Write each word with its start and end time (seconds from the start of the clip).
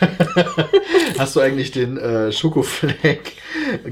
Hast 1.18 1.36
du 1.36 1.40
eigentlich 1.40 1.70
den 1.70 1.96
äh, 1.96 2.32
Schokofleck 2.32 3.32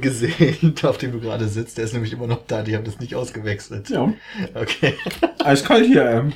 gesehen, 0.00 0.74
auf 0.82 0.98
dem 0.98 1.12
du 1.12 1.20
gerade 1.20 1.48
sitzt? 1.48 1.78
Der 1.78 1.84
ist 1.84 1.92
nämlich 1.92 2.12
immer 2.12 2.26
noch 2.26 2.46
da, 2.46 2.62
die 2.62 2.74
haben 2.76 2.84
das 2.84 2.98
nicht 3.00 3.14
ausgewechselt. 3.14 3.90
Ja. 3.90 4.12
Okay. 4.54 4.94
Eiskalt 5.44 5.86
hier, 5.86 6.04
ähm. 6.10 6.32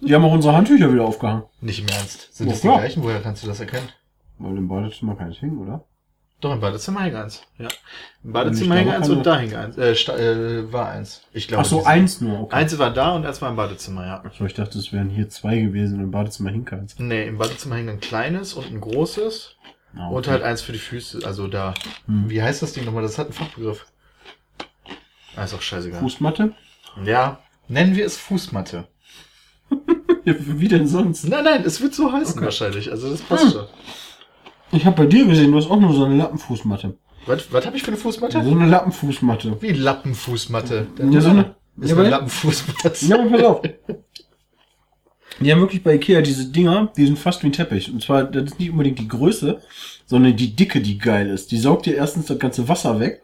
Die 0.00 0.14
haben 0.14 0.24
auch 0.24 0.32
unsere 0.32 0.56
Handtücher 0.56 0.92
wieder 0.92 1.04
aufgehangen. 1.04 1.44
Nicht 1.60 1.80
im 1.80 1.88
Ernst. 1.88 2.28
Sind 2.34 2.46
Ja, 2.46 2.52
das 2.52 2.60
die 2.62 2.68
klar. 2.68 2.78
gleichen? 2.80 3.02
Woher 3.02 3.20
kannst 3.20 3.42
du 3.42 3.46
das 3.46 3.60
erkennen? 3.60 3.88
Weil 4.38 4.56
im 4.56 4.68
Badezimmer 4.68 5.14
keins 5.16 5.36
hing, 5.38 5.58
oder? 5.58 5.84
Doch, 6.40 6.54
im 6.54 6.60
Badezimmer 6.60 7.02
hing 7.02 7.14
eins. 7.14 7.42
Ja. 7.58 7.68
Im 8.24 8.32
Badezimmer 8.32 8.76
hing 8.76 8.88
eins 8.88 9.08
und 9.10 9.24
da 9.26 9.38
hing 9.38 9.54
eins. 9.54 9.76
Äh, 9.76 9.92
äh, 9.92 10.72
war 10.72 10.88
eins. 10.90 11.22
Ich 11.32 11.48
glaube. 11.48 11.62
Ach 11.62 11.66
so, 11.68 11.84
eins 11.84 12.20
nur, 12.22 12.40
okay. 12.40 12.56
Eins 12.56 12.78
war 12.78 12.90
da 12.92 13.10
und 13.14 13.26
eins 13.26 13.42
war 13.42 13.50
im 13.50 13.56
Badezimmer, 13.56 14.06
ja. 14.06 14.22
So, 14.38 14.46
ich 14.46 14.54
dachte, 14.54 14.78
es 14.78 14.90
wären 14.92 15.10
hier 15.10 15.28
zwei 15.28 15.58
gewesen 15.58 15.98
und 15.98 16.04
im 16.04 16.10
Badezimmer 16.10 16.50
hing 16.50 16.64
keins. 16.64 16.94
Nee, 16.98 17.26
im 17.26 17.36
Badezimmer 17.38 17.76
hing 17.76 17.88
ein 17.90 18.00
kleines 18.00 18.54
und 18.54 18.66
ein 18.70 18.80
großes. 18.80 19.56
Ah, 19.96 20.08
Und 20.08 20.28
halt 20.28 20.42
eins 20.42 20.62
für 20.62 20.72
die 20.72 20.78
Füße. 20.78 21.20
Also 21.24 21.46
da. 21.48 21.74
Hm. 22.06 22.30
Wie 22.30 22.40
heißt 22.42 22.62
das 22.62 22.72
Ding 22.72 22.84
nochmal? 22.84 23.02
Das 23.02 23.18
hat 23.18 23.26
einen 23.26 23.34
Fachbegriff. 23.34 23.86
Ah, 25.36 25.44
ist 25.44 25.52
auch 25.54 25.62
scheißegal. 25.62 26.00
Fußmatte? 26.00 26.54
Ja. 27.04 27.40
Nennen 27.68 27.94
wir 27.96 28.06
es 28.06 28.16
Fußmatte. 28.16 28.86
Ja, 30.22 30.34
wie 30.38 30.68
denn 30.68 30.86
sonst? 30.86 31.24
Nein, 31.26 31.44
nein, 31.44 31.62
es 31.64 31.80
wird 31.80 31.94
so 31.94 32.12
heißen 32.12 32.34
Okay. 32.36 32.44
wahrscheinlich. 32.44 32.90
Also 32.90 33.10
das 33.10 33.22
passt 33.22 33.44
Hm. 33.44 33.50
schon. 33.52 33.66
Ich 34.72 34.84
habe 34.86 34.96
bei 34.96 35.06
dir 35.06 35.26
gesehen, 35.26 35.50
du 35.52 35.58
hast 35.58 35.70
auch 35.70 35.80
nur 35.80 35.92
so 35.92 36.04
eine 36.04 36.16
Lappenfußmatte. 36.16 36.96
Was, 37.26 37.52
was 37.52 37.66
habe 37.66 37.76
ich 37.76 37.82
für 37.82 37.88
eine 37.88 37.96
Fußmatte? 37.96 38.42
So 38.42 38.50
eine 38.50 38.66
Lappenfußmatte. 38.66 39.56
Wie 39.60 39.72
Lappenfußmatte. 39.72 40.86
Ja, 41.10 41.20
so 41.20 41.30
eine- 41.30 41.54
Ist 41.80 41.90
Ja, 41.90 41.96
eine 41.96 42.08
Lappenfußmatte. 42.08 43.06
Ja, 43.06 43.18
aber 43.20 43.30
pass 43.30 43.42
auf. 43.44 43.62
Die 45.40 45.50
haben 45.50 45.60
wirklich 45.60 45.82
bei 45.82 45.94
Ikea 45.94 46.20
diese 46.20 46.46
Dinger, 46.50 46.92
die 46.96 47.06
sind 47.06 47.18
fast 47.18 47.42
wie 47.42 47.46
ein 47.46 47.52
Teppich. 47.52 47.90
Und 47.90 48.02
zwar, 48.02 48.24
das 48.24 48.44
ist 48.44 48.58
nicht 48.58 48.70
unbedingt 48.72 48.98
die 48.98 49.08
Größe, 49.08 49.62
sondern 50.04 50.36
die 50.36 50.54
Dicke, 50.54 50.82
die 50.82 50.98
geil 50.98 51.30
ist. 51.30 51.50
Die 51.50 51.56
saugt 51.58 51.86
dir 51.86 51.94
erstens 51.94 52.26
das 52.26 52.38
ganze 52.38 52.68
Wasser 52.68 53.00
weg. 53.00 53.22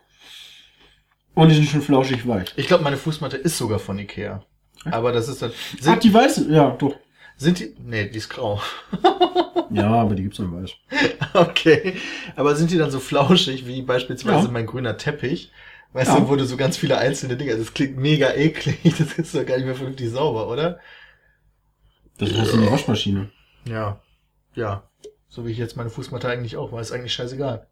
Und 1.34 1.50
die 1.50 1.56
sind 1.56 1.68
schon 1.68 1.82
flauschig 1.82 2.26
weich. 2.26 2.54
Ich 2.56 2.68
glaube, 2.68 2.84
meine 2.84 2.96
Fußmatte 2.96 3.36
ist 3.36 3.58
sogar 3.58 3.78
von 3.78 3.98
Ikea. 3.98 4.42
Aber 4.86 5.12
das 5.12 5.28
ist 5.28 5.42
dann. 5.42 5.50
Ach, 5.52 5.82
Sind, 5.82 6.04
die 6.04 6.14
weiße? 6.14 6.50
Ja, 6.50 6.70
doch. 6.70 6.94
Sind 7.36 7.58
die. 7.60 7.74
Nee, 7.78 8.08
die 8.08 8.18
ist 8.18 8.28
grau. 8.28 8.60
Ja, 9.68 9.90
aber 9.90 10.14
die 10.14 10.22
gibt's 10.22 10.38
in 10.38 10.52
weiß. 10.52 10.70
Okay. 11.34 11.96
Aber 12.36 12.54
sind 12.54 12.70
die 12.70 12.78
dann 12.78 12.92
so 12.92 13.00
flauschig 13.00 13.66
wie 13.66 13.82
beispielsweise 13.82 14.46
Ja. 14.46 14.50
mein 14.52 14.64
grüner 14.66 14.96
Teppich? 14.96 15.50
Weißt 15.92 16.12
Ja. 16.12 16.20
du, 16.20 16.28
wo 16.28 16.36
du 16.36 16.46
so 16.46 16.56
ganz 16.56 16.76
viele 16.76 16.98
einzelne 16.98 17.36
Dinge. 17.36 17.56
Das 17.56 17.74
klingt 17.74 17.96
mega 17.96 18.32
eklig. 18.32 18.78
Das 18.98 19.18
ist 19.18 19.34
doch 19.34 19.44
gar 19.44 19.56
nicht 19.56 19.66
mehr 19.66 19.74
vernünftig 19.74 20.10
sauber, 20.10 20.48
oder? 20.48 20.78
Das 22.18 22.30
in 22.30 22.62
die 22.62 22.70
Waschmaschine. 22.70 23.30
Ja. 23.68 24.00
Ja. 24.54 24.88
So 25.28 25.44
wie 25.46 25.50
ich 25.50 25.58
jetzt 25.58 25.76
meine 25.76 25.90
Fußmatte 25.90 26.28
eigentlich 26.28 26.56
auch, 26.56 26.70
war 26.70 26.80
ist 26.80 26.92
eigentlich 26.92 27.12
scheißegal. 27.12 27.66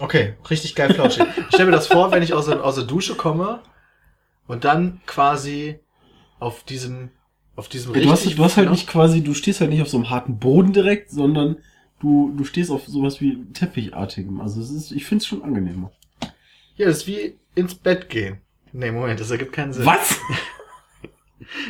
Okay, 0.00 0.34
richtig 0.50 0.74
geil 0.74 0.92
flauschig. 0.92 1.24
Ich 1.36 1.54
stell 1.54 1.66
mir 1.66 1.72
das 1.72 1.86
vor, 1.86 2.10
wenn 2.10 2.22
ich 2.22 2.34
aus 2.34 2.46
der, 2.46 2.64
aus 2.64 2.74
der 2.74 2.84
Dusche 2.84 3.14
komme 3.14 3.62
und 4.48 4.64
dann 4.64 5.00
quasi 5.06 5.78
auf 6.40 6.64
diesem, 6.64 7.10
auf 7.56 7.68
diesem 7.68 7.92
Du 7.92 8.10
hast, 8.10 8.26
du 8.26 8.44
hast 8.44 8.56
halt 8.56 8.66
Ja. 8.66 8.70
nicht 8.72 8.86
quasi, 8.88 9.22
du 9.22 9.34
stehst 9.34 9.60
halt 9.60 9.70
nicht 9.70 9.82
auf 9.82 9.88
so 9.88 9.96
einem 9.96 10.10
harten 10.10 10.38
Boden 10.38 10.72
direkt, 10.72 11.10
sondern 11.10 11.56
du, 12.00 12.32
du 12.36 12.44
stehst 12.44 12.70
auf 12.70 12.86
sowas 12.86 13.20
wie 13.20 13.44
Teppichartigem. 13.52 14.40
Also 14.40 14.60
es 14.60 14.70
ist, 14.70 14.90
ich 14.92 15.04
find's 15.04 15.26
schon 15.26 15.42
angenehmer. 15.42 15.90
Ja, 16.76 16.86
das 16.86 16.98
ist 16.98 17.06
wie 17.06 17.36
ins 17.54 17.74
Bett 17.74 18.08
gehen. 18.08 18.38
Nee, 18.72 18.90
Moment, 18.90 19.20
das 19.20 19.30
ergibt 19.30 19.52
keinen 19.52 19.72
Sinn. 19.72 19.86
Was? 19.86 20.18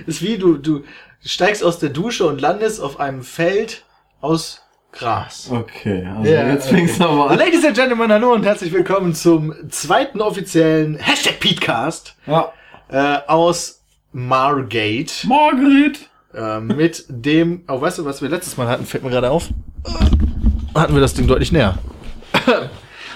Das 0.07 0.17
ist 0.17 0.23
wie 0.23 0.39
du, 0.39 0.57
du 0.57 0.85
steigst 1.25 1.65
aus 1.65 1.79
der 1.81 1.89
Dusche 1.89 2.27
und 2.27 2.41
landest 2.41 2.81
auf 2.81 3.01
einem 3.01 3.23
Feld 3.23 3.85
aus 4.21 4.63
Gras. 4.93 5.51
Okay, 5.51 6.07
also 6.07 6.31
Ja, 6.31 6.47
jetzt 6.49 6.67
okay. 6.67 6.77
fängst 6.77 7.01
du 7.01 7.05
aber 7.05 7.31
an. 7.31 7.39
Ladies 7.39 7.65
and 7.65 7.75
Gentlemen, 7.77 8.13
hallo 8.13 8.35
und 8.35 8.45
herzlich 8.45 8.73
willkommen 8.73 9.15
zum 9.15 9.53
zweiten 9.71 10.21
offiziellen 10.21 10.97
Hashtag 10.97 11.41
Petecast 11.41 12.15
Ja. 12.27 12.53
äh, 12.89 13.19
aus 13.27 13.83
Margate 14.17 15.27
Margret! 15.27 16.09
äh, 16.33 16.61
mit 16.61 17.05
dem, 17.09 17.65
oh, 17.67 17.81
weißt 17.81 17.99
du, 17.99 18.05
was 18.05 18.23
wir 18.23 18.29
letztes 18.29 18.57
Mal 18.57 18.69
hatten, 18.69 18.87
fällt 18.87 19.03
mir 19.03 19.11
gerade 19.11 19.29
auf, 19.29 19.49
hatten 20.73 20.95
wir 20.95 21.01
das 21.01 21.15
Ding 21.15 21.27
deutlich 21.27 21.51
näher. 21.51 21.77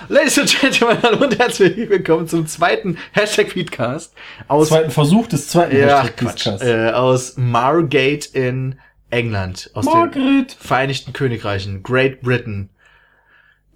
Ladies 0.08 0.40
and 0.40 0.60
Gentlemen, 0.60 0.98
hallo 1.00 1.24
und 1.24 1.38
herzlich 1.38 1.88
willkommen 1.88 2.26
zum 2.26 2.48
zweiten 2.48 2.98
Hashtag 3.12 3.50
Petecast 3.50 4.12
aus 4.48 4.70
Zweiten 4.70 4.90
Versuch 4.90 5.28
des 5.28 5.46
zweiten 5.46 5.76
Ja, 5.76 6.00
Hashtag 6.00 6.16
Quatsch. 6.16 6.44
Podcasts. 6.46 6.66
Äh, 6.66 6.90
aus 6.90 7.36
Margate 7.36 8.30
in 8.32 8.80
England. 9.10 9.70
Aus 9.74 9.84
den 9.84 9.94
Margret! 9.94 10.50
Vereinigten 10.58 11.12
Königreichen. 11.12 11.84
Great 11.84 12.22
Britain. 12.22 12.70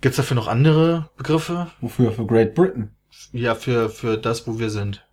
Gibt's 0.00 0.16
dafür 0.16 0.34
noch 0.34 0.48
andere 0.48 1.10
Begriffe? 1.16 1.68
Wofür? 1.80 2.10
Für 2.10 2.26
Great 2.26 2.56
Britain. 2.56 2.90
Ja, 3.30 3.54
für, 3.54 3.90
für 3.90 4.18
das, 4.18 4.48
wo 4.48 4.58
wir 4.58 4.70
sind. 4.70 5.06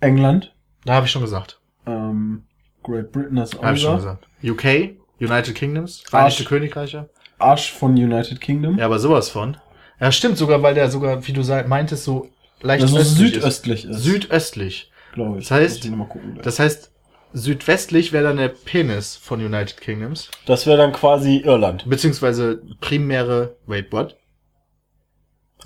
England. 0.00 0.52
Da 0.84 0.94
habe 0.94 1.06
ich 1.06 1.12
schon 1.12 1.22
gesagt. 1.22 1.60
Ähm, 1.86 2.44
Great 2.82 3.12
Britain 3.12 3.36
du 3.54 3.58
auch 3.58 3.62
Habe 3.64 3.76
ich 3.76 3.82
schon 3.82 3.96
gesagt. 3.96 4.26
UK, 4.42 4.96
United 5.20 5.54
Kingdoms, 5.54 6.00
Vereinigte. 6.00 6.44
Königreiche. 6.44 7.08
Arsch 7.38 7.72
von 7.72 7.92
United 7.92 8.40
Kingdom. 8.40 8.78
Ja, 8.78 8.86
aber 8.86 8.98
sowas 8.98 9.28
von. 9.28 9.56
Ja, 10.00 10.10
stimmt 10.12 10.38
sogar, 10.38 10.62
weil 10.62 10.74
der 10.74 10.90
sogar, 10.90 11.26
wie 11.26 11.32
du 11.32 11.42
meintest, 11.68 12.04
so 12.04 12.30
leicht 12.62 12.82
das 12.82 12.90
so 12.90 12.98
östlich 12.98 13.32
südöstlich 13.34 13.84
ist. 13.84 13.96
ist. 13.96 14.02
Südöstlich. 14.02 14.90
glaube 15.12 15.38
ich. 15.40 15.48
Das 15.48 15.58
heißt- 15.58 15.84
ich 15.84 15.90
gucken. 16.08 16.38
Das 16.42 16.58
heißt, 16.58 16.90
südwestlich 17.32 18.12
wäre 18.12 18.24
dann 18.24 18.36
der 18.38 18.48
Penis 18.48 19.16
von 19.16 19.44
United 19.44 19.80
Kingdoms. 19.80 20.30
das 20.46 20.66
wäre 20.66 20.78
dann 20.78 20.92
quasi 20.92 21.38
Irland. 21.38 21.88
Beziehungsweise 21.88 22.62
primäre, 22.80 23.56
wait, 23.66 23.92
what? 23.92 24.16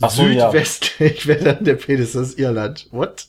Ach 0.00 0.10
so, 0.10 0.24
ja. 0.26 0.50
Südwestlich 0.50 1.26
wäre 1.28 1.44
dann 1.54 1.64
der 1.64 1.74
Penis 1.74 2.16
aus 2.16 2.34
Irland. 2.34 2.88
What? 2.90 3.26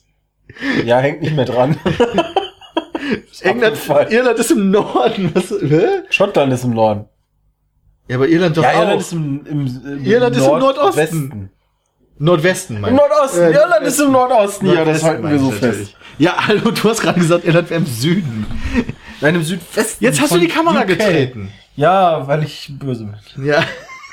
Ja, 0.84 0.98
hängt 0.98 1.22
nicht 1.22 1.36
mehr 1.36 1.44
dran. 1.44 1.76
England. 3.40 3.78
Irland 4.10 4.38
ist 4.38 4.50
im 4.50 4.70
Norden. 4.70 5.30
Was, 5.34 5.50
hä? 5.50 6.02
Schottland 6.10 6.52
ist 6.52 6.64
im 6.64 6.70
Norden. 6.70 7.06
Ja, 8.08 8.16
aber 8.16 8.28
Irland 8.28 8.56
doch 8.56 8.62
ja, 8.62 8.70
auch. 8.70 8.80
Irland 8.80 9.00
ist 9.00 9.12
im, 9.12 9.46
im, 9.46 9.66
im 9.66 10.04
Irland 10.04 10.36
ist 10.36 10.46
im 10.46 10.58
Nordosten. 10.58 10.96
Westen. 10.96 11.50
Nordwesten, 12.18 12.76
Im 12.76 12.82
mein 12.82 12.94
Nordosten. 12.94 13.40
Äh, 13.40 13.52
Irland 13.52 13.86
ist 13.86 14.00
im 14.00 14.12
Nordosten. 14.12 14.66
Ja, 14.66 14.84
das 14.84 15.02
Nordwesten 15.02 15.08
halten 15.08 15.30
wir 15.30 15.38
so 15.38 15.50
fest. 15.50 15.94
Ja, 16.18 16.46
hallo, 16.46 16.70
du 16.70 16.88
hast 16.88 17.02
gerade 17.02 17.20
gesagt, 17.20 17.44
Irland 17.44 17.68
wäre 17.68 17.80
im 17.80 17.86
Süden. 17.86 18.46
Nein, 19.20 19.34
im 19.34 19.42
Südwesten. 19.42 20.02
Jetzt 20.02 20.20
hast 20.20 20.34
du 20.34 20.38
die 20.38 20.48
Kamera 20.48 20.80
UK. 20.80 20.86
getreten. 20.86 21.52
Ja, 21.74 22.26
weil 22.26 22.42
ich 22.44 22.70
böse 22.78 23.04
bin. 23.04 23.46
Ja. 23.46 23.62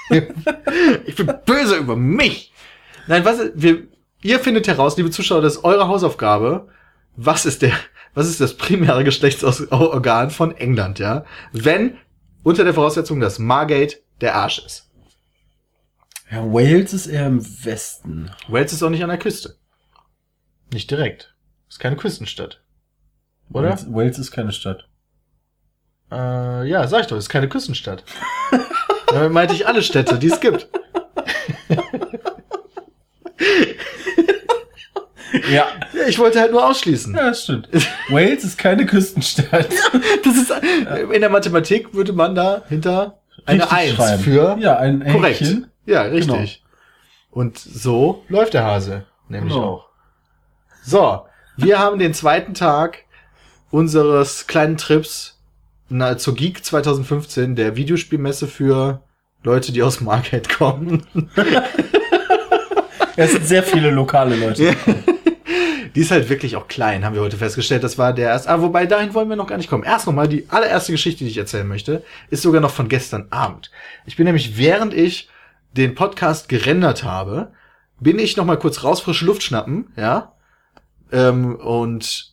ich 1.05 1.15
bin 1.15 1.33
böse 1.45 1.77
über 1.77 1.95
mich. 1.95 2.51
Nein, 3.07 3.23
was, 3.23 3.39
wir, 3.55 3.83
ihr 4.23 4.39
findet 4.39 4.67
heraus, 4.67 4.97
liebe 4.97 5.11
Zuschauer, 5.11 5.41
das 5.41 5.57
ist 5.57 5.63
eure 5.63 5.87
Hausaufgabe. 5.87 6.69
Was 7.15 7.45
ist 7.45 7.61
der, 7.61 7.73
was 8.13 8.27
ist 8.27 8.41
das 8.41 8.57
primäre 8.57 9.03
Geschlechtsorgan 9.03 10.31
von 10.31 10.55
England, 10.55 10.99
ja? 10.99 11.25
Wenn, 11.51 11.97
unter 12.43 12.63
der 12.63 12.73
Voraussetzung, 12.73 13.19
dass 13.19 13.39
Margate 13.39 13.97
der 14.21 14.35
Arsch 14.35 14.59
ist. 14.65 14.89
Ja, 16.31 16.43
Wales 16.51 16.93
ist 16.93 17.07
eher 17.07 17.27
im 17.27 17.45
Westen. 17.63 18.31
Wales 18.47 18.73
ist 18.73 18.81
auch 18.81 18.89
nicht 18.89 19.03
an 19.03 19.09
der 19.09 19.19
Küste. 19.19 19.55
Nicht 20.71 20.89
direkt. 20.89 21.35
Ist 21.69 21.79
keine 21.79 21.95
Küstenstadt. 21.95 22.63
Oder? 23.51 23.69
Wales, 23.69 23.93
Wales 23.93 24.17
ist 24.17 24.31
keine 24.31 24.51
Stadt. 24.51 24.87
Äh, 26.11 26.67
ja, 26.67 26.87
sag 26.87 27.01
ich 27.01 27.07
doch, 27.07 27.17
ist 27.17 27.29
keine 27.29 27.49
Küstenstadt. 27.49 28.03
Damit 29.07 29.31
meinte 29.31 29.53
ich 29.53 29.67
alle 29.67 29.83
Städte, 29.83 30.17
die 30.17 30.27
es 30.27 30.39
gibt. 30.39 30.69
Ja. 35.51 35.65
Ja, 35.93 36.07
ich 36.07 36.19
wollte 36.19 36.39
halt 36.39 36.51
nur 36.51 36.67
ausschließen. 36.67 37.13
Ja, 37.15 37.29
das 37.29 37.43
stimmt. 37.43 37.67
Wales 38.09 38.43
ist 38.43 38.57
keine 38.57 38.85
Küstenstadt. 38.85 39.67
Das 40.23 40.35
ist, 40.37 40.51
in 41.11 41.21
der 41.21 41.29
Mathematik 41.29 41.93
würde 41.93 42.13
man 42.13 42.35
da 42.35 42.63
hinter 42.69 43.19
eine 43.45 43.63
Richtig 43.63 43.77
Eins 43.77 43.95
schreiben. 43.95 44.23
für 44.23 44.57
Ja, 44.59 44.77
ein 44.77 44.99
korrekt. 45.11 45.41
Häkchen. 45.41 45.67
Ja, 45.85 46.03
richtig. 46.03 46.63
Und 47.31 47.57
so 47.57 48.23
läuft 48.29 48.53
der 48.53 48.63
Hase, 48.63 49.05
nämlich 49.27 49.53
Genau. 49.53 49.65
auch. 49.65 49.85
So, 50.85 51.21
wir 51.57 51.79
haben 51.79 51.99
den 51.99 52.13
zweiten 52.13 52.53
Tag 52.53 52.99
unseres 53.71 54.47
kleinen 54.47 54.77
Trips 54.77 55.39
na, 55.89 56.17
zur 56.17 56.35
Geek 56.35 56.63
2015, 56.63 57.55
der 57.55 57.75
Videospielmesse 57.75 58.47
für 58.47 59.01
Leute, 59.43 59.71
die 59.71 59.83
aus 59.83 59.99
Market 60.01 60.49
kommen. 60.57 61.05
Es 63.15 63.31
sind 63.33 63.45
sehr 63.45 63.61
viele 63.63 63.91
lokale 63.91 64.35
Leute. 64.35 64.75
Die 65.95 65.99
ist 66.01 66.11
halt 66.11 66.29
wirklich 66.29 66.55
auch 66.55 66.67
klein, 66.67 67.05
haben 67.05 67.13
wir 67.15 67.21
heute 67.21 67.37
festgestellt. 67.37 67.83
Das 67.83 67.97
war 67.97 68.13
der 68.13 68.29
erste. 68.29 68.49
Ah, 68.49 68.61
wobei 68.61 68.85
dahin 68.85 69.13
wollen 69.13 69.29
wir 69.29 69.35
noch 69.35 69.47
gar 69.47 69.57
nicht 69.57 69.69
kommen. 69.69 69.83
Erst 69.83 70.07
nochmal 70.07 70.27
die 70.27 70.45
allererste 70.49 70.91
Geschichte, 70.91 71.23
die 71.23 71.29
ich 71.29 71.37
erzählen 71.37 71.67
möchte, 71.67 72.03
ist 72.29 72.41
sogar 72.41 72.61
noch 72.61 72.71
von 72.71 72.89
gestern 72.89 73.27
Abend. 73.29 73.69
Ich 74.05 74.15
bin 74.15 74.25
nämlich, 74.25 74.57
während 74.57 74.93
ich 74.93 75.29
den 75.73 75.95
Podcast 75.95 76.49
gerendert 76.49 77.03
habe, 77.03 77.51
bin 77.99 78.19
ich 78.19 78.37
noch 78.37 78.45
mal 78.45 78.57
kurz 78.57 78.83
raus, 78.83 79.01
frische 79.01 79.25
Luft 79.25 79.43
schnappen, 79.43 79.87
ja, 79.95 80.33
ähm, 81.11 81.55
und 81.55 82.31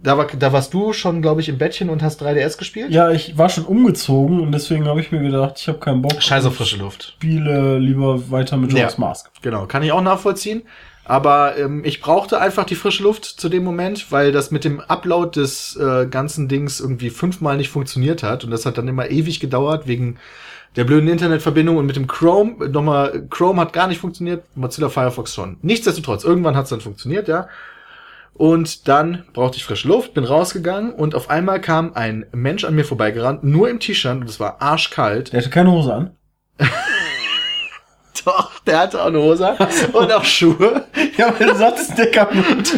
Da, 0.00 0.16
war, 0.16 0.26
da 0.28 0.52
warst 0.52 0.72
du 0.74 0.92
schon, 0.92 1.22
glaube 1.22 1.40
ich, 1.40 1.48
im 1.48 1.58
Bettchen 1.58 1.90
und 1.90 2.02
hast 2.04 2.22
3DS 2.22 2.56
gespielt? 2.56 2.92
Ja, 2.92 3.10
ich 3.10 3.36
war 3.36 3.48
schon 3.48 3.64
umgezogen 3.64 4.38
und 4.38 4.52
deswegen 4.52 4.86
habe 4.86 5.00
ich 5.00 5.10
mir 5.10 5.20
gedacht, 5.20 5.54
ich 5.60 5.66
habe 5.66 5.78
keinen 5.80 6.02
Bock. 6.02 6.22
Scheiß 6.22 6.44
auf 6.44 6.52
Ich 6.52 6.58
frische 6.58 6.76
Luft. 6.76 7.14
Spiele 7.16 7.78
lieber 7.78 8.30
weiter 8.30 8.56
mit 8.56 8.70
Ja. 8.72 8.78
Jonas 8.78 8.98
Mask. 8.98 9.30
Genau, 9.42 9.66
kann 9.66 9.82
ich 9.82 9.90
auch 9.90 10.00
nachvollziehen. 10.02 10.62
Aber 11.08 11.56
ähm, 11.56 11.84
ich 11.84 12.02
brauchte 12.02 12.38
einfach 12.38 12.64
die 12.64 12.74
frische 12.74 13.02
Luft 13.02 13.24
zu 13.24 13.48
dem 13.48 13.64
Moment, 13.64 14.12
weil 14.12 14.30
das 14.30 14.50
mit 14.50 14.64
dem 14.64 14.80
Upload 14.80 15.40
des 15.40 15.74
äh, 15.76 16.06
ganzen 16.06 16.48
Dings 16.48 16.80
irgendwie 16.80 17.08
fünfmal 17.08 17.56
nicht 17.56 17.70
funktioniert 17.70 18.22
hat. 18.22 18.44
Und 18.44 18.50
das 18.50 18.66
hat 18.66 18.76
dann 18.76 18.88
immer 18.88 19.10
ewig 19.10 19.40
gedauert 19.40 19.86
wegen 19.86 20.18
der 20.76 20.84
blöden 20.84 21.08
Internetverbindung 21.08 21.78
und 21.78 21.86
mit 21.86 21.96
dem 21.96 22.06
Chrome. 22.06 22.68
Nochmal, 22.68 23.26
Chrome 23.30 23.58
hat 23.58 23.72
gar 23.72 23.88
nicht 23.88 24.00
funktioniert, 24.00 24.44
Mozilla 24.54 24.90
Firefox 24.90 25.34
schon. 25.34 25.56
Nichtsdestotrotz, 25.62 26.24
irgendwann 26.24 26.56
hat 26.56 26.64
es 26.64 26.70
dann 26.70 26.82
funktioniert, 26.82 27.26
ja. 27.26 27.48
Und 28.34 28.86
dann 28.86 29.24
brauchte 29.32 29.56
ich 29.56 29.64
frische 29.64 29.88
Luft, 29.88 30.12
bin 30.12 30.24
rausgegangen 30.24 30.92
und 30.92 31.14
auf 31.14 31.30
einmal 31.30 31.58
kam 31.60 31.94
ein 31.94 32.26
Mensch 32.32 32.64
an 32.64 32.74
mir 32.74 32.84
vorbeigerannt, 32.84 33.44
nur 33.44 33.70
im 33.70 33.80
T-Shirt 33.80 34.18
und 34.20 34.28
es 34.28 34.38
war 34.38 34.60
arschkalt. 34.60 35.32
Der 35.32 35.40
hatte 35.40 35.50
keine 35.50 35.72
Hose 35.72 35.94
an. 35.94 36.10
Doch, 38.28 38.60
der 38.66 38.80
hatte 38.80 39.00
auch 39.00 39.06
eine 39.06 39.18
Hose 39.20 39.56
und 39.94 40.12
auch 40.12 40.24
Schuhe. 40.24 40.84
Ja, 41.16 41.32
sagtest, 41.54 41.96
der 41.96 42.10
kam 42.10 42.28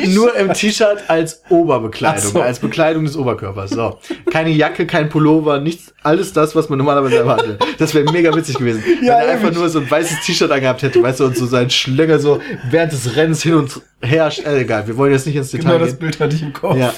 nur 0.06 0.32
im 0.36 0.52
T-Shirt. 0.52 1.02
Als 1.08 1.42
Oberbekleidung, 1.48 2.30
so. 2.32 2.40
als 2.40 2.60
Bekleidung 2.60 3.04
des 3.04 3.16
Oberkörpers. 3.16 3.70
So. 3.70 3.98
Keine 4.30 4.50
Jacke, 4.50 4.86
kein 4.86 5.08
Pullover, 5.08 5.58
nichts, 5.58 5.92
alles 6.04 6.32
das, 6.32 6.54
was 6.54 6.68
man 6.68 6.78
normalerweise 6.78 7.16
erwartet. 7.16 7.60
Das 7.78 7.92
wäre 7.94 8.10
mega 8.12 8.32
witzig 8.34 8.58
gewesen. 8.58 8.84
Ja, 9.02 9.18
wenn 9.18 9.26
er 9.26 9.32
einfach 9.32 9.52
nur 9.52 9.68
so 9.68 9.80
ein 9.80 9.90
weißes 9.90 10.20
T-Shirt 10.24 10.52
angehabt 10.52 10.82
hätte, 10.82 11.02
weißt 11.02 11.18
du, 11.18 11.24
und 11.24 11.36
so 11.36 11.46
seinen 11.46 11.70
Schlänger 11.70 12.20
so 12.20 12.40
während 12.70 12.92
des 12.92 13.16
Rennens 13.16 13.42
hin 13.42 13.54
und 13.54 13.80
her, 14.00 14.30
äh, 14.44 14.60
egal, 14.60 14.86
wir 14.86 14.96
wollen 14.96 15.12
jetzt 15.12 15.26
nicht 15.26 15.34
ins 15.34 15.50
Genau 15.50 15.64
Detail 15.64 15.78
das 15.80 15.88
gehen. 15.88 15.98
Bild 15.98 16.20
hatte 16.20 16.36
ich 16.36 16.42
im 16.42 16.52
Kopf. 16.52 16.76
Ja. 16.76 16.92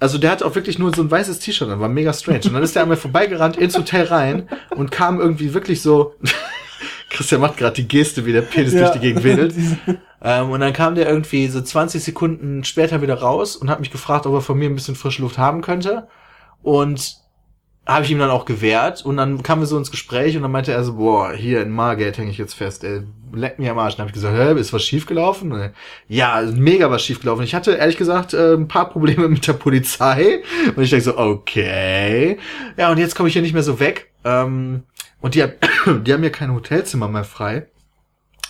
Also 0.00 0.18
der 0.18 0.30
hatte 0.32 0.44
auch 0.44 0.54
wirklich 0.54 0.78
nur 0.78 0.94
so 0.94 1.02
ein 1.02 1.10
weißes 1.10 1.38
T-Shirt 1.38 1.68
an, 1.68 1.80
war 1.80 1.88
mega 1.88 2.12
strange. 2.12 2.42
Und 2.44 2.52
dann 2.52 2.62
ist 2.62 2.76
der 2.76 2.84
mir 2.84 2.96
vorbeigerannt 2.96 3.56
ins 3.56 3.76
Hotel 3.76 4.04
rein 4.04 4.48
und 4.76 4.90
kam 4.90 5.18
irgendwie 5.20 5.54
wirklich 5.54 5.82
so. 5.82 6.14
Christian 7.14 7.40
macht 7.40 7.56
gerade 7.56 7.76
die 7.76 7.88
Geste, 7.88 8.26
wie 8.26 8.32
der 8.32 8.42
Penis 8.42 8.72
durch 8.72 8.90
die 8.90 9.00
Gegend 9.00 9.24
wedelt. 9.24 9.54
Ähm, 10.26 10.48
und 10.52 10.60
dann 10.60 10.72
kam 10.72 10.94
der 10.94 11.06
irgendwie 11.06 11.48
so 11.48 11.60
20 11.60 12.02
Sekunden 12.02 12.64
später 12.64 13.02
wieder 13.02 13.16
raus 13.16 13.56
und 13.56 13.68
hat 13.68 13.80
mich 13.80 13.90
gefragt, 13.90 14.24
ob 14.24 14.32
er 14.32 14.40
von 14.40 14.58
mir 14.58 14.70
ein 14.70 14.74
bisschen 14.74 14.94
frische 14.94 15.20
Luft 15.20 15.36
haben 15.36 15.60
könnte. 15.60 16.08
Und 16.62 17.18
habe 17.86 18.04
ich 18.04 18.10
ihm 18.10 18.18
dann 18.18 18.30
auch 18.30 18.44
gewährt. 18.46 19.04
Und 19.04 19.18
dann 19.18 19.42
kamen 19.42 19.62
wir 19.62 19.66
so 19.66 19.76
ins 19.76 19.90
Gespräch 19.90 20.36
und 20.36 20.42
dann 20.42 20.50
meinte 20.50 20.72
er 20.72 20.82
so, 20.84 20.94
boah, 20.94 21.32
hier 21.32 21.60
in 21.60 21.70
Margate 21.70 22.18
hänge 22.18 22.30
ich 22.30 22.38
jetzt 22.38 22.54
fest, 22.54 22.84
ey, 22.84 23.02
leck 23.34 23.58
mir 23.58 23.72
am 23.72 23.78
Arsch. 23.78 23.96
Dann 23.96 24.04
habe 24.04 24.10
ich 24.10 24.14
gesagt, 24.14 24.36
hä, 24.36 24.58
ist 24.58 24.72
was 24.72 24.82
schiefgelaufen? 24.82 25.52
Und 25.52 25.70
Ja, 26.08 26.40
mega 26.40 26.90
was 26.90 27.04
schiefgelaufen. 27.04 27.44
Ich 27.44 27.54
hatte 27.54 27.72
ehrlich 27.72 27.98
gesagt 27.98 28.32
äh, 28.32 28.54
ein 28.54 28.68
paar 28.68 28.88
Probleme 28.88 29.28
mit 29.28 29.46
der 29.46 29.52
Polizei. 29.52 30.42
Und 30.74 30.82
ich 30.82 30.90
denke 30.90 31.04
so, 31.04 31.18
okay. 31.18 32.38
Ja, 32.76 32.90
und 32.90 32.98
jetzt 32.98 33.14
komme 33.14 33.28
ich 33.28 33.34
hier 33.34 33.42
nicht 33.42 33.54
mehr 33.54 33.62
so 33.62 33.78
weg. 33.78 34.10
Ähm, 34.24 34.84
und 35.24 35.34
die, 35.34 35.42
haben- 35.42 35.54
die 36.04 36.12
haben 36.12 36.20
mir 36.20 36.30
kein 36.30 36.52
Hotelzimmer 36.52 37.08
mehr 37.08 37.24
frei. 37.24 37.66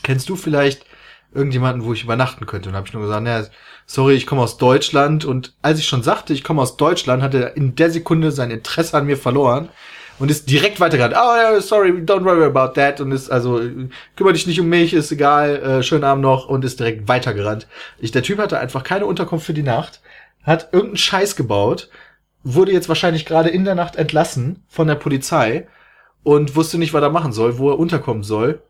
Kennst 0.03 0.29
du 0.29 0.35
vielleicht 0.35 0.85
irgendjemanden, 1.32 1.85
wo 1.85 1.93
ich 1.93 2.03
übernachten 2.03 2.47
könnte? 2.47 2.69
Und 2.69 2.75
habe 2.75 2.88
ich 2.88 2.93
nur 2.93 3.03
gesagt, 3.03 3.23
naja, 3.23 3.47
sorry, 3.87 4.15
ich 4.15 4.26
komme 4.26 4.43
aus 4.43 4.59
Deutschland. 4.59 5.25
Und 5.25 5.55
als 5.62 5.79
ich 5.79 5.87
schon 5.87 6.03
sagte, 6.03 6.32
ich 6.32 6.43
komme 6.43 6.61
aus 6.61 6.76
Deutschland, 6.76 7.23
hat 7.23 7.32
er 7.32 7.56
in 7.56 7.76
der 7.76 7.93
Sekunde 7.93 8.32
sein 8.32 8.50
Interesse 8.50 8.97
an 8.97 9.06
mir 9.06 9.17
verloren 9.17 9.69
und 10.19 10.32
ist 10.32 10.50
direkt 10.50 10.81
weitergegangen. 10.81 11.17
Oh, 11.17 11.37
ja, 11.37 11.61
sorry, 11.61 11.91
don't 11.91 12.25
worry 12.25 12.44
about 12.44 12.75
that. 12.75 13.00
Und 13.00 13.12
ist 13.12 13.31
also, 13.31 13.61
kümmere 14.17 14.32
dich 14.35 14.49
nicht 14.49 14.59
um 14.59 14.69
mich, 14.69 14.94
ist 14.94 15.12
egal, 15.12 15.55
äh, 15.62 15.82
schönen 15.85 16.03
Abend 16.03 16.23
noch 16.25 16.49
und 16.49 16.65
ist 16.65 16.81
direkt 16.81 17.06
weitergerannt. 17.06 17.69
Ich, 18.00 18.11
der 18.11 18.25
Typ 18.25 18.38
hatte 18.38 18.59
einfach 18.59 18.82
keine 18.82 19.06
Unterkunft 19.06 19.47
für 19.47 19.55
die 19.55 19.62
Nacht, 19.62 20.00
hat 20.43 20.70
irgendeinen 20.73 20.97
Scheiß 20.97 21.37
gebaut, 21.37 21.88
wurde 22.43 22.73
jetzt 22.73 22.88
wahrscheinlich 22.88 23.27
gerade 23.27 23.49
in 23.50 23.65
der 23.65 23.77
Nacht 23.77 23.94
entlassen 23.94 24.65
von 24.69 24.88
der 24.88 24.97
Polizei 24.97 25.69
und 26.25 26.56
wusste 26.56 26.79
nicht, 26.79 26.93
was 26.93 27.03
er 27.03 27.11
machen 27.11 27.32
soll, 27.32 27.59
wo 27.59 27.71
er 27.71 27.79
unterkommen 27.79 28.25
soll. 28.25 28.61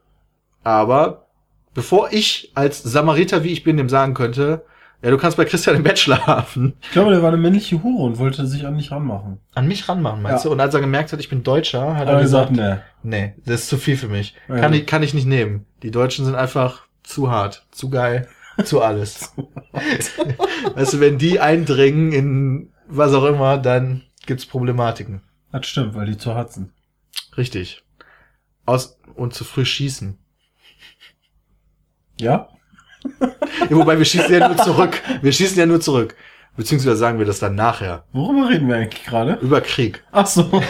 Aber 0.62 1.26
bevor 1.72 2.12
ich 2.12 2.52
als 2.54 2.82
Samariter, 2.82 3.42
wie 3.44 3.52
ich 3.52 3.64
bin, 3.64 3.76
dem 3.78 3.88
sagen 3.88 4.12
könnte, 4.14 4.64
ja, 5.02 5.10
du 5.10 5.18
kannst 5.18 5.36
bei 5.36 5.44
Christian 5.44 5.76
im 5.76 5.82
Bett 5.82 5.98
schlafen, 5.98 6.74
Ich 6.82 6.90
glaube, 6.92 7.10
der 7.10 7.20
war 7.20 7.28
eine 7.28 7.36
männliche 7.36 7.82
Hure 7.82 8.04
und 8.04 8.18
wollte 8.18 8.46
sich 8.46 8.66
an 8.66 8.74
mich 8.76 8.90
ranmachen. 8.90 9.38
an 9.54 9.68
mich 9.68 9.86
ranmachen, 9.88 10.22
meinst 10.22 10.44
Ja. 10.44 10.48
du? 10.48 10.52
Und 10.54 10.60
als 10.60 10.72
er 10.74 10.80
gemerkt 10.80 11.12
hat, 11.12 11.20
ich 11.20 11.28
bin 11.28 11.42
Deutscher, 11.42 11.94
hat 11.94 12.02
Aber 12.02 12.12
er 12.12 12.16
er 12.18 12.22
gesagt, 12.22 12.50
gesagt, 12.50 12.56
ne. 12.56 12.82
nee, 13.02 13.34
das 13.44 13.62
ist 13.62 13.68
zu 13.68 13.76
viel 13.76 13.96
für 13.98 14.08
mich. 14.08 14.34
Ja. 14.48 14.56
Kann, 14.60 14.72
ich, 14.72 14.86
kann 14.86 15.02
ich 15.02 15.12
nicht 15.12 15.26
nehmen. 15.26 15.66
Die 15.82 15.90
Deutschen 15.90 16.24
sind 16.24 16.34
einfach 16.34 16.86
zu 17.02 17.30
hart, 17.30 17.66
zu 17.70 17.90
geil, 17.90 18.28
zu 18.64 18.80
alles. 18.80 19.34
weißt 20.74 20.94
du, 20.94 21.00
wenn 21.00 21.18
die 21.18 21.38
eindringen 21.40 22.12
in 22.12 22.70
was 22.88 23.12
auch 23.12 23.24
immer, 23.24 23.58
dann 23.58 24.02
gibt's 24.26 24.46
Problematiken. 24.46 25.20
Das 25.52 25.66
stimmt, 25.66 25.94
weil 25.94 26.06
die 26.06 26.16
zu 26.16 26.34
hart 26.34 26.52
sind. 26.52 26.70
Richtig. 27.36 27.82
Aus 28.66 28.98
und 29.14 29.34
zu 29.34 29.44
früh 29.44 29.64
schießen. 29.64 30.18
Ja? 32.18 32.48
Ja, 33.20 33.70
wobei 33.70 33.98
wir 33.98 34.04
schießen 34.04 34.32
ja 34.32 34.48
nur 34.48 34.56
zurück. 34.56 35.02
Wir 35.20 35.32
schießen 35.32 35.58
ja 35.58 35.66
nur 35.66 35.80
zurück. 35.80 36.16
Beziehungsweise 36.56 36.96
sagen 36.96 37.18
wir 37.18 37.26
das 37.26 37.40
dann 37.40 37.54
nachher. 37.54 38.04
Worüber 38.12 38.48
reden 38.48 38.68
wir 38.68 38.76
eigentlich 38.76 39.04
gerade? 39.04 39.34
Über 39.42 39.60
Krieg. 39.60 40.04
Ach 40.12 40.26
so. 40.26 40.48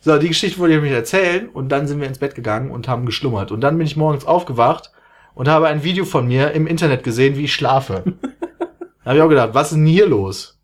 So, 0.00 0.16
die 0.16 0.28
Geschichte 0.28 0.58
wollte 0.58 0.74
ich 0.74 0.82
euch 0.82 0.90
erzählen 0.90 1.48
und 1.48 1.70
dann 1.70 1.86
sind 1.86 2.00
wir 2.00 2.06
ins 2.06 2.18
Bett 2.18 2.34
gegangen 2.34 2.70
und 2.70 2.88
haben 2.88 3.04
geschlummert. 3.04 3.50
Und 3.50 3.60
dann 3.60 3.76
bin 3.76 3.86
ich 3.86 3.96
morgens 3.96 4.24
aufgewacht 4.24 4.92
und 5.34 5.48
habe 5.48 5.66
ein 5.68 5.82
Video 5.82 6.04
von 6.04 6.26
mir 6.26 6.52
im 6.52 6.66
Internet 6.66 7.02
gesehen, 7.02 7.36
wie 7.36 7.44
ich 7.44 7.52
schlafe. 7.52 8.04
da 9.04 9.04
habe 9.04 9.16
ich 9.16 9.22
auch 9.22 9.28
gedacht, 9.28 9.50
was 9.52 9.72
ist 9.72 9.76
denn 9.76 9.86
hier 9.86 10.06
los? 10.06 10.58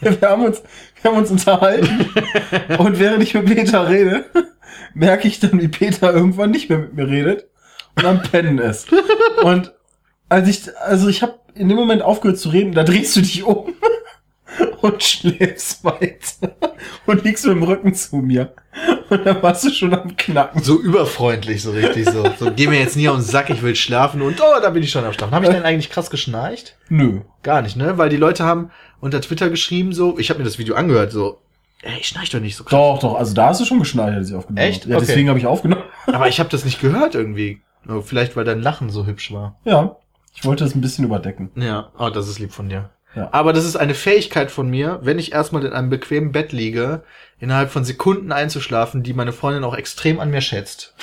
Wir 0.00 0.20
haben 0.22 0.44
uns, 0.44 0.62
wir 1.02 1.10
haben 1.10 1.18
uns 1.18 1.30
unterhalten. 1.30 2.10
und 2.78 2.98
während 2.98 3.22
ich 3.22 3.34
mit 3.34 3.46
Peter 3.46 3.88
rede, 3.88 4.24
merke 4.94 5.28
ich 5.28 5.40
dann, 5.40 5.60
wie 5.60 5.68
Peter 5.68 6.12
irgendwann 6.12 6.50
nicht 6.50 6.68
mehr 6.68 6.78
mit 6.78 6.94
mir 6.94 7.08
redet 7.08 7.48
und 7.96 8.04
am 8.04 8.22
Pennen 8.22 8.58
ist. 8.58 8.88
Und 9.42 9.72
als 10.28 10.48
ich, 10.48 10.76
also 10.78 11.08
ich 11.08 11.22
habe 11.22 11.38
in 11.54 11.68
dem 11.68 11.78
Moment 11.78 12.02
aufgehört 12.02 12.38
zu 12.38 12.50
reden, 12.50 12.72
da 12.72 12.84
drehst 12.84 13.16
du 13.16 13.20
dich 13.20 13.42
um 13.42 13.74
und 14.82 15.02
schläfst 15.02 15.84
weiter 15.84 16.56
und 17.06 17.24
liegst 17.24 17.44
mit 17.46 17.56
dem 17.56 17.62
Rücken 17.62 17.94
zu 17.94 18.16
mir. 18.16 18.54
Und 19.10 19.24
dann 19.26 19.42
warst 19.42 19.64
du 19.64 19.70
schon 19.70 19.94
am 19.94 20.16
Knacken. 20.16 20.62
So 20.62 20.80
überfreundlich, 20.80 21.62
so 21.62 21.70
richtig 21.70 22.08
so. 22.08 22.30
So, 22.38 22.52
geh 22.54 22.66
mir 22.66 22.78
jetzt 22.78 22.96
nie 22.96 23.08
auf 23.08 23.16
den 23.16 23.24
Sack, 23.24 23.50
ich 23.50 23.62
will 23.62 23.74
schlafen 23.74 24.22
und 24.22 24.40
oh, 24.40 24.60
da 24.60 24.70
bin 24.70 24.82
ich 24.82 24.90
schon 24.90 25.04
am 25.04 25.12
Schlafen. 25.12 25.34
Habe 25.34 25.46
ich 25.46 25.50
denn 25.50 25.64
eigentlich 25.64 25.90
krass 25.90 26.10
geschnarcht? 26.10 26.76
Nö. 26.88 27.20
Gar 27.42 27.62
nicht, 27.62 27.76
ne? 27.76 27.98
Weil 27.98 28.10
die 28.10 28.16
Leute 28.16 28.44
haben 28.44 28.70
unter 29.00 29.20
Twitter 29.20 29.50
geschrieben 29.50 29.92
so, 29.92 30.18
ich 30.18 30.30
habe 30.30 30.38
mir 30.38 30.44
das 30.44 30.58
Video 30.58 30.74
angehört, 30.74 31.12
so, 31.12 31.38
ey, 31.82 31.98
ich 32.00 32.08
schnarch 32.08 32.30
doch 32.30 32.40
nicht 32.40 32.56
so 32.56 32.64
krass. 32.64 32.70
Doch, 32.78 32.98
doch, 33.00 33.18
also 33.18 33.34
da 33.34 33.48
hast 33.48 33.60
du 33.60 33.64
schon 33.64 33.78
geschnallt, 33.78 34.16
als 34.16 34.30
ich 34.30 34.34
aufgenommen 34.34 34.66
Echt? 34.66 34.86
Ja, 34.86 34.96
Okay. 34.96 35.06
deswegen 35.06 35.28
habe 35.28 35.38
ich 35.38 35.46
aufgenommen. 35.46 35.82
Aber 36.06 36.28
ich 36.28 36.40
habe 36.40 36.48
das 36.50 36.64
nicht 36.64 36.80
gehört 36.80 37.14
irgendwie. 37.14 37.60
Vielleicht, 38.02 38.36
weil 38.36 38.44
dein 38.44 38.60
Lachen 38.60 38.90
so 38.90 39.06
hübsch 39.06 39.32
war. 39.32 39.56
Ja. 39.64 39.96
Ich 40.34 40.44
wollte 40.44 40.64
es 40.64 40.74
ein 40.74 40.80
bisschen 40.80 41.04
überdecken. 41.04 41.50
Ja, 41.56 41.90
oh, 41.98 42.10
das 42.10 42.28
ist 42.28 42.38
lieb 42.38 42.52
von 42.52 42.68
dir. 42.68 42.90
Ja. 43.14 43.28
Aber 43.32 43.52
das 43.54 43.64
ist 43.64 43.76
eine 43.76 43.94
Fähigkeit 43.94 44.50
von 44.50 44.68
mir, 44.68 44.98
wenn 45.02 45.18
ich 45.18 45.32
erstmal 45.32 45.64
in 45.64 45.72
einem 45.72 45.88
bequemen 45.88 46.30
Bett 46.30 46.52
liege, 46.52 47.02
innerhalb 47.40 47.70
von 47.70 47.84
Sekunden 47.84 48.30
einzuschlafen, 48.32 49.02
die 49.02 49.14
meine 49.14 49.32
Freundin 49.32 49.64
auch 49.64 49.74
extrem 49.74 50.20
an 50.20 50.30
mir 50.30 50.42
schätzt. 50.42 50.94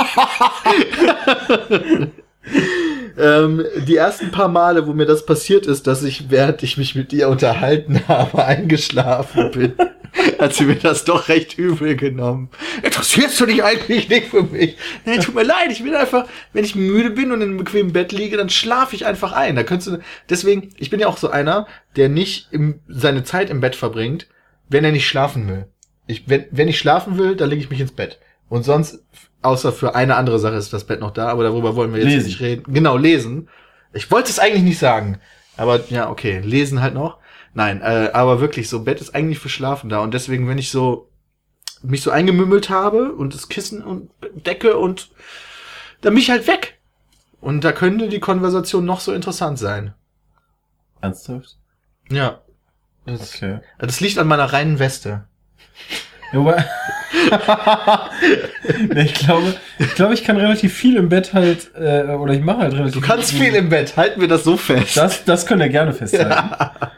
ähm, 3.20 3.64
die 3.86 3.96
ersten 3.96 4.30
paar 4.30 4.48
Male, 4.48 4.86
wo 4.86 4.92
mir 4.92 5.06
das 5.06 5.26
passiert 5.26 5.66
ist, 5.66 5.86
dass 5.86 6.02
ich, 6.02 6.30
während 6.30 6.62
ich 6.62 6.76
mich 6.76 6.94
mit 6.94 7.12
ihr 7.12 7.28
unterhalten 7.28 8.08
habe, 8.08 8.44
eingeschlafen 8.44 9.50
bin, 9.50 9.74
hat 10.38 10.54
sie 10.54 10.64
mir 10.64 10.76
das 10.76 11.04
doch 11.04 11.28
recht 11.28 11.58
übel 11.58 11.96
genommen. 11.96 12.50
Interessierst 12.82 13.40
du 13.40 13.46
dich 13.46 13.62
eigentlich 13.62 14.08
nicht 14.08 14.28
für 14.28 14.42
mich? 14.42 14.76
Nee, 15.04 15.18
tut 15.18 15.34
mir 15.34 15.42
leid, 15.42 15.70
ich 15.70 15.82
bin 15.82 15.94
einfach, 15.94 16.26
wenn 16.52 16.64
ich 16.64 16.74
müde 16.74 17.10
bin 17.10 17.32
und 17.32 17.40
in 17.40 17.50
einem 17.50 17.58
bequemen 17.58 17.92
Bett 17.92 18.12
liege, 18.12 18.36
dann 18.36 18.50
schlafe 18.50 18.96
ich 18.96 19.06
einfach 19.06 19.32
ein. 19.32 19.56
Da 19.56 19.62
könntest 19.62 19.92
du, 19.92 19.98
deswegen, 20.28 20.70
ich 20.78 20.90
bin 20.90 21.00
ja 21.00 21.06
auch 21.06 21.18
so 21.18 21.30
einer, 21.30 21.66
der 21.96 22.08
nicht 22.08 22.48
im, 22.50 22.80
seine 22.88 23.24
Zeit 23.24 23.50
im 23.50 23.60
Bett 23.60 23.76
verbringt, 23.76 24.26
wenn 24.68 24.84
er 24.84 24.92
nicht 24.92 25.08
schlafen 25.08 25.48
will. 25.48 25.66
Ich, 26.06 26.28
wenn, 26.28 26.46
wenn 26.50 26.68
ich 26.68 26.78
schlafen 26.78 27.18
will, 27.18 27.36
dann 27.36 27.50
lege 27.50 27.62
ich 27.62 27.70
mich 27.70 27.80
ins 27.80 27.92
Bett. 27.92 28.18
Und 28.48 28.64
sonst, 28.64 29.04
außer 29.42 29.72
für 29.72 29.94
eine 29.94 30.16
andere 30.16 30.38
Sache 30.38 30.54
ist 30.56 30.72
das 30.72 30.84
Bett 30.84 31.00
noch 31.00 31.10
da, 31.12 31.28
aber 31.28 31.44
darüber 31.44 31.76
wollen 31.76 31.92
wir 31.92 32.00
jetzt 32.00 32.08
Lesen. 32.12 32.26
nicht 32.28 32.40
reden. 32.40 32.72
Genau, 32.72 32.96
lesen. 32.96 33.48
Ich 33.92 34.10
wollte 34.10 34.30
es 34.30 34.38
eigentlich 34.38 34.62
nicht 34.62 34.78
sagen. 34.78 35.18
Aber 35.56 35.80
ja, 35.90 36.10
okay, 36.10 36.40
lesen 36.40 36.80
halt 36.80 36.94
noch. 36.94 37.18
Nein, 37.54 37.80
äh, 37.82 38.10
aber 38.12 38.40
wirklich, 38.40 38.68
so 38.68 38.82
Bett 38.84 39.00
ist 39.00 39.14
eigentlich 39.14 39.38
für 39.40 39.48
Schlafen 39.48 39.90
da. 39.90 40.00
Und 40.00 40.14
deswegen, 40.14 40.48
wenn 40.48 40.58
ich 40.58 40.70
so 40.70 41.08
mich 41.82 42.02
so 42.02 42.10
eingemümmelt 42.10 42.68
habe 42.70 43.12
und 43.12 43.34
das 43.34 43.48
Kissen 43.48 43.82
und 43.82 44.10
Decke 44.34 44.76
und 44.76 45.10
dann 46.02 46.12
bin 46.14 46.22
ich 46.22 46.30
halt 46.30 46.46
weg. 46.46 46.78
Und 47.40 47.64
da 47.64 47.72
könnte 47.72 48.08
die 48.08 48.20
Konversation 48.20 48.84
noch 48.84 49.00
so 49.00 49.12
interessant 49.12 49.58
sein. 49.58 49.94
Ernsthaft? 51.00 51.56
Ja. 52.10 52.42
Das, 53.06 53.34
Okay. 53.34 53.60
das 53.78 54.00
liegt 54.00 54.18
an 54.18 54.28
meiner 54.28 54.52
reinen 54.52 54.78
Weste. 54.78 55.24
Ja, 56.32 56.64
nee, 58.94 59.02
ich 59.02 59.14
glaube, 59.14 59.54
ich 59.78 59.94
glaube, 59.94 60.14
ich 60.14 60.22
kann 60.24 60.36
relativ 60.36 60.72
viel 60.72 60.96
im 60.96 61.08
Bett 61.08 61.34
halt, 61.34 61.70
äh, 61.74 62.04
oder 62.04 62.34
ich 62.34 62.40
mache 62.40 62.58
halt 62.58 62.74
relativ 62.74 62.94
Du 62.94 63.00
kannst 63.00 63.32
viel 63.32 63.54
im 63.54 63.68
Bett, 63.68 63.96
halten 63.96 64.20
wir 64.20 64.28
das 64.28 64.44
so 64.44 64.56
fest. 64.56 64.96
Das, 64.96 65.24
das 65.24 65.46
könnt 65.46 65.60
ihr 65.60 65.68
gerne 65.68 65.92
festhalten. 65.92 66.32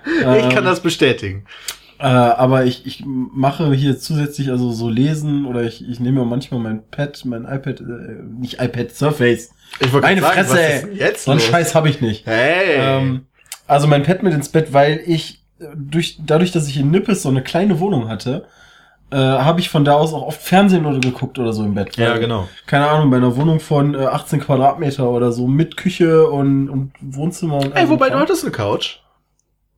ich 0.38 0.48
kann 0.50 0.64
das 0.64 0.80
bestätigen. 0.80 1.46
Äh, 1.98 2.06
aber 2.06 2.64
ich, 2.64 2.84
ich 2.84 3.04
mache 3.06 3.72
hier 3.72 3.96
zusätzlich 3.96 4.50
also 4.50 4.72
so 4.72 4.90
lesen 4.90 5.46
oder 5.46 5.62
ich, 5.62 5.88
ich 5.88 6.00
nehme 6.00 6.24
manchmal 6.24 6.60
mein 6.60 6.82
Pad, 6.90 7.24
mein 7.24 7.44
iPad, 7.44 7.80
äh, 7.80 7.84
nicht 8.40 8.60
iPad, 8.60 8.90
Surface. 8.90 9.50
Ich 9.78 9.92
wollte 9.92 10.08
Meine 10.08 10.20
gerade 10.20 10.44
sagen, 10.44 10.48
Fresse, 10.48 10.82
was 10.82 10.90
ist 10.90 11.00
jetzt 11.00 11.24
So 11.24 11.30
einen 11.30 11.40
los? 11.40 11.48
Scheiß 11.48 11.74
habe 11.76 11.88
ich 11.88 12.00
nicht. 12.00 12.26
Hey. 12.26 12.74
Ähm, 12.76 13.26
also 13.68 13.86
mein 13.86 14.02
Pad 14.02 14.24
mit 14.24 14.34
ins 14.34 14.48
Bett, 14.48 14.72
weil 14.72 15.00
ich 15.06 15.44
äh, 15.60 15.66
durch, 15.76 16.18
dadurch, 16.26 16.50
dass 16.50 16.66
ich 16.66 16.76
in 16.76 16.90
Nippes 16.90 17.22
so 17.22 17.28
eine 17.28 17.42
kleine 17.42 17.78
Wohnung 17.78 18.08
hatte, 18.08 18.46
äh, 19.12 19.16
habe 19.16 19.60
ich 19.60 19.68
von 19.68 19.84
da 19.84 19.94
aus 19.94 20.12
auch 20.14 20.22
oft 20.26 20.40
Fernsehen 20.42 20.86
oder 20.86 20.98
geguckt 20.98 21.38
oder 21.38 21.52
so 21.52 21.64
im 21.64 21.74
Bett. 21.74 21.96
ja, 21.96 22.12
Weil, 22.12 22.20
genau. 22.20 22.48
Keine 22.66 22.88
Ahnung, 22.88 23.10
bei 23.10 23.18
einer 23.18 23.36
Wohnung 23.36 23.60
von 23.60 23.94
äh, 23.94 23.98
18 24.06 24.40
Quadratmeter 24.40 25.08
oder 25.10 25.30
so 25.32 25.46
mit 25.46 25.76
Küche 25.76 26.26
und, 26.28 26.68
und 26.70 26.92
Wohnzimmer 27.00 27.58
und 27.58 27.76
Ey, 27.76 27.88
wobei 27.88 28.10
du 28.10 28.18
hattest 28.18 28.42
eine 28.44 28.52
Couch. 28.52 29.00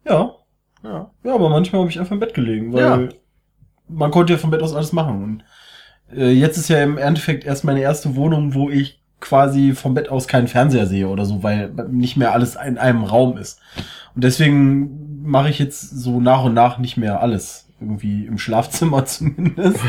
Ja, 0.07 0.35
Ja. 0.83 1.11
ja, 1.25 1.35
aber 1.35 1.49
manchmal 1.49 1.81
habe 1.83 1.91
ich 1.91 1.99
einfach 1.99 2.13
im 2.13 2.21
Bett 2.21 2.35
gelegen, 2.35 2.73
weil 2.73 2.81
Ja. 2.83 3.09
man 3.89 4.11
konnte 4.11 4.33
ja 4.35 4.39
vom 4.39 4.51
Bett 4.51 4.63
aus 4.63 4.75
alles 4.75 4.93
machen. 4.93 5.23
Und 5.25 5.45
äh, 6.17 6.31
jetzt 6.31 6.57
ist 6.57 6.69
ja 6.69 6.83
im 6.83 6.99
Endeffekt 6.99 7.45
erst 7.45 7.65
meine 7.65 7.81
erste 7.81 8.15
Wohnung, 8.17 8.55
wo 8.55 8.71
ich 8.71 9.01
quasi 9.21 9.73
vom 9.73 9.95
Bett 9.95 10.11
aus 10.11 10.29
keinen 10.29 10.49
Fernseher 10.49 10.87
sehe 10.87 11.09
oder 11.09 11.25
so, 11.25 11.43
weil 11.43 11.71
nicht 11.91 12.17
mehr 12.17 12.33
alles 12.33 12.57
in 12.57 12.77
einem 12.79 13.05
Raum 13.05 13.39
ist. 13.39 13.59
Und 14.15 14.23
deswegen 14.23 15.23
mache 15.25 15.49
ich 15.49 15.59
jetzt 15.59 15.81
so 15.81 16.21
nach 16.21 16.45
und 16.45 16.53
nach 16.55 16.79
nicht 16.79 16.97
mehr 16.99 17.21
alles. 17.23 17.64
Irgendwie 17.81 18.27
im 18.27 18.39
Schlafzimmer 18.39 19.05
zumindest. 19.07 19.81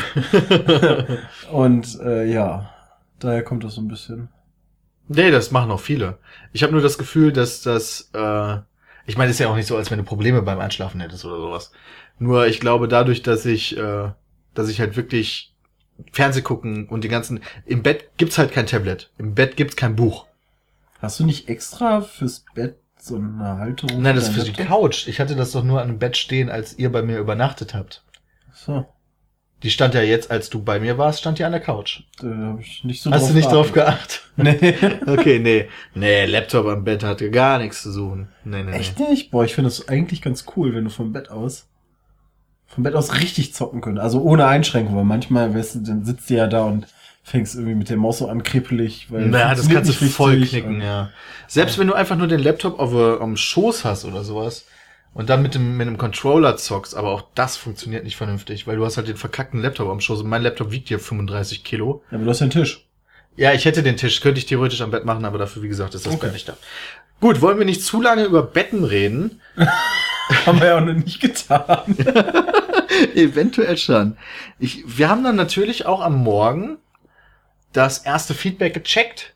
und 1.52 2.00
äh, 2.02 2.26
ja, 2.26 2.70
daher 3.20 3.44
kommt 3.44 3.64
das 3.64 3.76
so 3.76 3.82
ein 3.82 3.88
bisschen. 3.88 4.30
Nee, 5.08 5.32
das 5.32 5.52
machen 5.52 5.72
auch 5.72 5.80
viele. 5.80 6.18
Ich 6.52 6.64
habe 6.64 6.74
nur 6.74 6.82
das 6.82 6.98
Gefühl, 6.98 7.32
dass 7.32 7.62
das, 7.62 8.10
äh, 8.14 8.58
ich 9.06 9.18
meine, 9.18 9.32
ist 9.32 9.40
ja 9.40 9.50
auch 9.50 9.56
nicht 9.56 9.68
so, 9.68 9.78
als 9.78 9.92
wenn 9.92 10.00
du 10.00 10.04
Probleme 10.04 10.42
beim 10.42 10.60
Einschlafen 10.60 11.00
hättest 11.00 11.26
oder 11.26 11.38
sowas. 11.38 11.72
Nur 12.18 12.48
ich 12.48 12.60
glaube, 12.60 12.88
dadurch, 12.88 13.22
dass 13.22 13.46
ich, 13.46 13.78
äh, 13.78 14.10
dass 14.54 14.70
ich 14.70 14.80
halt 14.80 14.98
wirklich 14.98 15.54
Fernseh 16.12 16.42
gucken 16.42 16.88
und 16.88 17.04
die 17.04 17.10
ganzen, 17.10 17.42
im 17.66 17.84
Bett 17.84 18.18
gibt's 18.18 18.38
halt 18.38 18.52
kein 18.52 18.66
Tablet, 18.68 19.12
im 19.18 19.36
Bett 19.36 19.58
gibt's 19.58 19.76
kein 19.76 19.96
Buch. 19.96 20.26
Hast 21.00 21.20
du 21.20 21.26
nicht 21.26 21.50
extra 21.50 22.02
fürs 22.02 22.46
Bett 22.56 22.80
so 23.06 23.16
eine 23.16 23.58
Halterung? 23.58 24.02
Nein, 24.02 24.16
das 24.16 24.30
ist 24.30 24.36
für 24.36 24.42
die 24.44 24.52
Laptop? 24.52 24.68
Couch. 24.68 25.08
Ich 25.08 25.20
hatte 25.20 25.36
das 25.36 25.52
doch 25.52 25.64
nur 25.64 25.82
an 25.82 25.88
dem 25.88 26.00
Bett 26.00 26.18
stehen, 26.18 26.50
als 26.50 26.78
ihr 26.78 26.92
bei 26.92 27.02
mir 27.02 27.18
übernachtet 27.20 27.74
habt. 27.74 28.04
So, 28.54 28.86
Die 29.64 29.70
stand 29.70 29.94
ja 29.94 30.02
jetzt, 30.02 30.32
als 30.32 30.50
du 30.50 30.64
bei 30.64 30.80
mir 30.80 30.98
warst, 30.98 31.20
stand 31.20 31.40
die 31.40 31.44
an 31.44 31.52
der 31.52 31.62
Couch. 31.62 32.02
da 32.20 32.28
habe 32.28 32.62
ich 32.62 32.84
nicht 32.84 33.02
so 33.02 33.12
Hast 33.12 33.30
du 33.30 33.34
nicht 33.34 33.52
drauf 33.52 33.72
geachtet. 33.74 34.22
Nee. 34.38 34.76
Okay, 35.08 35.40
nee. 35.40 35.68
Nee, 35.94 36.26
Laptop 36.26 36.66
am 36.68 36.84
Bett 36.84 37.04
hatte 37.04 37.30
gar 37.32 37.60
nichts 37.60 37.82
zu 37.84 37.92
suchen. 37.92 38.30
Nee, 38.44 38.64
nee, 38.64 38.72
nee. 38.72 38.78
Echt 38.78 39.00
nicht? 39.00 39.32
Boah, 39.32 39.46
ich 39.46 39.56
finde 39.56 39.70
das 39.70 39.88
eigentlich 39.88 40.22
ganz 40.22 40.46
cool, 40.56 40.74
wenn 40.76 40.84
du 40.86 40.90
vom 40.90 41.14
Bett 41.14 41.30
aus 41.30 41.68
vom 42.68 42.84
Bett 42.84 42.96
aus 42.96 43.14
richtig 43.22 43.54
zocken 43.54 43.80
könntest. 43.82 44.04
Also 44.04 44.22
ohne 44.22 44.48
Einschränkung, 44.48 44.96
weil 44.98 45.04
manchmal, 45.06 45.54
weißt 45.56 45.76
du, 45.76 45.80
dann 45.80 46.04
sitzt 46.04 46.30
du 46.30 46.34
ja 46.34 46.48
da 46.48 46.64
und 46.64 46.88
fängst 47.26 47.56
irgendwie 47.56 47.74
mit 47.74 47.90
der 47.90 47.98
Maus 47.98 48.20
so 48.20 48.30
an 48.30 48.44
kribbelig, 48.44 49.08
weil 49.10 49.26
Naja, 49.26 49.56
das 49.56 49.68
kannst 49.68 49.90
du 50.00 50.06
voll 50.06 50.46
knicken, 50.46 50.80
ja. 50.80 51.10
Selbst 51.48 51.80
wenn 51.80 51.88
du 51.88 51.96
einfach 51.96 52.16
nur 52.16 52.28
den 52.28 52.40
Laptop 52.40 52.80
auf, 52.80 52.94
äh, 52.94 53.18
am 53.20 53.36
Schoß 53.36 53.84
hast 53.84 54.06
oder 54.06 54.24
sowas 54.24 54.66
und 55.16 55.28
dann 55.30 55.42
mit 55.42 55.56
dem, 55.56 55.76
mit 55.76 55.88
dem 55.88 55.98
Controller 55.98 56.56
zockst, 56.56 56.96
aber 56.96 57.10
auch 57.10 57.24
das 57.34 57.58
funktioniert 57.58 58.04
nicht 58.04 58.16
vernünftig, 58.16 58.68
weil 58.68 58.78
du 58.78 58.86
hast 58.86 58.98
halt 58.98 59.08
den 59.08 59.18
verkackten 59.18 59.60
Laptop 59.60 59.90
am 59.90 60.00
Schoß 60.02 60.22
und 60.22 60.30
mein 60.30 60.44
Laptop 60.44 60.70
wiegt 60.70 60.92
ja 60.92 61.00
35 61.00 61.64
Kilo. 61.64 62.04
Ja, 62.12 62.18
aber 62.18 62.26
du 62.26 62.30
hast 62.30 62.42
ja 62.42 62.44
einen 62.44 62.52
Tisch. 62.52 62.86
Ja, 63.38 63.54
ich 63.54 63.66
hätte 63.66 63.82
den 63.82 63.98
Tisch, 63.98 64.22
könnte 64.22 64.38
ich 64.40 64.46
theoretisch 64.46 64.82
am 64.82 64.92
Bett 64.92 65.04
machen, 65.04 65.26
aber 65.26 65.40
dafür, 65.40 65.64
wie 65.64 65.68
gesagt, 65.68 65.96
ist 65.96 66.06
das 66.06 66.14
Okay. 66.14 66.28
Bett 66.28 66.34
nicht 66.34 66.48
da. 66.48 66.56
Gut, 67.22 67.42
wollen 67.42 67.58
wir 67.58 67.66
nicht 67.66 67.82
zu 67.82 68.02
lange 68.02 68.26
über 68.26 68.44
Betten 68.44 68.84
reden? 68.84 69.42
Haben 70.46 70.60
wir 70.60 70.68
ja 70.68 70.78
auch 70.78 70.86
noch 70.86 70.94
nicht 70.94 71.20
getan. 71.22 71.98
Eventuell 73.16 73.78
schon. 73.78 74.18
Ich, 74.60 74.84
wir 74.86 75.10
haben 75.10 75.24
dann 75.24 75.36
natürlich 75.36 75.86
auch 75.86 76.02
am 76.02 76.16
Morgen 76.24 76.78
das 77.76 78.00
erste 78.00 78.34
Feedback 78.34 78.74
gecheckt 78.74 79.34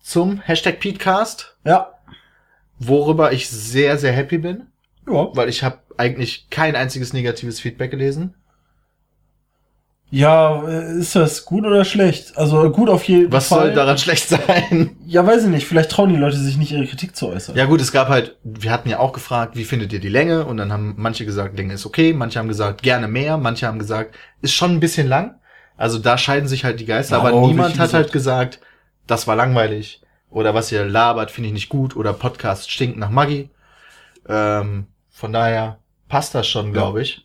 zum 0.00 0.40
Hashtag 0.40 0.80
Petecast, 0.80 1.56
ja. 1.64 1.92
worüber 2.78 3.32
ich 3.32 3.48
sehr, 3.48 3.98
sehr 3.98 4.12
happy 4.12 4.38
bin, 4.38 4.66
Ja. 5.06 5.28
weil 5.34 5.48
ich 5.48 5.62
habe 5.62 5.78
eigentlich 5.96 6.48
kein 6.50 6.76
einziges 6.76 7.12
negatives 7.12 7.60
Feedback 7.60 7.90
gelesen. 7.90 8.34
Ja, 10.10 10.62
äh, 10.68 10.98
ist 10.98 11.16
das 11.16 11.44
gut 11.44 11.64
oder 11.64 11.84
schlecht? 11.84 12.36
Also 12.36 12.70
gut 12.70 12.88
auf 12.88 13.04
jeden 13.04 13.32
Was 13.32 13.48
Fall. 13.48 13.66
soll 13.66 13.72
daran 13.74 13.98
schlecht 13.98 14.28
sein? 14.28 14.96
Ja, 15.06 15.26
weiß 15.26 15.44
ich 15.44 15.48
nicht. 15.50 15.66
Vielleicht 15.66 15.90
trauen 15.90 16.08
die 16.10 16.16
Leute 16.16 16.36
sich 16.36 16.56
nicht, 16.56 16.72
ihre 16.72 16.86
Kritik 16.86 17.14
zu 17.16 17.28
äußern. 17.28 17.56
Ja 17.56 17.66
gut, 17.66 17.80
es 17.80 17.92
gab 17.92 18.08
halt, 18.08 18.36
wir 18.42 18.70
hatten 18.72 18.88
ja 18.88 18.98
auch 18.98 19.12
gefragt, 19.12 19.56
wie 19.56 19.64
findet 19.64 19.92
ihr 19.92 20.00
die 20.00 20.08
Länge? 20.08 20.44
Und 20.44 20.56
dann 20.56 20.72
haben 20.72 20.94
manche 20.96 21.24
gesagt, 21.24 21.56
Länge 21.56 21.74
ist 21.74 21.86
okay, 21.86 22.12
manche 22.12 22.38
haben 22.38 22.48
gesagt, 22.48 22.82
gerne 22.82 23.06
mehr, 23.08 23.38
manche 23.38 23.66
haben 23.66 23.78
gesagt, 23.78 24.14
ist 24.40 24.52
schon 24.54 24.72
ein 24.72 24.80
bisschen 24.80 25.08
lang. 25.08 25.36
Also 25.76 25.98
da 25.98 26.18
scheiden 26.18 26.48
sich 26.48 26.64
halt 26.64 26.80
die 26.80 26.86
Geister, 26.86 27.16
Ja, 27.16 27.22
aber 27.22 27.46
niemand 27.46 27.78
hat 27.78 27.94
halt 27.94 28.12
gesagt, 28.12 28.60
das 29.06 29.26
war 29.26 29.36
langweilig. 29.36 30.00
Oder 30.30 30.54
was 30.54 30.72
ihr 30.72 30.84
labert, 30.84 31.30
finde 31.30 31.48
ich 31.48 31.54
nicht 31.54 31.68
gut. 31.68 31.96
Oder 31.96 32.12
Podcast 32.12 32.70
stinkt 32.70 32.98
nach 32.98 33.10
Maggi. 33.10 33.50
Ähm, 34.28 34.86
von 35.10 35.32
daher 35.32 35.78
passt 36.08 36.34
das 36.34 36.46
schon, 36.46 36.72
glaube 36.72 37.02
ich. 37.02 37.24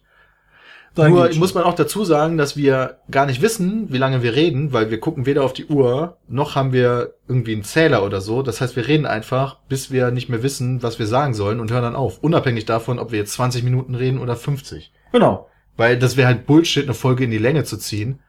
Dann 0.96 1.12
Nur 1.12 1.34
muss 1.36 1.54
man 1.54 1.64
auch 1.64 1.76
dazu 1.76 2.04
sagen, 2.04 2.38
dass 2.38 2.58
wir 2.58 2.98
gar 3.10 3.26
nicht 3.26 3.42
wissen, 3.42 3.92
wie 3.92 3.98
lange 3.98 4.24
wir 4.24 4.36
reden, 4.36 4.74
weil 4.74 4.90
wir 4.90 5.00
gucken 5.00 5.26
weder 5.26 5.44
auf 5.44 5.54
die 5.54 5.66
Uhr, 5.68 6.18
noch 6.28 6.56
haben 6.56 6.74
wir 6.74 7.14
irgendwie 7.28 7.54
einen 7.54 7.64
Zähler 7.64 8.04
oder 8.04 8.22
so. 8.22 8.42
Das 8.42 8.60
heißt, 8.60 8.76
wir 8.76 8.88
reden 8.88 9.06
einfach, 9.06 9.58
bis 9.70 9.92
wir 9.92 10.12
nicht 10.12 10.30
mehr 10.30 10.44
wissen, 10.44 10.84
was 10.84 11.00
wir 11.00 11.06
sagen 11.06 11.34
sollen 11.34 11.60
und 11.60 11.72
hören 11.72 11.84
dann 11.84 11.96
auf. 11.96 12.20
Unabhängig 12.20 12.66
davon, 12.66 13.00
ob 13.00 13.12
wir 13.12 13.20
jetzt 13.20 13.34
20 13.34 13.64
Minuten 13.64 13.96
reden 13.96 14.20
oder 14.20 14.36
50. 14.36 14.92
Genau. 15.12 15.48
Weil 15.78 15.98
das 15.98 16.18
wäre 16.18 16.28
halt 16.28 16.46
Bullshit, 16.46 16.84
eine 16.84 16.94
Folge 16.94 17.24
in 17.24 17.32
die 17.32 17.38
Länge 17.38 17.64
zu 17.64 17.78
ziehen, 17.78 18.20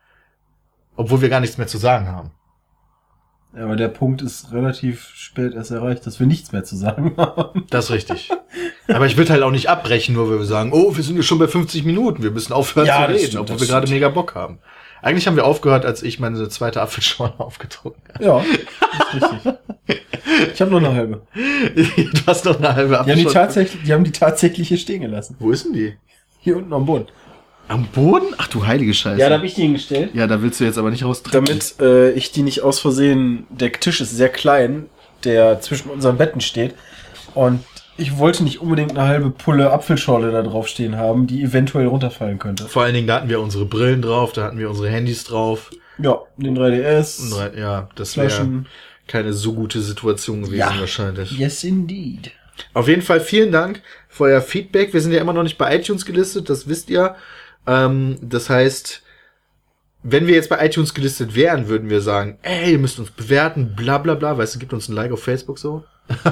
obwohl 1.01 1.23
wir 1.23 1.29
gar 1.31 1.41
nichts 1.41 1.57
mehr 1.59 1.67
zu 1.67 1.79
sagen 1.79 2.09
haben. 2.09 2.31
Ja, 3.57 3.65
aber 3.65 3.75
der 3.75 3.89
Punkt 3.89 4.23
ist 4.23 4.53
relativ 4.53 5.11
spät 5.15 5.55
erst 5.55 5.73
erreicht, 5.73 6.07
dass 6.07 6.21
wir 6.21 6.27
nichts 6.27 6.53
mehr 6.53 6.63
zu 6.63 6.77
sagen 6.77 7.15
haben. 7.17 7.65
Das 7.71 7.87
ist 7.87 7.91
richtig. 7.91 8.31
Aber 8.87 9.07
ich 9.07 9.17
würde 9.17 9.33
halt 9.33 9.43
auch 9.43 9.51
nicht 9.51 9.69
abbrechen, 9.69 10.15
nur 10.15 10.31
weil 10.31 10.39
wir 10.39 10.45
sagen, 10.47 10.71
oh, 10.73 10.97
wir 10.97 11.03
sind 11.03 11.17
ja 11.17 11.23
schon 11.23 11.39
bei 11.39 11.49
50 11.49 11.85
Minuten, 11.85 12.23
wir 12.23 12.31
müssen 12.31 12.53
aufhören 12.53 12.87
Ja, 12.87 13.07
zu 13.07 13.13
reden, 13.13 13.27
stimmt, 13.27 13.41
obwohl 13.51 13.61
wir 13.61 13.67
gerade 13.67 13.91
mega 13.91 14.09
Bock 14.09 14.35
haben. 14.35 14.59
Eigentlich 15.03 15.27
haben 15.27 15.37
wir 15.37 15.47
aufgehört, 15.47 15.87
als 15.87 16.03
ich 16.03 16.21
meine 16.21 16.49
zweite 16.51 16.81
Apfelschorle 16.83 17.35
aufgetrunken 17.39 18.03
habe. 18.15 18.25
Ja, 18.25 18.39
ist 18.41 19.33
richtig. 19.33 19.55
Ich 20.55 20.61
habe 20.61 20.71
nur 20.71 20.81
eine 20.81 20.95
halbe. 20.95 21.23
du 21.35 22.27
hast 22.27 22.45
noch 22.45 22.59
eine 22.59 22.75
halbe 22.75 22.91
Die 22.91 22.97
haben 22.97 23.07
die, 23.07 23.13
Apfelschorle. 23.13 23.35
tatsächlich, 23.35 23.83
die 23.83 23.93
haben 23.93 24.05
die 24.05 24.13
tatsächlich 24.13 24.69
hier 24.69 24.79
stehen 24.79 25.01
gelassen. 25.01 25.37
Wo 25.41 25.51
ist 25.51 25.65
denn 25.65 25.73
die? 25.73 25.97
Hier 26.41 26.57
unten 26.57 26.73
am 26.73 26.87
Boden. 26.87 27.07
Am 27.71 27.87
Boden? 27.87 28.35
Ach 28.37 28.49
du 28.49 28.67
heilige 28.67 28.93
Scheiße. 28.93 29.31
habe 29.31 29.47
ich 29.47 29.55
die 29.55 29.63
hingestellt. 29.63 30.11
Ja, 30.13 30.27
da 30.27 30.43
willst 30.43 30.59
du 30.59 30.65
jetzt 30.65 30.77
aber 30.77 30.91
nicht 30.91 31.05
raustreten. 31.05 31.45
Damit 31.45 31.75
äh, 31.81 32.11
ich 32.11 32.33
die 32.33 32.43
nicht 32.43 32.63
aus 32.63 32.81
Versehen, 32.81 33.47
der 33.49 33.71
Tisch 33.73 34.01
ist 34.01 34.11
sehr 34.11 34.29
klein, 34.29 34.87
der 35.23 35.61
zwischen 35.61 35.89
unseren 35.89 36.19
Betten 36.19 36.41
steht. 36.41 36.75
Und 37.33 37.61
ich 37.97 38.19
wollte 38.19 38.43
nicht 38.43 38.61
unbedingt 38.61 38.91
eine 38.99 39.07
halbe 39.07 39.31
Pulle 39.31 39.71
Apfelschorle 39.71 40.33
da 40.33 40.43
drauf 40.43 40.67
stehen 40.67 40.97
haben, 40.97 41.29
die 41.29 41.45
eventuell 41.45 41.87
runterfallen 41.87 42.41
könnte. 42.41 42.67
Vor 42.67 42.83
allen 42.83 42.95
Dingen, 42.95 43.07
da 43.07 43.17
hatten 43.17 43.29
wir 43.29 43.41
unsere 43.41 43.67
Brillen 43.67 44.03
drauf, 44.03 44.33
da 44.33 44.43
hatten 44.43 44.59
wir 44.59 44.69
unsere 44.69 44.89
Handys 44.89 45.23
drauf. 45.23 45.71
Ja, 45.99 46.19
den 46.39 46.59
3DS. 46.59 47.33
Und 47.33 47.57
Ja, 47.57 47.89
das 47.95 48.17
wäre 48.17 48.65
keine 49.07 49.33
so 49.33 49.53
gute 49.53 49.81
Situation 49.81 50.43
gewesen 50.43 50.59
Ja. 50.59 50.75
wahrscheinlich. 50.77 51.39
Yes, 51.39 51.63
indeed. 51.63 52.33
Auf 52.75 52.89
jeden 52.89 53.03
Fall 53.03 53.21
vielen 53.21 53.53
Dank 53.53 53.81
für 54.09 54.25
euer 54.25 54.41
Feedback. 54.41 54.93
Wir 54.93 55.01
sind 55.01 55.13
ja 55.13 55.21
immer 55.21 55.33
noch 55.33 55.45
nicht 55.45 55.57
bei 55.57 55.77
iTunes 55.77 56.05
gelistet, 56.05 56.51
das 56.51 56.69
wisst 56.69 56.91
ihr. 56.91 57.15
Ähm, 57.67 58.19
das 58.23 58.51
heißt, 58.51 59.03
wenn 60.03 60.27
wir 60.27 60.35
jetzt 60.35 60.49
bei 60.49 60.65
iTunes 60.65 60.95
gelistet 60.95 61.35
wären, 61.35 61.69
würden 61.69 61.91
wir 61.91 62.01
sagen, 62.01 62.39
ey, 62.43 62.73
ihr 62.73 62.79
müsst 62.79 62.99
uns 62.99 63.11
bewerten, 63.11 63.75
bla 63.77 63.99
bla 63.99 64.15
bla. 64.15 64.37
Weißt 64.39 64.55
du, 64.55 64.59
gibt 64.59 64.73
uns 64.73 64.89
ein 64.89 64.95
Like 64.95 65.13
auf 65.13 65.23
Facebook 65.23 65.59
so. 65.59 65.85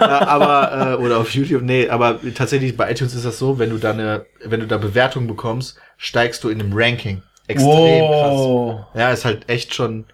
Aber, 0.00 0.98
äh, 0.98 1.02
oder 1.02 1.18
auf 1.18 1.30
YouTube, 1.30 1.62
nee, 1.62 1.88
aber 1.88 2.20
tatsächlich 2.34 2.76
bei 2.76 2.90
iTunes 2.90 3.14
ist 3.14 3.24
das 3.24 3.38
so, 3.38 3.58
wenn 3.58 3.70
du 3.70 3.78
da 3.78 3.92
eine, 3.92 4.26
wenn 4.44 4.60
du 4.60 4.66
da 4.66 4.76
Bewertungen 4.76 5.26
bekommst, 5.26 5.78
steigst 5.96 6.44
du 6.44 6.50
in 6.50 6.58
dem 6.58 6.72
Ranking. 6.74 7.22
Extrem 7.46 7.68
Wow. 8.02 8.80
krass. 8.92 9.00
Ja, 9.00 9.10
ist 9.12 9.24
halt 9.24 9.48
echt 9.48 9.74
schon. 9.74 10.04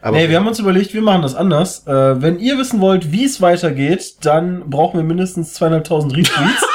Aber 0.00 0.16
Nee, 0.16 0.28
wir 0.28 0.36
haben 0.36 0.48
uns 0.48 0.58
überlegt, 0.58 0.92
wir 0.94 1.02
machen 1.02 1.22
das 1.22 1.36
anders. 1.36 1.86
Äh, 1.86 2.20
wenn 2.20 2.40
ihr 2.40 2.58
wissen 2.58 2.80
wollt, 2.80 3.12
wie 3.12 3.24
es 3.24 3.40
weitergeht, 3.40 4.16
dann 4.22 4.68
brauchen 4.68 4.98
wir 4.98 5.04
mindestens 5.04 5.54
zweieinhalbtausend 5.54 6.16
Retweets. 6.16 6.66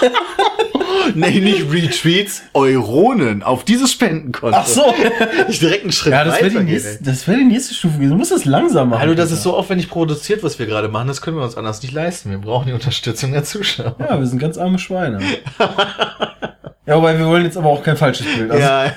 nee, 1.14 1.40
nicht 1.40 1.70
Retweets, 1.72 2.42
Euronen 2.54 3.42
auf 3.42 3.64
dieses 3.64 3.92
Spendenkonto. 3.92 4.56
Ach 4.60 4.66
so. 4.66 4.82
Ich 5.48 5.58
direkt 5.58 5.82
einen 5.82 5.92
Schritt 5.92 6.12
ja, 6.12 6.24
das 6.24 6.36
wäre 6.40 6.50
die, 6.50 6.56
weiter 6.56 6.64
nächste- 6.64 7.02
das 7.04 7.28
wär 7.28 7.36
die 7.36 7.44
nächste 7.44 7.74
Stufe 7.74 7.94
gewesen. 7.96 8.10
Du 8.10 8.16
musst 8.16 8.32
das 8.32 8.44
langsam 8.44 8.88
machen. 8.90 9.00
Hallo, 9.00 9.14
das 9.14 9.30
ist 9.32 9.42
so 9.42 9.54
aufwendig 9.56 9.88
produziert, 9.90 10.42
was 10.42 10.58
wir 10.58 10.66
gerade 10.66 10.88
machen. 10.88 11.08
Das 11.08 11.20
können 11.20 11.36
wir 11.36 11.44
uns 11.44 11.56
anders 11.56 11.82
nicht 11.82 11.92
leisten. 11.92 12.30
Wir 12.30 12.38
brauchen 12.38 12.66
die 12.66 12.72
Unterstützung 12.72 13.32
der 13.32 13.44
Zuschauer. 13.44 13.96
Ja, 13.98 14.18
wir 14.18 14.26
sind 14.26 14.38
ganz 14.38 14.56
arme 14.58 14.78
Schweine. 14.78 15.18
Ja, 16.86 16.98
wobei 16.98 17.18
wir 17.18 17.26
wollen 17.26 17.44
jetzt 17.46 17.56
aber 17.56 17.68
auch 17.70 17.82
kein 17.82 17.96
falsches 17.96 18.26
Bild. 18.26 18.50
Also 18.50 18.62
ja, 18.62 18.92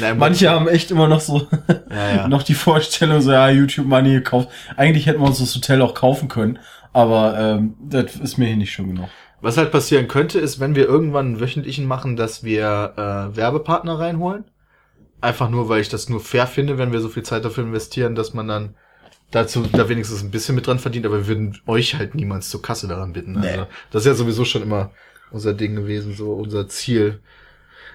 nein, 0.00 0.16
Manche 0.16 0.48
haben 0.48 0.66
echt 0.66 0.90
immer 0.90 1.08
noch 1.08 1.20
so 1.20 1.46
Ja, 1.90 2.16
ja. 2.16 2.28
noch 2.28 2.42
die 2.42 2.54
Vorstellung, 2.54 3.20
so 3.20 3.30
ja, 3.32 3.50
YouTube 3.50 3.84
Money 3.86 4.14
gekauft. 4.14 4.48
Eigentlich 4.78 5.04
hätten 5.06 5.20
wir 5.20 5.26
uns 5.26 5.38
das 5.38 5.54
Hotel 5.54 5.82
auch 5.82 5.92
kaufen 5.92 6.28
können, 6.28 6.58
aber 6.94 7.38
ähm, 7.38 7.74
das 7.82 8.16
ist 8.16 8.38
mir 8.38 8.46
hier 8.46 8.56
nicht 8.56 8.72
schon 8.72 8.94
genug. 8.94 9.08
Was 9.42 9.56
halt 9.56 9.72
passieren 9.72 10.06
könnte, 10.06 10.38
ist, 10.38 10.60
wenn 10.60 10.76
wir 10.76 10.86
irgendwann 10.86 11.26
einen 11.26 11.40
wöchentlichen 11.40 11.84
machen, 11.84 12.16
dass 12.16 12.44
wir 12.44 12.94
äh, 12.96 13.36
Werbepartner 13.36 13.98
reinholen. 13.98 14.44
Einfach 15.20 15.50
nur, 15.50 15.68
weil 15.68 15.80
ich 15.80 15.88
das 15.88 16.08
nur 16.08 16.20
fair 16.20 16.46
finde, 16.46 16.78
wenn 16.78 16.92
wir 16.92 17.00
so 17.00 17.08
viel 17.08 17.24
Zeit 17.24 17.44
dafür 17.44 17.64
investieren, 17.64 18.14
dass 18.14 18.34
man 18.34 18.46
dann 18.48 18.76
dazu 19.32 19.66
da 19.72 19.88
wenigstens 19.88 20.22
ein 20.22 20.30
bisschen 20.30 20.54
mit 20.54 20.66
dran 20.66 20.78
verdient, 20.78 21.06
aber 21.06 21.18
wir 21.18 21.26
würden 21.26 21.60
euch 21.66 21.96
halt 21.96 22.14
niemals 22.14 22.50
zur 22.50 22.62
Kasse 22.62 22.86
daran 22.86 23.12
bitten. 23.12 23.40
Nee. 23.40 23.48
Also, 23.48 23.66
das 23.90 24.02
ist 24.02 24.06
ja 24.06 24.14
sowieso 24.14 24.44
schon 24.44 24.62
immer 24.62 24.92
unser 25.32 25.54
Ding 25.54 25.74
gewesen, 25.74 26.14
so 26.14 26.32
unser 26.34 26.68
Ziel. 26.68 27.20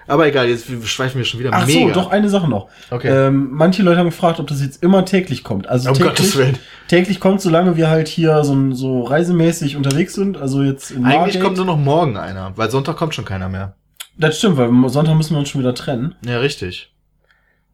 Aber 0.08 0.26
egal, 0.26 0.48
jetzt 0.48 0.66
schweifen 0.88 1.18
wir 1.18 1.24
schon 1.26 1.38
wieder 1.38 1.50
Ach 1.52 1.66
mega. 1.66 1.92
so, 1.92 2.00
doch 2.00 2.10
eine 2.10 2.30
Sache 2.30 2.48
noch. 2.48 2.68
Okay. 2.90 3.08
Ähm, 3.08 3.50
manche 3.52 3.82
Leute 3.82 3.98
haben 3.98 4.06
gefragt, 4.08 4.40
ob 4.40 4.46
das 4.46 4.62
jetzt 4.62 4.82
immer 4.82 5.04
täglich 5.04 5.44
kommt. 5.44 5.68
Also 5.68 5.90
um 5.90 5.94
täglich, 5.94 6.16
Gottes 6.16 6.36
Willen. 6.36 6.58
täglich 6.88 7.20
kommt, 7.20 7.42
solange 7.42 7.76
wir 7.76 7.90
halt 7.90 8.08
hier 8.08 8.42
so, 8.42 8.72
so 8.72 9.02
reisemäßig 9.02 9.76
unterwegs 9.76 10.14
sind. 10.14 10.38
Also 10.38 10.62
jetzt 10.62 10.90
in 10.90 11.04
Eigentlich 11.04 11.18
Margate. 11.18 11.38
kommt 11.40 11.56
nur 11.58 11.66
noch 11.66 11.76
morgen 11.76 12.16
einer, 12.16 12.56
weil 12.56 12.70
Sonntag 12.70 12.96
kommt 12.96 13.14
schon 13.14 13.26
keiner 13.26 13.50
mehr. 13.50 13.74
Das 14.16 14.38
stimmt, 14.38 14.56
weil 14.56 14.70
Sonntag 14.88 15.14
müssen 15.14 15.34
wir 15.34 15.40
uns 15.40 15.50
schon 15.50 15.60
wieder 15.60 15.74
trennen. 15.74 16.14
Ja, 16.24 16.38
richtig. 16.38 16.90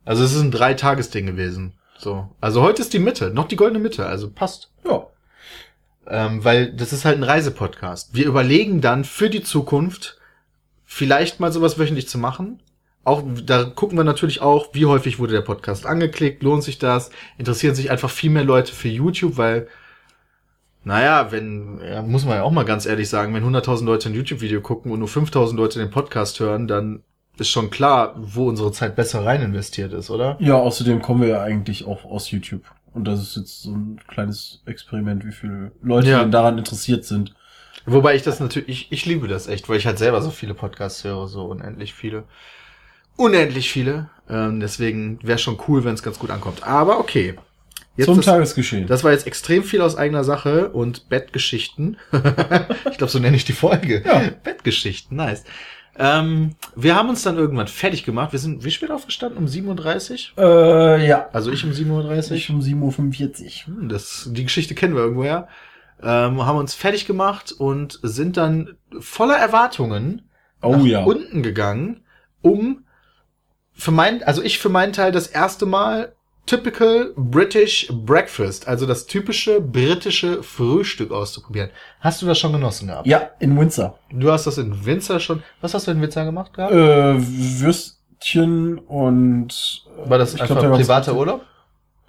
Also 0.05 0.25
es 0.25 0.35
ist 0.35 0.43
ein 0.43 0.50
Dreitagesding 0.50 1.26
gewesen. 1.26 1.75
So. 1.99 2.29
Also 2.41 2.62
heute 2.62 2.83
ist 2.83 2.93
die 2.93 2.99
Mitte, 2.99 3.31
noch 3.31 3.47
die 3.47 3.57
goldene 3.57 3.79
Mitte, 3.79 4.07
also 4.07 4.29
passt. 4.29 4.71
Ja. 4.85 5.07
Ähm, 6.09 6.45
weil 6.45 6.73
das 6.73 6.93
ist 6.93 7.05
halt 7.05 7.17
ein 7.17 7.23
Reisepodcast. 7.23 8.12
Wir 8.12 8.26
überlegen 8.26 8.81
dann 8.81 9.05
für 9.05 9.31
die 9.31 9.43
Zukunft 9.43 10.19
vielleicht 10.95 11.41
mal 11.41 11.51
sowas 11.51 11.77
wöchentlich 11.77 12.09
zu 12.09 12.19
machen. 12.19 12.61
Auch 13.03 13.23
da 13.45 13.65
gucken 13.65 13.99
wir 13.99 14.05
natürlich 14.05 14.41
auch, 14.41 14.69
wie 14.75 14.87
häufig 14.87 15.19
wurde 15.19 15.33
der 15.33 15.41
Podcast 15.41 15.87
angeklickt, 15.87 16.43
lohnt 16.45 16.63
sich 16.63 16.79
das, 16.79 17.11
interessieren 17.37 17.75
sich 17.75 17.91
einfach 17.91 18.11
viel 18.11 18.31
mehr 18.31 18.45
Leute 18.45 18.73
für 18.73 18.89
YouTube, 18.89 19.37
weil 19.37 19.67
naja, 20.85 21.33
wenn, 21.33 21.81
ja, 21.85 22.01
muss 22.03 22.25
man 22.25 22.37
ja 22.37 22.43
auch 22.45 22.53
mal 22.53 22.65
ganz 22.65 22.87
ehrlich 22.87 23.09
sagen, 23.09 23.35
wenn 23.35 23.43
100.000 23.45 23.85
Leute 23.85 24.09
ein 24.09 24.15
YouTube-Video 24.15 24.61
gucken 24.61 24.93
und 24.93 25.01
nur 25.01 25.09
5.000 25.09 25.57
Leute 25.57 25.79
den 25.81 25.91
Podcast 25.91 26.39
hören, 26.39 26.69
dann 26.69 27.03
ist 27.39 27.49
schon 27.49 27.71
klar, 27.71 28.15
wo 28.17 28.49
unsere 28.49 28.71
Zeit 28.71 28.95
besser 28.95 29.25
rein 29.25 29.43
investiert 29.43 29.93
ist, 29.93 30.11
oder? 30.11 30.37
Ja, 30.39 30.55
außerdem 30.55 31.03
kommen 31.03 31.23
wir 31.23 31.29
ja 31.29 31.43
eigentlich 31.43 31.87
auch 31.87 32.05
aus 32.05 32.31
YouTube. 32.31 32.63
Und 32.93 33.09
das 33.09 33.21
ist 33.21 33.37
jetzt 33.37 33.63
so 33.63 33.73
ein 33.73 33.99
kleines 34.07 34.63
Experiment, 34.67 35.27
wie 35.27 35.33
viele 35.33 35.73
Leute 35.83 36.11
Ja. 36.11 36.21
denn 36.21 36.31
daran 36.31 36.59
interessiert 36.59 37.05
sind. 37.05 37.35
Wobei 37.87 38.14
ich 38.17 38.23
das 38.23 38.41
natürlich, 38.41 38.69
ich, 38.69 38.93
ich 38.93 39.07
liebe 39.07 39.29
das 39.29 39.47
echt, 39.47 39.69
weil 39.69 39.76
ich 39.79 39.87
halt 39.87 39.99
selber 39.99 40.23
so 40.23 40.31
viele 40.31 40.55
Podcasts 40.55 41.05
höre, 41.05 41.29
so 41.29 41.45
unendlich 41.45 41.95
viele. 41.95 42.25
Unendlich 43.17 43.71
viele. 43.71 44.09
Ähm, 44.29 44.61
deswegen 44.61 45.19
wäre 45.23 45.38
schon 45.38 45.59
cool, 45.69 45.85
wenn 45.85 45.95
es 45.95 46.03
ganz 46.03 46.19
gut 46.19 46.31
ankommt. 46.31 46.67
Aber 46.67 46.99
okay. 46.99 47.35
Jetzt 47.97 48.07
Zum 48.07 48.17
das, 48.17 48.26
Tagesgeschehen. 48.26 48.88
das 48.88 49.05
war 49.05 49.12
jetzt 49.12 49.26
extrem 49.26 49.62
viel 49.62 49.81
aus 49.81 49.97
eigener 49.97 50.25
Sache 50.25 50.71
und 50.71 51.09
Bettgeschichten. 51.09 51.97
ich 52.91 52.99
glaube, 52.99 53.12
so 53.12 53.21
nenne 53.21 53.37
ich 53.37 53.45
die 53.45 53.53
Folge. 53.53 54.03
Ja. 54.05 54.23
Bettgeschichten, 54.43 55.17
nice. 55.17 55.45
Ähm, 55.97 56.57
wir 56.75 56.97
haben 56.97 57.09
uns 57.09 57.23
dann 57.23 57.37
irgendwann 57.37 57.69
fertig 57.69 58.03
gemacht. 58.03 58.33
Wir 58.33 58.41
sind 58.41 58.64
wie 58.64 58.73
spät 58.73 58.91
aufgestanden? 58.91 59.38
Um 59.38 59.47
7.30 59.47 60.31
Uhr? 60.37 60.45
äh, 60.99 61.07
ja. 61.07 61.29
Also 61.33 61.53
ich 61.53 61.64
um 61.64 61.71
7.30 61.71 62.31
Uhr. 62.31 62.37
Ich 62.37 62.50
um 62.50 62.61
7.45 62.61 63.69
Uhr. 63.69 63.76
Hm, 63.76 63.88
Das, 63.88 64.29
die 64.33 64.43
Geschichte 64.43 64.75
kennen 64.75 64.97
wir 64.97 65.03
irgendwoher. 65.03 65.47
Ähm, 66.05 66.45
haben 66.45 66.59
uns 66.59 66.75
fertig 66.75 67.07
gemacht 67.07 67.53
und 67.53 67.99
sind 68.03 68.37
dann 68.37 68.77
voller 69.01 69.37
Erwartungen 69.37 70.29
Oh 70.61 70.77
nach 70.77 70.85
ja. 70.85 71.05
unten 71.05 71.43
gegangen, 71.43 72.05
um 72.43 72.85
für 73.73 73.91
mein, 73.91 74.23
also 74.23 74.43
ich 74.43 74.59
für 74.59 74.69
meinen 74.69 74.93
Teil 74.93 75.13
das 75.13 75.27
erste 75.27 75.67
Mal 75.67 76.15
typical 76.47 77.13
British 77.17 77.89
Breakfast, 77.91 78.69
also 78.69 78.87
das 78.87 79.07
typische 79.07 79.61
britische 79.61 80.43
Frühstück 80.43 81.11
auszuprobieren. 81.11 81.71
Hast 82.01 82.23
du 82.23 82.27
das 82.27 82.39
schon 82.39 82.53
genossen 82.53 82.89
gehabt? 82.89 83.07
Ja, 83.07 83.31
in 83.41 83.59
Windsor. 83.59 83.99
Du 84.11 84.31
hast 84.31 84.47
das 84.47 84.59
in 84.59 84.85
Windsor 84.85 85.21
schon. 85.21 85.43
Was 85.61 85.75
hast 85.75 85.87
du 85.87 85.91
in 85.91 86.01
Windsor 86.01 86.25
gemacht 86.25 86.53
gehabt? 86.53 86.73
Äh, 86.73 87.15
Würstchen 87.19 88.79
und... 88.79 89.85
äh, 90.05 90.11
War 90.11 90.19
das 90.19 90.35
ich 90.35 90.43
einfach 90.43 90.61
glaub, 90.61 90.75
privater 90.77 91.14
Urlaub? 91.14 91.43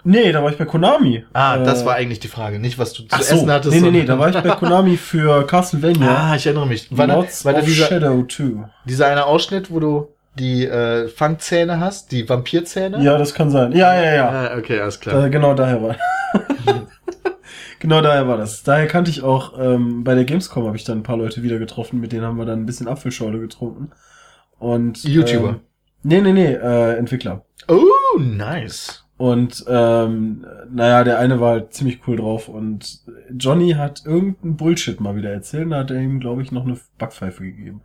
Nee, 0.08 0.30
da 0.30 0.40
war 0.40 0.50
ich 0.52 0.56
bei 0.56 0.64
Konami. 0.64 1.24
Ah, 1.32 1.56
Äh, 1.56 1.64
das 1.64 1.84
war 1.84 1.96
eigentlich 1.96 2.20
die 2.20 2.28
Frage, 2.28 2.60
nicht 2.60 2.78
was 2.78 2.92
du 2.92 3.02
zu 3.02 3.16
so, 3.20 3.34
essen 3.34 3.50
hattest. 3.50 3.74
nee, 3.74 3.80
nee, 3.80 3.90
nee, 3.90 4.04
da 4.04 4.16
war 4.16 4.28
ich 4.28 4.36
bei 4.36 4.50
Konami 4.50 4.96
für 4.96 5.44
Castlevania. 5.46 6.08
Ah, 6.30 6.36
ich 6.36 6.46
erinnere 6.46 6.68
mich. 6.68 6.96
War 6.96 7.08
da, 7.08 7.16
war 7.16 7.52
da 7.52 7.60
dieser, 7.60 7.86
Shadow 7.86 8.24
2. 8.24 8.68
dieser 8.84 9.08
eine 9.08 9.26
Ausschnitt, 9.26 9.68
wo 9.68 9.80
du 9.80 10.08
die 10.38 10.64
äh, 10.64 11.08
Fangzähne 11.08 11.80
hast, 11.80 12.12
die 12.12 12.28
Vampirzähne? 12.28 13.02
Ja, 13.02 13.18
das 13.18 13.34
kann 13.34 13.50
sein. 13.50 13.72
Ja, 13.72 14.00
ja, 14.00 14.14
ja. 14.14 14.28
Ah, 14.28 14.56
okay, 14.56 14.78
alles 14.80 15.00
klar. 15.00 15.22
Da, 15.22 15.28
genau 15.28 15.54
daher 15.54 15.82
war. 15.82 15.96
genau 17.80 18.00
daher 18.00 18.28
war 18.28 18.36
das. 18.36 18.62
Daher 18.62 18.86
kannte 18.86 19.10
ich 19.10 19.22
auch, 19.24 19.58
ähm, 19.58 20.04
bei 20.04 20.14
der 20.14 20.24
Gamescom 20.24 20.66
habe 20.66 20.76
ich 20.76 20.84
dann 20.84 20.98
ein 20.98 21.02
paar 21.02 21.16
Leute 21.16 21.42
wieder 21.42 21.58
getroffen, 21.58 22.00
mit 22.00 22.12
denen 22.12 22.24
haben 22.24 22.36
wir 22.38 22.46
dann 22.46 22.60
ein 22.60 22.66
bisschen 22.66 22.86
Apfelschorle 22.86 23.40
getrunken. 23.40 23.90
Und 24.58 25.02
YouTuber? 25.02 25.48
Ähm, 25.48 25.60
nee, 26.04 26.20
nee, 26.20 26.32
nee, 26.32 26.52
äh, 26.52 26.96
Entwickler. 26.96 27.44
Oh, 27.66 28.18
nice. 28.20 29.05
Und 29.18 29.64
ähm, 29.66 30.44
naja, 30.70 31.02
der 31.02 31.18
eine 31.18 31.40
war 31.40 31.52
halt 31.52 31.72
ziemlich 31.72 32.00
cool 32.06 32.16
drauf 32.16 32.48
und 32.48 33.00
Johnny 33.34 33.70
hat 33.72 34.02
irgendeinen 34.04 34.56
Bullshit 34.56 35.00
mal 35.00 35.16
wieder 35.16 35.30
erzählt, 35.30 35.72
da 35.72 35.78
hat 35.78 35.90
er 35.90 36.00
ihm, 36.00 36.20
glaube 36.20 36.42
ich, 36.42 36.52
noch 36.52 36.64
eine 36.64 36.76
Backpfeife 36.98 37.42
gegeben. 37.42 37.80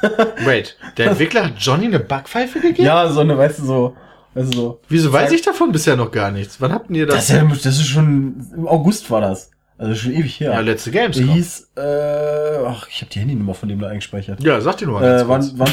Wait, 0.44 0.76
der 0.96 1.08
Entwickler 1.10 1.46
hat 1.46 1.54
Johnny 1.58 1.86
eine 1.86 1.98
Backpfeife 1.98 2.60
gegeben? 2.60 2.84
Ja, 2.86 3.08
so 3.08 3.20
eine, 3.20 3.36
weißt 3.36 3.58
du, 3.58 3.64
so, 3.64 3.96
du, 4.34 4.42
so. 4.44 4.80
Wieso 4.88 5.12
weiß 5.12 5.32
ich 5.32 5.42
davon 5.42 5.72
bisher 5.72 5.96
noch 5.96 6.12
gar 6.12 6.30
nichts? 6.30 6.60
Wann 6.60 6.72
habt 6.72 6.88
ihr 6.90 7.06
Das 7.06 7.16
das? 7.16 7.30
ist, 7.30 7.34
ja, 7.34 7.44
das 7.48 7.66
ist 7.66 7.86
schon, 7.86 8.46
im 8.54 8.68
August 8.68 9.10
war 9.10 9.20
das. 9.22 9.50
Also 9.78 9.94
schon 9.94 10.12
ewig 10.12 10.40
her. 10.40 10.52
ja, 10.52 10.60
letzte 10.60 10.90
Games. 10.90 11.16
Der 11.18 11.26
hieß, 11.26 11.70
äh, 11.76 12.66
ach, 12.66 12.88
ich 12.88 13.02
habe 13.02 13.10
die 13.12 13.18
Handynummer 13.20 13.52
von 13.52 13.68
dem 13.68 13.78
da 13.78 13.88
eingespeichert. 13.88 14.42
Ja, 14.42 14.58
sag 14.62 14.78
dir 14.78 14.86
nur 14.86 15.00
mal 15.00 15.20
Äh, 15.20 15.28
wann, 15.28 15.50
wann, 15.56 15.68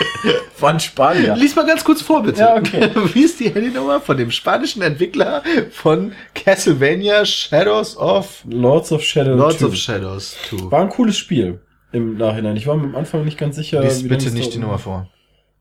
wann 0.60 0.80
Spanier. 0.80 1.34
Lies 1.34 1.56
mal 1.56 1.64
ganz 1.66 1.82
kurz 1.82 2.02
vor, 2.02 2.22
bitte. 2.22 2.40
Ja, 2.40 2.56
okay. 2.56 2.90
Wie 3.14 3.22
ist 3.22 3.40
die 3.40 3.48
Handynummer 3.48 4.00
von 4.00 4.18
dem 4.18 4.30
spanischen 4.30 4.82
Entwickler 4.82 5.42
von 5.70 6.12
Castlevania 6.34 7.24
Shadows 7.24 7.96
of 7.96 8.42
Lords 8.48 8.92
of 8.92 9.02
Shadow 9.02 9.34
Lords 9.34 9.58
2. 9.60 9.66
of 9.66 9.76
Shadows 9.76 10.36
2? 10.50 10.70
War 10.70 10.82
ein 10.82 10.90
cooles 10.90 11.16
Spiel 11.16 11.60
im 11.92 12.18
Nachhinein. 12.18 12.54
Ich 12.56 12.66
war 12.66 12.76
mir 12.76 12.84
am 12.84 12.96
Anfang 12.96 13.24
nicht 13.24 13.38
ganz 13.38 13.56
sicher. 13.56 13.80
Lies 13.80 14.06
bitte 14.06 14.30
nicht 14.30 14.52
die. 14.52 14.58
Nummer 14.58 14.78
vor. 14.78 15.08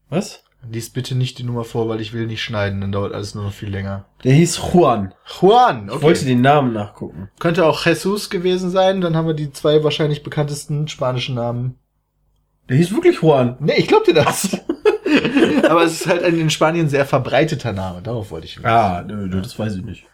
Was? 0.10 0.44
Lies 0.70 0.90
bitte 0.90 1.16
nicht 1.16 1.40
die 1.40 1.44
Nummer 1.44 1.64
vor, 1.64 1.88
weil 1.90 2.02
ich 2.02 2.14
will 2.14 2.28
nicht 2.28 2.42
schneiden, 2.42 2.82
dann 2.82 2.92
dauert 2.92 3.14
alles 3.14 3.36
nur 3.36 3.44
noch 3.44 3.54
viel 3.54 3.70
länger. 3.70 4.06
Der 4.24 4.34
hieß 4.34 4.60
Juan. 4.74 5.14
Juan, 5.40 5.90
Ich 5.94 6.02
wollte 6.02 6.26
den 6.26 6.42
Namen 6.42 6.74
nachgucken. 6.74 7.30
Könnte 7.40 7.66
auch 7.66 7.86
Jesus 7.86 8.30
gewesen 8.30 8.70
sein, 8.70 9.02
dann 9.02 9.16
haben 9.16 9.28
wir 9.28 9.34
die 9.34 9.52
zwei 9.52 9.84
wahrscheinlich 9.84 10.24
bekanntesten 10.24 10.88
spanischen 10.88 11.36
Namen. 11.36 11.76
Der 12.70 12.78
hieß 12.78 12.92
wirklich 12.94 13.22
Juan. 13.22 13.56
Nee, 13.60 13.76
ich 13.78 13.88
glaub 13.88 14.04
dir 14.04 14.14
das. 14.14 14.58
Aber 15.70 15.84
es 15.84 16.02
ist 16.02 16.08
halt 16.08 16.24
ein 16.24 16.40
in 16.40 16.50
Spanien 16.50 16.90
sehr 16.90 17.06
verbreiteter 17.06 17.74
Name, 17.74 18.02
darauf 18.02 18.32
wollte 18.32 18.46
ich 18.48 18.56
hinaus. 18.56 18.72
Ah, 18.72 19.04
nö, 19.08 19.28
nö, 19.28 19.42
das 19.42 19.58
weiß 19.58 19.76
ich 19.76 19.84
nicht. 19.84 20.06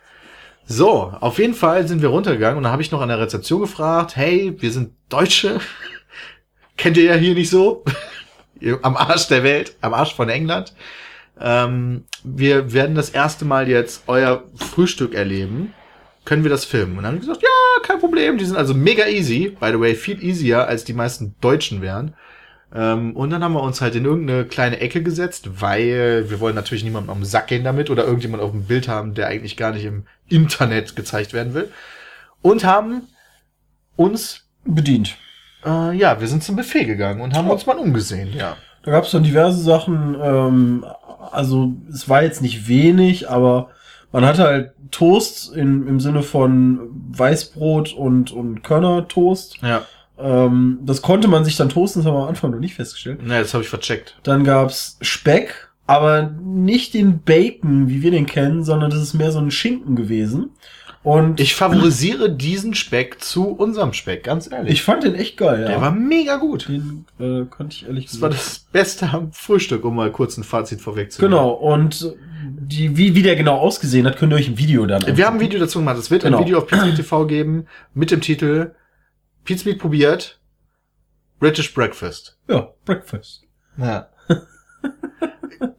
So, 0.65 1.13
auf 1.19 1.39
jeden 1.39 1.55
Fall 1.55 1.87
sind 1.87 2.01
wir 2.01 2.09
runtergegangen 2.09 2.57
und 2.57 2.63
da 2.63 2.71
habe 2.71 2.81
ich 2.81 2.91
noch 2.91 3.01
an 3.01 3.09
der 3.09 3.19
Rezeption 3.19 3.61
gefragt, 3.61 4.15
hey, 4.15 4.55
wir 4.59 4.71
sind 4.71 4.93
Deutsche. 5.09 5.59
Kennt 6.77 6.97
ihr 6.97 7.03
ja 7.03 7.15
hier 7.15 7.33
nicht 7.33 7.49
so. 7.49 7.83
Am 8.81 8.97
Arsch 8.97 9.27
der 9.27 9.43
Welt, 9.43 9.75
am 9.81 9.93
Arsch 9.93 10.15
von 10.15 10.29
England. 10.29 10.73
Ähm, 11.39 12.05
wir 12.23 12.73
werden 12.73 12.95
das 12.95 13.09
erste 13.09 13.45
Mal 13.45 13.67
jetzt 13.67 14.03
euer 14.07 14.43
Frühstück 14.55 15.13
erleben. 15.13 15.73
Können 16.25 16.43
wir 16.43 16.49
das 16.49 16.63
filmen? 16.63 16.97
Und 16.97 17.03
dann 17.03 17.13
haben 17.13 17.21
die 17.21 17.27
gesagt, 17.27 17.43
ja, 17.43 17.81
kein 17.81 17.99
Problem. 17.99 18.37
Die 18.37 18.45
sind 18.45 18.55
also 18.55 18.73
mega 18.73 19.07
easy. 19.07 19.49
By 19.59 19.71
the 19.71 19.79
way, 19.79 19.95
viel 19.95 20.23
easier, 20.23 20.67
als 20.67 20.85
die 20.85 20.93
meisten 20.93 21.35
Deutschen 21.41 21.81
wären. 21.81 22.13
Ähm, 22.73 23.15
und 23.15 23.29
dann 23.29 23.43
haben 23.43 23.53
wir 23.53 23.61
uns 23.61 23.81
halt 23.81 23.95
in 23.95 24.05
irgendeine 24.05 24.45
kleine 24.45 24.79
Ecke 24.79 25.03
gesetzt, 25.03 25.61
weil 25.61 26.29
wir 26.29 26.39
wollen 26.39 26.55
natürlich 26.55 26.83
niemandem 26.83 27.09
am 27.09 27.25
Sack 27.25 27.47
gehen 27.47 27.63
damit 27.63 27.89
oder 27.89 28.05
irgendjemand 28.05 28.41
auf 28.41 28.51
dem 28.51 28.65
Bild 28.65 28.87
haben, 28.87 29.13
der 29.13 29.27
eigentlich 29.27 29.57
gar 29.57 29.71
nicht 29.71 29.85
im 29.85 30.05
Internet 30.29 30.95
gezeigt 30.95 31.33
werden 31.33 31.53
will. 31.53 31.69
Und 32.41 32.63
haben 32.63 33.03
uns, 33.95 34.43
Bedient. 34.65 35.17
Äh, 35.65 35.93
ja, 35.95 36.19
wir 36.19 36.27
sind 36.27 36.43
zum 36.43 36.55
Buffet 36.55 36.85
gegangen 36.85 37.21
und 37.21 37.35
haben 37.35 37.49
Oh. 37.49 37.53
uns 37.53 37.65
mal 37.65 37.77
umgesehen, 37.77 38.29
ja. 38.33 38.55
Da 38.83 38.91
gab 38.91 39.05
es 39.05 39.11
dann 39.11 39.23
diverse 39.23 39.61
Sachen. 39.61 40.15
Ähm, 40.21 40.85
also 41.31 41.73
es 41.91 42.09
war 42.09 42.23
jetzt 42.23 42.41
nicht 42.41 42.67
wenig, 42.67 43.29
aber 43.29 43.69
man 44.11 44.25
hatte 44.25 44.43
halt 44.43 44.71
Toast 44.91 45.55
in, 45.55 45.87
im 45.87 45.99
Sinne 45.99 46.21
von 46.21 46.79
Weißbrot 47.11 47.93
und, 47.93 48.31
und 48.31 48.63
Körnertoast. 48.63 49.57
Ja. 49.61 49.81
Ähm, 50.19 50.79
das 50.83 51.01
konnte 51.01 51.27
man 51.27 51.43
sich 51.45 51.55
dann 51.55 51.69
toasten, 51.69 52.01
das 52.01 52.07
haben 52.07 52.17
wir 52.17 52.23
am 52.23 52.29
Anfang 52.29 52.51
noch 52.51 52.59
nicht 52.59 52.75
festgestellt. 52.75 53.19
Na, 53.23 53.39
das 53.39 53.53
habe 53.53 53.63
ich 53.63 53.69
vercheckt. 53.69 54.17
Dann 54.23 54.43
gab's 54.43 54.97
Speck, 55.01 55.69
aber 55.87 56.29
nicht 56.43 56.93
den 56.93 57.21
Bacon, 57.23 57.89
wie 57.89 58.03
wir 58.03 58.11
den 58.11 58.25
kennen, 58.27 58.63
sondern 58.63 58.91
das 58.91 59.01
ist 59.01 59.13
mehr 59.15 59.31
so 59.31 59.39
ein 59.39 59.49
Schinken 59.49 59.95
gewesen. 59.95 60.51
Und 61.03 61.41
Ich 61.41 61.53
favorisiere 61.53 62.31
diesen 62.31 62.73
Speck 62.73 63.21
zu 63.21 63.49
unserem 63.49 63.91
Speck, 63.91 64.23
ganz 64.23 64.49
ehrlich. 64.49 64.71
ich 64.71 64.83
fand 64.83 65.03
den 65.03 65.15
echt 65.15 65.35
geil, 65.35 65.61
ja. 65.61 65.67
Der 65.67 65.81
war 65.81 65.91
mega 65.91 66.37
gut. 66.37 66.69
den 66.69 67.05
äh, 67.19 67.43
konnte 67.45 67.75
ich 67.75 67.85
ehrlich 67.85 68.05
Das 68.05 68.21
war 68.21 68.29
das 68.29 68.59
Beste 68.71 69.09
am 69.09 69.33
Frühstück, 69.33 69.83
um 69.83 69.95
mal 69.95 70.11
kurz 70.11 70.37
ein 70.37 70.45
Fazit 70.45 70.79
vorwegzunehmen. 70.79 71.37
Genau, 71.37 71.51
und 71.51 72.15
die, 72.45 72.95
wie, 72.95 73.15
wie 73.15 73.21
der 73.21 73.35
genau 73.35 73.57
ausgesehen 73.57 74.05
hat, 74.05 74.15
könnt 74.17 74.31
ihr 74.31 74.37
euch 74.37 74.47
im 74.47 74.57
Video 74.57 74.85
dann 74.85 75.05
Wir 75.17 75.25
haben 75.25 75.35
ein 75.37 75.41
Video 75.41 75.59
dazu 75.59 75.79
gemacht. 75.79 75.97
Es 75.97 76.09
wird 76.09 76.23
Genau. 76.23 76.37
ein 76.37 76.45
Video 76.45 76.57
auf 76.57 76.67
Pizza 76.67 76.95
TV 76.95 77.25
geben 77.27 77.67
mit 77.93 78.09
dem 78.11 78.21
Titel 78.21 78.71
Pizza 79.43 79.73
probiert 79.73 80.39
British 81.39 81.73
Breakfast. 81.73 82.37
Ja, 82.47 82.69
Breakfast. 82.85 83.43
Ja. 83.77 84.07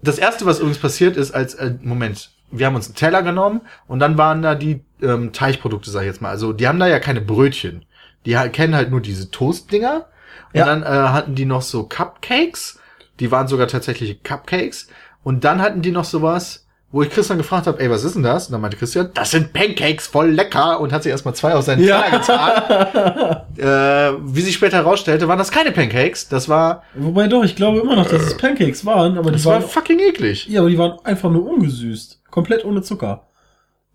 das 0.02 0.18
erste, 0.18 0.44
was 0.44 0.58
übrigens 0.58 0.78
passiert 0.78 1.16
ist, 1.16 1.32
als 1.32 1.54
äh, 1.54 1.74
Moment, 1.80 2.30
wir 2.50 2.66
haben 2.66 2.74
uns 2.76 2.86
einen 2.86 2.94
Teller 2.96 3.22
genommen 3.22 3.62
und 3.86 4.00
dann 4.00 4.18
waren 4.18 4.42
da 4.42 4.54
die 4.54 4.84
ähm, 5.04 5.32
Teichprodukte, 5.32 5.90
sag 5.90 6.00
ich 6.02 6.06
jetzt 6.08 6.22
mal. 6.22 6.30
Also 6.30 6.52
die 6.52 6.66
haben 6.66 6.78
da 6.78 6.86
ja 6.86 6.98
keine 6.98 7.20
Brötchen. 7.20 7.84
Die 8.26 8.34
kennen 8.52 8.74
halt 8.74 8.90
nur 8.90 9.00
diese 9.00 9.30
Toastdinger. 9.30 10.06
Und 10.52 10.58
Ja. 10.60 10.66
dann 10.66 10.82
äh, 10.82 10.86
hatten 10.86 11.34
die 11.34 11.44
noch 11.44 11.62
so 11.62 11.84
Cupcakes. 11.84 12.78
Die 13.20 13.30
waren 13.30 13.48
sogar 13.48 13.66
tatsächlich 13.68 14.22
Cupcakes. 14.22 14.88
Und 15.22 15.44
dann 15.44 15.60
hatten 15.60 15.82
die 15.82 15.90
noch 15.92 16.04
sowas, 16.04 16.66
wo 16.90 17.02
ich 17.02 17.10
Christian 17.10 17.38
gefragt 17.38 17.66
habe, 17.66 17.80
ey, 17.80 17.90
was 17.90 18.04
ist 18.04 18.14
denn 18.14 18.22
das? 18.22 18.46
Und 18.46 18.52
dann 18.52 18.60
meinte 18.60 18.76
Christian, 18.76 19.10
das 19.14 19.32
sind 19.32 19.52
Pancakes, 19.52 20.06
voll 20.06 20.30
lecker. 20.30 20.80
Und 20.80 20.92
hat 20.92 21.02
sich 21.02 21.10
erstmal 21.10 21.34
zwei 21.34 21.54
auf 21.54 21.64
seinen 21.64 21.82
Teller 21.84 22.10
getan. 22.10 23.42
äh, 23.56 24.18
wie 24.24 24.40
sich 24.40 24.54
später 24.54 24.76
herausstellte, 24.78 25.26
waren 25.28 25.38
das 25.38 25.50
keine 25.50 25.72
Pancakes. 25.72 26.28
Das 26.28 26.48
war, 26.48 26.82
Wobei 26.94 27.26
doch, 27.26 27.42
ich 27.44 27.56
glaube 27.56 27.80
immer 27.80 27.96
noch, 27.96 28.06
dass 28.08 28.22
es 28.22 28.36
Pancakes 28.36 28.84
waren, 28.86 29.18
aber 29.18 29.30
die 29.30 29.36
das 29.36 29.44
war 29.44 29.54
waren, 29.54 29.62
fucking 29.68 29.98
eklig. 29.98 30.46
ja, 30.48 30.60
aber 30.60 30.70
die 30.70 30.78
waren 30.78 30.98
einfach 31.04 31.30
nur 31.30 31.44
ungesüßt. 31.46 32.20
Komplett 32.30 32.64
ohne 32.64 32.82
Zucker. 32.82 33.26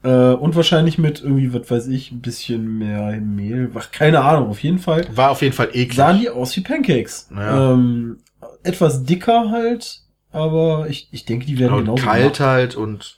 Äh, 0.02 0.32
und 0.34 0.56
wahrscheinlich 0.56 0.98
mit 0.98 1.22
irgendwie, 1.22 1.54
was 1.54 1.70
weiß 1.70 1.88
ich, 1.88 2.12
ein 2.12 2.22
bisschen 2.22 2.78
mehr 2.78 3.20
Mehl. 3.20 3.70
Ach, 3.76 3.92
keine 3.92 4.22
Ahnung, 4.22 4.50
auf 4.50 4.64
jeden 4.64 4.80
Fall. 4.80 5.06
War 5.16 5.32
auf 5.32 5.42
jeden 5.42 5.54
Fall 5.54 5.70
eklig. 5.74 5.96
Sahen 5.96 6.20
die 6.20 6.30
aus 6.30 6.56
wie 6.56 6.62
Pancakes. 6.62 7.30
Ja. 7.36 7.74
Ähm, 7.74 8.18
etwas 8.64 9.04
dicker 9.04 9.52
halt, 9.52 10.02
aber 10.32 10.88
ich, 10.90 11.10
ich 11.12 11.26
denke, 11.26 11.46
die 11.46 11.60
werden 11.60 11.74
und 11.74 11.86
genauso 11.86 12.04
kalt 12.04 12.22
gemacht. 12.24 12.40
halt 12.40 12.76
und 12.76 13.18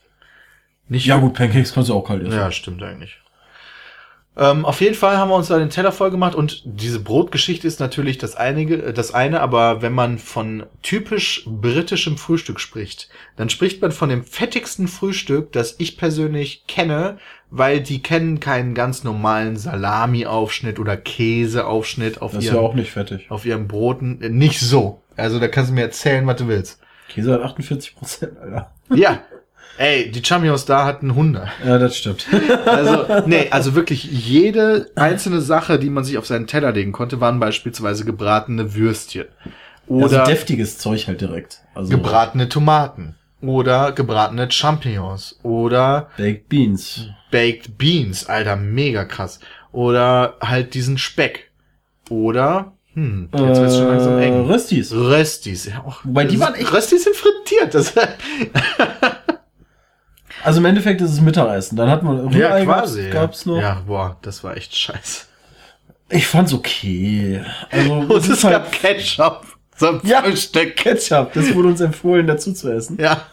nicht. 0.88 1.06
Ja 1.06 1.18
gut, 1.18 1.34
Pancakes 1.36 1.74
kannst 1.74 1.90
du 1.90 1.94
auch 1.94 2.08
kalt 2.08 2.24
essen. 2.24 2.34
Ja, 2.34 2.52
stimmt 2.52 2.82
eigentlich. 2.82 3.21
Ähm, 4.38 4.64
auf 4.64 4.80
jeden 4.80 4.96
Fall 4.96 5.18
haben 5.18 5.30
wir 5.30 5.36
uns 5.36 5.50
da 5.50 5.60
den 5.60 5.70
Teller 5.70 5.92
voll 5.92 6.10
gemacht 6.10 6.36
und 6.36 6.62
diese 6.66 7.02
Brotgeschichte 7.02 7.68
ist 7.68 7.82
natürlich 7.82 8.18
das 8.18 8.36
einige, 8.36 8.82
äh, 8.82 8.94
das 8.94 9.14
eine, 9.14 9.42
aber 9.42 9.82
wenn 9.82 9.92
man 9.92 10.18
von 10.20 10.64
typisch 10.82 11.44
britischem 11.46 12.18
Frühstück 12.18 12.62
spricht, 12.62 13.10
dann 13.36 13.50
spricht 13.50 13.82
man 13.82 13.92
von 13.92 14.08
dem 14.08 14.24
fettigsten 14.24 14.88
Frühstück, 14.88 15.52
das 15.52 15.76
ich 15.80 15.98
persönlich 15.98 16.64
kenne, 16.66 17.18
weil 17.50 17.82
die 17.82 18.02
kennen 18.02 18.40
keinen 18.40 18.74
ganz 18.74 19.04
normalen 19.04 19.58
Salami-Aufschnitt 19.58 20.80
oder 20.80 20.96
Käseaufschnitt 20.96 22.22
auf 22.22 22.32
Das 22.32 22.46
ist 22.46 22.52
ja 22.54 22.60
auch 22.60 22.74
nicht 22.74 22.92
fettig. 22.92 23.30
auf 23.30 23.46
ihren 23.46 23.68
Broten. 23.68 24.22
Äh, 24.22 24.30
Nicht 24.30 24.62
so. 24.62 25.02
Also 25.18 25.40
da 25.40 25.50
kannst 25.50 25.72
du 25.72 25.76
mir 25.76 25.82
erzählen, 25.82 26.26
was 26.26 26.38
du 26.38 26.48
willst. 26.48 26.80
Käse 27.10 27.34
hat 27.34 27.42
48 27.42 27.96
Prozent, 27.98 28.38
Alter. 28.40 28.72
Ja. 28.96 29.20
Ey, 29.82 30.12
die 30.12 30.24
Champions 30.24 30.66
da 30.66 30.86
hatten 30.86 31.10
100. 31.10 31.48
Ja, 31.66 31.80
das 31.80 31.98
stimmt. 31.98 32.28
Also, 32.66 33.24
nee, 33.26 33.48
also 33.50 33.74
wirklich 33.74 34.04
jede 34.04 34.92
einzelne 34.96 35.42
Sache, 35.42 35.80
die 35.80 35.90
man 35.90 36.04
sich 36.04 36.18
auf 36.20 36.28
seinen 36.28 36.46
Teller 36.46 36.72
legen 36.72 36.92
konnte, 36.92 37.20
waren 37.20 37.40
beispielsweise 37.40 38.06
gebratene 38.06 38.76
Würstchen. 38.76 39.26
Oder 39.88 40.04
also 40.22 40.32
deftiges 40.32 40.78
Zeug 40.78 41.08
halt 41.08 41.22
direkt. 41.22 41.62
Also 41.74 41.90
gebratene 41.90 42.48
Tomaten. 42.48 43.16
Oder 43.42 43.92
gebratene 43.92 44.52
Champignons. 44.52 45.40
Oder 45.42 46.10
Baked 46.16 46.48
Beans. 46.48 47.08
Baked 47.32 47.78
Beans. 47.80 48.28
Alter, 48.28 48.56
mega 48.58 49.04
krass. 49.04 49.40
Oder 49.72 50.36
halt 50.42 50.76
diesen 50.76 51.00
Speck. 51.00 51.50
Oder, 52.12 52.74
hm, 52.94 53.30
jetzt 53.34 53.60
wird's 53.62 53.78
schon 53.78 53.88
langsam 53.88 54.20
Äh, 54.20 54.28
eng. 54.28 54.46
Röstis. 54.46 54.94
Röstis. 54.94 55.66
Ja, 55.66 55.84
auch, 55.88 56.02
Wobei, 56.04 56.26
die 56.26 56.40
waren 56.40 56.54
echt- 56.54 56.72
Röstis 56.72 57.04
sind 57.06 57.16
frittiert. 57.16 57.74
Das, 57.74 57.94
Also 60.44 60.60
im 60.60 60.66
Endeffekt 60.66 61.02
ist 61.02 61.12
es 61.12 61.22
Mittagessen. 61.22 61.76
Dann 61.76 61.90
hat 61.90 62.04
man 62.04 62.18
ja, 62.32 62.48
Rührei 62.48 62.66
quasi. 62.66 63.04
Gab's, 63.04 63.14
gab's 63.14 63.46
noch. 63.46 63.62
Ja, 63.62 63.82
boah, 63.86 64.18
das 64.22 64.44
war 64.44 64.56
echt 64.58 64.76
scheiße. 64.76 65.26
Ich 66.10 66.28
fand's 66.28 66.54
okay. 66.54 67.42
Also 67.70 67.94
Und 68.10 68.30
es 68.30 68.44
halt 68.44 68.54
gab 68.56 68.72
Ketchup 68.72 69.46
zum 69.78 70.02
Ja. 70.04 70.22
Frühstück. 70.22 70.76
Ketchup. 70.76 71.34
Das 71.34 71.54
wurde 71.56 71.70
uns 71.70 71.82
empfohlen, 71.82 72.28
dazu 72.28 72.54
zu 72.54 72.72
essen. 72.72 72.98
Ja. 73.00 73.26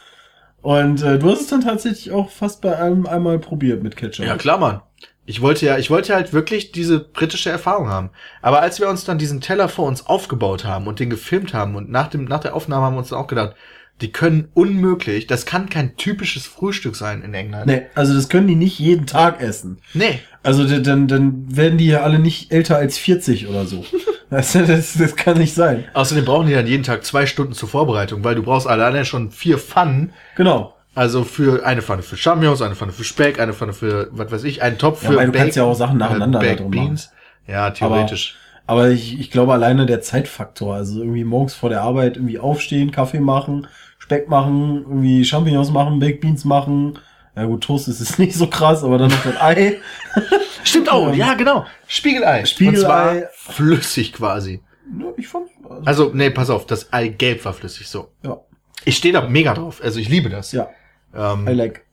Und 0.62 1.03
äh, 1.03 1.18
du 1.18 1.31
hast 1.31 1.42
es 1.42 1.47
dann 1.49 1.61
tatsächlich 1.61 2.12
auch 2.12 2.31
fast 2.31 2.61
bei 2.62 2.77
einem 2.79 3.07
einmal 3.07 3.38
probiert 3.38 3.83
mit 3.83 3.97
Ketchup. 3.97 4.27
Ja, 4.27 4.37
klar, 4.37 4.59
Mann. 4.59 4.81
Ich 5.25 5.42
wollte 5.42 5.66
ja, 5.66 5.77
ich 5.77 5.90
wollte 5.90 6.14
halt 6.14 6.33
wirklich 6.33 6.73
diese 6.73 7.01
britische 7.01 7.51
Erfahrung 7.51 7.88
haben. 7.88 8.11
Aber 8.40 8.62
als 8.62 8.81
wir 8.81 8.88
uns 8.88 9.05
dann 9.05 9.18
diesen 9.18 9.42
Teller 9.42 9.68
vor 9.68 9.87
uns 9.87 10.07
aufgebaut 10.07 10.64
haben 10.64 10.87
und 10.87 11.01
den 11.01 11.11
gefilmt 11.11 11.53
haben 11.53 11.75
und 11.77 11.90
nach 11.90 12.09
dem, 12.09 12.25
nach 12.25 12.40
der 12.40 12.55
Aufnahme 12.55 12.87
haben 12.87 12.94
wir 12.94 13.01
uns 13.01 13.11
dann 13.11 13.18
auch 13.18 13.27
gedacht, 13.27 13.55
die 14.00 14.12
können 14.12 14.48
unmöglich, 14.54 15.26
das 15.26 15.44
kann 15.44 15.68
kein 15.68 15.96
typisches 15.96 16.46
Frühstück 16.46 16.94
sein 16.94 17.22
in 17.22 17.34
England. 17.34 17.66
Nee, 17.66 17.82
also 17.94 18.14
das 18.14 18.28
können 18.28 18.46
die 18.46 18.54
nicht 18.54 18.78
jeden 18.78 19.06
Tag 19.06 19.40
essen. 19.40 19.78
Nee. 19.92 20.20
Also 20.42 20.64
dann, 20.78 21.08
dann 21.08 21.56
werden 21.56 21.78
die 21.78 21.88
ja 21.88 22.02
alle 22.02 22.18
nicht 22.18 22.52
älter 22.52 22.76
als 22.76 22.98
40 22.98 23.48
oder 23.48 23.66
so. 23.66 23.84
Das, 24.30 24.52
das, 24.52 24.92
das 24.92 25.16
kann 25.16 25.38
nicht 25.38 25.54
sein. 25.54 25.87
Außerdem 25.94 26.26
brauchen 26.26 26.48
die 26.48 26.52
dann 26.52 26.66
jeden 26.66 26.82
Tag 26.82 27.02
zwei 27.02 27.24
Stunden 27.24 27.54
zur 27.54 27.66
Vorbereitung, 27.66 28.24
weil 28.24 28.34
du 28.34 28.42
brauchst 28.42 28.66
alleine 28.66 29.06
schon 29.06 29.30
vier 29.30 29.56
Pfannen. 29.56 30.12
Genau. 30.37 30.74
Also 30.94 31.24
für 31.24 31.64
eine 31.64 31.80
Pfanne 31.80 32.02
für 32.02 32.18
Champignons, 32.18 32.61
eine 32.61 32.74
Pfanne 32.74 32.92
für 32.92 33.04
Speck, 33.04 33.40
eine 33.40 33.54
Pfanne 33.54 33.72
für, 33.72 34.08
was 34.11 34.30
weiß 34.30 34.44
ich, 34.44 34.62
einen 34.62 34.76
Topf 34.76 35.02
Ja, 35.02 35.08
für 35.08 35.16
weil 35.16 35.26
du 35.26 35.32
kannst 35.32 35.56
ja 35.56 35.64
auch 35.64 35.72
Sachen 35.72 35.96
nacheinander 35.96 36.42
äh, 36.42 36.48
da 36.48 36.54
drin 36.56 36.70
machen. 36.70 36.70
Beans. 36.70 37.11
Ja, 37.46 37.70
theoretisch. 37.70 38.37
Aber 38.66 38.90
ich, 38.90 39.18
ich 39.18 39.30
glaube 39.30 39.54
alleine 39.54 39.87
der 39.87 40.02
Zeitfaktor, 40.02 40.74
also 40.74 41.00
irgendwie 41.00 41.24
morgens 41.24 41.54
vor 41.54 41.70
der 41.70 41.80
Arbeit 41.80 42.16
irgendwie 42.16 42.38
aufstehen, 42.38 42.90
Kaffee 42.90 43.18
machen, 43.18 43.66
Speck 44.09 44.27
machen, 44.31 44.87
irgendwie 44.88 45.23
Champignons 45.23 45.71
machen, 45.71 45.99
Baked 46.01 46.23
Beans 46.23 46.47
machen. 46.47 46.99
Ja 47.37 47.44
gut, 47.44 47.62
Toast 47.62 47.88
ist 47.88 48.01
es 48.01 48.18
nicht 48.18 48.35
so 48.35 48.47
krass, 48.47 48.83
aber 48.83 48.97
dann 48.97 49.11
noch 49.11 49.23
das 49.23 49.38
Ei. 49.38 49.77
Stimmt 50.64 50.90
auch, 50.90 51.12
ja, 51.14 51.35
genau. 51.35 51.66
Spiegelei. 51.87 52.47
Spiegelei. 52.47 52.79
Und 52.79 52.83
zwar 52.83 53.14
flüssig 53.35 54.14
quasi. 54.14 54.62
Ja, 54.99 55.07
ich 55.18 55.29
fand, 55.29 55.49
also, 55.68 55.83
Also, 55.85 56.11
nee, 56.14 56.31
pass 56.31 56.49
auf, 56.49 56.64
das 56.66 56.90
Eigelb 56.90 57.44
war 57.44 57.53
flüssig 57.53 57.87
so. 57.88 58.09
ja, 58.25 58.38
Ich 58.87 58.97
stehe 58.97 59.12
da 59.12 59.29
mega 59.29 59.53
drauf. 59.53 59.83
Also 59.85 60.01
ich 60.01 60.09
liebe 60.09 60.31
das. 60.31 60.53
ja, 60.53 60.71
I 61.14 61.18
Ähm, 61.18 61.47
like. 61.49 61.85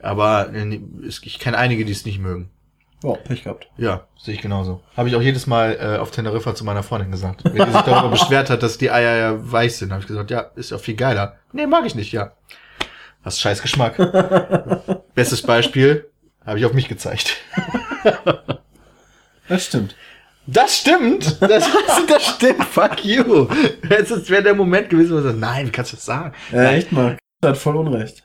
aber 0.00 0.54
äh, 0.54 0.80
ich 1.02 1.38
kenne 1.40 1.58
einige, 1.58 1.84
die 1.84 1.90
es 1.92 2.04
nicht 2.04 2.20
mögen. 2.20 2.50
Ja, 3.04 3.12
Pech 3.12 3.44
gehabt. 3.44 3.68
Ja, 3.76 4.06
sehe 4.18 4.34
ich 4.34 4.40
genauso. 4.40 4.80
Habe 4.96 5.08
ich 5.10 5.16
auch 5.16 5.20
jedes 5.20 5.46
Mal 5.46 5.76
äh, 5.78 5.98
auf 5.98 6.10
Teneriffa 6.10 6.54
zu 6.54 6.64
meiner 6.64 6.82
Freundin 6.82 7.10
gesagt. 7.10 7.44
Wenn 7.44 7.66
die 7.66 7.72
sich 7.72 7.80
darüber 7.82 8.08
beschwert 8.10 8.48
hat, 8.48 8.62
dass 8.62 8.78
die 8.78 8.90
Eier 8.90 9.16
ja 9.16 9.52
weich 9.52 9.76
sind, 9.76 9.92
habe 9.92 10.00
ich 10.00 10.08
gesagt, 10.08 10.30
ja, 10.30 10.40
ist 10.54 10.70
ja 10.70 10.78
viel 10.78 10.96
geiler. 10.96 11.36
Nee, 11.52 11.66
mag 11.66 11.84
ich 11.84 11.94
nicht, 11.94 12.12
ja. 12.12 12.32
Hast 13.22 13.40
scheiß 13.40 13.60
Geschmack. 13.60 13.96
Bestes 15.14 15.42
Beispiel, 15.42 16.08
habe 16.46 16.58
ich 16.58 16.64
auf 16.64 16.72
mich 16.72 16.88
gezeigt. 16.88 17.36
Das 19.46 19.66
stimmt. 19.66 19.94
Das 20.46 20.78
stimmt. 20.78 21.42
Das, 21.42 21.68
das 22.08 22.26
stimmt. 22.26 22.64
Fuck 22.64 23.04
you. 23.04 23.46
Es 23.90 24.30
wäre 24.30 24.42
der 24.42 24.54
Moment 24.54 24.88
gewesen, 24.88 25.12
wo 25.12 25.16
du 25.16 25.22
sagst, 25.22 25.38
nein, 25.38 25.66
wie 25.66 25.70
kannst 25.70 25.92
du 25.92 25.96
das 25.96 26.04
sagen? 26.06 26.34
Ja, 26.50 26.72
echt 26.72 26.92
mal. 26.92 27.18
hat 27.44 27.58
voll 27.58 27.76
Unrecht. 27.76 28.22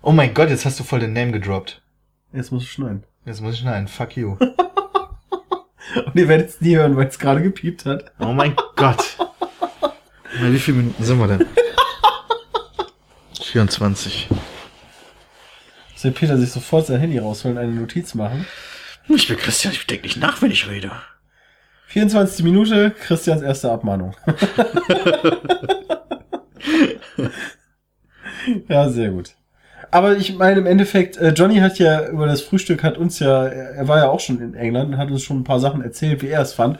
Oh 0.00 0.12
mein 0.12 0.32
Gott, 0.34 0.48
jetzt 0.48 0.64
hast 0.64 0.78
du 0.78 0.84
voll 0.84 1.00
den 1.00 1.12
Name 1.12 1.32
gedroppt. 1.32 1.82
Jetzt 2.32 2.52
muss 2.52 2.62
ich 2.62 2.70
schneiden. 2.70 3.04
Jetzt 3.28 3.40
muss 3.42 3.56
ich 3.56 3.60
schneiden. 3.60 3.88
Fuck 3.88 4.16
you. 4.16 4.36
Und 4.40 6.14
ihr 6.14 6.28
werdet 6.28 6.48
es 6.48 6.62
nie 6.62 6.76
hören, 6.76 6.96
weil 6.96 7.08
es 7.08 7.18
gerade 7.18 7.42
gepiept 7.42 7.84
hat. 7.84 8.10
Oh 8.18 8.32
mein 8.32 8.56
Gott. 8.74 9.18
Bei 10.40 10.50
wie 10.50 10.58
viele 10.58 10.78
Minuten 10.78 11.04
sind 11.04 11.18
wir 11.18 11.26
denn? 11.26 11.46
24. 13.38 14.28
Soll 15.94 16.12
Peter 16.12 16.38
sich 16.38 16.50
sofort 16.50 16.86
sein 16.86 17.00
Handy 17.00 17.18
rausholen 17.18 17.58
und 17.58 17.64
eine 17.64 17.74
Notiz 17.74 18.14
machen? 18.14 18.46
Ich 19.08 19.28
bin 19.28 19.36
Christian, 19.36 19.74
ich 19.74 19.86
denke 19.86 20.06
nicht 20.06 20.16
nach, 20.16 20.40
wenn 20.40 20.50
ich 20.50 20.66
rede. 20.66 20.90
24. 21.88 22.46
Minute, 22.46 22.92
Christians 22.92 23.42
erste 23.42 23.70
Abmahnung. 23.70 24.16
ja, 28.68 28.88
sehr 28.88 29.10
gut. 29.10 29.34
Aber 29.90 30.16
ich 30.16 30.36
meine, 30.36 30.60
im 30.60 30.66
Endeffekt, 30.66 31.16
äh, 31.16 31.30
Johnny 31.30 31.56
hat 31.56 31.78
ja 31.78 32.08
über 32.08 32.26
das 32.26 32.42
Frühstück, 32.42 32.82
hat 32.82 32.98
uns 32.98 33.18
ja, 33.20 33.46
er 33.46 33.88
war 33.88 33.98
ja 33.98 34.08
auch 34.08 34.20
schon 34.20 34.40
in 34.40 34.54
England 34.54 34.92
und 34.92 34.98
hat 34.98 35.10
uns 35.10 35.22
schon 35.22 35.40
ein 35.40 35.44
paar 35.44 35.60
Sachen 35.60 35.82
erzählt, 35.82 36.22
wie 36.22 36.28
er 36.28 36.42
es 36.42 36.52
fand. 36.52 36.78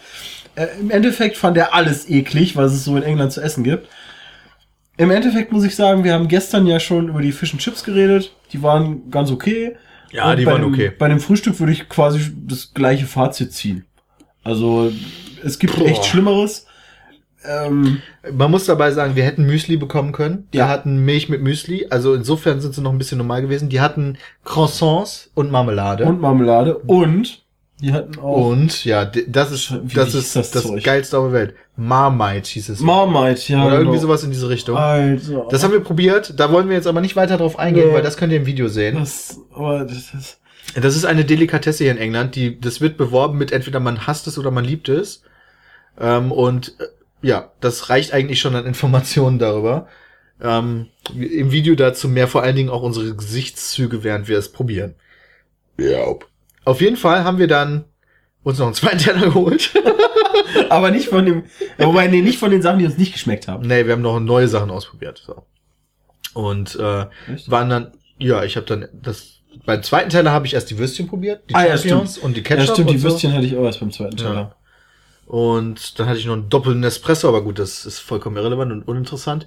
Äh, 0.54 0.66
Im 0.80 0.90
Endeffekt 0.90 1.36
fand 1.36 1.56
er 1.56 1.74
alles 1.74 2.08
eklig, 2.08 2.56
was 2.56 2.72
es 2.72 2.84
so 2.84 2.96
in 2.96 3.02
England 3.02 3.32
zu 3.32 3.40
essen 3.40 3.64
gibt. 3.64 3.88
Im 4.98 5.10
Endeffekt 5.10 5.52
muss 5.52 5.64
ich 5.64 5.76
sagen, 5.76 6.04
wir 6.04 6.12
haben 6.12 6.28
gestern 6.28 6.66
ja 6.66 6.80
schon 6.80 7.08
über 7.08 7.22
die 7.22 7.32
Fish 7.32 7.52
and 7.52 7.62
Chips 7.62 7.84
geredet. 7.84 8.34
Die 8.52 8.62
waren 8.62 9.10
ganz 9.10 9.30
okay. 9.30 9.76
Ja, 10.10 10.30
Und 10.30 10.38
die 10.38 10.46
waren 10.46 10.62
dem, 10.62 10.72
okay. 10.72 10.90
Bei 10.90 11.08
dem 11.08 11.20
Frühstück 11.20 11.60
würde 11.60 11.72
ich 11.72 11.88
quasi 11.88 12.32
das 12.46 12.74
gleiche 12.74 13.06
Fazit 13.06 13.52
ziehen. 13.52 13.84
Also, 14.42 14.90
es 15.44 15.58
gibt 15.58 15.76
Boah. 15.76 15.86
echt 15.86 16.04
Schlimmeres. 16.04 16.66
Ähm, 17.48 18.02
Man 18.32 18.50
muss 18.50 18.66
dabei 18.66 18.90
sagen, 18.92 19.16
wir 19.16 19.24
hätten 19.24 19.44
Müsli 19.46 19.76
bekommen 19.76 20.12
können. 20.12 20.46
Die 20.52 20.58
Ja. 20.58 20.68
hatten 20.68 21.04
Milch 21.04 21.28
mit 21.28 21.42
Müsli. 21.42 21.86
Also 21.90 22.14
insofern 22.14 22.60
sind 22.60 22.74
sie 22.74 22.80
noch 22.82 22.92
ein 22.92 22.98
bisschen 22.98 23.18
normal 23.18 23.42
gewesen. 23.42 23.68
Die 23.68 23.80
hatten 23.80 24.18
Croissants 24.44 25.30
und 25.34 25.50
Marmelade. 25.50 26.04
und 26.04 26.20
Marmelade 26.20 26.76
und 26.78 27.44
die 27.80 27.92
hatten 27.92 28.18
auch 28.18 28.48
Und, 28.48 28.84
ja, 28.84 29.04
das 29.04 29.52
ist 29.52 29.72
Wie 29.84 29.94
das 29.94 30.12
ist 30.14 30.34
das 30.34 30.50
das, 30.50 30.64
geilste 30.82 31.16
auf 31.16 31.26
der 31.26 31.32
Welt. 31.32 31.54
Marmite 31.76 32.50
hieß 32.50 32.70
es. 32.70 32.80
Marmite, 32.80 33.52
ja. 33.52 33.64
Oder 33.64 33.74
irgendwie 33.76 33.98
genau. 33.98 34.02
sowas 34.08 34.24
in 34.24 34.32
diese 34.32 34.48
Richtung. 34.48 34.76
Alter. 34.76 35.46
Das 35.50 35.62
haben 35.62 35.70
wir 35.72 35.78
probiert. 35.80 36.34
Da 36.40 36.50
wollen 36.50 36.68
wir 36.68 36.74
jetzt 36.74 36.88
aber 36.88 37.00
nicht 37.00 37.14
weiter 37.14 37.36
drauf 37.38 37.56
eingehen, 37.56 37.88
Nee. 37.88 37.94
weil 37.94 38.02
das 38.02 38.16
könnt 38.16 38.32
ihr 38.32 38.38
im 38.38 38.46
Video 38.46 38.66
sehen. 38.66 38.96
das, 38.98 39.38
aber 39.54 39.84
das 39.84 40.12
ist, 40.12 40.40
Das 40.74 40.96
ist 40.96 41.04
eine 41.04 41.24
Delikatesse 41.24 41.84
hier 41.84 41.92
in 41.92 41.98
England. 41.98 42.34
Die, 42.34 42.60
das 42.60 42.80
wird 42.80 42.96
beworben 42.96 43.38
mit 43.38 43.52
entweder 43.52 43.78
man 43.78 44.08
hasst 44.08 44.26
es 44.26 44.38
oder 44.40 44.50
man 44.50 44.64
liebt 44.64 44.88
es. 44.88 45.22
Ähm, 46.00 46.32
und 46.32 46.74
äh, 46.80 46.84
ja, 47.22 47.52
das 47.60 47.90
reicht 47.90 48.12
eigentlich 48.12 48.40
schon 48.40 48.54
an 48.54 48.66
Informationen 48.66 49.38
darüber. 49.38 49.86
Ähm, 50.40 50.86
Im 51.14 51.50
Video 51.50 51.74
dazu 51.74 52.08
mehr 52.08 52.28
vor 52.28 52.42
allen 52.42 52.54
Dingen 52.56 52.68
auch 52.70 52.82
unsere 52.82 53.14
Gesichtszüge, 53.14 54.04
während 54.04 54.28
wir 54.28 54.38
es 54.38 54.52
probieren. 54.52 54.94
Ja. 55.78 56.14
Auf 56.64 56.80
jeden 56.80 56.96
Fall 56.96 57.24
haben 57.24 57.38
wir 57.38 57.48
dann 57.48 57.84
uns 58.44 58.58
noch 58.58 58.66
einen 58.66 58.74
zweiten 58.74 58.98
Teller 58.98 59.22
geholt. 59.26 59.72
aber 60.70 60.90
nicht 60.90 61.08
von 61.08 61.26
dem, 61.26 61.44
wobei, 61.76 62.06
nee, 62.06 62.22
nicht 62.22 62.38
von 62.38 62.50
den 62.50 62.62
Sachen, 62.62 62.78
die 62.78 62.84
uns 62.86 62.98
nicht 62.98 63.12
geschmeckt 63.12 63.48
haben. 63.48 63.66
nee, 63.66 63.84
wir 63.84 63.92
haben 63.92 64.02
noch 64.02 64.20
neue 64.20 64.48
Sachen 64.48 64.70
ausprobiert. 64.70 65.22
So. 65.26 65.44
Und 66.34 66.76
äh, 66.76 67.06
Echt? 67.32 67.50
waren 67.50 67.68
dann, 67.68 67.92
ja, 68.18 68.44
ich 68.44 68.56
habe 68.56 68.66
dann 68.66 68.88
das, 68.92 69.40
beim 69.66 69.82
zweiten 69.82 70.10
Teller 70.10 70.30
habe 70.30 70.46
ich 70.46 70.54
erst 70.54 70.70
die 70.70 70.78
Würstchen 70.78 71.08
probiert, 71.08 71.50
die 71.50 71.54
Ah, 71.54 71.66
ja, 71.66 71.76
Champignons 71.76 72.18
und 72.18 72.36
die 72.36 72.42
Ketchup 72.42 72.68
Ja, 72.68 72.72
stimmt, 72.74 72.88
und 72.88 72.94
die 72.94 72.98
so. 72.98 73.08
Würstchen 73.08 73.32
hatte 73.32 73.44
ich 73.46 73.56
auch 73.56 73.64
erst 73.64 73.80
beim 73.80 73.90
zweiten 73.90 74.16
Ja. 74.18 74.54
Und 75.28 75.98
dann 75.98 76.08
hatte 76.08 76.18
ich 76.18 76.24
noch 76.24 76.32
einen 76.32 76.48
doppelten 76.48 76.82
Espresso, 76.82 77.28
aber 77.28 77.42
gut, 77.42 77.58
das 77.58 77.84
ist 77.84 77.98
vollkommen 77.98 78.38
irrelevant 78.38 78.72
und 78.72 78.88
uninteressant. 78.88 79.46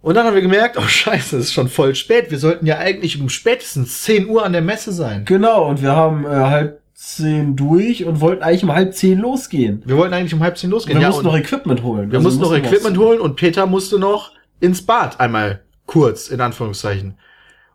Und 0.00 0.16
dann 0.16 0.26
haben 0.26 0.34
wir 0.34 0.42
gemerkt, 0.42 0.76
oh 0.76 0.82
scheiße, 0.82 1.36
es 1.38 1.46
ist 1.46 1.52
schon 1.52 1.68
voll 1.68 1.94
spät. 1.94 2.32
Wir 2.32 2.38
sollten 2.40 2.66
ja 2.66 2.78
eigentlich 2.78 3.20
um 3.20 3.28
spätestens 3.28 4.02
10 4.02 4.28
Uhr 4.28 4.44
an 4.44 4.52
der 4.52 4.60
Messe 4.60 4.92
sein. 4.92 5.24
Genau, 5.24 5.68
und 5.68 5.82
wir 5.82 5.94
haben 5.94 6.24
äh, 6.24 6.28
halb 6.28 6.80
zehn 6.94 7.54
durch 7.54 8.04
und 8.04 8.20
wollten 8.20 8.42
eigentlich 8.42 8.64
um 8.64 8.72
halb 8.72 8.92
zehn 8.92 9.20
losgehen. 9.20 9.82
Wir 9.86 9.96
wollten 9.96 10.14
eigentlich 10.14 10.34
um 10.34 10.40
halb 10.40 10.58
zehn 10.58 10.66
Und 10.68 10.72
losgehen. 10.72 10.98
wir 10.98 11.02
ja, 11.02 11.08
mussten 11.10 11.26
noch 11.26 11.36
Equipment 11.36 11.84
holen. 11.84 12.10
wir 12.10 12.18
Also 12.18 12.28
mussten 12.28 12.42
noch 12.42 12.56
Equipment 12.56 12.98
holen 12.98 13.20
und 13.20 13.36
Peter 13.36 13.66
musste 13.66 14.00
noch 14.00 14.32
ins 14.58 14.84
Bad 14.84 15.20
einmal 15.20 15.60
kurz, 15.86 16.26
in 16.26 16.40
Anführungszeichen. 16.40 17.14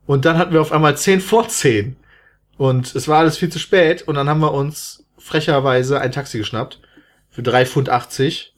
Und 0.05 0.25
dann 0.25 0.37
hatten 0.37 0.51
wir 0.51 0.59
auf 0.59 0.73
einmal 0.73 0.97
10 0.97 1.21
vor 1.21 1.47
10. 1.47 1.95
Und 2.57 2.93
es 2.95 3.07
war 3.07 3.19
alles 3.19 3.37
viel 3.37 3.47
zu 3.47 3.59
spät. 3.59 4.01
Und 4.05 4.15
dann 4.15 4.27
haben 4.27 4.41
wir 4.41 4.53
uns 4.53 5.05
frecherweise 5.17 6.01
ein 6.01 6.11
Taxi 6.11 6.37
geschnappt. 6.37 6.81
Für 7.33 7.41
3,80 7.41 7.65
Pfund. 7.65 8.53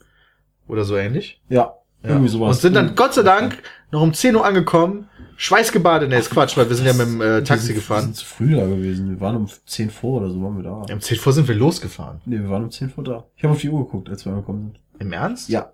Oder 0.68 0.84
so 0.84 0.96
ähnlich. 0.98 1.42
Ja, 1.50 1.74
Ja. 2.04 2.10
irgendwie 2.10 2.30
sowas. 2.30 2.58
Und 2.58 2.62
sind 2.62 2.76
dann 2.76 2.96
Gott 2.96 3.14
sei 3.16 3.24
Dank 3.24 3.58
noch 3.92 4.02
um 4.02 4.14
10 4.14 4.36
Uhr 4.36 4.46
angekommen, 4.46 5.08
schweißgebadet. 5.38 6.10
Ne, 6.10 6.18
ist 6.18 6.30
Quatsch, 6.30 6.58
weil 6.58 6.68
wir 6.70 6.76
sind 6.76 6.86
ja 6.86 6.94
mit 6.94 7.08
dem 7.08 7.22
äh, 7.22 7.44
Taxi 7.44 7.50
wir 7.50 7.58
sind, 7.58 7.68
Wir 7.70 7.76
gefahren. 7.76 8.02
sind 8.04 8.16
zu 8.18 8.26
früh 8.26 8.56
da 8.56 8.66
gewesen. 8.66 9.10
Wir 9.10 9.20
waren 9.22 9.36
um 9.36 9.48
10 9.66 9.90
vor 9.90 10.22
oder 10.22 10.30
so 10.30 10.42
waren 10.44 10.56
wir 10.58 10.64
da. 10.64 10.84
Ja, 10.88 10.96
Um 10.96 11.02
10 11.02 11.18
vor 11.18 11.34
sind 11.34 11.48
wir 11.48 11.56
losgefahren. 11.56 12.22
Nee, 12.26 12.40
wir 12.40 12.50
waren 12.50 12.64
um 12.66 12.72
10 12.72 12.90
vor 12.90 13.04
da. 13.04 13.26
Ich 13.38 13.44
habe 13.44 13.54
auf 13.54 13.62
die 13.62 13.70
Uhr 13.70 13.86
geguckt, 13.86 14.10
als 14.10 14.26
wir 14.26 14.34
angekommen 14.34 14.74
sind. 14.74 15.02
Im 15.02 15.14
Ernst? 15.14 15.50
Ja. 15.50 15.72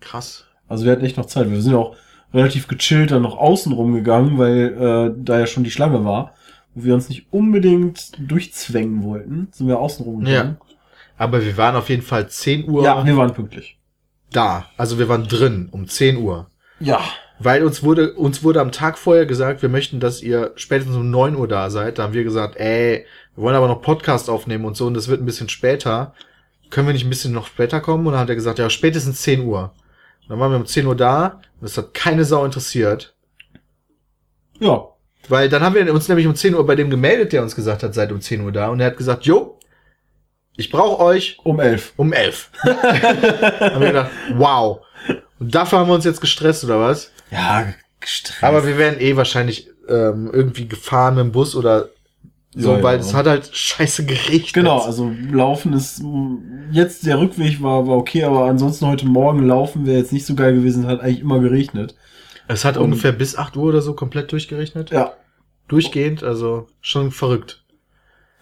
Krass. 0.00 0.44
Also 0.68 0.84
wir 0.84 0.92
hatten 0.92 1.04
echt 1.04 1.16
noch 1.16 1.26
Zeit. 1.26 1.50
Wir 1.50 1.60
sind 1.60 1.74
auch 1.74 1.96
relativ 2.32 2.68
gechillt 2.68 3.10
dann 3.10 3.22
noch 3.22 3.36
außen 3.38 3.72
rumgegangen, 3.72 4.38
weil 4.38 5.12
äh, 5.16 5.22
da 5.24 5.38
ja 5.40 5.46
schon 5.46 5.64
die 5.64 5.70
Schlange 5.70 6.04
war. 6.04 6.34
Wo 6.74 6.84
wir 6.84 6.94
uns 6.94 7.08
nicht 7.08 7.26
unbedingt 7.32 8.12
durchzwängen 8.30 9.02
wollten, 9.02 9.48
sind 9.50 9.66
wir 9.66 9.80
außen 9.80 10.04
rumgegangen. 10.04 10.58
Aber 11.20 11.44
wir 11.44 11.56
waren 11.58 11.76
auf 11.76 11.90
jeden 11.90 12.00
Fall 12.00 12.28
10 12.30 12.66
Uhr 12.66 12.82
Ja, 12.82 13.04
wir 13.04 13.14
waren 13.16 13.34
pünktlich. 13.34 13.78
da. 14.32 14.64
Also 14.78 14.98
wir 14.98 15.06
waren 15.10 15.28
drin 15.28 15.68
um 15.70 15.86
10 15.86 16.16
Uhr. 16.16 16.48
Ja. 16.80 16.98
Weil 17.38 17.62
uns 17.62 17.82
wurde, 17.82 18.14
uns 18.14 18.42
wurde 18.42 18.60
am 18.62 18.72
Tag 18.72 18.96
vorher 18.96 19.26
gesagt, 19.26 19.60
wir 19.60 19.68
möchten, 19.68 20.00
dass 20.00 20.22
ihr 20.22 20.52
spätestens 20.56 20.96
um 20.96 21.10
9 21.10 21.36
Uhr 21.36 21.46
da 21.46 21.68
seid. 21.68 21.98
Da 21.98 22.04
haben 22.04 22.14
wir 22.14 22.24
gesagt, 22.24 22.56
ey, 22.56 23.04
wir 23.34 23.42
wollen 23.44 23.54
aber 23.54 23.68
noch 23.68 23.82
Podcast 23.82 24.30
aufnehmen 24.30 24.64
und 24.64 24.78
so 24.78 24.86
und 24.86 24.94
das 24.94 25.08
wird 25.08 25.20
ein 25.20 25.26
bisschen 25.26 25.50
später. 25.50 26.14
Können 26.70 26.86
wir 26.86 26.94
nicht 26.94 27.04
ein 27.04 27.10
bisschen 27.10 27.32
noch 27.34 27.48
später 27.48 27.80
kommen? 27.80 28.06
Und 28.06 28.12
dann 28.14 28.22
hat 28.22 28.30
er 28.30 28.34
gesagt, 28.34 28.58
ja, 28.58 28.70
spätestens 28.70 29.20
10 29.20 29.42
Uhr. 29.42 29.72
Und 30.22 30.30
dann 30.30 30.40
waren 30.40 30.52
wir 30.52 30.56
um 30.58 30.66
10 30.66 30.86
Uhr 30.86 30.96
da 30.96 31.40
und 31.60 31.62
das 31.62 31.76
hat 31.76 31.92
keine 31.92 32.24
Sau 32.24 32.46
interessiert. 32.46 33.14
Ja. 34.58 34.84
Weil 35.28 35.50
dann 35.50 35.62
haben 35.62 35.74
wir 35.74 35.92
uns 35.92 36.08
nämlich 36.08 36.26
um 36.26 36.34
10 36.34 36.54
Uhr 36.54 36.64
bei 36.64 36.76
dem 36.76 36.88
gemeldet, 36.88 37.34
der 37.34 37.42
uns 37.42 37.54
gesagt 37.54 37.82
hat, 37.82 37.92
seid 37.92 38.10
um 38.10 38.22
10 38.22 38.40
Uhr 38.40 38.52
da. 38.52 38.68
Und 38.68 38.80
er 38.80 38.86
hat 38.86 38.96
gesagt, 38.96 39.26
jo, 39.26 39.58
ich 40.60 40.70
brauche 40.70 41.02
euch 41.02 41.38
Um 41.42 41.58
elf. 41.60 41.92
um 41.96 42.12
11. 42.12 42.50
haben 42.64 43.80
wir 43.80 43.88
gedacht, 43.88 44.10
wow. 44.34 44.80
Und 45.38 45.54
dafür 45.54 45.78
haben 45.80 45.88
wir 45.88 45.94
uns 45.94 46.04
jetzt 46.04 46.20
gestresst, 46.20 46.64
oder 46.64 46.78
was? 46.80 47.10
Ja, 47.30 47.66
gestresst. 48.00 48.42
Aber 48.44 48.66
wir 48.66 48.76
wären 48.78 49.00
eh 49.00 49.16
wahrscheinlich 49.16 49.68
ähm, 49.88 50.30
irgendwie 50.32 50.68
gefahren 50.68 51.14
mit 51.16 51.24
dem 51.24 51.32
Bus 51.32 51.56
oder 51.56 51.88
so, 52.54 52.72
Ja, 52.72 52.76
ja. 52.78 52.82
weil 52.82 52.98
es 52.98 53.14
hat 53.14 53.26
halt 53.26 53.48
scheiße 53.54 54.04
geregnet. 54.06 54.52
Genau, 54.52 54.80
also 54.80 55.10
laufen 55.32 55.72
ist 55.72 56.02
jetzt 56.72 57.06
der 57.06 57.18
Rückweg 57.20 57.62
war 57.62 57.86
war 57.86 57.96
okay, 57.96 58.24
aber 58.24 58.44
ansonsten 58.46 58.86
heute 58.86 59.06
Morgen 59.06 59.46
laufen 59.46 59.86
wäre 59.86 59.98
jetzt 59.98 60.12
nicht 60.12 60.26
so 60.26 60.34
geil 60.34 60.54
gewesen, 60.54 60.86
hat 60.86 61.00
eigentlich 61.00 61.20
immer 61.20 61.38
geregnet. 61.40 61.94
Es 62.48 62.64
hat 62.64 62.76
Und- 62.76 62.84
ungefähr 62.86 63.12
bis 63.12 63.36
8 63.36 63.56
Uhr 63.56 63.64
oder 63.68 63.80
so 63.80 63.94
komplett 63.94 64.32
durchgerechnet. 64.32 64.90
Ja. 64.90 65.12
Durchgehend, 65.68 66.24
also 66.24 66.66
schon 66.80 67.12
verrückt. 67.12 67.62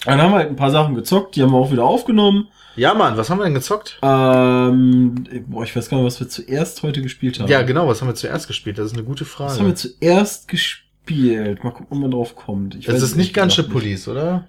Dann 0.05 0.21
haben 0.23 0.33
wir 0.33 0.39
halt 0.39 0.49
ein 0.51 0.57
paar 0.57 0.71
Sachen 0.71 0.95
gezockt, 0.95 1.37
die 1.37 1.43
haben 1.43 1.51
wir 1.53 1.59
auch 1.59 1.73
wieder 1.73 1.85
aufgenommen. 1.85 2.49
Ja, 2.77 2.95
Mann, 2.95 3.17
was 3.17 3.29
haben 3.29 3.39
wir 3.39 3.45
denn 3.45 3.55
gezockt? 3.55 3.99
Ähm, 4.03 5.25
boah, 5.49 5.65
ich 5.65 5.75
weiß 5.75 5.89
gar 5.89 5.97
nicht, 5.97 6.07
was 6.07 6.21
wir 6.21 6.29
zuerst 6.29 6.83
heute 6.85 7.03
gespielt 7.03 7.41
haben. 7.41 7.49
Ja, 7.49 7.63
genau, 7.63 7.89
was 7.89 8.01
haben 8.01 8.09
wir 8.09 8.15
zuerst 8.15 8.47
gespielt? 8.47 8.79
Das 8.79 8.87
ist 8.87 8.93
eine 8.95 9.03
gute 9.03 9.25
Was 9.25 9.59
haben 9.59 9.67
wir 9.67 9.75
Frage. 9.75 9.75
zuerst 9.75 10.47
gespielt? 10.49 11.65
Mal 11.65 11.71
gucken, 11.73 11.87
ob 11.91 11.99
man 11.99 12.11
drauf 12.13 12.37
kommt. 12.37 12.77
Ich 12.77 12.89
weiß 12.89 13.03
ist 13.03 13.17
nicht 13.17 13.35
Gunship 13.35 13.65
gesagt 13.67 13.73
Police, 13.73 14.07
oder? 14.09 14.49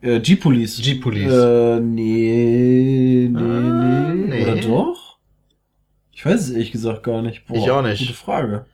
nicht. 0.00 0.12
Äh, 0.14 0.20
G-Police. 0.20 0.82
G-Police. 0.82 1.32
Äh, 1.32 1.80
nee, 1.80 3.28
nee, 3.30 3.38
Ah, 3.38 4.12
nee. 4.14 4.42
Oder 4.42 4.56
doch? 4.56 5.18
Ich 6.12 6.24
weiß 6.24 6.42
es 6.42 6.50
ehrlich 6.50 6.72
gesagt 6.72 7.02
gar 7.02 7.22
nicht. 7.22 7.42
Ich 7.52 7.70
auch 7.70 7.82
nicht. 7.82 7.98
Gute 8.00 8.12
Frage. 8.12 8.66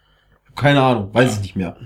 Keine 0.57 0.83
Ahnung, 0.83 1.15
weiß 1.15 1.37
ich 1.37 1.43
nicht 1.43 1.57
mehr. 1.57 1.77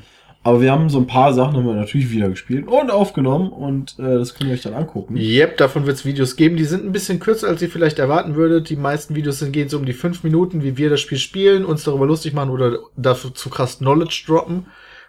Aber 0.45 0.61
wir 0.61 0.71
haben 0.71 0.91
so 0.91 0.99
ein 0.99 1.07
paar 1.07 1.33
Sachen 1.33 1.57
haben 1.57 1.67
wir 1.67 1.75
natürlich 1.75 2.11
wieder 2.11 2.29
gespielt 2.29 2.69
und 2.69 2.91
aufgenommen 2.91 3.49
und 3.49 3.99
äh, 3.99 4.03
das 4.03 4.35
könnt 4.35 4.51
ihr 4.51 4.55
euch 4.55 4.63
dann 4.63 4.75
angucken. 4.75 5.17
Yep, 5.17 5.57
davon 5.57 5.87
wird 5.87 5.97
es 5.97 6.05
Videos 6.05 6.37
geben. 6.37 6.57
Die 6.57 6.65
sind 6.65 6.85
ein 6.85 6.93
bisschen 6.93 7.19
kürzer, 7.19 7.49
als 7.49 7.63
ihr 7.63 7.71
vielleicht 7.71 7.99
erwarten 7.99 8.37
würdet. 8.37 8.69
Die 8.69 8.77
meisten 8.77 9.15
Videos 9.15 9.39
sind, 9.39 9.53
gehen 9.53 9.71
so 9.71 9.79
um 9.79 9.87
die 9.87 9.95
fünf 9.95 10.23
Minuten, 10.23 10.63
wie 10.63 10.77
wir 10.77 10.91
das 10.91 11.01
Spiel 11.01 11.17
spielen, 11.17 11.65
uns 11.65 11.85
darüber 11.85 12.07
lustig 12.07 12.35
machen 12.35 12.51
oder 12.51 12.79
dafür 12.95 13.35
zu 13.35 13.49
krass 13.49 13.79
Knowledge 13.79 14.25
droppen. 14.27 14.67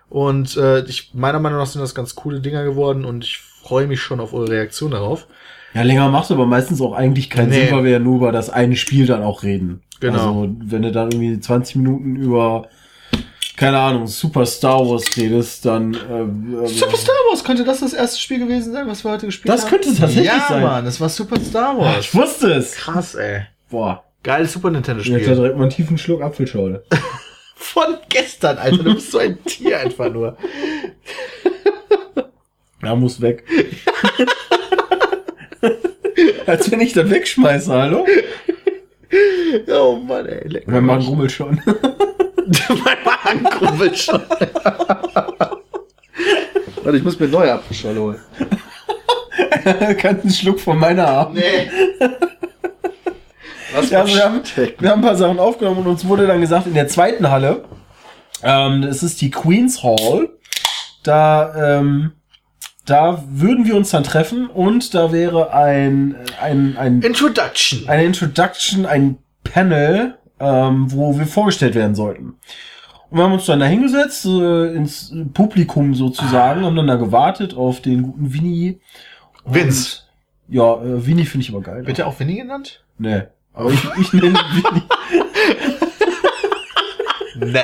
Und 0.10 0.56
äh, 0.56 0.86
ich, 0.86 1.12
meiner 1.14 1.40
Meinung 1.40 1.60
nach 1.60 1.68
sind 1.68 1.82
das 1.82 1.94
ganz 1.94 2.16
coole 2.16 2.40
Dinger 2.40 2.64
geworden 2.64 3.04
und 3.04 3.26
ich 3.26 3.40
freue 3.40 3.88
mich 3.88 4.00
schon 4.02 4.22
auf 4.22 4.34
eure 4.34 4.50
Reaktion 4.50 4.92
darauf. 4.92 5.28
Ja, 5.74 5.82
länger 5.82 6.08
macht 6.08 6.32
aber 6.32 6.46
meistens 6.46 6.80
auch 6.80 6.94
eigentlich 6.94 7.30
keinen 7.30 7.50
Nee. 7.50 7.66
Sinn, 7.66 7.76
weil 7.76 7.84
wir 7.84 7.92
ja 7.92 8.00
nur 8.00 8.16
über 8.16 8.32
das 8.32 8.50
eine 8.50 8.78
Spiel 8.78 9.06
dann 9.06 9.22
auch 9.22 9.44
reden. 9.44 9.82
Genau. 10.00 10.44
Also, 10.44 10.56
wenn 10.64 10.84
du 10.84 10.92
dann 10.94 11.12
irgendwie 11.12 11.38
20 11.38 11.76
Minuten 11.76 12.16
über, 12.16 12.70
keine 13.58 13.78
Ahnung, 13.80 14.08
Super 14.08 14.46
Star 14.46 14.80
Wars 14.88 15.04
redest, 15.18 15.66
dann... 15.66 15.94
Äh, 15.94 16.68
Super 16.68 16.98
Star 16.98 17.16
Wars, 17.30 17.44
könnte 17.44 17.64
das 17.64 17.80
das 17.80 17.94
erste 17.94 18.20
Spiel 18.20 18.40
gewesen 18.40 18.74
sein, 18.74 18.88
was 18.88 19.04
wir 19.04 19.12
heute 19.12 19.26
gespielt 19.28 19.54
Das 19.54 19.64
haben? 19.64 19.70
könnte 19.72 19.90
tatsächlich 19.96 20.26
ja, 20.26 20.46
sein. 20.50 20.62
Mann, 20.62 20.86
das 20.86 21.00
war 21.00 21.10
Super 21.10 21.40
Star 21.40 21.76
Ah, 21.76 21.78
Wars. 21.78 22.00
ich 22.06 22.14
wusste 22.16 22.52
es! 22.54 22.74
Krass, 22.76 23.16
ey. 23.16 23.42
Boah. 23.70 24.04
Geiles 24.24 24.54
Super 24.54 24.70
Ich 24.70 24.78
hatte 24.78 24.92
Nintendo-Spiel. 24.94 25.36
direkt 25.36 25.56
mal 25.58 25.64
einen 25.64 25.72
tiefen 25.72 25.98
Schluck 25.98 26.22
Apfelschorle. 26.22 26.84
Von 27.56 27.98
gestern, 28.10 28.58
Alter. 28.58 28.84
Du 28.84 28.94
bist 28.96 29.12
so 29.12 29.20
ein 29.20 29.38
Tier 29.46 29.80
einfach 29.80 30.12
nur. 30.12 30.36
Ja, 32.84 32.96
muss 32.96 33.22
weg. 33.22 33.44
Als 36.46 36.70
wenn 36.72 36.82
ich 36.82 36.94
das 36.94 37.10
wegschmeiße, 37.10 37.72
hallo? 37.72 38.06
Oh 39.68 39.96
Mann, 39.96 40.26
ey. 40.28 40.48
Leck 40.48 40.68
Mein 40.68 40.86
Magen 40.86 41.04
rummelt 41.06 41.32
schon. 41.32 41.62
mein 42.84 42.98
Magen 43.04 43.44
krummelt 43.46 43.98
schon. 43.98 44.22
Warte, 46.84 46.98
ich 46.98 47.04
muss 47.04 47.20
mir 47.20 47.28
neue 47.28 47.54
Apfelschorle 47.54 48.00
holen. 48.00 48.20
Kannst 49.98 50.24
einen 50.24 50.32
Schluck 50.32 50.60
von 50.60 50.78
meiner 50.78 51.08
haben. 51.08 51.34
Nee. 51.34 51.70
Was 53.74 53.90
Ja, 53.90 54.02
also 54.02 54.16
wir, 54.16 54.24
haben, 54.24 54.42
wir 54.80 54.90
haben 54.90 55.00
ein 55.00 55.06
paar 55.06 55.16
Sachen 55.16 55.40
aufgenommen 55.40 55.80
und 55.80 55.88
uns 55.88 56.08
wurde 56.08 56.28
dann 56.28 56.42
gesagt, 56.42 56.68
in 56.68 56.76
der 56.76 56.88
zweiten 56.88 57.30
Halle, 57.30 57.66
ähm, 58.44 58.84
es 58.84 59.04
ist 59.04 59.22
die 59.22 59.32
Queen's 59.32 59.84
Hall, 59.84 60.30
da, 61.04 61.80
ähm, 61.80 62.14
da 62.86 63.24
würden 63.28 63.66
wir 63.66 63.76
uns 63.76 63.90
dann 63.90 64.04
treffen 64.04 64.48
und 64.48 64.94
da 64.94 65.12
wäre 65.12 65.54
ein, 65.54 66.16
ein, 66.40 66.78
ein, 66.78 67.02
Introduction. 67.02 67.90
eine 67.90 68.06
Introduction, 68.06 68.86
ein 68.86 69.18
Panel, 69.44 70.18
ähm, 70.40 70.92
wo 70.92 71.18
wir 71.18 71.26
vorgestellt 71.26 71.76
werden 71.76 71.96
sollten. 71.96 72.36
Und 73.10 73.18
wir 73.18 73.24
haben 73.24 73.34
uns 73.34 73.46
dann 73.46 73.60
da 73.60 73.66
hingesetzt, 73.66 74.26
äh, 74.26 74.74
ins 74.74 75.14
Publikum 75.34 75.94
sozusagen, 75.94 76.66
haben 76.66 76.76
dann 76.76 76.88
da 76.88 76.96
gewartet 76.96 77.54
auf 77.54 77.82
den 77.82 78.04
guten 78.04 78.34
Winnie. 78.34 78.80
Vince. 79.46 80.02
Ja, 80.48 80.82
äh, 80.82 81.06
Winnie 81.06 81.26
finde 81.26 81.44
ich 81.44 81.52
aber 81.52 81.62
geil. 81.62 81.86
Wird 81.86 82.00
er 82.00 82.08
auch 82.08 82.20
Winnie 82.20 82.38
genannt? 82.38 82.84
Nee. 82.98 83.24
Aber 83.54 83.72
ich, 83.72 83.84
ich 84.00 84.14
nenne 84.14 84.34
Winnie. 84.34 84.84
Nee. 87.52 87.60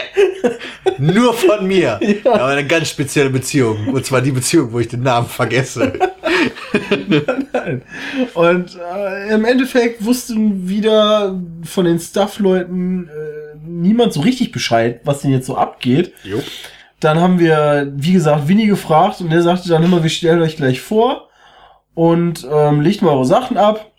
Nur 0.97 1.33
von 1.33 1.67
mir. 1.67 1.99
Ja. 2.23 2.33
Aber 2.33 2.47
eine 2.47 2.67
ganz 2.67 2.89
spezielle 2.89 3.29
Beziehung. 3.29 3.87
Und 3.87 4.05
zwar 4.05 4.21
die 4.21 4.31
Beziehung, 4.31 4.71
wo 4.73 4.79
ich 4.79 4.87
den 4.87 5.01
Namen 5.01 5.27
vergesse. 5.27 5.93
Nein. 7.53 7.81
Und 8.33 8.75
äh, 8.75 9.33
im 9.33 9.45
Endeffekt 9.45 10.03
wussten 10.03 10.67
wieder 10.67 11.39
von 11.63 11.85
den 11.85 11.99
Staff-Leuten 11.99 13.07
äh, 13.07 13.57
niemand 13.65 14.13
so 14.13 14.21
richtig 14.21 14.51
Bescheid, 14.51 15.01
was 15.03 15.21
denn 15.21 15.31
jetzt 15.31 15.47
so 15.47 15.55
abgeht. 15.55 16.13
Jo. 16.23 16.41
Dann 16.99 17.19
haben 17.19 17.39
wir, 17.39 17.91
wie 17.95 18.13
gesagt, 18.13 18.47
Winnie 18.47 18.67
gefragt 18.67 19.21
und 19.21 19.31
der 19.31 19.41
sagte 19.41 19.69
dann 19.69 19.83
immer, 19.83 20.03
wir 20.03 20.09
stellen 20.09 20.41
euch 20.41 20.57
gleich 20.57 20.81
vor 20.81 21.29
und 21.95 22.47
ähm, 22.51 22.81
legt 22.81 23.01
mal 23.01 23.11
eure 23.11 23.25
Sachen 23.25 23.57
ab. 23.57 23.91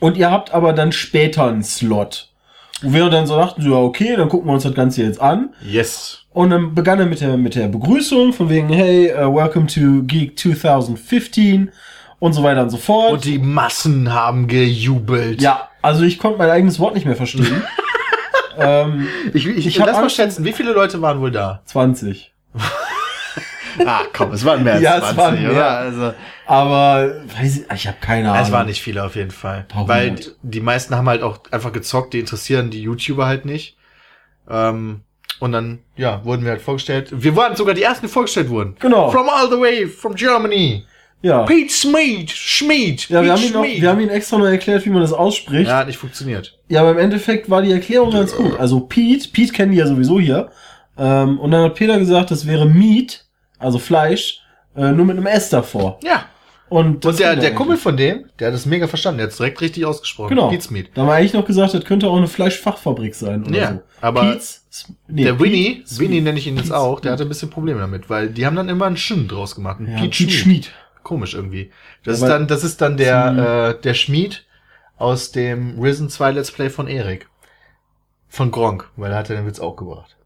Und 0.00 0.16
ihr 0.16 0.30
habt 0.30 0.52
aber 0.52 0.72
dann 0.72 0.92
später 0.92 1.46
einen 1.46 1.62
Slot. 1.62 2.33
Wo 2.82 2.92
wir 2.92 3.08
dann 3.08 3.26
so 3.26 3.36
dachten, 3.36 3.62
so, 3.62 3.70
ja, 3.70 3.76
okay, 3.76 4.16
dann 4.16 4.28
gucken 4.28 4.48
wir 4.48 4.54
uns 4.54 4.64
das 4.64 4.74
Ganze 4.74 5.02
jetzt 5.02 5.20
an. 5.20 5.50
Yes. 5.64 6.20
Und 6.32 6.50
dann 6.50 6.74
begann 6.74 6.98
er 6.98 7.06
mit 7.06 7.20
der, 7.20 7.36
mit 7.36 7.54
der 7.54 7.68
Begrüßung 7.68 8.32
von 8.32 8.50
wegen, 8.50 8.68
hey, 8.68 9.12
uh, 9.12 9.34
welcome 9.34 9.66
to 9.66 10.02
Geek 10.02 10.38
2015 10.38 11.70
und 12.18 12.32
so 12.32 12.42
weiter 12.42 12.62
und 12.62 12.70
so 12.70 12.76
fort. 12.76 13.12
Und 13.12 13.24
die 13.24 13.38
Massen 13.38 14.12
haben 14.12 14.48
gejubelt. 14.48 15.40
ja, 15.40 15.68
also 15.82 16.02
ich 16.02 16.18
konnte 16.18 16.38
mein 16.38 16.50
eigenes 16.50 16.78
Wort 16.80 16.94
nicht 16.94 17.06
mehr 17.06 17.16
verstehen. 17.16 17.62
ähm, 18.58 19.06
Ich, 19.32 19.46
ich, 19.46 19.66
Ich 19.66 19.78
lass 19.78 19.96
mal 19.96 20.10
schätzen, 20.10 20.44
wie 20.44 20.52
viele 20.52 20.72
Leute 20.72 21.00
waren 21.00 21.20
wohl 21.20 21.30
da? 21.30 21.62
20. 21.66 22.32
Ah, 23.86 24.02
komm, 24.12 24.32
es 24.32 24.44
waren 24.44 24.62
mehr 24.62 24.74
als 24.74 24.82
Ja, 24.82 24.96
es 24.98 25.02
20, 25.14 25.16
waren 25.18 25.42
mehr. 25.42 25.50
oder? 25.52 25.70
Also, 25.78 26.14
Aber 26.46 27.14
weiß 27.38 27.56
ich, 27.58 27.64
ich 27.74 27.86
habe 27.86 27.96
keine 28.00 28.30
Ahnung. 28.30 28.42
es 28.44 28.52
waren 28.52 28.66
nicht 28.66 28.82
viele 28.82 29.04
auf 29.04 29.16
jeden 29.16 29.30
Fall. 29.30 29.66
Warum 29.72 29.88
Weil 29.88 30.14
die 30.42 30.60
meisten 30.60 30.94
haben 30.96 31.08
halt 31.08 31.22
auch 31.22 31.38
einfach 31.50 31.72
gezockt, 31.72 32.14
die 32.14 32.20
interessieren 32.20 32.70
die 32.70 32.82
YouTuber 32.82 33.26
halt 33.26 33.44
nicht. 33.44 33.76
Ähm, 34.48 35.00
und 35.40 35.52
dann, 35.52 35.80
ja, 35.96 36.24
wurden 36.24 36.44
wir 36.44 36.52
halt 36.52 36.62
vorgestellt. 36.62 37.08
Wir 37.12 37.34
waren 37.36 37.56
sogar 37.56 37.74
die 37.74 37.82
ersten, 37.82 38.06
die 38.06 38.12
vorgestellt 38.12 38.48
wurden. 38.48 38.76
Genau. 38.78 39.10
From 39.10 39.28
all 39.28 39.48
the 39.50 39.58
way 39.58 39.86
from 39.86 40.14
Germany. 40.14 40.84
Ja. 41.22 41.42
Pete 41.44 41.72
Schmid, 41.72 42.30
Schmid, 42.30 43.08
Ja, 43.08 43.22
wir 43.24 43.32
haben, 43.32 43.42
ihn 43.42 43.52
noch, 43.54 43.64
wir 43.64 43.88
haben 43.88 44.00
ihn 44.00 44.10
extra 44.10 44.36
noch 44.36 44.44
erklärt, 44.46 44.84
wie 44.84 44.90
man 44.90 45.00
das 45.00 45.12
ausspricht. 45.14 45.64
Ja, 45.66 45.72
Ja. 45.72 45.78
hat 45.78 45.86
nicht 45.86 45.96
funktioniert. 45.96 46.58
aber 46.70 46.90
im 46.90 46.98
Endeffekt 46.98 47.48
war 47.48 47.62
die 47.62 47.72
Erklärung 47.72 48.10
ganz 48.10 48.36
gut. 48.36 48.60
Also 48.60 48.80
Pete, 48.80 49.28
Pete 49.30 49.52
kennen 49.52 49.72
die 49.72 49.78
ja 49.78 49.86
sowieso 49.86 50.20
hier. 50.20 50.50
Ähm, 50.98 51.40
und 51.40 51.50
dann 51.50 51.64
hat 51.64 51.74
Peter 51.76 51.98
gesagt, 51.98 52.30
das 52.30 52.46
wäre 52.46 52.66
Meat, 52.66 53.23
also 53.58 53.78
Fleisch, 53.78 54.40
äh, 54.76 54.92
nur 54.92 55.06
mit 55.06 55.16
einem 55.16 55.26
S 55.26 55.48
davor. 55.50 55.98
Ja. 56.02 56.26
Und, 56.70 57.04
Und 57.06 57.18
der, 57.20 57.36
der. 57.36 57.54
Kumpel 57.54 57.76
von 57.76 57.96
dem, 57.96 58.24
der 58.38 58.48
hat 58.48 58.54
es 58.54 58.66
mega 58.66 58.88
verstanden. 58.88 59.18
Der 59.18 59.26
hat 59.26 59.32
es 59.32 59.36
direkt 59.36 59.60
richtig 59.60 59.84
ausgesprochen. 59.84 60.30
Genau. 60.30 60.48
Pete 60.48 60.64
Schmid. 60.66 60.90
Da 60.94 61.02
haben 61.02 61.08
wir 61.08 61.14
eigentlich 61.14 61.34
noch 61.34 61.44
gesagt, 61.44 61.74
das 61.74 61.84
könnte 61.84 62.08
auch 62.08 62.16
eine 62.16 62.26
Fleischfachfabrik 62.26 63.14
sein 63.14 63.44
oder 63.44 63.56
Ja, 63.56 63.72
so. 63.74 63.82
aber 64.00 64.22
Pete's, 64.32 64.64
nee, 65.06 65.24
der 65.24 65.38
Winnie, 65.38 65.82
Pete's- 65.84 65.98
Winnie 66.00 66.20
nenne 66.22 66.38
ich 66.38 66.46
ihn 66.46 66.56
jetzt 66.56 66.70
Pete's- 66.70 66.74
auch, 66.76 67.00
der 67.00 67.12
hatte 67.12 67.22
ein 67.24 67.28
bisschen 67.28 67.50
Probleme 67.50 67.78
damit, 67.80 68.08
weil 68.10 68.30
die 68.30 68.44
haben 68.46 68.56
dann 68.56 68.68
immer 68.70 68.86
einen 68.86 68.96
Schen 68.96 69.28
draus 69.28 69.54
gemacht. 69.54 69.78
Einen 69.78 69.88
ja, 69.92 69.98
Pete 69.98 70.08
Pete 70.08 70.30
Schmid. 70.32 70.32
Schmied. 70.64 70.72
Komisch 71.04 71.34
irgendwie. 71.34 71.70
Das 72.02 72.22
Aber- 72.22 72.26
ist 72.26 72.32
dann, 72.32 72.46
das 72.48 72.64
ist 72.64 72.80
dann 72.80 72.96
der, 72.96 73.74
äh, 73.76 73.80
der 73.82 73.94
Schmied 73.94 74.44
aus 74.96 75.30
dem 75.32 75.78
Risen 75.78 76.08
2 76.08 76.32
Let's 76.32 76.50
Play 76.50 76.70
von 76.70 76.88
Erik. 76.88 77.28
Von 78.28 78.50
Gronk, 78.50 78.90
weil 78.96 79.12
er 79.12 79.18
hat 79.18 79.28
ja 79.28 79.36
den 79.36 79.46
Witz 79.46 79.60
auch 79.60 79.76
gebracht. 79.76 80.16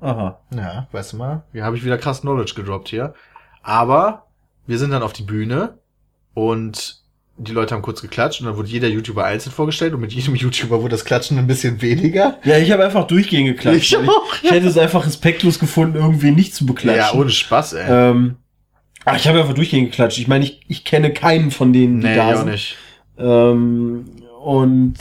Aha. 0.00 0.40
Ja, 0.54 0.86
weißt 0.92 1.12
du 1.12 1.16
mal, 1.16 1.42
hier 1.52 1.64
habe 1.64 1.76
ich 1.76 1.84
wieder 1.84 1.98
krass 1.98 2.22
Knowledge 2.22 2.54
gedroppt 2.54 2.88
hier. 2.88 3.14
Aber 3.62 4.26
wir 4.66 4.78
sind 4.78 4.90
dann 4.90 5.02
auf 5.02 5.12
die 5.12 5.22
Bühne 5.22 5.78
und 6.34 7.00
die 7.36 7.52
Leute 7.52 7.74
haben 7.74 7.82
kurz 7.82 8.02
geklatscht 8.02 8.40
und 8.40 8.46
dann 8.46 8.56
wurde 8.56 8.68
jeder 8.68 8.88
YouTuber 8.88 9.24
einzeln 9.24 9.52
vorgestellt 9.52 9.94
und 9.94 10.00
mit 10.00 10.12
jedem 10.12 10.34
YouTuber 10.36 10.80
wurde 10.82 10.90
das 10.90 11.04
Klatschen 11.04 11.38
ein 11.38 11.46
bisschen 11.46 11.80
weniger. 11.82 12.38
Ja, 12.44 12.58
ich 12.58 12.70
habe 12.70 12.84
einfach 12.84 13.06
durchgehend 13.06 13.56
geklatscht. 13.56 13.92
Ich 13.92 13.96
auch, 13.96 14.34
ich 14.42 14.50
hätte 14.50 14.68
es 14.68 14.78
einfach 14.78 15.06
respektlos 15.06 15.58
gefunden, 15.58 15.96
irgendwie 15.96 16.30
nicht 16.30 16.54
zu 16.54 16.66
beklatschen. 16.66 17.14
Ja, 17.14 17.20
ohne 17.20 17.30
Spaß, 17.30 17.74
ey. 17.74 17.86
Ähm, 17.88 18.36
ach, 19.04 19.16
ich 19.16 19.26
habe 19.26 19.40
einfach 19.40 19.54
durchgehend 19.54 19.90
geklatscht. 19.90 20.18
Ich 20.18 20.28
meine, 20.28 20.44
ich, 20.44 20.60
ich 20.68 20.84
kenne 20.84 21.12
keinen 21.12 21.50
von 21.50 21.72
denen, 21.72 22.00
die 22.00 22.08
nee, 22.08 22.16
da 22.16 22.28
ich 22.30 22.34
auch 22.34 22.40
sind. 22.40 22.50
nicht. 22.50 22.76
Ähm, 23.18 24.04
und 24.42 24.94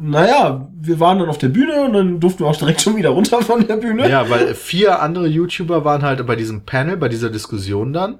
naja, 0.00 0.68
wir 0.84 0.98
waren 1.00 1.18
dann 1.18 1.28
auf 1.28 1.38
der 1.38 1.48
Bühne 1.48 1.82
und 1.84 1.92
dann 1.92 2.20
durften 2.20 2.40
wir 2.40 2.48
auch 2.48 2.56
direkt 2.56 2.80
schon 2.80 2.96
wieder 2.96 3.10
runter 3.10 3.40
von 3.42 3.66
der 3.66 3.76
Bühne. 3.76 4.08
Ja, 4.10 4.28
weil 4.28 4.54
vier 4.54 5.00
andere 5.00 5.26
YouTuber 5.26 5.84
waren 5.84 6.02
halt 6.02 6.26
bei 6.26 6.36
diesem 6.36 6.64
Panel, 6.64 6.96
bei 6.96 7.08
dieser 7.08 7.30
Diskussion 7.30 7.92
dann. 7.92 8.18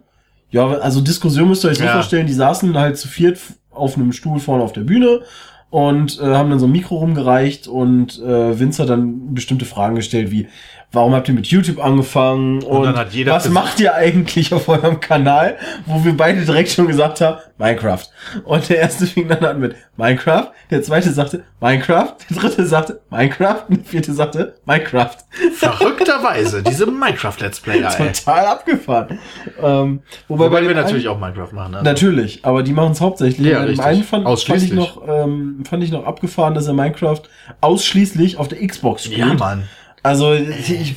Ja, 0.50 0.68
also 0.68 1.00
Diskussion 1.00 1.48
müsst 1.48 1.64
ihr 1.64 1.70
euch 1.70 1.78
so 1.78 1.84
Ja. 1.84 1.92
vorstellen, 1.94 2.26
die 2.26 2.32
saßen 2.34 2.76
halt 2.78 2.98
zu 2.98 3.08
viert 3.08 3.38
auf 3.70 3.96
einem 3.96 4.12
Stuhl 4.12 4.38
vorne 4.38 4.62
auf 4.62 4.72
der 4.72 4.82
Bühne 4.82 5.22
und 5.70 6.20
äh, 6.20 6.24
haben 6.34 6.50
dann 6.50 6.58
so 6.58 6.66
ein 6.66 6.72
Mikro 6.72 6.96
rumgereicht 6.96 7.66
und 7.68 8.18
äh, 8.20 8.58
Vince 8.60 8.82
hat 8.82 8.90
dann 8.90 9.34
bestimmte 9.34 9.64
Fragen 9.64 9.94
gestellt 9.94 10.30
wie, 10.30 10.46
warum 10.92 11.14
habt 11.14 11.26
ihr 11.28 11.34
mit 11.34 11.46
YouTube 11.46 11.82
angefangen 11.82 12.62
und, 12.62 12.84
dann 12.84 12.96
hat 12.96 13.12
jeder 13.12 13.32
was 13.32 13.48
macht 13.48 13.80
ihr 13.80 13.94
eigentlich 13.94 14.52
auf 14.52 14.68
eurem 14.68 15.00
Kanal, 15.00 15.56
wo 15.86 16.04
wir 16.04 16.16
beide 16.16 16.44
direkt 16.44 16.70
schon 16.70 16.86
gesagt 16.86 17.20
haben, 17.20 17.38
Minecraft. 17.58 18.02
Und 18.44 18.68
der 18.68 18.78
erste 18.78 19.06
fing 19.06 19.28
dann 19.28 19.44
an 19.44 19.60
mit 19.60 19.74
Minecraft, 19.96 20.48
der 20.70 20.82
zweite 20.82 21.10
sagte 21.12 21.44
Minecraft, 21.60 22.14
der 22.30 22.36
dritte 22.36 22.66
sagte 22.66 23.00
Minecraft 23.10 23.64
und 23.68 23.78
der 23.78 23.84
vierte 23.84 24.12
sagte 24.12 24.54
Minecraft. 24.66 25.16
Verrückterweise, 25.54 26.62
diese 26.62 26.86
Minecraft-Let's 26.86 27.60
Player, 27.60 27.90
ey. 27.98 28.12
Total 28.12 28.46
abgefahren. 28.46 29.18
Ähm, 29.62 30.00
wobei, 30.28 30.46
Wobei 30.46 30.60
bei 30.62 30.68
wir 30.68 30.74
natürlich 30.74 31.08
einen- 31.08 31.16
auch 31.16 31.20
Minecraft 31.20 31.52
machen. 31.52 31.74
Also. 31.76 31.84
Natürlich, 31.84 32.44
aber 32.44 32.62
die 32.62 32.72
machen 32.72 32.92
es 32.92 33.00
hauptsächlich. 33.00 33.46
Ja, 33.48 33.60
richtig. 33.62 33.84
einen 33.84 34.04
fand, 34.04 34.24
fand 34.40 34.62
ich 34.62 34.72
noch, 34.72 35.02
ähm, 35.08 35.62
fand 35.68 35.82
ich 35.84 35.90
noch 35.90 36.04
abgefahren, 36.04 36.54
dass 36.54 36.66
er 36.66 36.74
Minecraft 36.74 37.22
ausschließlich 37.60 38.36
auf 38.38 38.48
der 38.48 38.66
Xbox 38.66 39.04
spielt. 39.04 39.18
Ja, 39.18 39.34
Mann. 39.34 39.64
Also 40.02 40.32
ich, 40.32 40.96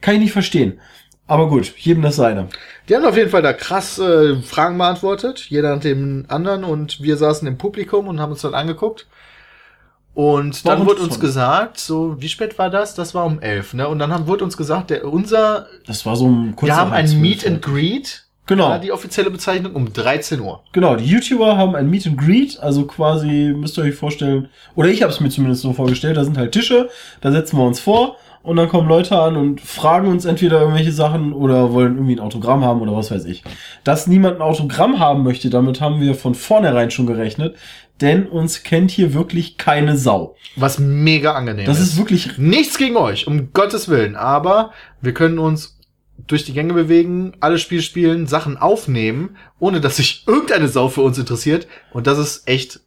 kann 0.00 0.14
ich 0.14 0.20
nicht 0.20 0.32
verstehen. 0.32 0.80
Aber 1.26 1.48
gut, 1.48 1.72
jedem 1.76 2.02
das 2.02 2.16
seine. 2.16 2.48
Die 2.88 2.96
haben 2.96 3.04
auf 3.04 3.16
jeden 3.16 3.30
Fall 3.30 3.42
da 3.42 3.52
krass 3.52 4.00
äh, 4.00 4.42
Fragen 4.42 4.78
beantwortet, 4.78 5.46
jeder 5.48 5.76
nach 5.76 5.82
dem 5.82 6.24
anderen 6.26 6.64
und 6.64 7.00
wir 7.00 7.16
saßen 7.16 7.46
im 7.46 7.56
Publikum 7.56 8.08
und 8.08 8.20
haben 8.20 8.32
uns 8.32 8.42
dann 8.42 8.54
angeguckt. 8.54 9.06
Und 10.12 10.66
dann 10.66 10.86
wurde 10.86 11.02
uns 11.02 11.20
gesagt, 11.20 11.78
so, 11.78 12.20
wie 12.20 12.28
spät 12.28 12.58
war 12.58 12.68
das? 12.68 12.96
Das 12.96 13.14
war 13.14 13.24
um 13.24 13.40
elf, 13.40 13.74
ne? 13.74 13.88
Und 13.88 14.00
dann 14.00 14.12
haben, 14.12 14.26
wurde 14.26 14.42
uns 14.42 14.56
gesagt, 14.56 14.90
der, 14.90 15.04
unser, 15.04 15.68
Das 15.86 16.04
war 16.04 16.16
so 16.16 16.28
ein 16.28 16.56
kurzer 16.56 16.74
wir 16.74 16.76
haben 16.76 16.92
ein. 16.92 17.20
Meet 17.20 17.46
and 17.46 17.62
Greet, 17.62 18.24
Genau. 18.46 18.68
war 18.68 18.78
die 18.80 18.90
offizielle 18.90 19.30
Bezeichnung, 19.30 19.74
um 19.74 19.92
13 19.92 20.40
Uhr. 20.40 20.62
Genau, 20.72 20.96
die 20.96 21.04
YouTuber 21.04 21.56
haben 21.56 21.76
ein 21.76 21.88
Meet 21.88 22.08
and 22.08 22.18
Greet, 22.18 22.58
also 22.60 22.84
quasi, 22.84 23.54
müsst 23.56 23.78
ihr 23.78 23.84
euch 23.84 23.94
vorstellen, 23.94 24.48
oder 24.74 24.88
ich 24.88 25.02
habe 25.02 25.12
es 25.12 25.20
mir 25.20 25.28
zumindest 25.28 25.62
so 25.62 25.72
vorgestellt, 25.72 26.16
da 26.16 26.24
sind 26.24 26.36
halt 26.36 26.52
Tische, 26.52 26.88
da 27.20 27.30
setzen 27.30 27.56
wir 27.56 27.64
uns 27.64 27.78
vor 27.78 28.16
und 28.42 28.56
dann 28.56 28.68
kommen 28.68 28.88
Leute 28.88 29.20
an 29.20 29.36
und 29.36 29.60
fragen 29.60 30.08
uns 30.08 30.24
entweder 30.24 30.60
irgendwelche 30.60 30.92
Sachen 30.92 31.32
oder 31.32 31.72
wollen 31.72 31.94
irgendwie 31.94 32.16
ein 32.16 32.20
Autogramm 32.20 32.64
haben 32.64 32.80
oder 32.80 32.96
was 32.96 33.10
weiß 33.10 33.24
ich. 33.26 33.44
Dass 33.84 34.06
niemand 34.06 34.36
ein 34.36 34.42
Autogramm 34.42 34.98
haben 34.98 35.22
möchte, 35.22 35.50
damit 35.50 35.80
haben 35.80 36.00
wir 36.00 36.14
von 36.14 36.34
vornherein 36.34 36.90
schon 36.90 37.06
gerechnet, 37.06 37.56
denn 38.00 38.26
uns 38.26 38.62
kennt 38.62 38.90
hier 38.90 39.12
wirklich 39.12 39.58
keine 39.58 39.96
Sau. 39.96 40.36
Was 40.56 40.78
mega 40.78 41.34
angenehm 41.34 41.66
Das 41.66 41.80
ist 41.80 41.98
wirklich 41.98 42.38
Nichts 42.38 42.78
gegen 42.78 42.96
euch, 42.96 43.26
um 43.26 43.52
Gottes 43.52 43.88
Willen, 43.88 44.16
aber 44.16 44.72
wir 45.02 45.12
können 45.12 45.38
uns 45.38 45.78
durch 46.26 46.44
die 46.44 46.52
Gänge 46.52 46.74
bewegen, 46.74 47.32
alle 47.40 47.58
Spiele 47.58 47.82
spielen, 47.82 48.26
Sachen 48.26 48.56
aufnehmen, 48.56 49.36
ohne 49.58 49.80
dass 49.80 49.96
sich 49.96 50.24
irgendeine 50.26 50.68
Sau 50.68 50.88
für 50.88 51.02
uns 51.02 51.18
interessiert. 51.18 51.66
Und 51.92 52.06
das 52.06 52.18
ist 52.18 52.48
echt 52.48 52.80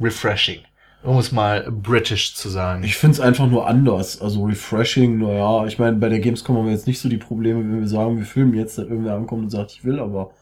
refreshing. 0.00 0.60
Um 1.02 1.16
es 1.16 1.32
mal 1.32 1.70
british 1.70 2.34
zu 2.34 2.50
sagen. 2.50 2.82
Ich 2.82 2.96
finde 2.96 3.14
es 3.14 3.20
einfach 3.20 3.46
nur 3.46 3.66
anders. 3.66 4.20
Also 4.20 4.44
refreshing, 4.44 5.18
naja, 5.18 5.66
ich 5.66 5.78
meine, 5.78 5.96
bei 5.96 6.10
der 6.10 6.20
Gamescom 6.20 6.58
haben 6.58 6.66
wir 6.66 6.72
jetzt 6.72 6.86
nicht 6.86 7.00
so 7.00 7.08
die 7.08 7.16
Probleme, 7.16 7.60
wenn 7.60 7.80
wir 7.80 7.88
sagen, 7.88 8.18
wir 8.18 8.26
filmen 8.26 8.54
jetzt, 8.54 8.76
dass 8.76 8.86
irgendwer 8.86 9.14
ankommt 9.14 9.44
und 9.44 9.50
sagt, 9.50 9.72
ich 9.72 9.84
will, 9.84 9.98
aber. 9.98 10.32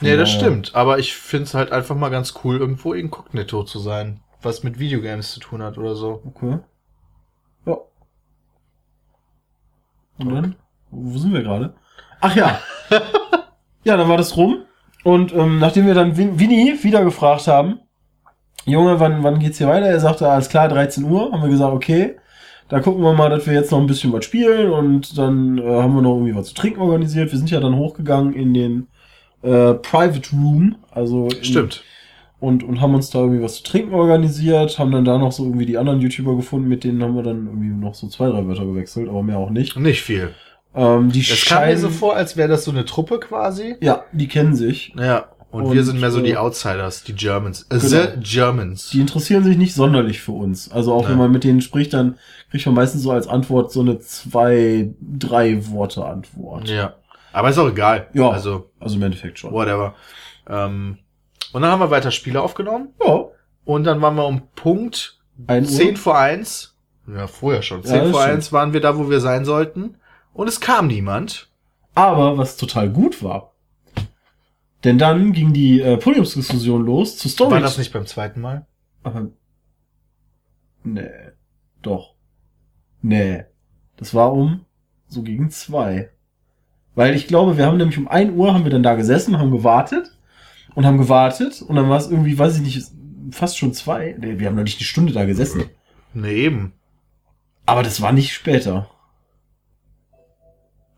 nee, 0.00 0.16
das 0.16 0.30
stimmt. 0.30 0.74
Aber 0.74 0.98
ich 0.98 1.14
find's 1.14 1.52
halt 1.52 1.70
einfach 1.70 1.96
mal 1.96 2.08
ganz 2.08 2.32
cool, 2.44 2.56
irgendwo 2.56 2.94
inkognito 2.94 3.62
zu 3.64 3.78
sein. 3.78 4.20
Was 4.40 4.62
mit 4.62 4.78
Videogames 4.78 5.32
zu 5.32 5.40
tun 5.40 5.62
hat 5.62 5.76
oder 5.76 5.94
so. 5.94 6.22
Okay. 6.24 6.60
Ja. 7.66 7.76
Und 10.18 10.30
dann? 10.30 10.56
Wo 10.90 11.18
sind 11.18 11.32
wir 11.32 11.42
gerade? 11.42 11.74
Ach 12.20 12.34
ja. 12.36 12.60
ja, 13.84 13.96
dann 13.96 14.08
war 14.08 14.16
das 14.16 14.36
rum. 14.36 14.62
Und 15.04 15.32
ähm, 15.32 15.58
nachdem 15.58 15.86
wir 15.86 15.94
dann 15.94 16.16
Win 16.16 16.38
Winnie 16.38 16.82
wieder 16.82 17.04
gefragt 17.04 17.46
haben, 17.46 17.80
Junge, 18.66 19.00
wann, 19.00 19.22
wann 19.22 19.38
geht's 19.38 19.58
hier 19.58 19.68
weiter? 19.68 19.86
Er 19.86 20.00
sagte, 20.00 20.28
alles 20.28 20.48
klar, 20.48 20.68
13 20.68 21.04
Uhr. 21.04 21.32
Haben 21.32 21.42
wir 21.42 21.48
gesagt, 21.48 21.72
okay. 21.72 22.16
Da 22.68 22.78
gucken 22.78 23.02
wir 23.02 23.12
mal, 23.12 23.30
dass 23.30 23.46
wir 23.46 23.54
jetzt 23.54 23.72
noch 23.72 23.80
ein 23.80 23.88
bisschen 23.88 24.12
was 24.12 24.24
spielen 24.24 24.70
und 24.70 25.18
dann 25.18 25.58
äh, 25.58 25.62
haben 25.62 25.94
wir 25.94 26.02
noch 26.02 26.14
irgendwie 26.14 26.36
was 26.36 26.48
zu 26.48 26.54
trinken 26.54 26.80
organisiert. 26.80 27.32
Wir 27.32 27.38
sind 27.38 27.50
ja 27.50 27.58
dann 27.58 27.74
hochgegangen 27.74 28.32
in 28.32 28.54
den 28.54 28.86
äh, 29.42 29.74
Private 29.74 30.30
Room, 30.32 30.76
also 30.92 31.26
in, 31.30 31.42
Stimmt. 31.44 31.82
und, 32.38 32.62
und 32.62 32.80
haben 32.80 32.94
uns 32.94 33.10
da 33.10 33.18
irgendwie 33.18 33.42
was 33.42 33.56
zu 33.56 33.64
trinken 33.64 33.92
organisiert, 33.92 34.78
haben 34.78 34.92
dann 34.92 35.04
da 35.04 35.18
noch 35.18 35.32
so 35.32 35.46
irgendwie 35.46 35.66
die 35.66 35.78
anderen 35.78 36.00
YouTuber 36.00 36.36
gefunden, 36.36 36.68
mit 36.68 36.84
denen 36.84 37.02
haben 37.02 37.16
wir 37.16 37.24
dann 37.24 37.46
irgendwie 37.46 37.70
noch 37.70 37.94
so 37.94 38.06
zwei, 38.06 38.28
drei 38.28 38.46
Wörter 38.46 38.66
gewechselt, 38.66 39.08
aber 39.08 39.24
mehr 39.24 39.38
auch 39.38 39.50
nicht. 39.50 39.76
Nicht 39.76 40.02
viel. 40.02 40.30
Ähm, 40.74 41.10
die 41.10 41.20
Es 41.20 41.44
kam 41.46 41.58
mir 41.62 41.66
scheinen, 41.66 41.80
so 41.80 41.90
vor, 41.90 42.16
als 42.16 42.36
wäre 42.36 42.48
das 42.48 42.64
so 42.64 42.70
eine 42.70 42.84
Truppe 42.84 43.18
quasi. 43.20 43.76
ja, 43.80 44.04
die 44.12 44.28
kennen 44.28 44.54
sich. 44.54 44.94
Ja. 44.96 45.28
Und, 45.50 45.64
Und, 45.64 45.72
wir 45.72 45.82
sind 45.82 45.98
mehr 46.00 46.12
so 46.12 46.20
die 46.20 46.32
äh, 46.32 46.36
Outsiders, 46.36 47.02
die 47.02 47.12
Germans. 47.12 47.66
Äh, 47.70 47.78
genau. 47.78 47.88
The 47.88 48.06
Germans. 48.20 48.90
Die 48.90 49.00
interessieren 49.00 49.42
sich 49.42 49.56
nicht 49.56 49.74
sonderlich 49.74 50.20
für 50.20 50.30
uns. 50.30 50.70
Also 50.70 50.92
auch 50.94 51.02
Nein. 51.02 51.10
wenn 51.12 51.18
man 51.18 51.32
mit 51.32 51.42
denen 51.42 51.60
spricht, 51.60 51.92
dann 51.92 52.18
kriegt 52.52 52.64
man 52.66 52.76
meistens 52.76 53.02
so 53.02 53.10
als 53.10 53.26
Antwort 53.26 53.72
so 53.72 53.80
eine 53.80 53.98
zwei, 53.98 54.94
drei 55.00 55.66
Worte 55.70 56.04
Antwort. 56.04 56.68
Ja. 56.68 56.94
Aber 57.32 57.50
ist 57.50 57.58
auch 57.58 57.68
egal. 57.68 58.06
Ja. 58.12 58.30
Also, 58.30 58.70
Also 58.78 58.94
im 58.96 59.02
Endeffekt 59.02 59.40
schon. 59.40 59.52
whatever. 59.52 59.94
Ähm, 60.48 60.98
und 61.52 61.62
dann 61.62 61.70
haben 61.72 61.80
wir 61.80 61.90
weiter 61.90 62.12
Spiele 62.12 62.40
aufgenommen. 62.42 62.90
Ja. 63.04 63.24
Und 63.64 63.84
dann 63.84 64.00
waren 64.00 64.14
wir 64.14 64.26
um 64.26 64.42
Punkt 64.54 65.18
Ein 65.48 65.64
Uhr. 65.64 65.68
10 65.68 65.96
vor 65.96 66.16
1. 66.16 66.76
Ja, 67.12 67.26
vorher 67.26 67.62
schon. 67.62 67.82
10 67.82 67.92
Ja, 67.92 68.02
das 68.02 68.10
vor 68.12 68.20
stimmt. 68.22 68.36
1 68.36 68.52
waren 68.52 68.72
wir 68.72 68.80
da, 68.80 68.96
wo 68.96 69.10
wir 69.10 69.18
sein 69.20 69.44
sollten. 69.44 69.96
Und 70.32 70.48
es 70.48 70.60
kam 70.60 70.86
niemand. 70.86 71.48
Aber 71.94 72.38
was 72.38 72.56
total 72.56 72.88
gut 72.90 73.22
war. 73.22 73.54
Denn 74.84 74.98
dann 74.98 75.32
ging 75.32 75.52
die 75.52 75.80
äh, 75.80 75.96
Podiumsdiskussion 75.96 76.84
los 76.84 77.18
zu 77.18 77.28
Story. 77.28 77.52
War 77.52 77.60
das 77.60 77.78
nicht 77.78 77.92
beim 77.92 78.06
zweiten 78.06 78.40
Mal? 78.40 78.66
Aber, 79.02 79.28
nee. 80.84 81.10
Doch. 81.82 82.14
Nee. 83.02 83.44
Das 83.96 84.14
war 84.14 84.32
um 84.32 84.64
so 85.08 85.22
gegen 85.22 85.50
zwei. 85.50 86.10
Weil 86.94 87.14
ich 87.14 87.26
glaube, 87.26 87.56
wir 87.56 87.66
haben 87.66 87.76
nämlich 87.76 87.98
um 87.98 88.08
ein 88.08 88.34
Uhr 88.34 88.54
haben 88.54 88.64
wir 88.64 88.70
dann 88.70 88.82
da 88.82 88.94
gesessen, 88.94 89.38
haben 89.38 89.50
gewartet 89.50 90.16
und 90.74 90.86
haben 90.86 90.98
gewartet 90.98 91.62
und 91.62 91.76
dann 91.76 91.88
war 91.88 91.98
es 91.98 92.10
irgendwie, 92.10 92.38
weiß 92.38 92.56
ich 92.56 92.62
nicht, 92.62 92.90
fast 93.32 93.58
schon 93.58 93.74
zwei. 93.74 94.16
Nee, 94.18 94.38
wir 94.38 94.48
haben 94.48 94.56
noch 94.56 94.62
nicht 94.62 94.78
eine 94.78 94.86
Stunde 94.86 95.12
da 95.12 95.24
gesessen. 95.24 95.64
Nee, 96.14 96.46
eben. 96.46 96.72
Aber 97.66 97.82
das 97.82 98.00
war 98.00 98.12
nicht 98.12 98.32
später. 98.32 98.90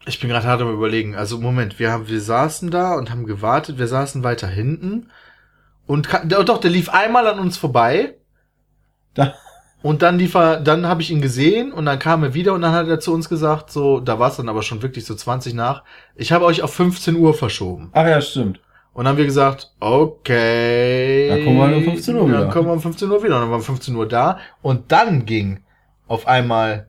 Ich 0.06 0.18
bin 0.20 0.28
gerade 0.30 0.46
hart 0.46 0.60
am 0.60 0.72
überlegen. 0.72 1.14
Also 1.14 1.38
Moment, 1.38 1.78
wir 1.78 1.92
haben, 1.92 2.08
wir 2.08 2.20
saßen 2.20 2.70
da 2.70 2.94
und 2.94 3.10
haben 3.10 3.24
gewartet. 3.24 3.78
Wir 3.78 3.86
saßen 3.86 4.24
weiter 4.24 4.48
hinten 4.48 5.10
und 5.86 6.08
ka- 6.08 6.24
doch, 6.24 6.58
der 6.58 6.70
lief 6.70 6.88
einmal 6.88 7.26
an 7.26 7.38
uns 7.38 7.56
vorbei 7.56 8.14
Da, 9.14 9.34
und 9.82 10.02
dann 10.02 10.18
lief 10.18 10.34
er, 10.34 10.60
dann 10.60 10.86
habe 10.86 11.02
ich 11.02 11.10
ihn 11.10 11.20
gesehen 11.20 11.72
und 11.72 11.86
dann 11.86 11.98
kam 11.98 12.22
er 12.24 12.34
wieder 12.34 12.52
und 12.54 12.62
dann 12.62 12.72
hat 12.72 12.88
er 12.88 13.00
zu 13.00 13.12
uns 13.12 13.28
gesagt, 13.28 13.70
so, 13.70 14.00
da 14.00 14.18
war 14.18 14.30
es 14.30 14.36
dann 14.36 14.48
aber 14.48 14.62
schon 14.62 14.80
wirklich 14.82 15.04
so 15.04 15.14
20 15.14 15.54
nach. 15.54 15.82
Ich 16.14 16.32
habe 16.32 16.44
euch 16.44 16.62
auf 16.62 16.72
15 16.74 17.16
Uhr 17.16 17.34
verschoben. 17.34 17.90
ach 17.92 18.06
ja, 18.06 18.20
stimmt. 18.20 18.60
Und 18.94 19.04
dann 19.04 19.12
haben 19.12 19.18
wir 19.18 19.24
gesagt, 19.24 19.72
okay. 19.80 21.28
Dann 21.30 21.44
kommen 21.44 21.58
wir 21.70 21.76
um 21.78 21.84
15 21.84 22.16
Uhr 22.16 22.28
wieder. 22.28 22.40
Dann 22.40 22.50
kommen 22.50 22.66
wir 22.68 22.72
um 22.74 22.80
15 22.80 23.10
Uhr 23.10 23.22
wieder. 23.22 23.34
Und 23.36 23.40
dann 23.42 23.50
waren 23.50 23.50
wir 23.50 23.56
um 23.56 23.62
15 23.62 23.96
Uhr 23.96 24.06
da. 24.08 24.38
Und 24.60 24.92
dann 24.92 25.24
ging 25.24 25.60
auf 26.06 26.26
einmal 26.26 26.88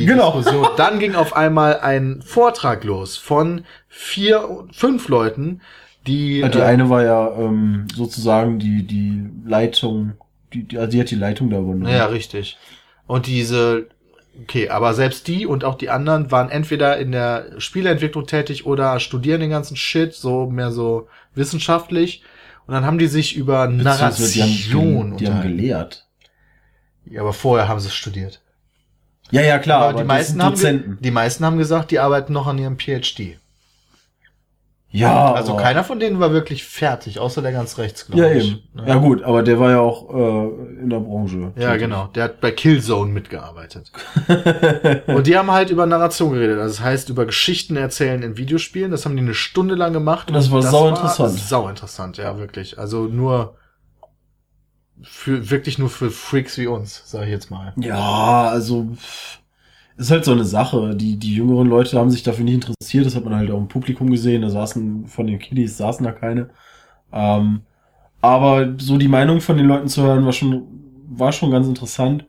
die 0.00 0.06
Genau. 0.06 0.32
Diskussion. 0.36 0.66
Dann 0.76 0.98
ging 0.98 1.14
auf 1.14 1.34
einmal 1.36 1.80
ein 1.80 2.22
Vortrag 2.22 2.84
los 2.84 3.16
von 3.16 3.64
vier, 3.88 4.66
fünf 4.72 5.08
Leuten, 5.08 5.60
die, 6.06 6.42
Die 6.50 6.58
äh, 6.58 6.62
eine 6.62 6.88
war 6.88 7.04
ja 7.04 7.30
ähm, 7.36 7.86
sozusagen 7.94 8.58
die, 8.58 8.86
die 8.86 9.22
Leitung, 9.46 10.14
die, 10.52 10.64
die, 10.64 10.78
also 10.78 10.90
die 10.90 11.00
hat 11.00 11.10
die 11.10 11.16
Leitung 11.16 11.50
da 11.50 11.58
übernommen. 11.58 11.88
ja, 11.88 12.06
richtig. 12.06 12.56
Und 13.06 13.26
diese, 13.26 13.88
okay, 14.42 14.70
aber 14.70 14.94
selbst 14.94 15.28
die 15.28 15.44
und 15.46 15.62
auch 15.64 15.74
die 15.74 15.90
anderen 15.90 16.30
waren 16.30 16.48
entweder 16.48 16.96
in 16.98 17.12
der 17.12 17.46
Spieleentwicklung 17.58 18.26
tätig 18.26 18.64
oder 18.64 18.98
studieren 18.98 19.40
den 19.40 19.50
ganzen 19.50 19.76
Shit, 19.76 20.14
so 20.14 20.46
mehr 20.48 20.70
so 20.70 21.08
wissenschaftlich. 21.34 22.22
Und 22.66 22.74
dann 22.74 22.86
haben 22.86 22.98
die 22.98 23.08
sich 23.08 23.36
über 23.36 23.66
Beziehungsweise 23.66 24.32
die 24.32 24.40
haben, 24.42 24.48
Narration 24.50 25.16
die, 25.16 25.24
die 25.24 25.30
haben 25.30 25.42
gelehrt. 25.42 26.06
Ja, 27.04 27.20
aber 27.22 27.32
vorher 27.32 27.68
haben 27.68 27.80
sie 27.80 27.90
studiert. 27.90 28.40
Ja, 29.30 29.42
ja, 29.42 29.58
klar, 29.58 29.80
aber, 29.82 29.88
aber, 29.90 30.00
die, 30.02 30.06
meisten 30.06 30.42
haben, 30.42 30.98
die 31.00 31.10
meisten 31.10 31.44
haben 31.44 31.58
gesagt, 31.58 31.90
die 31.90 31.98
arbeiten 31.98 32.32
noch 32.32 32.46
an 32.46 32.58
ihrem 32.58 32.78
PhD. 32.78 33.36
Ja, 34.92 35.34
also 35.34 35.52
aber- 35.52 35.62
keiner 35.62 35.84
von 35.84 36.00
denen 36.00 36.18
war 36.18 36.32
wirklich 36.32 36.64
fertig, 36.64 37.20
außer 37.20 37.42
der 37.42 37.52
ganz 37.52 37.78
rechts, 37.78 38.06
glaube 38.06 38.22
Ja, 38.22 38.32
ich. 38.32 38.50
eben. 38.74 38.86
Ja. 38.88 38.96
gut, 38.96 39.22
aber 39.22 39.44
der 39.44 39.60
war 39.60 39.70
ja 39.70 39.78
auch 39.78 40.12
äh, 40.12 40.80
in 40.82 40.90
der 40.90 40.98
Branche. 40.98 41.52
Ja, 41.54 41.68
tätig. 41.68 41.82
genau. 41.82 42.08
Der 42.08 42.24
hat 42.24 42.40
bei 42.40 42.50
Killzone 42.50 43.12
mitgearbeitet. 43.12 43.92
Und 45.06 45.28
die 45.28 45.38
haben 45.38 45.52
halt 45.52 45.70
über 45.70 45.86
Narration 45.86 46.32
geredet. 46.32 46.58
Also 46.58 46.78
das 46.78 46.84
heißt, 46.84 47.08
über 47.08 47.24
Geschichten 47.24 47.76
erzählen 47.76 48.20
in 48.24 48.36
Videospielen. 48.36 48.90
Das 48.90 49.04
haben 49.04 49.14
die 49.14 49.22
eine 49.22 49.34
Stunde 49.34 49.76
lang 49.76 49.92
gemacht. 49.92 50.26
Und 50.26 50.34
das 50.34 50.50
war 50.50 50.60
sauinteressant. 50.60 51.38
Sau 51.38 51.68
interessant, 51.68 52.16
ja, 52.16 52.36
wirklich. 52.38 52.76
Also 52.76 53.04
nur 53.04 53.54
für, 55.02 55.50
wirklich 55.50 55.78
nur 55.78 55.90
für 55.90 56.10
Freaks 56.10 56.58
wie 56.58 56.66
uns, 56.66 57.02
sag 57.06 57.24
ich 57.24 57.30
jetzt 57.30 57.50
mal. 57.50 57.72
Ja, 57.76 58.48
also 58.48 58.88
ist 59.96 60.10
halt 60.10 60.24
so 60.24 60.32
eine 60.32 60.44
Sache. 60.44 60.96
Die, 60.96 61.16
die 61.18 61.34
jüngeren 61.34 61.68
Leute 61.68 61.98
haben 61.98 62.10
sich 62.10 62.22
dafür 62.22 62.44
nicht 62.44 62.54
interessiert. 62.54 63.06
Das 63.06 63.16
hat 63.16 63.24
man 63.24 63.34
halt 63.34 63.50
auch 63.50 63.58
im 63.58 63.68
Publikum 63.68 64.10
gesehen. 64.10 64.42
Da 64.42 64.50
saßen 64.50 65.06
von 65.06 65.26
den 65.26 65.38
Kiddies 65.38 65.76
saßen 65.76 66.04
da 66.04 66.12
keine. 66.12 66.50
Ähm, 67.12 67.62
aber 68.22 68.74
so 68.78 68.98
die 68.98 69.08
Meinung 69.08 69.40
von 69.40 69.56
den 69.56 69.66
Leuten 69.66 69.88
zu 69.88 70.02
hören 70.02 70.24
war 70.24 70.32
schon 70.32 70.66
war 71.10 71.32
schon 71.32 71.50
ganz 71.50 71.66
interessant. 71.66 72.26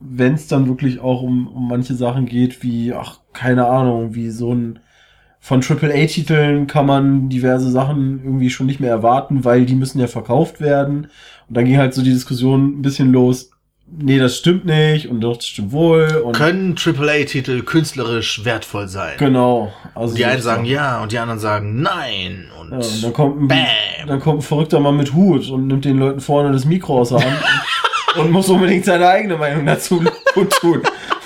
Wenn 0.00 0.34
es 0.34 0.48
dann 0.48 0.66
wirklich 0.68 1.00
auch 1.00 1.22
um, 1.22 1.46
um 1.46 1.68
manche 1.68 1.94
Sachen 1.94 2.26
geht, 2.26 2.62
wie 2.62 2.92
ach 2.92 3.20
keine 3.32 3.66
Ahnung, 3.66 4.14
wie 4.14 4.30
so 4.30 4.52
ein 4.52 4.80
von 5.46 5.60
AAA-Titeln 5.62 6.66
kann 6.66 6.86
man 6.86 7.28
diverse 7.28 7.70
Sachen 7.70 8.22
irgendwie 8.24 8.48
schon 8.48 8.64
nicht 8.64 8.80
mehr 8.80 8.90
erwarten, 8.90 9.44
weil 9.44 9.66
die 9.66 9.74
müssen 9.74 10.00
ja 10.00 10.06
verkauft 10.06 10.58
werden. 10.62 11.08
Und 11.48 11.56
dann 11.56 11.66
ging 11.66 11.76
halt 11.76 11.92
so 11.92 12.02
die 12.02 12.12
Diskussion 12.14 12.78
ein 12.78 12.82
bisschen 12.82 13.12
los. 13.12 13.50
Nee, 13.86 14.18
das 14.18 14.38
stimmt 14.38 14.64
nicht 14.64 15.08
und 15.10 15.20
doch, 15.20 15.36
das 15.36 15.46
stimmt 15.46 15.72
wohl. 15.72 16.22
Und 16.24 16.34
Können 16.34 16.74
AAA-Titel 16.82 17.60
künstlerisch 17.62 18.42
wertvoll 18.46 18.88
sein? 18.88 19.12
genau. 19.18 19.70
Also 19.94 20.14
Die 20.16 20.24
einen 20.24 20.38
so- 20.40 20.44
sagen 20.44 20.64
ja 20.64 21.02
und 21.02 21.12
die 21.12 21.18
anderen 21.18 21.38
sagen 21.38 21.82
nein. 21.82 22.46
Und, 22.58 22.70
Ja, 22.70 22.76
und 22.78 23.04
dann 23.04 23.12
kommt, 23.12 23.42
ein, 23.42 23.48
Bam. 23.48 23.58
dann 24.06 24.20
kommt 24.20 24.38
ein 24.38 24.42
verrückter 24.42 24.80
Mann 24.80 24.96
mit 24.96 25.12
Hut 25.12 25.50
und 25.50 25.66
nimmt 25.66 25.84
den 25.84 25.98
Leuten 25.98 26.20
vorne 26.20 26.52
das 26.52 26.64
Mikro 26.64 27.00
aus 27.00 27.10
der 27.10 27.18
Hand 27.22 27.36
und 28.18 28.30
muss 28.30 28.48
unbedingt 28.48 28.86
seine 28.86 29.06
eigene 29.06 29.36
Meinung 29.36 29.66
dazu 29.66 30.02
tun. 30.60 30.80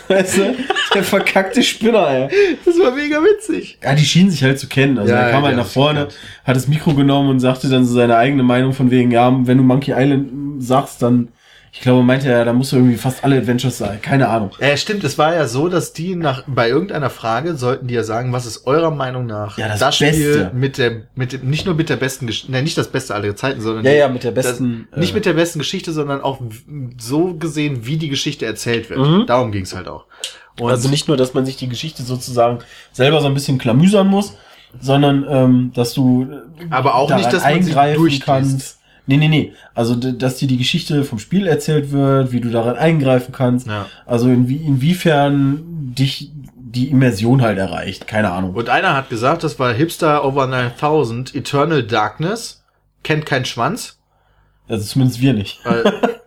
Weißt 0.09 0.39
du? 0.39 0.57
Der 0.95 1.03
verkackte 1.03 1.62
Spinner, 1.62 2.09
ey. 2.09 2.28
das 2.64 2.78
war 2.78 2.93
mega 2.93 3.18
witzig. 3.22 3.78
Ja, 3.82 3.95
die 3.95 4.05
schienen 4.05 4.30
sich 4.30 4.43
halt 4.43 4.59
zu 4.59 4.68
kennen. 4.68 4.99
Also 4.99 5.12
Ja, 5.12 5.20
er 5.20 5.30
kam 5.30 5.43
ja, 5.43 5.49
halt 5.49 5.57
nach 5.59 5.66
vorne, 5.66 6.01
gekannt. 6.01 6.18
hat 6.45 6.57
das 6.57 6.68
Mikro 6.68 6.95
genommen 6.95 7.28
und 7.30 7.41
sagte 7.41 7.68
dann 7.68 7.84
so 7.84 7.95
seine 7.95 8.16
eigene 8.16 8.43
Meinung 8.43 8.72
von 8.72 8.91
wegen, 8.91 9.11
ja, 9.11 9.30
wenn 9.47 9.59
du 9.59 9.64
Monkey 9.64 9.93
Island 9.97 10.62
sagst, 10.62 11.03
dann, 11.03 11.28
ich 11.70 11.82
glaube, 11.82 12.03
meinte 12.03 12.28
er, 12.28 12.45
da 12.47 12.53
musst 12.55 12.72
du 12.72 12.76
irgendwie 12.76 12.97
fast 12.97 13.22
alle 13.22 13.36
Adventures 13.36 13.76
sein. 13.78 14.01
Keine 14.01 14.28
Ahnung. 14.28 14.51
Äh, 14.59 14.76
stimmt, 14.78 15.05
es 15.05 15.18
war 15.18 15.34
ja 15.34 15.47
so, 15.47 15.68
dass 15.68 15.93
die 15.93 16.16
nach 16.16 16.45
bei 16.47 16.68
irgendeiner 16.70 17.11
Frage 17.11 17.57
sollten 17.57 17.86
die 17.86 17.95
ja 17.95 18.03
sagen, 18.05 18.32
was 18.32 18.47
ist 18.47 18.66
eurer 18.66 18.91
Meinung 18.91 19.26
nach 19.26 19.59
Ja, 19.59 19.68
das 19.76 19.95
Spiel 19.97 20.09
Beste. 20.09 20.51
mit 20.55 20.78
der 20.78 21.03
mit 21.14 21.32
dem, 21.34 21.49
nicht 21.51 21.66
nur 21.66 21.74
mit 21.74 21.91
der 21.91 21.97
besten 21.97 22.26
Geschichte, 22.26 22.51
ne, 22.51 22.62
nicht 22.62 22.78
das 22.78 22.89
Beste 22.89 23.14
aller 23.14 23.36
Zeiten, 23.36 23.61
sondern 23.61 23.84
Ja, 23.84 23.93
ja, 23.93 24.09
mit 24.09 24.24
der 24.24 24.30
besten, 24.30 24.89
das, 24.91 24.99
nicht 25.01 25.12
äh, 25.12 25.14
mit 25.14 25.26
der 25.26 25.34
besten 25.34 25.59
Geschichte, 25.59 25.93
sondern 25.93 26.22
auch 26.22 26.41
so 26.99 27.34
gesehen, 27.34 27.86
wie 27.86 27.99
die 27.99 28.09
Geschichte 28.09 28.47
erzählt 28.47 28.89
wird. 28.91 29.01
Mhm. 29.01 29.24
Darum 29.26 29.53
ging's 29.53 29.74
halt 29.74 29.86
auch. 29.89 30.07
Und 30.61 30.71
Also 30.71 30.89
nicht 30.89 31.09
nur, 31.09 31.17
dass 31.17 31.35
man 31.35 31.47
sich 31.47 31.57
die 31.57 31.69
Geschichte 31.69 32.03
sozusagen 32.03 32.59
selber 32.93 33.21
so 33.21 33.27
ein 33.27 33.35
bisschen 33.35 33.59
klamüsern 33.59 34.07
muss, 34.09 34.35
sondern 34.81 35.27
ähm, 35.29 35.73
dass 35.75 35.95
du 35.95 36.25
äh, 36.25 36.65
Aber 36.71 36.95
auch 36.95 37.15
nicht, 37.15 37.33
dass 37.33 37.43
man 37.43 37.53
eingreifen 37.53 37.97
durchliest. 37.99 38.25
kannst. 38.25 38.79
Nee, 39.07 39.17
nee, 39.17 39.29
nee. 39.29 39.53
Also, 39.75 39.95
dass 39.95 40.37
dir 40.37 40.49
die 40.49 40.59
Geschichte 40.59 41.03
vom 41.05 41.19
Spiel 41.19 41.47
erzählt 41.47 41.93
wird, 41.93 42.31
wie 42.33 42.41
du 42.41 42.51
daran 42.51 42.77
eingreifen 42.77 43.33
kannst. 43.33 43.67
ja. 43.67 43.87
Also 44.05 44.29
inwie 44.29 44.57
inwiefern 44.57 45.95
dich 45.95 46.31
die 46.57 46.91
Immersion 46.91 47.41
halt 47.41 47.57
erreicht. 47.57 48.07
Keine 48.07 48.31
Ahnung. 48.31 48.53
Und 48.55 48.69
einer 48.69 48.95
hat 48.95 49.09
gesagt, 49.09 49.43
das 49.45 49.59
war 49.59 49.73
Hipster 49.73 50.25
Over 50.27 50.47
9000 50.47 51.35
Eternal 51.35 51.83
Darkness 51.83 52.63
kennt 53.03 53.25
keinen 53.25 53.47
Schwanz. 53.47 53.99
Also 54.69 54.85
zumindest 54.85 55.23
wir 55.23 55.33
nicht. 55.33 55.61
Weil 55.65 55.85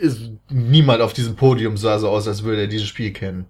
ist, 0.00 0.30
niemand 0.48 1.00
auf 1.00 1.12
diesem 1.12 1.36
Podium 1.36 1.76
sah 1.76 1.98
so 1.98 2.08
aus, 2.08 2.26
als 2.26 2.42
würde 2.42 2.62
er 2.62 2.66
dieses 2.66 2.88
Spiel 2.88 3.12
kennen. 3.12 3.46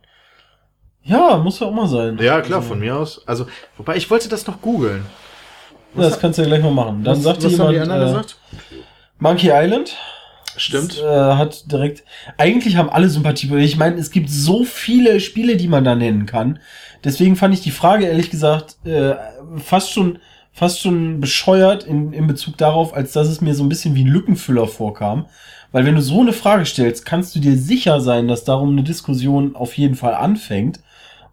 Ja, 1.02 1.38
muss 1.38 1.60
ja 1.60 1.66
auch 1.66 1.72
mal 1.72 1.88
sein. 1.88 2.18
Ja, 2.20 2.40
klar, 2.40 2.58
also, 2.58 2.70
von 2.70 2.80
mir 2.80 2.96
aus. 2.96 3.22
Also, 3.26 3.46
wobei 3.76 3.96
ich 3.96 4.10
wollte 4.10 4.28
das 4.28 4.46
noch 4.46 4.60
googeln. 4.60 5.06
Ja, 5.94 6.02
das 6.02 6.20
kannst 6.20 6.38
du 6.38 6.42
ja 6.42 6.48
gleich 6.48 6.62
mal 6.62 6.72
machen. 6.72 7.02
Dann 7.02 7.16
was, 7.16 7.22
sagte 7.22 7.46
was 7.46 7.58
haben 7.58 7.72
jemand, 7.72 7.88
die 7.88 7.92
anderen 7.92 8.02
äh, 8.02 8.06
gesagt? 8.06 8.36
Monkey 9.18 9.50
Island. 9.52 9.96
Stimmt. 10.56 10.98
Äh, 10.98 11.04
hat 11.04 11.70
direkt. 11.70 12.04
Eigentlich 12.36 12.76
haben 12.76 12.90
alle 12.90 13.08
Sympathie. 13.08 13.54
Ich 13.56 13.76
meine, 13.76 13.96
es 13.96 14.10
gibt 14.10 14.30
so 14.30 14.64
viele 14.64 15.20
Spiele, 15.20 15.56
die 15.56 15.68
man 15.68 15.84
da 15.84 15.94
nennen 15.94 16.26
kann. 16.26 16.58
Deswegen 17.02 17.36
fand 17.36 17.54
ich 17.54 17.60
die 17.60 17.70
Frage 17.70 18.06
ehrlich 18.06 18.30
gesagt 18.30 18.76
äh, 18.84 19.14
fast 19.56 19.92
schon 19.92 20.18
fast 20.52 20.80
schon 20.80 21.20
bescheuert 21.20 21.84
in, 21.84 22.12
in 22.12 22.26
Bezug 22.26 22.58
darauf, 22.58 22.92
als 22.94 23.12
dass 23.12 23.28
es 23.28 23.40
mir 23.40 23.54
so 23.54 23.62
ein 23.62 23.68
bisschen 23.68 23.94
wie 23.94 24.04
ein 24.04 24.12
Lückenfüller 24.12 24.66
vorkam. 24.66 25.26
Weil 25.72 25.84
wenn 25.84 25.94
du 25.94 26.02
so 26.02 26.20
eine 26.20 26.32
Frage 26.32 26.66
stellst, 26.66 27.06
kannst 27.06 27.34
du 27.34 27.40
dir 27.40 27.56
sicher 27.56 28.00
sein, 28.00 28.28
dass 28.28 28.44
darum 28.44 28.70
eine 28.70 28.82
Diskussion 28.82 29.54
auf 29.54 29.76
jeden 29.78 29.94
Fall 29.94 30.14
anfängt 30.14 30.80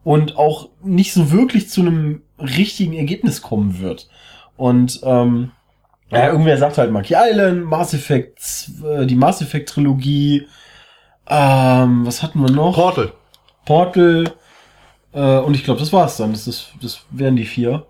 und 0.03 0.37
auch 0.37 0.69
nicht 0.83 1.13
so 1.13 1.31
wirklich 1.31 1.69
zu 1.69 1.81
einem 1.81 2.21
richtigen 2.39 2.93
Ergebnis 2.93 3.41
kommen 3.41 3.79
wird. 3.79 4.07
Und 4.55 4.99
ähm, 5.03 5.51
ja, 6.11 6.27
irgendwer 6.27 6.57
sagt 6.57 6.77
halt 6.77 6.91
Monkey 6.91 7.15
Island, 7.17 7.65
Mass 7.65 7.93
Effect, 7.93 8.39
äh, 8.85 9.05
die 9.05 9.15
Mass 9.15 9.41
Effect 9.41 9.69
Trilogie, 9.69 10.47
ähm, 11.27 12.05
was 12.05 12.23
hatten 12.23 12.39
wir 12.39 12.51
noch? 12.51 12.75
Portal. 12.75 13.11
Portal, 13.65 14.31
äh, 15.13 15.39
und 15.39 15.55
ich 15.55 15.63
glaube, 15.63 15.79
das 15.79 15.91
war's 15.91 16.17
dann. 16.17 16.31
Das, 16.31 16.47
ist, 16.47 16.71
das 16.81 17.01
wären 17.09 17.35
die 17.35 17.45
vier. 17.45 17.85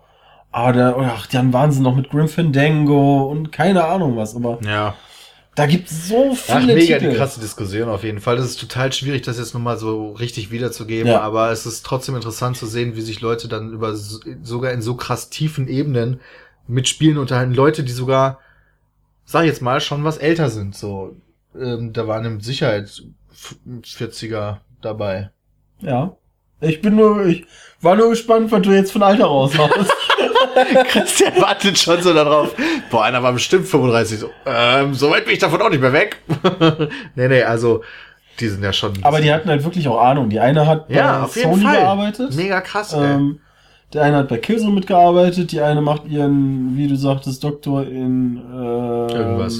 Aber 0.50 0.72
da, 0.72 0.96
ach, 0.98 1.26
dann 1.26 1.52
waren 1.52 1.72
sie 1.72 1.82
noch 1.82 1.94
mit 1.94 2.10
Grim 2.10 2.28
Fandango 2.28 3.24
und 3.30 3.52
keine 3.52 3.84
Ahnung 3.84 4.16
was, 4.16 4.34
aber 4.34 4.58
Ja. 4.62 4.94
Da 5.58 5.66
gibt's 5.66 6.08
so 6.08 6.30
Ach, 6.32 6.58
viele 6.60 6.74
mega 6.74 6.98
Titel. 6.98 7.10
die 7.10 7.16
krasse 7.16 7.40
Diskussion 7.40 7.88
auf 7.88 8.04
jeden 8.04 8.20
Fall. 8.20 8.36
Das 8.36 8.46
ist 8.46 8.60
total 8.60 8.92
schwierig, 8.92 9.22
das 9.22 9.38
jetzt 9.38 9.54
nochmal 9.54 9.76
so 9.78 10.12
richtig 10.12 10.50
wiederzugeben, 10.50 11.08
Ja. 11.12 11.20
aber 11.20 11.50
es 11.50 11.66
ist 11.66 11.84
trotzdem 11.84 12.14
interessant 12.16 12.56
zu 12.56 12.66
sehen, 12.66 12.96
wie 12.96 13.00
sich 13.00 13.20
Leute 13.20 13.48
dann 13.48 13.72
über 13.72 13.94
so- 13.94 14.20
sogar 14.42 14.72
in 14.72 14.82
so 14.82 14.94
krass 14.94 15.30
tiefen 15.30 15.68
Ebenen 15.68 16.20
mit 16.66 16.86
Spielen 16.88 17.18
unterhalten. 17.18 17.54
Leute, 17.54 17.82
die 17.84 17.92
sogar, 17.92 18.38
sag 19.24 19.42
ich 19.42 19.48
jetzt 19.48 19.62
mal, 19.62 19.80
schon 19.80 20.04
was 20.04 20.18
älter 20.18 20.50
sind. 20.50 20.74
So, 20.76 21.16
ähm, 21.58 21.92
da 21.92 22.06
waren 22.06 22.34
mit 22.34 22.44
Sicherheit 22.44 23.02
40er 23.84 24.58
dabei. 24.82 25.30
Ja. 25.80 26.16
Ich 26.60 26.80
bin 26.80 26.96
nur, 26.96 27.24
ich 27.26 27.46
war 27.80 27.94
nur 27.96 28.10
gespannt, 28.10 28.50
was 28.50 28.62
du 28.62 28.70
jetzt 28.72 28.90
von 28.92 29.02
Alter 29.02 29.26
raushaust. 29.26 29.92
Christian 30.88 31.40
wartet 31.40 31.78
schon 31.78 32.00
so 32.02 32.12
darauf. 32.14 32.54
Boah, 32.90 33.04
einer 33.04 33.22
war 33.22 33.32
bestimmt 33.32 33.66
35. 33.66 34.18
So, 34.18 34.30
ähm, 34.46 34.94
so 34.94 35.10
weit 35.10 35.24
bin 35.24 35.34
ich 35.34 35.40
davon 35.40 35.60
auch 35.62 35.70
nicht 35.70 35.80
mehr 35.80 35.92
weg. 35.92 36.18
nee, 37.14 37.28
nee, 37.28 37.42
also, 37.42 37.82
die 38.40 38.48
sind 38.48 38.62
ja 38.62 38.72
schon. 38.72 38.92
aber 39.02 39.20
die 39.20 39.32
hatten 39.32 39.48
halt 39.48 39.64
wirklich 39.64 39.88
auch 39.88 40.00
Ahnung. 40.00 40.30
Die 40.30 40.40
eine 40.40 40.66
hat 40.66 40.88
ja, 40.90 41.18
bei 41.18 41.24
auf 41.24 41.36
jeden 41.36 41.50
Sony 41.54 41.64
gearbeitet. 41.64 42.34
Mega 42.36 42.60
krass. 42.60 42.92
Ähm, 42.96 43.40
der 43.92 44.02
eine 44.02 44.16
hat 44.18 44.28
bei 44.28 44.36
Killzone 44.36 44.72
mitgearbeitet, 44.74 45.50
die 45.50 45.60
eine 45.60 45.80
macht 45.80 46.06
ihren, 46.06 46.76
wie 46.76 46.88
du 46.88 46.94
sagtest, 46.96 47.42
Doktor 47.42 47.84
in 47.86 48.36
ähm, 48.36 49.08
Irgendwas. 49.08 49.58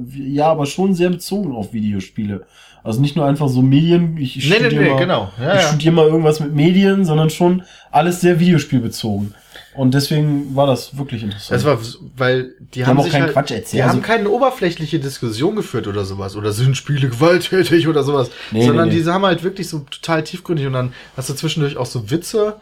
wie- 0.00 0.34
Ja, 0.34 0.48
aber 0.48 0.66
schon 0.66 0.94
sehr 0.94 1.08
bezogen 1.10 1.54
auf 1.56 1.72
Videospiele. 1.72 2.44
Also 2.84 3.00
nicht 3.00 3.16
nur 3.16 3.26
einfach 3.26 3.48
so 3.48 3.60
Medien, 3.62 4.16
ich, 4.18 4.36
Nee, 4.36 4.42
nee, 4.50 4.54
studiere 4.66 4.82
nee, 4.84 4.90
mal, 4.90 4.98
genau. 4.98 5.30
Ja, 5.40 5.54
ich 5.56 5.62
ja. 5.62 5.68
studiere 5.68 5.94
mal 5.94 6.06
irgendwas 6.06 6.40
mit 6.40 6.54
Medien, 6.54 7.04
sondern 7.04 7.28
schon 7.30 7.62
alles 7.90 8.20
sehr 8.20 8.38
Videospielbezogen. 8.38 9.34
Und 9.78 9.94
deswegen 9.94 10.56
war 10.56 10.66
das 10.66 10.98
wirklich 10.98 11.22
interessant. 11.22 11.52
Das 11.52 11.64
war, 11.64 11.78
weil 12.16 12.54
die, 12.74 12.82
haben 12.84 12.90
haben 12.90 12.98
auch 12.98 13.04
sich 13.04 13.12
keinen 13.12 13.22
halt, 13.22 13.32
Quatsch 13.32 13.50
erzählt. 13.52 13.72
Die 13.74 13.82
Also- 13.82 13.94
haben 13.94 14.02
keine 14.02 14.28
oberflächliche 14.28 14.98
Diskussion 14.98 15.54
geführt 15.56 15.86
oder 15.86 16.04
sowas. 16.04 16.34
Oder 16.36 16.52
sind 16.52 16.76
Spiele 16.76 17.08
gewalttätig 17.10 17.86
oder 17.86 18.02
sowas. 18.02 18.30
Nee, 18.50 18.66
Sondern 18.66 18.88
nee, 18.88 18.96
nee. 18.96 19.02
die 19.02 19.08
haben 19.10 19.24
halt 19.24 19.42
wirklich 19.44 19.68
so 19.68 19.80
total 19.80 20.24
tiefgründig 20.24 20.66
und 20.66 20.72
dann 20.72 20.92
hast 21.16 21.28
du 21.30 21.34
zwischendurch 21.34 21.76
auch 21.76 21.86
so 21.86 22.10
Witze, 22.10 22.56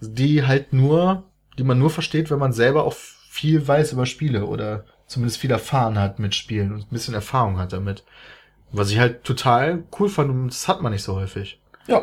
die 0.00 0.44
halt 0.46 0.72
nur, 0.72 1.22
die 1.58 1.64
man 1.64 1.78
nur 1.78 1.90
versteht, 1.90 2.30
wenn 2.30 2.38
man 2.40 2.52
selber 2.52 2.84
auch 2.84 2.94
viel 2.94 3.66
weiß 3.66 3.92
über 3.92 4.04
Spiele 4.06 4.44
oder 4.46 4.84
zumindest 5.06 5.38
viel 5.40 5.50
erfahren 5.52 5.98
hat 5.98 6.18
mit 6.18 6.34
Spielen 6.34 6.72
und 6.72 6.80
ein 6.80 6.90
bisschen 6.90 7.14
Erfahrung 7.14 7.58
hat 7.58 7.72
damit. 7.72 8.02
Was 8.72 8.90
ich 8.90 8.98
halt 8.98 9.24
total 9.24 9.84
cool 9.98 10.08
fand 10.08 10.30
und 10.30 10.48
das 10.48 10.66
hat 10.68 10.82
man 10.82 10.92
nicht 10.92 11.02
so 11.04 11.14
häufig. 11.14 11.60
ja. 11.86 12.02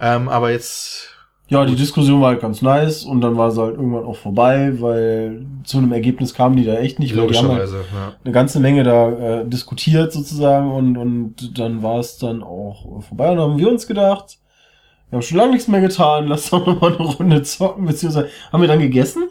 Ähm, 0.00 0.28
aber 0.28 0.52
jetzt, 0.52 1.08
Ja, 1.50 1.64
die 1.64 1.76
Diskussion 1.76 2.20
war 2.20 2.28
halt 2.28 2.40
ganz 2.42 2.60
nice 2.60 3.04
und 3.04 3.22
dann 3.22 3.38
war 3.38 3.50
sie 3.50 3.62
halt 3.62 3.76
irgendwann 3.76 4.04
auch 4.04 4.16
vorbei, 4.16 4.72
weil 4.80 5.46
zu 5.64 5.78
einem 5.78 5.92
Ergebnis 5.92 6.34
kamen 6.34 6.56
die 6.56 6.64
da 6.64 6.74
echt 6.74 6.98
nicht. 6.98 7.12
halt 7.12 7.22
logischerweise, 7.22 7.84
ja. 7.94 8.12
eine 8.22 8.34
ganze 8.34 8.60
Menge 8.60 8.82
da 8.82 9.10
äh, 9.40 9.48
diskutiert 9.48 10.12
sozusagen 10.12 10.70
und, 10.70 10.98
und 10.98 11.58
dann 11.58 11.82
war 11.82 12.00
es 12.00 12.18
dann 12.18 12.42
auch 12.42 13.02
vorbei 13.02 13.30
und 13.30 13.38
dann 13.38 13.50
haben 13.50 13.58
wir 13.58 13.70
uns 13.70 13.86
gedacht, 13.86 14.38
wir 15.08 15.16
haben 15.16 15.22
schon 15.22 15.38
lange 15.38 15.52
nichts 15.52 15.68
mehr 15.68 15.80
getan, 15.80 16.26
lass 16.28 16.50
doch 16.50 16.66
noch 16.66 16.82
mal 16.82 16.94
eine 16.94 17.06
Runde 17.06 17.42
zocken, 17.42 17.86
beziehungsweise 17.86 18.28
haben 18.52 18.60
wir 18.60 18.68
dann 18.68 18.80
gegessen? 18.80 19.30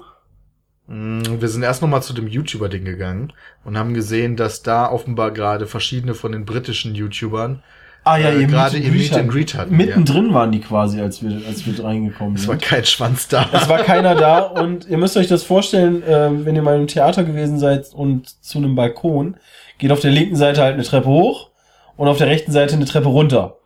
Mm, 0.87 1.21
Wir 1.39 1.49
sind 1.49 1.61
erst 1.61 1.83
noch 1.83 1.89
mal 1.89 2.01
zu 2.01 2.13
dem 2.13 2.27
YouTuber-Ding 2.27 2.83
gegangen 2.83 3.31
und 3.63 3.77
haben 3.77 3.93
gesehen, 3.93 4.35
dass 4.37 4.63
da 4.63 4.91
offenbar 4.91 5.29
gerade 5.29 5.67
verschiedene 5.67 6.15
von 6.15 6.31
den 6.31 6.45
britischen 6.45 6.95
YouTubern 6.95 7.61
Ah 8.07 8.17
ja, 8.17 8.31
Äh, 8.31 8.45
gerade 8.45 8.77
ihr 8.77 8.85
and 8.87 8.93
Meet 8.95 9.09
Greet 9.09 9.19
and 9.19 9.29
Greet 9.31 9.55
hatten, 9.55 9.75
Mittendrin 9.77 10.33
waren 10.33 10.51
die 10.51 10.59
quasi, 10.61 11.01
als 11.01 11.21
wir, 11.21 11.41
als 11.47 11.65
wir 11.65 11.83
reingekommen 11.83 12.35
Es 12.35 12.47
war 12.47 12.55
sind. 12.55 12.63
kein 12.63 12.85
Schwanz 12.85 13.27
da. 13.27 13.45
Es 13.51 13.67
war 13.67 13.79
keiner 13.79 14.15
da 14.15 14.39
und 14.39 14.87
ihr 14.87 14.97
müsst 14.97 15.17
euch 15.17 15.27
das 15.27 15.43
vorstellen, 15.43 16.03
ähm, 16.07 16.45
wenn 16.45 16.55
ihr 16.55 16.61
mal 16.61 16.77
im 16.79 16.87
Theater 16.87 17.23
gewesen 17.23 17.59
seid 17.59 17.93
und 17.93 18.29
zu 18.43 18.57
einem 18.59 18.75
Balkon, 18.75 19.37
geht 19.77 19.91
auf 19.91 19.99
der 19.99 20.11
linken 20.11 20.35
Seite 20.35 20.61
halt 20.61 20.73
eine 20.75 20.83
Treppe 20.83 21.07
hoch 21.07 21.49
und 21.97 22.07
auf 22.07 22.17
der 22.17 22.27
rechten 22.27 22.51
Seite 22.51 22.75
eine 22.75 22.85
Treppe 22.85 23.09
runter. 23.09 23.57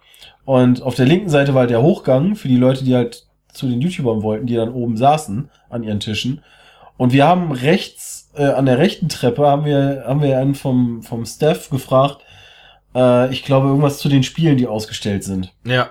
Und 0.44 0.82
auf 0.82 0.96
der 0.96 1.06
linken 1.06 1.30
Seite 1.30 1.54
war 1.54 1.62
halt 1.62 1.70
der 1.70 1.82
Hochgang 1.82 2.36
für 2.36 2.48
die 2.48 2.58
Leute, 2.58 2.84
die 2.84 2.96
halt 2.96 3.28
zu 3.54 3.68
den 3.68 3.80
YouTubern 3.82 4.24
wollten, 4.24 4.48
die 4.48 4.56
dann 4.56 4.70
oben 4.70 4.98
saßen 4.98 5.50
an 5.70 5.84
ihren 5.84 6.00
Tischen. 6.00 6.42
Und 6.98 7.14
wir 7.14 7.28
haben 7.28 7.52
rechts, 7.52 8.30
äh, 8.36 8.46
an 8.46 8.66
der 8.66 8.78
rechten 8.78 9.08
Treppe 9.10 9.46
haben 9.46 9.66
wir, 9.66 10.04
haben 10.08 10.22
wir 10.22 10.38
einen 10.38 10.56
vom, 10.56 11.04
vom 11.04 11.26
Staff 11.26 11.70
gefragt, 11.70 12.18
äh, 12.96 13.32
ich 13.32 13.44
glaube 13.44 13.68
irgendwas 13.68 13.98
zu 14.00 14.10
den 14.10 14.24
Spielen, 14.24 14.58
die 14.58 14.68
ausgestellt 14.68 15.24
sind. 15.24 15.54
Ja. 15.64 15.89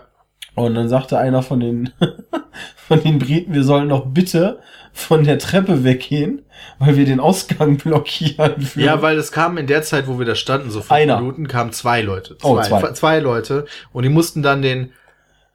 Und 0.55 0.75
dann 0.75 0.89
sagte 0.89 1.19
einer 1.19 1.43
von 1.43 1.61
den, 1.61 1.91
von 2.77 3.03
den 3.03 3.19
Briten, 3.19 3.55
wir 3.55 3.65
sollen 3.65 3.89
doch 3.89 4.07
bitte 4.07 4.61
von 4.93 5.25
der 5.25 5.39
Treppe 5.39 5.85
weggehen, 5.85 6.43
weil 6.79 6.97
wir 6.97 7.05
den 7.05 7.21
Ausgang 7.21 7.77
blockieren. 7.83 8.61
Für 8.61 8.81
Ja, 8.81 9.03
weil 9.03 9.17
es 9.19 9.33
kam 9.33 9.57
in 9.57 9.67
der 9.67 9.83
Zeit, 9.83 10.09
wo 10.09 10.19
wir 10.19 10.27
da 10.27 10.35
standen, 10.35 10.71
so 10.71 10.81
fünf 10.81 10.93
Einer. 10.93 11.21
Minuten, 11.21 11.47
kamen 11.49 11.73
zwei 11.73 12.03
Leute. 12.03 12.37
Zwei, 12.39 12.49
Oh, 12.49 12.61
zwei. 12.61 12.93
zwei. 12.93 13.21
Dann 13.21 13.65
und 13.93 14.03
die 14.03 14.09
mussten 14.09 14.43
dann 14.43 14.63
den, 14.63 14.93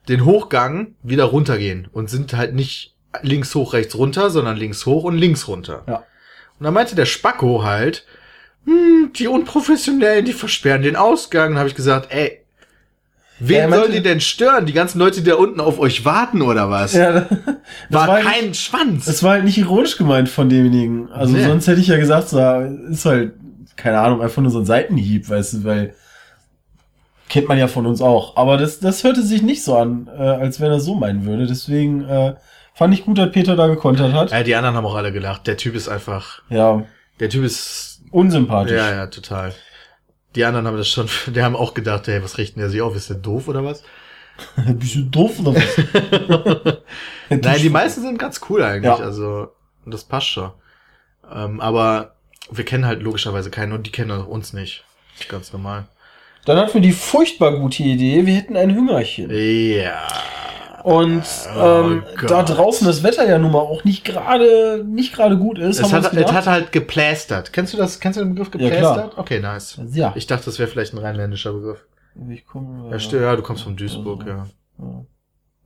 den 0.08 0.24
Hochgang 0.24 0.94
wieder 1.02 1.24
runtergehen 1.24 1.88
und 1.92 2.08
sind 2.08 2.34
halt 2.34 2.54
nicht 2.54 2.94
links 3.22 3.54
hoch, 3.54 3.72
rechts 3.72 3.96
runter, 3.96 4.30
sondern 4.30 4.56
links 4.56 4.86
hoch 4.86 5.04
und 5.04 5.16
links 5.16 5.48
runter. 5.48 5.84
Ja. 5.86 5.96
Und 6.58 6.64
dann 6.64 6.74
meinte 6.74 6.94
der 6.94 7.06
Spacko 7.06 7.64
halt, 7.64 8.06
hm, 8.66 9.12
die 9.14 9.28
Unprofessionellen, 9.28 10.24
die 10.24 10.32
versperren 10.34 10.82
den 10.82 10.96
Ausgang. 10.96 11.50
Dann 11.50 11.58
habe 11.58 11.68
ich 11.68 11.74
gesagt, 11.74 12.08
ey, 12.12 12.40
wen 13.38 13.70
Ja, 13.70 13.76
sollen 13.78 13.92
die 13.92 14.02
denn 14.02 14.20
stören? 14.20 14.66
Die 14.66 14.72
ganzen 14.72 14.98
Leute, 14.98 15.22
die 15.22 15.30
da 15.30 15.36
unten 15.36 15.60
auf 15.60 15.78
euch 15.78 16.04
warten 16.04 16.42
oder 16.42 16.68
was? 16.70 16.92
ja, 16.92 17.12
das 17.20 17.26
war, 17.90 18.08
war 18.08 18.20
kein 18.20 18.52
Schwanz. 18.54 19.04
Das 19.06 19.22
war 19.22 19.32
halt 19.32 19.44
nicht 19.44 19.58
ironisch 19.58 19.96
gemeint 19.96 20.28
von 20.28 20.48
demjenigen. 20.48 21.10
Also 21.12 21.34
Nee. 21.36 21.44
sonst 21.44 21.66
hätte 21.68 21.80
ich 21.80 21.88
ja 21.88 21.96
gesagt, 21.96 22.28
so, 22.28 22.38
ist 22.90 23.04
halt, 23.06 23.32
keine 23.76 24.00
Ahnung, 24.00 24.20
einfach 24.22 24.42
nur 24.42 24.50
so 24.50 24.58
ein 24.58 24.66
Seitenhieb, 24.66 25.28
weißt 25.28 25.54
du, 25.54 25.64
weil 25.64 25.94
kennt 27.28 27.48
man 27.48 27.58
ja 27.58 27.66
von 27.68 27.86
uns 27.86 28.00
auch. 28.00 28.36
Aber 28.36 28.56
das, 28.56 28.78
das 28.80 29.02
hörte 29.04 29.22
sich 29.22 29.42
nicht 29.42 29.62
so 29.64 29.76
an, 29.76 30.08
äh, 30.16 30.22
als 30.22 30.60
wenn 30.60 30.70
er 30.70 30.80
so 30.80 30.94
meinen 30.94 31.26
würde. 31.26 31.46
Deswegen 31.46 32.04
äh, 32.08 32.34
fand 32.74 32.94
ich 32.94 33.04
gut, 33.04 33.18
dass 33.18 33.32
Peter 33.32 33.56
da 33.56 33.66
gekontert 33.66 34.12
hat. 34.12 34.30
ja, 34.30 34.42
die 34.44 34.54
anderen 34.54 34.76
haben 34.76 34.86
auch 34.86 34.94
alle 34.94 35.12
gelacht. 35.12 35.46
Der 35.46 35.56
Typ 35.56 35.74
ist 35.74 35.88
einfach, 35.88 36.40
Ja, 36.50 36.84
der 37.18 37.28
Typ 37.28 37.44
ist 37.44 37.95
unsympathisch. 38.10 38.72
Ja, 38.76 38.90
ja, 38.92 39.06
total. 39.06 39.54
Die 40.34 40.44
anderen 40.44 40.66
haben 40.66 40.76
das 40.76 40.88
schon, 40.88 41.08
die 41.34 41.42
haben 41.42 41.56
auch 41.56 41.74
gedacht, 41.74 42.06
hey, 42.06 42.22
was 42.22 42.38
richten 42.38 42.60
der 42.60 42.70
sich 42.70 42.82
auf? 42.82 42.94
Ist 42.96 43.10
der 43.10 43.16
doof 43.16 43.48
oder 43.48 43.64
was? 43.64 43.82
Bist 44.66 44.94
du 44.94 45.02
doof 45.02 45.40
oder 45.40 45.54
was? 45.54 46.76
Nein, 47.30 47.60
die 47.62 47.70
meisten 47.70 48.02
sind 48.02 48.18
ganz 48.18 48.40
cool 48.50 48.62
eigentlich, 48.62 48.84
Ja. 48.84 48.96
also 49.04 49.48
das 49.86 50.04
passt 50.04 50.28
schon. 50.28 50.50
Ähm, 51.32 51.60
aber 51.60 52.16
wir 52.50 52.64
kennen 52.64 52.86
halt 52.86 53.02
logischerweise 53.02 53.50
keinen 53.50 53.72
und 53.72 53.86
die 53.86 53.92
kennen 53.92 54.10
uns 54.20 54.52
nicht. 54.52 54.84
Ganz 55.28 55.52
normal. 55.52 55.86
Dann 56.44 56.58
hatten 56.58 56.74
wir 56.74 56.80
die 56.80 56.92
furchtbar 56.92 57.56
gute 57.58 57.82
Idee, 57.82 58.26
wir 58.26 58.34
hätten 58.34 58.56
ein 58.56 58.74
Hüngerchen. 58.74 59.30
Ja. 59.32 60.06
Und 60.86 61.24
Oh 61.56 61.58
ähm, 61.84 62.04
Gott. 62.16 62.30
da 62.30 62.42
draußen 62.44 62.86
das 62.86 63.02
Wetter 63.02 63.28
ja 63.28 63.38
nun 63.38 63.50
mal 63.50 63.58
auch 63.58 63.82
nicht 63.82 64.04
gerade 64.04 64.84
nicht 64.86 65.12
gerade 65.12 65.36
gut 65.36 65.58
ist, 65.58 65.80
Es 65.80 65.92
hat, 65.92 66.14
es 66.14 66.32
hat 66.32 66.46
halt 66.46 66.70
geplästert. 66.70 67.52
Kennst 67.52 67.72
du 67.72 67.76
das? 67.76 67.98
Kennst 67.98 68.20
du 68.20 68.24
den 68.24 68.36
Begriff 68.36 68.54
Ja, 68.54 68.68
geplästert? 68.68 69.18
okay, 69.18 69.40
nice. 69.40 69.80
ja. 69.94 70.12
Ich 70.14 70.28
dachte, 70.28 70.44
das 70.44 70.60
wäre 70.60 70.68
vielleicht 70.68 70.94
ein 70.94 70.98
rheinländischer 70.98 71.52
Begriff. 71.54 71.84
Ich 72.30 72.46
komme, 72.46 72.88
Ja, 72.92 73.00
stimmt, 73.00 73.22
ja, 73.22 73.34
du 73.34 73.42
kommst 73.42 73.64
von 73.64 73.74
Duisburg, 73.76 74.24
ja. 74.28 74.46
ja. 74.78 75.04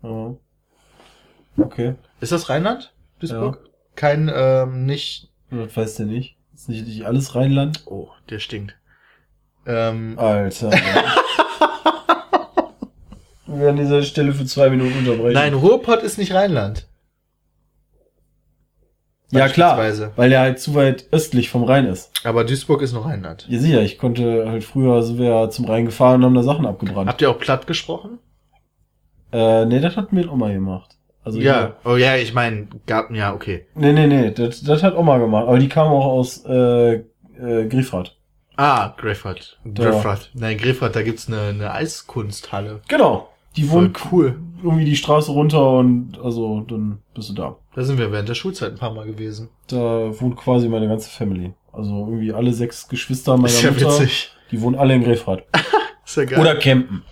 ja. 0.05 0.35
Okay, 1.59 1.97
Ist 2.23 2.33
das 2.33 2.49
Rheinland? 2.49 2.95
Duisburg? 3.18 3.59
Kein, 3.97 4.33
ähm, 4.35 4.87
nicht. 4.87 5.29
das 5.51 5.77
weißt 5.77 5.99
du 5.99 6.05
nicht. 6.05 6.39
Ist 6.55 6.71
nicht, 6.71 6.87
nicht 6.87 7.05
alles 7.05 7.35
Rheinland? 7.35 7.83
Oh, 7.85 8.09
der 8.31 8.39
stinkt. 8.39 8.75
Ähm, 9.66 10.18
Alter. 10.18 10.71
wir 13.51 13.61
werden 13.61 13.76
diese 13.76 14.03
Stelle 14.03 14.32
für 14.32 14.44
zwei 14.44 14.70
Minuten 14.70 14.98
unterbrechen. 14.98 15.34
Nein, 15.34 15.55
Ruhrpott 15.55 16.03
ist 16.03 16.18
nicht 16.18 16.32
Rheinland. 16.34 16.86
ja 19.30 19.48
klar, 19.48 19.78
weil 20.16 20.30
der 20.30 20.40
halt 20.40 20.61
zu 20.61 20.74
weit 20.74 21.07
östlich 21.11 21.51
vom 21.51 21.64
Rhein 21.64 21.86
ist. 21.86 22.11
Aber 22.24 22.44
Duisburg 22.44 22.82
ist 22.82 22.92
noch 22.92 23.07
Rheinland. 23.07 23.46
Ja 23.48 23.59
sicher, 23.59 23.82
ich 23.82 23.98
konnte 23.98 24.48
halt 24.48 24.64
früher, 24.64 25.03
sind 25.03 25.18
wir 25.18 25.28
ja 25.28 25.51
zum 25.51 25.64
Rhein 25.66 25.84
gefahren 25.84 26.16
und 26.16 26.24
haben 26.24 26.34
da 26.34 26.42
Sachen 26.42 26.66
abgebrannt. 26.66 27.09
Habt 27.09 27.20
ihr 27.22 27.30
auch 27.30 27.38
platt 27.38 27.66
gesprochen? 27.66 28.18
Äh, 29.32 29.66
nee, 29.66 29.80
das 29.80 29.96
hat 29.96 30.12
mir 30.12 30.30
Oma 30.30 30.53
gemacht. 30.53 30.96
Also 31.22 31.38
ja. 31.38 31.76
Oh 31.84 31.96
ja, 31.96 32.16
ich 32.16 32.32
meine, 32.32 32.68
gab, 32.86 33.11
ja, 33.11 33.34
okay. 33.34 33.66
Nee, 33.74 33.92
nee, 33.92 34.07
nee, 34.07 34.30
das, 34.30 34.62
das 34.62 34.82
hat 34.82 34.96
Oma 34.96 35.18
gemacht. 35.18 35.46
Aber 35.46 35.59
die 35.59 35.68
kam 35.68 35.88
auch 35.88 36.07
aus 36.07 36.44
äh, 36.46 36.94
äh, 36.94 37.68
Griffrad. 37.68 38.16
Ah, 38.57 38.94
Griffert. 38.96 39.59
Griffert. 39.64 40.30
Nein, 40.34 40.59
Griffert, 40.59 40.94
da 40.94 41.03
gibt's 41.03 41.28
eine, 41.28 41.40
eine 41.40 41.72
Eiskunsthalle. 41.72 42.82
Genau. 42.88 43.28
Die 43.57 43.64
Voll 43.64 43.82
wohnt 43.82 43.98
cool. 44.12 44.40
irgendwie 44.62 44.84
die 44.84 44.96
Straße 44.96 45.32
runter 45.32 45.70
und 45.70 46.18
also 46.22 46.61
dann 46.61 47.01
bist 47.14 47.30
du 47.30 47.34
da. 47.34 47.57
Da 47.74 47.84
sind 47.84 47.98
wir 47.98 48.12
während 48.12 48.28
der 48.28 48.34
Schulzeit 48.34 48.72
ein 48.72 48.78
paar 48.78 48.92
Mal 48.92 49.07
gewesen. 49.07 49.48
Da 49.68 49.76
wohnt 50.20 50.36
quasi 50.36 50.68
meine 50.68 50.88
ganze 50.88 51.11
Family. 51.11 51.53
Also 51.72 52.07
irgendwie 52.07 52.32
alle 52.32 52.53
sechs 52.53 52.88
Geschwister 52.88 53.36
meiner 53.36 53.48
ist 53.48 53.62
ja 53.62 53.70
Mutter. 53.70 53.86
witzig. 53.86 54.32
Die 54.51 54.61
wohnen 54.61 54.76
alle 54.76 54.94
in 54.94 55.05
Griffrad. 55.05 55.44
Ist 56.05 56.16
ja 56.16 56.24
geil. 56.24 56.40
Oder 56.40 56.57
campen. 56.57 57.05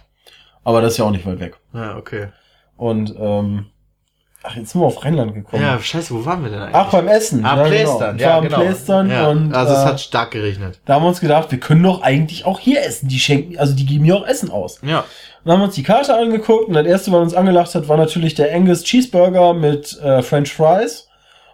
Aber 0.65 0.81
das 0.81 0.95
ist 0.95 0.99
ja 0.99 1.05
auch 1.05 1.13
nicht 1.13 1.25
weit 1.25 1.39
weg. 1.39 1.57
Ja, 1.73 1.97
okay. 1.97 2.29
Und 2.77 3.15
ähm, 3.17 3.67
Ach, 4.45 4.55
jetzt 4.55 4.71
sind 4.71 4.81
wir 4.81 4.87
auf 4.87 5.05
Rheinland 5.05 5.35
gekommen. 5.35 5.63
Ja, 5.63 5.81
scheiße, 5.81 6.15
wo 6.15 6.25
waren 6.25 6.45
wir 6.45 6.51
denn 6.51 6.61
eigentlich? 6.61 6.77
Ach, 6.77 6.91
beim 6.91 7.09
Essen. 7.09 7.45
Ah, 7.45 7.57
ja, 7.57 7.65
Plästern, 7.65 8.17
genau. 8.17 8.31
ja, 8.31 8.41
genau. 8.41 8.61
Plästern 8.61 9.11
ja. 9.11 9.29
und 9.29 9.53
also 9.53 9.73
es 9.73 9.81
äh, 9.81 9.85
hat 9.85 10.01
stark 10.01 10.31
geregnet. 10.31 10.81
da 10.85 10.95
haben 10.95 11.03
wir 11.03 11.09
uns 11.09 11.21
gedacht, 11.21 11.51
wir 11.51 11.59
können 11.59 11.83
doch 11.83 12.03
eigentlich 12.03 12.47
auch 12.47 12.61
hier 12.61 12.85
essen. 12.85 13.09
Die 13.09 13.19
schenken, 13.19 13.59
also 13.59 13.75
die 13.75 13.85
geben 13.85 14.05
hier 14.05 14.17
auch 14.17 14.27
Essen 14.27 14.51
aus. 14.51 14.81
Ja. 14.83 15.05
Dann 15.45 15.53
haben 15.55 15.61
wir 15.61 15.67
uns 15.67 15.75
die 15.75 15.83
Karte 15.83 16.17
angeguckt 16.17 16.69
und 16.69 16.75
das 16.75 16.87
erste, 16.87 17.13
was 17.13 17.21
uns 17.23 17.35
angelacht 17.35 17.75
hat, 17.75 17.89
war 17.89 17.97
natürlich 17.97 18.35
der 18.35 18.55
Angus 18.55 18.83
Cheeseburger 18.85 19.55
mit 19.55 19.99
äh, 20.03 20.23
French 20.23 20.53
Fries. 20.53 21.09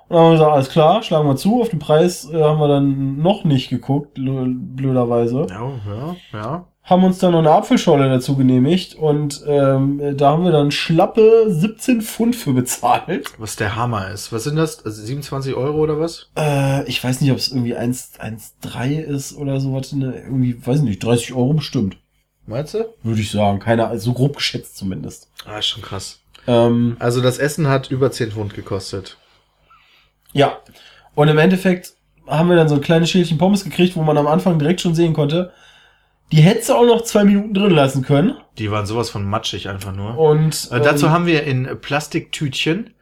Und 0.09 0.16
dann 0.16 0.18
haben 0.24 0.30
wir 0.32 0.39
gesagt, 0.39 0.53
alles 0.53 0.68
klar, 0.70 1.03
schlagen 1.03 1.28
wir 1.28 1.37
zu. 1.37 1.61
Auf 1.62 1.70
den 1.70 1.78
Preis 1.78 2.28
äh, 2.30 2.43
haben 2.43 2.59
wir 2.61 2.68
dann 2.68 3.18
noch 3.22 3.45
nicht 3.45 3.70
geguckt, 3.70 4.18
blö- 4.18 4.55
blöderweise. 4.55 5.47
Ja, 5.49 5.70
ja, 5.87 6.16
ja. 6.32 6.64
Haben 6.82 7.05
uns 7.05 7.18
dann 7.18 7.32
noch 7.32 7.39
eine 7.39 7.51
Apfelschorle 7.51 8.11
dazu 8.11 8.37
genehmigt 8.37 8.95
und 8.95 9.43
ähm, 9.49 10.03
da 10.18 10.32
haben 10.32 10.45
wir 10.45 10.53
dann 10.53 10.70
schlappe 10.70 11.47
17 11.49 12.03
Pfund 12.03 12.37
für 12.37 12.53
bezahlt. 12.53 13.32
Was 13.39 13.57
der 13.57 13.74
Hammer 13.74 14.11
ist. 14.11 14.35
Was 14.35 14.45
sind 14.45 14.57
das? 14.57 14.85
Also 14.85 15.03
27 15.03 15.55
Euro 15.55 15.78
oder 15.78 15.99
was? 15.99 16.30
Äh, 16.39 16.85
ich 16.87 17.03
weiß 17.03 17.22
nicht, 17.22 17.30
ob 17.30 17.39
es 17.39 17.51
irgendwie 17.51 17.74
1 17.74 18.20
1,3 18.20 19.01
ist 19.01 19.35
oder 19.35 19.61
sowas. 19.61 19.95
Ne? 19.95 20.14
Irgendwie, 20.26 20.55
weiß 20.66 20.82
nicht, 20.82 21.03
30 21.03 21.32
Euro 21.32 21.55
bestimmt. 21.55 21.97
Meinst 22.47 22.75
du? 22.75 22.85
Würde 23.03 23.21
ich 23.21 23.31
sagen. 23.31 23.59
Keine, 23.59 23.87
also 23.87 24.07
so 24.07 24.13
grob 24.13 24.37
geschätzt 24.37 24.77
zumindest. 24.77 25.29
Ah, 25.47 25.59
ist 25.59 25.67
schon 25.69 25.83
krass. 25.83 26.21
Ähm, 26.47 26.97
Also 26.99 27.21
das 27.23 27.39
Essen 27.39 27.69
hat 27.69 27.91
über 27.91 28.11
10 28.11 28.33
Pfund 28.33 28.55
gekostet. 28.55 29.17
ja. 30.33 30.59
Und 31.17 31.29
im 31.29 31.39
Endeffekt 31.39 31.93
haben 32.27 32.49
wir 32.49 32.57
dann 32.57 32.69
so 32.69 32.75
ein 32.75 32.81
kleines 32.81 33.09
Schälchen 33.09 33.39
Pommes 33.39 33.63
gekriegt, 33.63 33.95
wo 33.95 34.03
man 34.03 34.19
am 34.19 34.27
Anfang 34.27 34.59
direkt 34.59 34.81
schon 34.81 34.97
sehen 34.97 35.13
konnte, 35.13 35.53
die 36.33 36.41
hättest 36.41 36.71
du 36.71 36.75
auch 36.75 36.85
noch 36.85 37.03
zwei 37.05 37.23
Minuten 37.23 37.55
drin 37.55 37.71
lassen 37.71 38.03
können. 38.03 38.37
Die 38.59 38.69
waren 38.71 38.85
sowas 38.85 39.11
von 39.11 39.25
matschig 39.25 39.69
einfach 39.69 39.93
nur. 39.93 40.19
Und 40.19 40.69
Äh, 40.73 40.81
dazu 40.81 41.07
ähm, 41.07 41.13
haben 41.13 41.27
wir 41.27 41.45
in 41.45 41.79
Plastiktütchen 41.81 42.95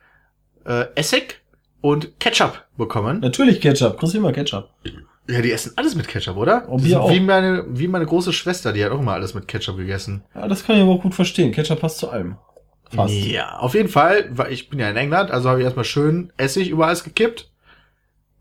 äh, 0.67 0.85
Essig 0.95 1.41
und 1.81 2.21
Ketchup 2.21 2.67
bekommen. 2.77 3.21
natürlich 3.21 3.61
Ketchup. 3.63 3.99
Kriegst 3.99 4.13
du 4.15 4.19
immer 4.19 4.33
Ketchup. 4.33 4.69
Ja, 5.33 5.43
die 5.43 5.53
essen 5.53 5.73
alles 5.77 5.95
mit 5.95 6.09
Ketchup, 6.09 6.37
oder? 6.37 6.69
Und 6.69 6.85
Die 6.85 6.91
wir 6.91 7.01
auch. 7.01 7.11
Wie 7.11 7.21
meine, 7.21 7.65
wie 7.69 7.89
meine 7.89 8.07
große 8.07 8.33
Schwester, 8.33 8.73
die 8.73 8.85
hat 8.85 8.93
auch 8.93 9.01
immer 9.01 9.13
alles 9.13 9.35
mit 9.35 9.49
Ketchup 9.49 9.77
gegessen. 9.77 10.23
Ja, 10.35 10.47
das 10.49 10.65
kann 10.65 10.77
ich 10.77 10.83
aber 10.83 10.93
auch 10.93 11.03
gut 11.03 11.15
verstehen. 11.15 11.53
Ketchup 11.53 11.81
passt 11.81 11.99
zu 11.99 12.11
allem. 12.11 12.37
Fast. 12.91 13.15
Ja, 13.15 13.59
auf 13.59 13.75
jeden 13.75 13.89
Fall, 13.89 14.29
weil 14.31 14.53
ich 14.53 14.69
bin 14.69 14.79
ja 14.79 14.91
in 14.91 14.97
England, 14.97 15.31
also 15.31 15.49
habe 15.49 15.61
ich 15.61 15.65
erstmal 15.65 15.87
schön 15.87 16.33
Essig 16.37 16.69
über 16.69 16.87
alles 16.87 17.05
gekippt. 17.05 17.51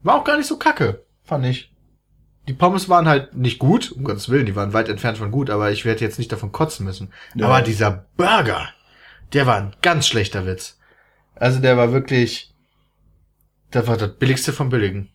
War 0.03 0.15
auch 0.15 0.23
gar 0.25 0.37
nicht 0.37 0.47
so 0.47 0.57
kacke, 0.57 1.05
fand 1.23 1.45
ich. 1.45 1.71
Die 2.47 2.53
Pommes 2.53 2.89
waren 2.89 3.07
halt 3.07 3.35
nicht 3.35 3.59
gut, 3.59 3.91
um 3.91 4.03
Gottes 4.03 4.29
Willen, 4.29 4.45
die 4.45 4.55
waren 4.55 4.73
weit 4.73 4.89
entfernt 4.89 5.17
von 5.17 5.31
gut, 5.31 5.49
aber 5.49 5.71
ich 5.71 5.85
werde 5.85 6.01
jetzt 6.01 6.17
nicht 6.17 6.31
davon 6.31 6.51
kotzen 6.51 6.85
müssen. 6.85 7.13
Ja. 7.35 7.45
Aber 7.45 7.61
dieser 7.61 8.07
Burger, 8.17 8.67
der 9.31 9.45
war 9.45 9.57
ein 9.57 9.75
ganz 9.81 10.07
schlechter 10.07 10.45
Witz. 10.45 10.79
Also 11.35 11.59
der 11.59 11.77
war 11.77 11.93
wirklich, 11.93 12.53
der 13.73 13.87
war 13.87 13.95
das 13.95 14.17
billigste 14.17 14.51
vom 14.51 14.69
Billigen. 14.69 15.09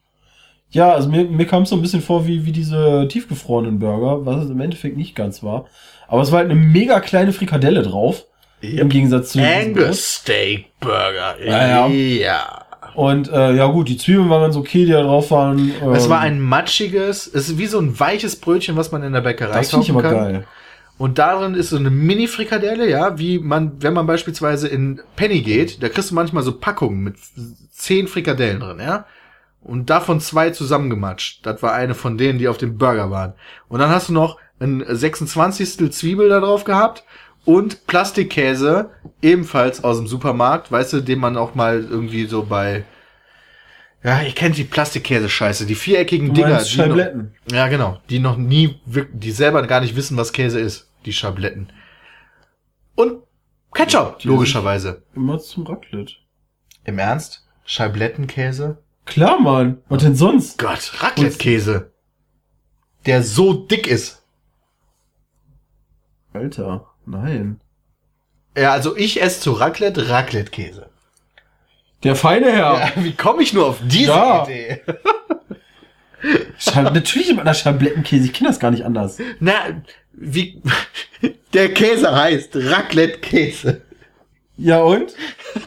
Ja, 0.70 0.92
also 0.92 1.08
mir, 1.08 1.24
mir 1.24 1.46
kam 1.46 1.62
es 1.62 1.70
so 1.70 1.76
ein 1.76 1.82
bisschen 1.82 2.02
vor 2.02 2.26
wie, 2.26 2.44
wie 2.44 2.52
diese 2.52 3.06
tiefgefrorenen 3.08 3.78
Burger, 3.78 4.26
was 4.26 4.44
es 4.44 4.50
im 4.50 4.60
Endeffekt 4.60 4.96
nicht 4.96 5.14
ganz 5.14 5.42
war. 5.42 5.66
Aber 6.08 6.22
es 6.22 6.32
war 6.32 6.40
halt 6.40 6.50
eine 6.50 6.58
mega 6.60 7.00
kleine 7.00 7.32
Frikadelle 7.32 7.82
drauf. 7.82 8.24
Im 8.60 8.88
Gegensatz 8.88 9.32
zu. 9.32 9.40
Angus 9.40 10.04
Steak 10.20 10.66
Burger. 10.80 11.36
Ja, 11.44 11.68
ja. 11.68 11.86
ja. 11.88 12.62
Und 12.94 13.30
äh, 13.30 13.54
ja 13.54 13.66
gut, 13.66 13.88
die 13.88 13.98
Zwiebeln 13.98 14.30
waren 14.30 14.42
ganz 14.42 14.56
okay, 14.56 14.86
die 14.86 14.92
da 14.92 15.02
drauf 15.02 15.30
waren. 15.30 15.70
Ähm, 15.82 15.92
Es 15.92 16.08
war 16.08 16.20
ein 16.20 16.40
matschiges, 16.40 17.26
es 17.26 17.50
ist 17.50 17.58
wie 17.58 17.66
so 17.66 17.78
ein 17.78 17.98
weiches 18.00 18.36
Brötchen, 18.36 18.76
was 18.76 18.90
man 18.90 19.02
in 19.02 19.12
der 19.12 19.20
Bäckerei 19.20 19.58
Das 19.58 19.70
finde 19.70 19.84
ich 19.84 19.92
kaufen 19.92 20.00
immer 20.06 20.14
kann. 20.14 20.32
geil. 20.32 20.46
Und 20.98 21.18
darin 21.18 21.54
ist 21.54 21.68
so 21.68 21.76
eine 21.76 21.90
Mini-Frikadelle, 21.90 22.88
ja, 22.88 23.18
wie 23.18 23.38
man, 23.38 23.72
wenn 23.82 23.92
man 23.92 24.06
beispielsweise 24.06 24.66
in 24.68 25.00
Penny 25.14 25.42
geht, 25.42 25.82
da 25.82 25.90
kriegst 25.90 26.10
du 26.10 26.14
manchmal 26.14 26.42
so 26.42 26.52
Packungen 26.58 27.00
mit 27.02 27.16
zehn 27.70 28.08
Frikadellen 28.08 28.60
drin, 28.60 28.78
ja. 28.80 29.04
Und 29.66 29.90
davon 29.90 30.20
zwei 30.20 30.50
zusammengematscht. 30.50 31.44
Das 31.44 31.60
war 31.60 31.72
eine 31.72 31.94
von 31.96 32.16
denen, 32.16 32.38
die 32.38 32.46
auf 32.46 32.56
dem 32.56 32.78
Burger 32.78 33.10
waren. 33.10 33.34
Und 33.68 33.80
dann 33.80 33.90
hast 33.90 34.08
du 34.08 34.12
noch 34.12 34.38
ein 34.60 34.84
26. 34.86 35.90
Zwiebel 35.92 36.28
da 36.28 36.38
drauf 36.38 36.62
gehabt 36.62 37.02
und 37.44 37.86
Plastikkäse, 37.88 38.90
ebenfalls 39.22 39.82
aus 39.82 39.96
dem 39.98 40.06
Supermarkt, 40.06 40.70
weißt 40.70 40.92
du, 40.92 41.00
den 41.00 41.18
man 41.18 41.36
auch 41.36 41.56
mal 41.56 41.82
irgendwie 41.82 42.26
so 42.26 42.44
bei, 42.44 42.84
ja, 44.04 44.22
ich 44.22 44.36
kennt 44.36 44.56
die 44.56 44.62
Plastikkäse-Scheiße, 44.64 45.66
die 45.66 45.74
viereckigen 45.74 46.28
Du 46.28 46.34
Dinger. 46.34 46.48
die 46.58 46.62
noch- 46.62 46.66
Scheibletten. 46.68 47.34
ja, 47.50 47.66
genau. 47.66 47.98
Die 48.08 48.20
noch 48.20 48.36
nie, 48.36 48.80
die 49.12 49.32
selber 49.32 49.66
gar 49.66 49.80
nicht 49.80 49.96
wissen, 49.96 50.16
was 50.16 50.32
Käse 50.32 50.60
ist. 50.60 50.88
Die 51.06 51.12
Schabletten. 51.12 51.72
Und 52.94 53.22
Ketchup, 53.74 54.20
Die 54.20 54.28
logischerweise. 54.28 55.02
Immer 55.14 55.38
zum 55.40 55.66
Raclette. 55.66 56.14
Im 56.84 56.98
Ernst? 57.00 57.46
Scheiblettenkäse? 57.64 58.78
Klar, 59.06 59.40
Mann. 59.40 59.78
Was 59.88 60.02
denn 60.02 60.16
sonst? 60.16 60.58
Gott, 60.58 60.92
Raclette-Käse. 60.98 61.92
Der 63.06 63.22
so 63.22 63.54
dick 63.54 63.86
ist. 63.86 64.22
Alter, 66.32 66.86
nein. 67.06 67.60
Ja, 68.56 68.72
also 68.72 68.96
ich 68.96 69.22
esse 69.22 69.40
zu 69.40 69.52
Raclette 69.52 70.08
Raclette-Käse. 70.08 70.90
Der 72.02 72.16
feine 72.16 72.52
Herr. 72.52 72.78
Ja, 72.78 72.92
wie 72.96 73.14
komme 73.14 73.42
ich 73.42 73.52
nur 73.52 73.66
auf 73.66 73.78
diese 73.82 74.10
Ja. 74.10 74.44
Idee? 74.44 74.82
Natürlich 76.74 77.30
immer 77.30 77.44
das 77.44 77.60
Schablettenkäse. 77.60 78.24
Ich 78.26 78.32
kenne 78.32 78.50
das 78.50 78.58
gar 78.58 78.70
nicht 78.70 78.84
anders. 78.84 79.18
Na, 79.38 79.82
wie, 80.12 80.60
der 81.52 81.72
Käse 81.72 82.14
heißt 82.14 82.50
Raclette-Käse. 82.54 83.82
Ja 84.56 84.80
und? 84.82 85.14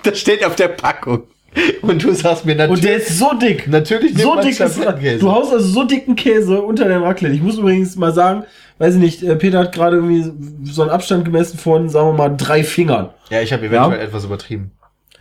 Das 0.03 0.19
steht 0.19 0.43
auf 0.43 0.55
der 0.55 0.69
Packung. 0.69 1.27
Und 1.81 2.03
du 2.03 2.13
sagst 2.13 2.45
mir 2.45 2.51
Und 2.53 2.57
natürlich, 2.59 2.81
der 2.81 2.97
ist 2.97 3.17
so 3.17 3.33
dick. 3.33 3.67
natürlich 3.67 4.17
so 4.17 4.35
dick 4.41 4.59
ist. 4.59 5.21
Du 5.21 5.31
haust 5.31 5.51
also 5.53 5.67
so 5.67 5.83
dicken 5.83 6.15
Käse 6.15 6.61
unter 6.61 6.87
dein 6.87 7.01
Raclette. 7.01 7.33
Ich 7.35 7.41
muss 7.41 7.57
übrigens 7.57 7.95
mal 7.95 8.13
sagen, 8.13 8.43
weiß 8.77 8.95
ich 8.95 8.99
nicht, 9.01 9.23
äh, 9.23 9.35
Peter 9.35 9.59
hat 9.59 9.73
gerade 9.73 9.97
irgendwie 9.97 10.69
so 10.71 10.81
einen 10.83 10.91
Abstand 10.91 11.25
gemessen 11.25 11.57
von, 11.57 11.89
sagen 11.89 12.09
wir 12.09 12.13
mal, 12.13 12.29
drei 12.35 12.63
Fingern. 12.63 13.09
Ja, 13.29 13.41
ich 13.41 13.51
habe 13.53 13.65
eventuell 13.65 13.99
Ja. 13.99 14.05
etwas 14.05 14.25
übertrieben. 14.25 14.71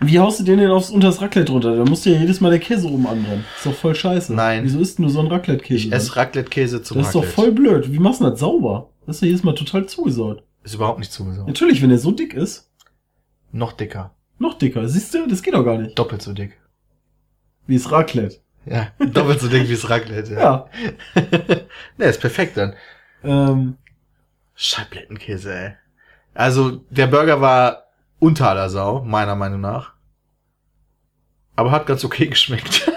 Wie 0.00 0.20
haust 0.20 0.38
du 0.38 0.44
den 0.44 0.60
denn 0.60 0.70
aufs 0.70 0.90
unters 0.90 1.20
Raclette 1.20 1.50
runter? 1.50 1.76
Da 1.76 1.84
musst 1.84 2.06
du 2.06 2.10
ja 2.10 2.20
jedes 2.20 2.40
Mal 2.40 2.50
der 2.50 2.60
Käse 2.60 2.86
oben 2.88 3.06
anbrennen. 3.06 3.44
Ist 3.56 3.66
doch 3.66 3.74
voll 3.74 3.96
scheiße. 3.96 4.32
Nein. 4.32 4.62
Wieso 4.62 4.78
isst 4.78 4.98
denn 4.98 5.04
du 5.06 5.10
so 5.10 5.18
einen 5.18 5.28
Raclette-Käse? 5.28 5.88
Ich 5.88 5.92
esse 5.92 6.14
Raclette-Käse 6.14 6.82
zum 6.82 6.98
das 6.98 7.08
ist 7.08 7.14
doch 7.16 7.24
voll 7.24 7.50
blöd. 7.50 7.92
Wie 7.92 7.98
machst 7.98 8.20
du 8.20 8.24
das 8.30 8.38
sauber? 8.38 8.90
Das 9.06 9.16
ist 9.16 9.22
ja 9.22 9.26
jedes 9.26 9.42
Mal 9.42 9.54
total 9.56 9.86
zugesaut. 9.86 10.44
Ist 10.62 10.74
überhaupt 10.74 11.00
nicht 11.00 11.10
zugesagt. 11.10 11.48
Natürlich, 11.48 11.82
wenn 11.82 11.88
der 11.88 11.98
so 11.98 12.12
dick 12.12 12.32
ist, 12.34 12.70
Noch 13.50 13.72
dicker. 13.72 14.12
Noch 14.38 14.58
dicker. 14.58 14.88
Siehst 14.88 15.14
du, 15.14 15.26
das 15.26 15.42
geht 15.42 15.54
doch 15.54 15.64
gar 15.64 15.78
nicht. 15.78 15.98
Doppelt 15.98 16.22
so 16.22 16.32
dick. 16.32 16.58
Wie 17.66 17.76
ist 17.76 17.90
Raclette? 17.90 18.40
Ja, 18.64 18.92
doppelt 18.98 19.40
so 19.40 19.48
dick 19.48 19.68
wie 19.68 19.74
das 19.74 19.88
Raclette. 19.88 20.34
Ja. 20.34 20.66
ne, 21.96 22.04
ist 22.04 22.20
perfekt 22.20 22.56
dann. 22.56 22.74
Ähm, 23.24 23.76
Scheiblettenkäse, 24.54 25.54
ey. 25.54 25.72
Also, 26.34 26.84
der 26.90 27.06
Burger 27.06 27.40
war 27.40 27.84
unter 28.18 28.50
aller 28.50 28.68
Sau, 28.70 29.02
meiner 29.02 29.36
Meinung 29.36 29.60
nach. 29.60 29.94
Aber 31.56 31.70
hat 31.70 31.86
ganz 31.86 32.04
okay 32.04 32.26
geschmeckt. 32.30 32.90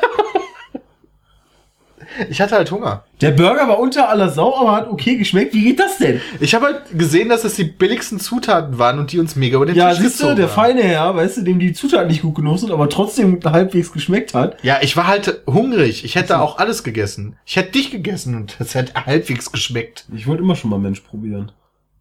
Ich 2.29 2.41
hatte 2.41 2.55
halt 2.55 2.71
Hunger. 2.71 3.03
der 3.21 3.31
Burger 3.31 3.67
war 3.67 3.79
unter 3.79 4.09
aller 4.09 4.29
Sau, 4.29 4.55
aber 4.55 4.73
hat 4.73 4.89
okay 4.89 5.15
geschmeckt. 5.17 5.53
Wie 5.53 5.63
geht 5.63 5.79
das 5.79 5.97
denn? 5.97 6.21
Ich 6.39 6.53
habe 6.55 6.65
halt 6.65 6.81
gesehen, 6.97 7.29
dass 7.29 7.43
es 7.43 7.55
die 7.55 7.63
billigsten 7.63 8.19
Zutaten 8.19 8.77
waren 8.77 8.99
und 8.99 9.11
die 9.11 9.19
uns 9.19 9.35
mega 9.35 9.57
über 9.57 9.65
den 9.65 9.75
Ja, 9.75 9.89
Tisch 9.89 9.99
siehst 9.99 10.19
du, 10.19 10.23
gezogen 10.23 10.35
der 10.37 10.45
haben. 10.47 10.53
feine 10.55 10.83
Herr, 10.83 11.15
weißt 11.15 11.37
du, 11.37 11.41
dem 11.43 11.59
die 11.59 11.73
Zutaten 11.73 12.07
nicht 12.07 12.21
gut 12.21 12.35
genug 12.35 12.59
sind, 12.59 12.71
aber 12.71 12.89
trotzdem 12.89 13.39
halbwegs 13.43 13.91
geschmeckt 13.91 14.33
hat. 14.33 14.57
Ja, 14.63 14.79
ich 14.81 14.95
war 14.97 15.07
halt 15.07 15.41
hungrig. 15.47 16.03
Ich 16.05 16.15
hätte 16.15 16.39
auch 16.41 16.57
alles 16.57 16.83
gegessen. 16.83 17.35
Ich 17.45 17.55
hätte 17.55 17.71
dich 17.71 17.91
gegessen 17.91 18.35
und 18.35 18.55
das 18.59 18.75
hätte 18.75 19.05
halbwegs 19.05 19.51
geschmeckt. 19.51 20.05
Ich 20.15 20.27
wollte 20.27 20.43
immer 20.43 20.55
schon 20.55 20.69
mal 20.69 20.79
Mensch 20.79 21.01
probieren. 21.01 21.51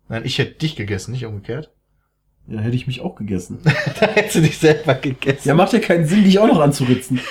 Nein, 0.08 0.22
ich 0.24 0.38
hätte 0.38 0.54
dich 0.54 0.76
gegessen, 0.76 1.12
nicht 1.12 1.24
umgekehrt. 1.26 1.70
Ja, 2.48 2.58
hätte 2.58 2.74
ich 2.74 2.86
mich 2.88 3.00
auch 3.00 3.14
gegessen. 3.14 3.60
da 4.00 4.06
hättest 4.08 4.36
du 4.36 4.40
dich 4.40 4.58
selber 4.58 4.94
gegessen. 4.94 5.46
Ja, 5.48 5.54
macht 5.54 5.72
ja 5.72 5.78
keinen 5.78 6.06
Sinn, 6.06 6.24
dich 6.24 6.38
auch 6.40 6.48
noch 6.48 6.60
anzuritzen. 6.60 7.20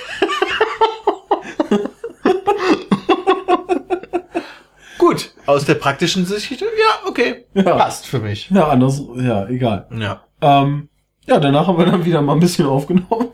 Gut, 4.99 5.31
aus 5.47 5.65
der 5.65 5.73
praktischen 5.75 6.25
Sicht, 6.25 6.51
ja, 6.61 6.67
okay. 7.07 7.45
Ja. 7.55 7.75
Passt 7.75 8.05
für 8.05 8.19
mich. 8.19 8.49
Ja, 8.51 8.67
anders, 8.67 9.01
ja, 9.15 9.47
egal. 9.47 9.87
Ja. 9.97 10.23
Ähm, 10.41 10.89
ja, 11.25 11.39
danach 11.39 11.65
haben 11.67 11.77
wir 11.79 11.85
dann 11.85 12.05
wieder 12.05 12.21
mal 12.21 12.33
ein 12.33 12.39
bisschen 12.39 12.67
aufgenommen. 12.67 13.29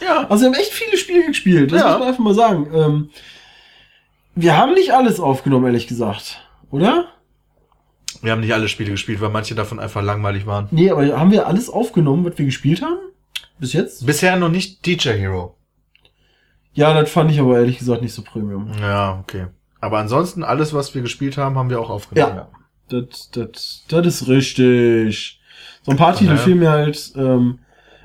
Ja. 0.00 0.26
Also 0.28 0.42
wir 0.44 0.46
haben 0.52 0.58
echt 0.60 0.72
viele 0.72 0.96
Spiele 0.96 1.26
gespielt, 1.26 1.70
das 1.72 1.80
Ja. 1.80 1.88
muss 1.90 1.98
man 1.98 2.08
einfach 2.08 2.24
mal 2.24 2.34
sagen. 2.34 2.66
Ähm, 2.74 3.10
wir 4.34 4.56
haben 4.56 4.74
nicht 4.74 4.92
alles 4.94 5.20
aufgenommen, 5.20 5.66
ehrlich 5.66 5.86
gesagt. 5.86 6.40
Oder? 6.70 7.06
Wir 8.22 8.32
haben 8.32 8.40
nicht 8.40 8.54
alle 8.54 8.68
Spiele 8.68 8.90
gespielt, 8.92 9.20
weil 9.20 9.30
manche 9.30 9.54
davon 9.54 9.78
einfach 9.80 10.02
langweilig 10.02 10.46
waren. 10.46 10.68
Nee, 10.70 10.90
aber 10.90 11.06
haben 11.18 11.30
wir 11.32 11.46
alles 11.46 11.68
aufgenommen, 11.68 12.24
was 12.24 12.38
wir 12.38 12.46
gespielt 12.46 12.80
haben? 12.82 12.98
Bis 13.58 13.72
jetzt? 13.72 14.06
Bisher 14.06 14.36
noch 14.36 14.48
nicht 14.48 14.86
DJ 14.86 15.10
Hero. 15.10 15.56
Ja, 16.74 16.98
das 16.98 17.10
fand 17.10 17.30
ich 17.30 17.38
aber 17.40 17.56
ehrlich 17.58 17.78
gesagt 17.78 18.02
nicht 18.02 18.14
so 18.14 18.22
Premium. 18.22 18.70
Ja, 18.80 19.18
okay. 19.20 19.46
Aber 19.82 19.98
ansonsten, 19.98 20.44
alles, 20.44 20.72
was 20.72 20.94
wir 20.94 21.02
gespielt 21.02 21.36
haben, 21.36 21.58
haben 21.58 21.68
wir 21.68 21.80
auch 21.80 21.90
aufgenommen. 21.90 22.36
Ja. 22.36 22.48
Das, 22.88 23.30
das, 23.32 23.84
das 23.88 24.06
ist 24.06 24.28
richtig. 24.28 25.40
So 25.82 25.90
ein 25.90 25.96
paar 25.98 26.14
Titel 26.14 26.36
fehlen 26.36 26.60
mir 26.60 26.70
halt. 26.70 27.12
Ähm, 27.16 27.58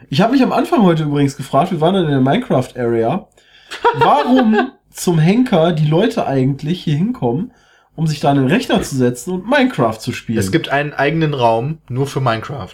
Ich 0.09 0.21
habe 0.21 0.33
mich 0.33 0.41
am 0.41 0.51
Anfang 0.51 0.81
heute 0.83 1.03
übrigens 1.03 1.37
gefragt, 1.37 1.71
wir 1.71 1.79
waren 1.79 1.93
dann 1.93 2.05
in 2.05 2.11
der 2.11 2.21
Minecraft-Area, 2.21 3.27
warum 3.99 4.71
zum 4.89 5.19
Henker 5.19 5.71
die 5.73 5.85
Leute 5.87 6.25
eigentlich 6.25 6.83
hier 6.83 6.95
hinkommen, 6.95 7.51
um 7.95 8.07
sich 8.07 8.19
da 8.21 8.31
an 8.31 8.37
den 8.37 8.47
Rechner 8.47 8.81
zu 8.81 8.95
setzen 8.95 9.31
und 9.33 9.47
Minecraft 9.47 9.99
zu 9.99 10.11
spielen. 10.13 10.39
Es 10.39 10.51
gibt 10.51 10.69
einen 10.69 10.93
eigenen 10.93 11.35
Raum 11.35 11.77
nur 11.89 12.07
für 12.07 12.21
Minecraft. 12.21 12.73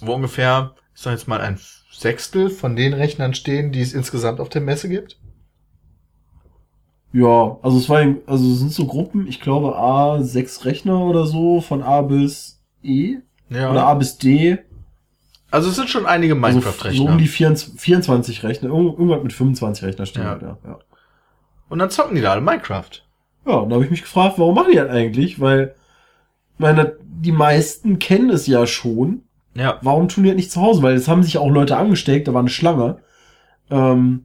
Wo 0.00 0.14
ungefähr, 0.14 0.74
ich 0.94 1.02
sag 1.02 1.12
jetzt 1.12 1.28
mal, 1.28 1.40
ein 1.40 1.60
Sechstel 1.92 2.50
von 2.50 2.74
den 2.74 2.94
Rechnern 2.94 3.34
stehen, 3.34 3.70
die 3.70 3.80
es 3.80 3.92
insgesamt 3.92 4.40
auf 4.40 4.48
der 4.48 4.60
Messe 4.62 4.88
gibt. 4.88 5.18
Ja, 7.12 7.58
also 7.62 7.76
es 7.78 7.88
war, 7.88 8.00
also 8.26 8.50
es 8.50 8.58
sind 8.60 8.72
so 8.72 8.86
Gruppen, 8.86 9.26
ich 9.26 9.40
glaube 9.40 9.76
A, 9.76 10.22
sechs 10.22 10.64
Rechner 10.64 10.98
oder 11.00 11.26
so, 11.26 11.60
von 11.60 11.82
A 11.82 12.00
bis 12.02 12.60
E 12.82 13.16
Ja. 13.50 13.70
oder 13.70 13.86
A 13.86 13.94
bis 13.94 14.16
D. 14.18 14.58
also 15.50 15.68
es 15.68 15.76
sind 15.76 15.90
schon 15.90 16.06
einige 16.06 16.32
Also 16.34 16.40
Minecraft-Rechner. 16.58 16.96
so 17.06 17.12
um 17.12 17.18
die 17.18 17.26
24, 17.28 17.78
24 17.80 18.42
Rechner, 18.44 18.70
irgend- 18.70 18.92
irgendwas 18.98 19.22
mit 19.22 19.32
25 19.34 19.84
Rechner 19.84 20.06
stehen. 20.06 20.22
Ja. 20.22 20.28
halt, 20.30 20.42
Ja. 20.42 20.78
Und 21.68 21.78
dann 21.78 21.90
zocken 21.90 22.14
die 22.16 22.22
da 22.22 22.32
alle 22.32 22.40
Minecraft. 22.40 22.90
ja 23.46 23.52
und 23.54 23.68
da 23.68 23.74
habe 23.74 23.84
ich 23.84 23.90
mich 23.90 24.02
gefragt, 24.02 24.38
warum 24.38 24.54
machen 24.54 24.70
die 24.72 24.76
das 24.78 24.88
eigentlich? 24.90 25.38
Weil, 25.40 25.74
meine, 26.58 26.96
die 27.04 27.32
meisten 27.32 27.98
kennen 27.98 28.30
es 28.30 28.46
ja 28.46 28.66
schon. 28.66 29.22
Ja. 29.54 29.78
Warum 29.82 30.08
tun 30.08 30.24
die 30.24 30.30
das 30.30 30.36
nicht 30.36 30.50
zu 30.52 30.62
Hause? 30.62 30.82
Weil 30.82 30.94
es 30.94 31.08
haben 31.08 31.22
sich 31.22 31.36
auch 31.36 31.50
Leute 31.50 31.76
angesteckt, 31.76 32.26
da 32.26 32.32
war 32.32 32.40
eine 32.40 32.48
Schlange. 32.48 32.98
Ähm, 33.70 34.24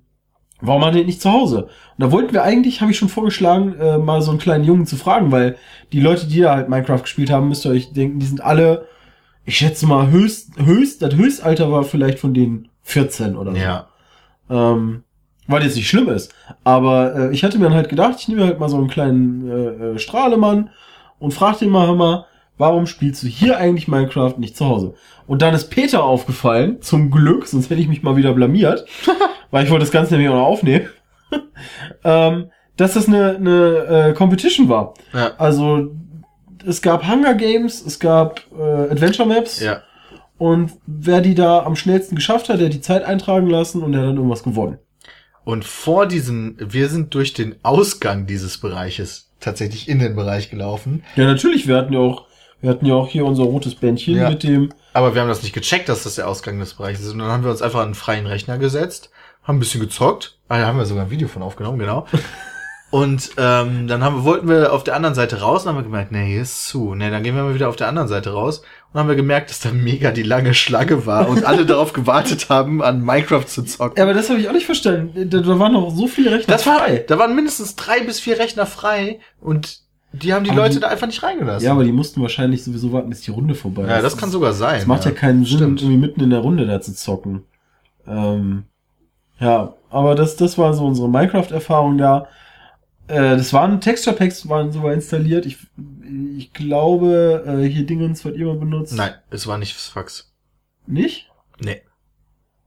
warum 0.62 0.82
die 0.92 1.00
das 1.00 1.06
nicht 1.06 1.22
zu 1.22 1.32
Hause? 1.32 1.64
Und 1.66 1.70
da 1.98 2.12
wollten 2.12 2.34
wir 2.34 2.44
eigentlich, 2.44 2.82
habe 2.82 2.92
ich 2.92 2.98
schon 2.98 3.10
vorgeschlagen, 3.10 3.76
äh, 3.80 3.98
mal 3.98 4.22
so 4.22 4.32
einen 4.32 4.40
kleinen 4.40 4.64
Jungen 4.64 4.86
zu 4.86 4.96
fragen, 4.96 5.32
weil 5.32 5.58
die 5.92 6.00
Leute, 6.00 6.28
die 6.28 6.42
da 6.42 6.56
halt 6.56 6.70
Minecraft 6.70 7.02
gespielt 7.02 7.30
haben, 7.30 7.50
müsst 7.50 7.66
ihr 7.66 7.72
euch 7.72 7.94
denken, 7.94 8.20
die 8.20 8.26
sind 8.26 8.44
alle, 8.44 8.88
ich 9.46 9.58
schätze 9.58 9.86
mal, 9.86 10.10
höchst, 10.10 10.58
höchst, 10.58 11.02
das 11.02 11.16
Höchstalter 11.16 11.72
war 11.72 11.84
vielleicht 11.84 12.20
von 12.20 12.34
denen 12.34 12.70
14 12.84 13.36
oder 13.36 13.52
so. 13.52 13.58
Ja. 13.58 13.88
Ähm, 14.50 15.04
weil 15.48 15.64
jetzt 15.64 15.76
nicht 15.76 15.90
schlimm 15.90 16.10
ist. 16.10 16.34
Aber 16.64 17.16
äh, 17.16 17.34
ich 17.34 17.44
hatte 17.44 17.58
mir 17.58 17.66
dann 17.66 17.74
halt 17.74 17.90
gedacht, 17.90 18.18
ich 18.20 18.28
nehme 18.28 18.46
halt 18.46 18.60
mal 18.60 18.70
so 18.70 18.78
einen 18.78 18.90
kleinen 18.90 19.50
äh, 19.50 19.54
äh, 19.54 20.00
Strahlemann 20.00 20.70
und 21.20 21.34
frag 21.34 21.60
den 21.60 21.70
mal, 21.70 21.96
mal, 21.96 22.26
warum 22.58 22.86
spielst 22.88 23.24
du 23.24 23.28
hier 23.28 23.58
eigentlich 23.58 23.88
Minecraft 23.88 24.36
nicht 24.38 24.58
zu 24.58 24.66
Hause? 24.66 24.94
Und 25.26 25.42
dann 25.42 25.54
ist 25.54 25.70
Peter 25.70 26.04
aufgefallen, 26.04 26.82
zum 26.82 27.12
Glück, 27.12 27.48
sonst 27.48 27.70
hätte 27.70 27.82
ich 27.82 27.88
mich 27.88 28.04
mal 28.04 28.16
wieder 28.16 28.34
blamiert, 28.34 28.86
weil 29.52 29.64
ich 29.66 29.72
wollte 29.72 29.86
das 29.86 29.92
Ganze 29.92 30.14
nämlich 30.14 30.30
auch 30.30 30.36
noch 30.36 30.46
aufnehmen, 30.48 30.88
ähm, 32.04 32.52
dass 32.76 32.94
das 32.94 33.08
eine, 33.08 33.36
eine 33.36 34.10
äh, 34.10 34.14
Competition 34.14 34.70
war. 34.70 34.94
Ja. 35.14 35.32
Also 35.38 35.92
es 36.66 36.82
gab 36.82 37.08
Hunger 37.08 37.34
Games, 37.34 37.84
es 37.86 38.00
gab 38.00 38.42
äh, 38.58 38.62
Adventure 38.92 39.28
Maps 39.28 39.60
Ja. 39.62 39.82
und 40.38 40.72
wer 40.86 41.22
die 41.22 41.36
da 41.36 41.64
am 41.64 41.76
schnellsten 41.76 42.16
geschafft 42.16 42.50
hat, 42.50 42.60
der 42.60 42.68
hat 42.68 42.74
die 42.74 42.82
Zeit 42.82 43.04
eintragen 43.04 43.48
lassen 43.48 43.82
und 43.82 43.92
der 43.94 44.02
hat 44.02 44.10
dann 44.10 44.16
irgendwas 44.18 44.44
gewonnen. 44.44 44.78
Und 45.44 45.64
vor 45.64 46.06
diesem, 46.08 46.58
wir 46.60 46.90
sind 46.90 47.14
durch 47.14 47.34
den 47.34 47.56
Ausgang 47.64 48.26
dieses 48.28 48.58
Bereiches 48.58 49.32
tatsächlich 49.40 49.88
in 49.88 50.00
den 50.00 50.16
Bereich 50.16 50.50
gelaufen. 50.50 51.04
Ja, 51.16 51.24
natürlich, 51.26 51.68
wir 51.68 51.78
hatten 51.78 51.94
ja 51.94 52.00
auch, 52.00 52.26
wir 52.60 52.70
hatten 52.70 52.86
ja 52.86 52.96
auch 52.96 53.08
hier 53.08 53.24
unser 53.26 53.44
rotes 53.44 53.76
Bändchen 53.76 54.18
Ja. 54.18 54.30
mit 54.30 54.44
dem, 54.44 54.74
Aber 54.94 55.14
wir 55.14 55.22
haben 55.22 55.30
das 55.30 55.44
nicht 55.44 55.54
gecheckt, 55.54 55.88
dass 55.88 56.04
das 56.04 56.16
der 56.16 56.28
Ausgang 56.28 56.60
des 56.60 56.74
Bereichs 56.74 57.00
ist. 57.00 57.14
Und 57.14 57.20
dann 57.20 57.30
haben 57.32 57.44
wir 57.44 57.52
uns 57.52 57.62
einfach 57.62 57.82
einen 57.84 57.96
freien 57.96 58.26
Rechner 58.28 58.58
gesetzt, 58.58 59.10
haben 59.48 59.56
ein 59.58 59.60
bisschen 59.60 59.82
gezockt. 59.82 60.38
Ah, 60.50 60.60
da 60.60 60.68
haben 60.68 60.78
wir 60.78 60.86
sogar 60.86 61.06
ein 61.06 61.10
Video 61.12 61.28
von 61.28 61.42
aufgenommen, 61.42 61.80
genau. 61.80 62.06
Und 62.90 63.32
ähm, 63.38 63.88
dann 63.88 64.02
haben, 64.02 64.18
wir- 64.18 64.24
wollten 64.24 64.48
wir 64.48 64.72
auf 64.72 64.84
der 64.86 64.96
anderen 64.96 65.14
Seite 65.14 65.42
raus 65.42 65.64
und 65.64 65.70
haben 65.70 65.78
wir 65.78 65.84
gemerkt, 65.84 66.14
nee, 66.14 66.26
hier 66.32 66.42
ist 66.42 66.68
zu. 66.68 66.96
Nee, 66.96 67.10
dann 67.12 67.22
gehen 67.22 67.36
wir 67.36 67.44
mal 67.44 67.54
wieder 67.54 67.68
auf 67.68 67.76
der 67.76 67.90
anderen 67.90 68.08
Seite 68.08 68.32
raus. 68.32 68.62
Und 68.94 69.00
haben 69.00 69.10
wir 69.10 69.18
gemerkt, 69.18 69.50
dass 69.50 69.60
da 69.60 69.72
mega 69.72 70.12
die 70.12 70.24
lange 70.24 70.54
Schlange 70.54 71.06
war 71.06 71.28
und 71.28 71.44
alle 71.46 71.66
darauf 71.66 71.92
gewartet 71.92 72.48
haben, 72.50 72.82
an 72.82 73.02
Minecraft 73.04 73.44
zu 73.46 73.64
zocken. 73.64 73.98
ja, 73.98 74.04
aber 74.04 74.14
das 74.14 74.30
habe 74.30 74.40
ich 74.40 74.48
auch 74.48 74.54
nicht 74.54 74.66
verstanden. 74.66 75.30
Da, 75.30 75.40
da 75.42 75.60
waren 75.60 75.74
noch 75.74 75.94
so 75.94 76.08
viele 76.08 76.32
Rechner 76.32 76.54
Das 76.56 76.66
war, 76.66 76.80
frei. 76.80 77.04
da 77.06 77.20
waren 77.20 77.36
mindestens 77.36 77.76
drei 77.76 78.00
bis 78.06 78.22
vier 78.22 78.40
Rechner 78.40 78.66
frei 78.66 79.20
und 79.42 79.82
die 80.14 80.34
haben 80.34 80.46
die 80.46 80.52
Aber 80.52 80.62
Leute 80.62 80.76
die- 80.76 80.80
da 80.80 80.88
einfach 80.88 81.08
nicht 81.08 81.22
reingelassen. 81.22 81.66
Ja, 81.66 81.74
aber 81.74 81.84
die 81.84 81.92
mussten 81.92 82.22
wahrscheinlich 82.22 82.64
sowieso 82.64 82.94
warten, 82.94 83.10
bis 83.10 83.20
die 83.20 83.32
Runde 83.32 83.54
vorbei 83.56 83.82
ist. 83.84 83.90
ja, 83.90 84.02
das 84.02 84.16
kann 84.16 84.32
sogar 84.32 84.54
sein. 84.54 84.80
Es 84.80 84.88
macht 84.88 85.04
ja, 85.04 85.12
keinen 85.12 85.44
Sinn, 85.44 85.58
Stimmt. 85.58 85.82
irgendwie 85.82 86.00
mitten 86.00 86.22
in 86.22 86.30
der 86.30 86.40
Runde 86.40 86.66
da 86.66 86.80
zu 86.80 86.96
zocken. 86.96 87.44
Ähm, 88.08 88.64
ja, 89.40 89.74
aber 89.90 90.16
das, 90.16 90.36
das 90.36 90.58
war 90.58 90.74
so 90.74 90.86
unsere 90.86 91.10
Minecraft-Erfahrung 91.10 91.98
da. 91.98 92.28
Äh, 93.08 93.38
das 93.38 93.54
waren 93.54 93.80
Texture 93.80 94.16
Packs 94.16 94.48
waren 94.50 94.72
sogar 94.72 94.94
installiert. 94.94 95.46
Ich, 95.46 95.58
ich 96.38 96.54
glaube, 96.54 97.44
äh, 97.46 97.68
hier 97.68 97.86
Dingens 97.86 98.26
wird 98.26 98.36
immer 98.36 98.56
benutzt. 98.56 98.96
Nein, 98.96 99.14
es 99.30 99.48
war 99.48 99.58
nicht 99.58 99.74
fürs 99.74 99.88
Fax. 99.88 100.34
Nicht? 100.86 101.30
Nee. 101.60 101.82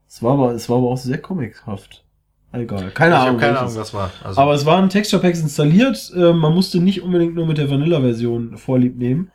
Es 0.09 0.23
war 0.23 0.33
aber, 0.33 0.53
es 0.53 0.69
war 0.69 0.79
aber 0.79 0.89
auch 0.89 0.97
sehr 0.97 1.19
comichaft. 1.19 2.05
Egal. 2.53 2.91
Keine 2.91 3.15
ich 3.15 3.21
Ahnung. 3.21 3.35
habe 3.35 3.39
keine. 3.39 3.59
Ahnung, 3.61 3.77
was 3.77 3.95
war. 3.95 4.11
Also, 4.25 4.41
Aber 4.41 4.55
es 4.55 4.67
waren 4.67 4.89
Texture 4.89 5.23
Packs 5.23 5.41
installiert. 5.41 6.13
Äh, 6.17 6.33
man 6.33 6.53
musste 6.53 6.81
nicht 6.81 7.03
unbedingt 7.03 7.35
nur 7.35 7.47
mit 7.47 7.59
der 7.59 7.71
Vanilla-Version 7.71 8.57
Vorlieb 8.57 8.97
nehmen. 8.99 9.31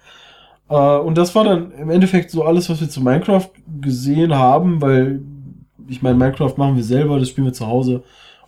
Äh, 0.69 0.75
und 0.75 1.17
das 1.17 1.33
war 1.33 1.45
dann 1.45 1.71
im 1.71 1.89
Endeffekt 1.89 2.29
so 2.29 2.43
alles, 2.43 2.69
was 2.69 2.81
wir 2.81 2.89
zu 2.89 3.01
Minecraft 3.01 3.49
gesehen 3.81 4.36
haben, 4.36 4.81
weil 4.81 5.21
ich 5.88 6.01
meine, 6.01 6.15
Minecraft 6.15 6.53
machen 6.57 6.75
wir 6.75 6.83
selber, 6.83 7.19
das 7.19 7.29
spielen 7.29 7.47
wir 7.47 7.53
zu 7.53 7.67
Hause. 7.67 8.03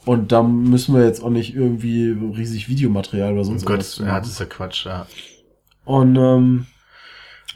Und 0.05 0.31
da 0.31 0.41
müssen 0.41 0.95
wir 0.95 1.03
jetzt 1.05 1.21
auch 1.23 1.29
nicht 1.29 1.53
irgendwie 1.53 2.15
riesig 2.38 2.69
Videomaterial 2.69 3.33
oder 3.33 3.43
sonst 3.43 3.65
Gott, 3.65 3.79
was 3.79 3.97
ja, 3.97 4.19
das 4.19 4.29
ist 4.29 4.39
ja 4.39 4.45
Quatsch, 4.45 4.85
ja. 4.85 5.05
Und 5.83 6.15
ähm, 6.15 6.65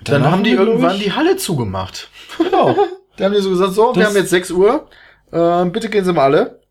Dann 0.04 0.30
haben 0.30 0.44
die 0.44 0.52
irgendwann 0.52 0.96
ich- 0.98 1.04
die 1.04 1.12
Halle 1.14 1.38
zugemacht. 1.38 2.10
Genau. 2.38 2.76
Da 3.18 3.26
haben 3.26 3.34
die 3.34 3.42
so 3.42 3.50
gesagt, 3.50 3.74
so, 3.74 3.94
wir 3.94 4.06
haben 4.06 4.16
jetzt 4.16 4.30
6 4.32 4.52
Uhr, 4.52 4.88
äh, 5.32 5.66
bitte 5.66 5.90
gehen 5.90 6.06
Sie 6.06 6.14
mal 6.14 6.24
alle. 6.24 6.62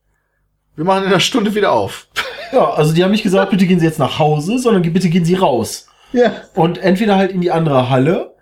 Wir 0.74 0.84
machen 0.86 1.04
in 1.04 1.10
einer 1.10 1.20
Stunde 1.20 1.54
wieder 1.54 1.72
auf. 1.72 2.08
Ja, 2.52 2.70
also 2.70 2.92
die 2.92 3.04
haben 3.04 3.12
nicht 3.12 3.22
gesagt, 3.22 3.52
bitte 3.52 3.64
gehen 3.66 3.78
Sie 3.78 3.86
jetzt 3.86 4.00
nach 4.00 4.18
Hause, 4.18 4.58
sondern 4.58 4.82
bitte 4.92 5.08
gehen 5.08 5.24
Sie 5.24 5.34
raus. 5.36 5.86
Ja. 6.12 6.32
Und 6.56 6.78
entweder 6.78 7.14
halt 7.16 7.30
in 7.30 7.40
die 7.40 7.52
andere 7.52 7.88
Halle 7.90 8.34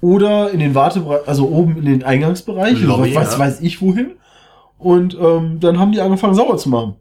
oder 0.00 0.50
in 0.50 0.60
den 0.60 0.74
Wartebereich, 0.74 1.26
also 1.26 1.48
oben 1.48 1.78
in 1.78 1.84
den 1.84 2.04
Eingangsbereich, 2.04 2.80
Lobby, 2.80 3.14
was 3.14 3.26
weiß, 3.26 3.32
ja. 3.32 3.38
weiß 3.38 3.60
ich 3.60 3.82
wohin. 3.82 4.12
Und 4.78 5.16
ähm, 5.20 5.58
dann 5.60 5.78
haben 5.78 5.92
die 5.92 6.00
angefangen 6.00 6.34
sauber 6.34 6.56
zu 6.56 6.68
machen. 6.68 6.96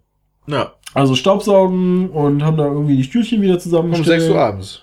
Ja, 0.47 0.73
Also 0.93 1.15
Staubsaugen 1.15 2.09
und 2.09 2.43
haben 2.43 2.57
da 2.57 2.65
irgendwie 2.65 2.97
die 2.97 3.03
Stühlchen 3.03 3.41
wieder 3.41 3.55
um 3.55 3.59
zusammengestellt. 3.59 4.21
6 4.21 4.33
Uhr 4.33 4.39
abends. 4.39 4.81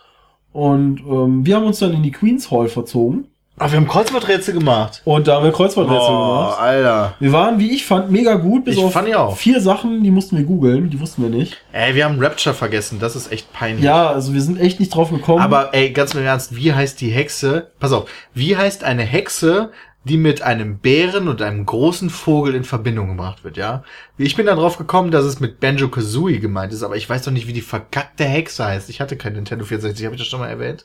Und 0.53 1.01
ähm, 1.01 1.45
wir 1.45 1.57
haben 1.57 1.67
uns 1.67 1.81
dann 1.81 1.93
in 1.93 2.03
die 2.03 2.12
Queens 2.12 2.51
Hall 2.51 2.69
verzogen. 2.69 3.27
Ach, 3.57 3.70
wir 3.70 3.76
haben 3.76 3.86
Kreuzworträtsel 3.86 4.52
gemacht. 4.55 5.00
Und 5.05 5.28
da 5.28 5.36
haben 5.36 5.44
wir 5.44 5.52
Kreuzworträtsel 5.52 6.09
Oh, 6.11 6.38
gemacht. 6.40 6.61
Alter. 6.61 7.14
Wir 7.20 7.30
waren, 7.32 7.61
wie 7.61 7.70
ich 7.72 7.86
fand, 7.86 8.11
mega 8.11 8.34
gut, 8.34 8.64
bis 8.64 8.76
Ich 8.76 8.82
auf 8.82 8.92
fand 8.92 9.07
die 9.07 9.14
auch. 9.14 9.36
vier 9.36 9.61
Sachen, 9.61 10.02
die 10.02 10.11
mussten 10.11 10.36
wir 10.36 10.44
googeln, 10.44 10.90
die 10.90 10.98
wussten 10.98 11.22
wir 11.22 11.30
nicht. 11.30 11.57
Ey, 11.72 11.94
wir 11.94 12.05
haben 12.05 12.18
Rapture 12.20 12.52
vergessen, 12.55 12.98
das 12.98 13.14
ist 13.14 13.30
echt 13.30 13.52
peinlich. 13.52 13.84
Ja, 13.84 14.09
also 14.09 14.34
wir 14.34 14.40
sind 14.42 14.59
echt 14.59 14.80
nicht 14.80 14.92
drauf 14.92 15.11
gekommen. 15.11 15.40
Aber 15.40 15.72
ey, 15.72 15.90
ganz 15.90 16.14
im 16.14 16.24
Ernst, 16.24 16.57
wie 16.57 16.72
heißt 16.72 17.00
die 17.00 17.11
Hexe? 17.11 17.68
Pass 17.78 17.92
auf, 17.92 18.11
wie 18.34 18.57
heißt 18.57 18.82
eine 18.82 19.02
Hexe, 19.02 19.70
die 20.05 20.18
mit 20.18 20.42
einem 20.42 20.78
Bären 20.78 21.28
und 21.28 21.40
einem 21.40 21.64
großen 21.64 22.11
Vogel 22.11 22.55
in 22.55 22.64
Verbindung 22.64 23.09
gebracht 23.09 23.42
wird, 23.42 23.57
ja? 23.57 23.82
Ich 24.18 24.36
bin 24.36 24.44
dann 24.46 24.59
drauf 24.59 24.76
gekommen, 24.76 25.11
dass 25.11 25.24
es 25.24 25.40
mit 25.40 25.61
Banjo 25.61 25.88
Kazooie 25.88 26.40
gemeint 26.40 26.72
ist, 26.74 26.82
aber 26.82 26.96
ich 26.96 27.09
weiß 27.09 27.22
doch 27.24 27.32
nicht, 27.32 27.48
wie 27.48 27.55
die 27.55 27.62
verkackte 27.62 28.24
Hexe 28.24 28.64
heißt. 28.64 28.90
Ich 28.90 29.00
hatte 29.00 29.16
kein 29.16 29.32
Nintendo 29.32 29.64
64, 29.64 30.05
habe 30.05 30.14
ich 30.14 30.20
das 30.20 30.28
schon 30.28 30.40
mal 30.40 30.48
erwähnt? 30.50 30.84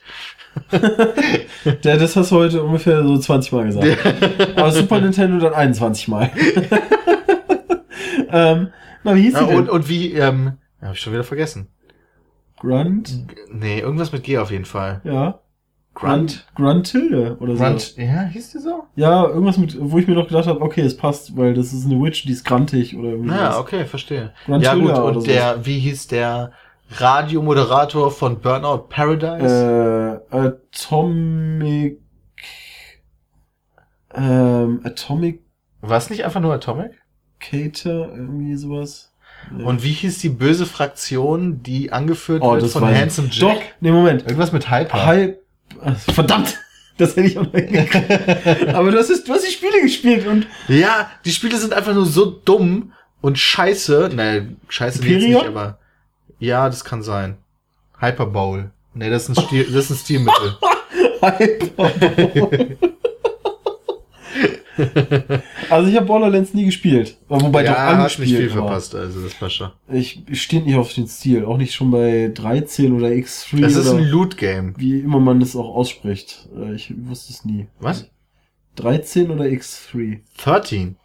Der, 1.84 1.98
das 1.98 2.16
hast 2.16 2.32
du 2.32 2.38
heute 2.38 2.64
ungefähr 2.64 3.04
so 3.04 3.18
20 3.18 3.52
Mal 3.52 3.66
gesagt. 3.66 3.98
Aber 4.56 4.72
Super 4.72 5.02
Nintendo 5.02 5.38
dann 5.40 5.54
21 5.54 6.08
Mal. 6.08 6.32
ähm, 8.32 8.70
na, 9.04 9.16
wie 9.16 9.22
hieß 9.24 9.34
Ja, 9.34 9.44
die 9.44 9.48
denn? 9.48 9.58
und, 9.58 9.70
und 9.70 9.90
wie, 9.90 10.14
ähm, 10.14 10.54
habe 10.82 10.94
ich 10.94 11.00
schon 11.02 11.14
wieder 11.14 11.24
vergessen. 11.26 11.68
Grunt? 12.58 13.26
Nee, 13.52 13.80
irgendwas 13.80 14.12
mit 14.12 14.24
G 14.24 14.38
auf 14.38 14.52
jeden 14.52 14.66
Fall. 14.66 15.02
Ja. 15.04 15.40
Grunt? 16.00 16.46
Gruntilde 16.56 17.38
oder 17.40 17.56
so. 17.58 17.64
Grunt, 17.64 17.98
ja, 17.98 18.22
hieß 18.24 18.52
die 18.52 18.60
so? 18.60 18.84
Ja, 18.96 19.26
irgendwas 19.28 19.58
mit, 19.58 19.76
wo 19.80 19.98
ich 20.00 20.08
mir 20.08 20.16
noch 20.16 20.28
gedacht 20.28 20.48
habe, 20.48 20.62
okay, 20.62 20.82
es 20.82 20.96
passt, 20.96 21.36
weil 21.36 21.54
das 21.54 21.74
ist 21.74 21.86
eine 21.86 22.02
Witch, 22.02 22.24
die 22.24 22.32
ist 22.32 22.46
grantig 22.46 22.96
oder 22.98 23.10
irgendwie 23.10 23.32
Ja, 23.32 23.52
sowas. 23.52 23.58
okay, 23.60 23.86
verstehe. 23.86 24.32
Gruntilda 24.46 24.76
ja 24.76 25.02
gut, 25.02 25.16
und 25.18 25.28
der, 25.28 25.66
wie 25.66 25.80
hieß 25.80 26.08
der 26.08 26.52
Radiomoderator 26.92 28.12
von 28.12 28.40
Burnout 28.40 28.88
Paradise? 28.90 30.24
Äh, 30.32 30.36
Atomic, 30.36 32.00
ähm, 34.16 34.82
Atomic 34.84 35.44
War 35.82 35.98
es 35.98 36.10
nicht 36.10 36.24
einfach 36.26 36.40
nur 36.42 36.54
Atomic? 36.54 36.92
Cater, 37.40 38.10
irgendwie 38.16 38.56
sowas. 38.56 39.14
Und 39.64 39.84
wie 39.84 39.92
hieß 39.94 40.20
die 40.20 40.30
böse 40.30 40.66
Fraktion, 40.66 41.64
die 41.64 41.92
angeführt 41.94 42.42
Oh, 42.44 42.54
wird 42.56 42.68
von. 42.70 42.84
Handsome 42.84 43.30
Jack? 43.32 43.56
Doch, 43.56 43.62
nee, 43.80 43.92
Moment. 43.92 44.24
Irgendwas 44.24 44.52
mit 44.52 44.70
Hyper. 44.70 45.14
Äh, 45.14 45.38
verdammt! 46.14 46.58
Das 46.98 47.16
hätte 47.16 47.28
ich 47.28 47.38
auch 47.38 47.44
noch 47.44 47.54
hingekriegt. 47.54 48.68
Aber 48.74 48.92
du 48.92 48.98
hast, 49.00 49.10
es- 49.10 49.24
du 49.24 49.32
hast 49.34 49.48
die 49.48 49.52
Spiele 49.54 49.82
gespielt 49.82 50.28
und 50.28 50.48
Ja, 50.68 51.10
die 51.24 51.32
Spiele 51.32 51.58
sind 51.58 51.74
einfach 51.74 51.94
nur 51.94 52.06
so 52.06 52.26
dumm 52.26 52.92
und 53.22 53.38
scheiße. 53.40 54.10
Nee, 54.14 54.48
scheiße 54.68 55.00
Hyperion? 55.04 55.32
nicht, 55.32 55.46
aber 55.48 55.80
ja, 56.40 56.68
das 56.68 56.84
kann 56.84 57.02
sein. 57.02 57.38
Hyper 58.00 58.26
Bowl. 58.26 58.72
Nee, 58.94 59.10
das 59.10 59.30
ist 59.30 59.38
ein, 59.38 59.44
Stil, 59.46 59.64
das 59.66 59.86
ist 59.86 59.92
ein 59.92 59.98
Stilmittel. 59.98 60.58
Hyper. 61.22 62.90
Also 65.70 65.90
ich 65.90 65.96
habe 65.96 66.06
Borderlands 66.06 66.54
nie 66.54 66.66
gespielt. 66.66 67.18
Wobei 67.28 67.64
doch 67.64 67.72
ja, 67.72 67.78
hast 67.78 67.96
angespielt 67.96 68.30
nicht 68.30 68.38
viel 68.40 68.50
war. 68.56 68.68
verpasst, 68.68 68.96
also 68.96 69.22
das 69.22 69.34
passt 69.36 69.56
schon. 69.56 69.72
Ich, 69.92 70.24
ich 70.28 70.42
stehe 70.42 70.62
nicht 70.64 70.76
auf 70.76 70.94
den 70.94 71.08
Stil. 71.08 71.46
Auch 71.46 71.58
nicht 71.58 71.74
schon 71.74 71.92
bei 71.92 72.32
13 72.34 72.94
oder 72.94 73.08
X3 73.08 73.66
Es 73.66 73.76
ist 73.76 73.90
ein 73.90 74.04
Loot-Game. 74.06 74.74
wie 74.78 75.00
immer 75.00 75.20
man 75.20 75.40
das 75.40 75.56
auch 75.56 75.76
ausspricht. 75.76 76.48
Äh, 76.58 76.74
Ich 76.74 76.94
wusste 76.98 77.34
es 77.34 77.46
nie. 77.46 77.68
Was? 77.80 78.10
13 78.78 79.30
oder 79.32 79.46
X3? 79.46 80.22
13. 80.38 80.96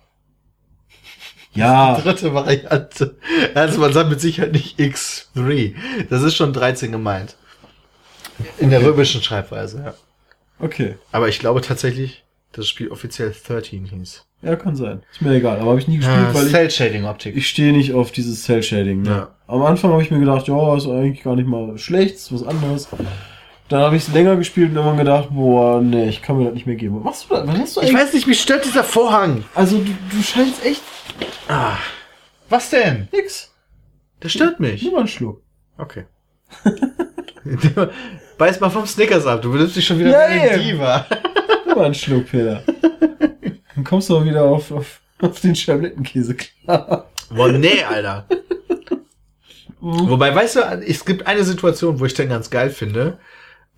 Ja, 1.53 1.95
Dritte 2.01 2.35
Variante. 2.35 3.17
Also 3.55 3.81
man 3.81 3.93
sagt 3.93 4.11
mit 4.11 4.21
Sicherheit 4.21 4.53
nicht 4.53 4.79
X3. 4.79 5.75
Das 6.11 6.23
ist 6.23 6.35
schon 6.37 6.53
13 6.53 6.91
gemeint. 6.93 7.37
In 8.59 8.71
der 8.71 8.83
römischen 8.85 9.23
Schreibweise, 9.23 9.83
ja. 9.85 9.95
okay. 10.59 10.97
Aber 11.13 11.29
ich 11.29 11.39
glaube 11.39 11.61
tatsächlich, 11.61 12.24
das 12.57 12.69
Spiel 12.69 12.89
offiziell 12.91 13.33
13 13.47 13.85
hieß. 13.87 14.27
Ja, 14.43 14.57
kann 14.57 14.77
sein. 14.77 15.03
Ist 15.11 15.23
mir 15.23 15.33
egal. 15.35 15.59
Aber 15.59 15.71
habe 15.71 15.79
ich 15.81 15.89
nie 15.89 15.97
gespielt, 15.99 16.35
weil 16.35 16.47
ich, 16.47 16.53
Cell-Shading-Optik. 16.53 17.37
ich 17.37 17.49
stehe 17.49 17.73
nicht 17.73 17.95
auf 17.95 18.13
dieses 18.13 18.45
Cell-Shading. 18.45 19.03
Ne? 19.03 19.09
Ja. 19.11 19.35
Am 19.47 19.63
Anfang 19.63 19.91
habe 19.93 20.03
ich 20.03 20.11
mir 20.11 20.21
gedacht, 20.21 20.47
ja, 20.49 20.77
ist 20.77 20.87
eigentlich 20.87 21.23
gar 21.23 21.35
nicht 21.37 21.49
mal 21.49 21.77
schlecht, 21.79 22.15
ist 22.17 22.33
was 22.33 22.43
anderes. 22.43 22.89
Dann 23.71 23.81
habe 23.81 23.97
ich 23.97 24.07
es 24.07 24.13
länger 24.13 24.37
gespielt 24.37 24.71
und 24.71 24.77
irgendwann 24.77 24.99
gedacht, 24.99 25.29
boah, 25.31 25.81
nee, 25.81 26.09
ich 26.09 26.21
kann 26.21 26.37
mir 26.37 26.45
das 26.45 26.55
nicht 26.55 26.67
mehr 26.67 26.77
geben. 26.77 26.97
Was 26.97 27.05
machst 27.05 27.31
du 27.31 27.35
da? 27.35 27.47
Was 27.47 27.59
hast 27.59 27.77
du 27.77 27.81
Ich 27.81 27.95
weiß 27.95 28.13
nicht, 28.13 28.27
mich 28.27 28.41
stört 28.41 28.65
dieser 28.67 28.85
Vorhang. 28.85 29.45
Also, 29.55 29.79
du, 29.79 29.91
du 30.11 30.23
scheinst 30.23 30.65
echt 30.65 30.83
Ah. 31.49 31.77
Was 32.51 32.69
denn? 32.71 33.09
nix. 33.13 33.51
Der 34.23 34.29
stört 34.29 34.61
mich. 34.61 34.83
Nimm 34.83 34.93
mal 34.93 34.99
einen 35.01 35.09
Schluck. 35.09 35.43
Okay. 35.79 36.05
Beiß 38.39 38.61
mal 38.61 38.71
vom 38.71 38.87
Snickers 38.87 39.27
ab, 39.27 39.43
du 39.43 39.51
benimmst 39.53 39.77
dich 39.77 39.87
schon 39.87 39.99
wieder 39.99 40.11
Ja, 40.11 40.29
wie 40.35 40.41
eine. 40.41 40.59
Diva. 40.63 41.07
Mal 41.77 41.87
einen 41.87 41.95
Schluck, 41.95 42.27
Peter. 42.31 42.63
Dann 43.75 43.85
kommst 43.85 44.09
du 44.09 44.17
auch 44.17 44.25
wieder 44.25 44.45
auf, 44.45 44.71
auf, 44.71 45.01
auf 45.21 45.41
den 45.41 45.55
Schablettenkäse 45.57 46.35
klar. 46.35 47.11
Boah, 47.31 47.53
nee, 47.53 47.83
Alter. 47.83 48.27
Wobei, 49.81 50.35
weißt 50.35 50.57
du, 50.57 50.61
es 50.87 51.05
gibt 51.05 51.27
eine 51.27 51.45
Situation, 51.45 52.01
wo 52.01 52.07
ich 52.07 52.15
den 52.15 52.29
ganz 52.31 52.49
geil 52.49 52.71
finde. 52.71 53.19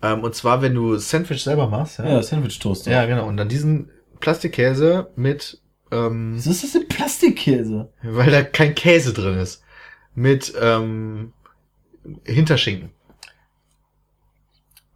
Ähm, 0.01 0.23
und 0.23 0.35
zwar, 0.35 0.61
wenn 0.61 0.73
du 0.75 0.97
Sandwich 0.97 1.43
selber 1.43 1.67
machst. 1.67 1.99
Ja, 1.99 2.21
Sandwich-Toaster. 2.21 2.91
Ja, 2.91 3.05
genau. 3.05 3.27
Und 3.27 3.37
dann 3.37 3.49
diesen 3.49 3.89
Plastikkäse 4.19 5.11
mit, 5.15 5.59
ähm, 5.91 6.33
Wieso 6.35 6.51
ist 6.51 6.63
das 6.63 6.73
denn 6.73 6.87
Plastikkäse? 6.87 7.91
weil 8.03 8.31
da 8.31 8.43
kein 8.43 8.75
Käse 8.75 9.13
drin 9.13 9.39
ist, 9.39 9.63
mit 10.13 10.53
ähm, 10.61 11.33
Hinterschinken. 12.23 12.91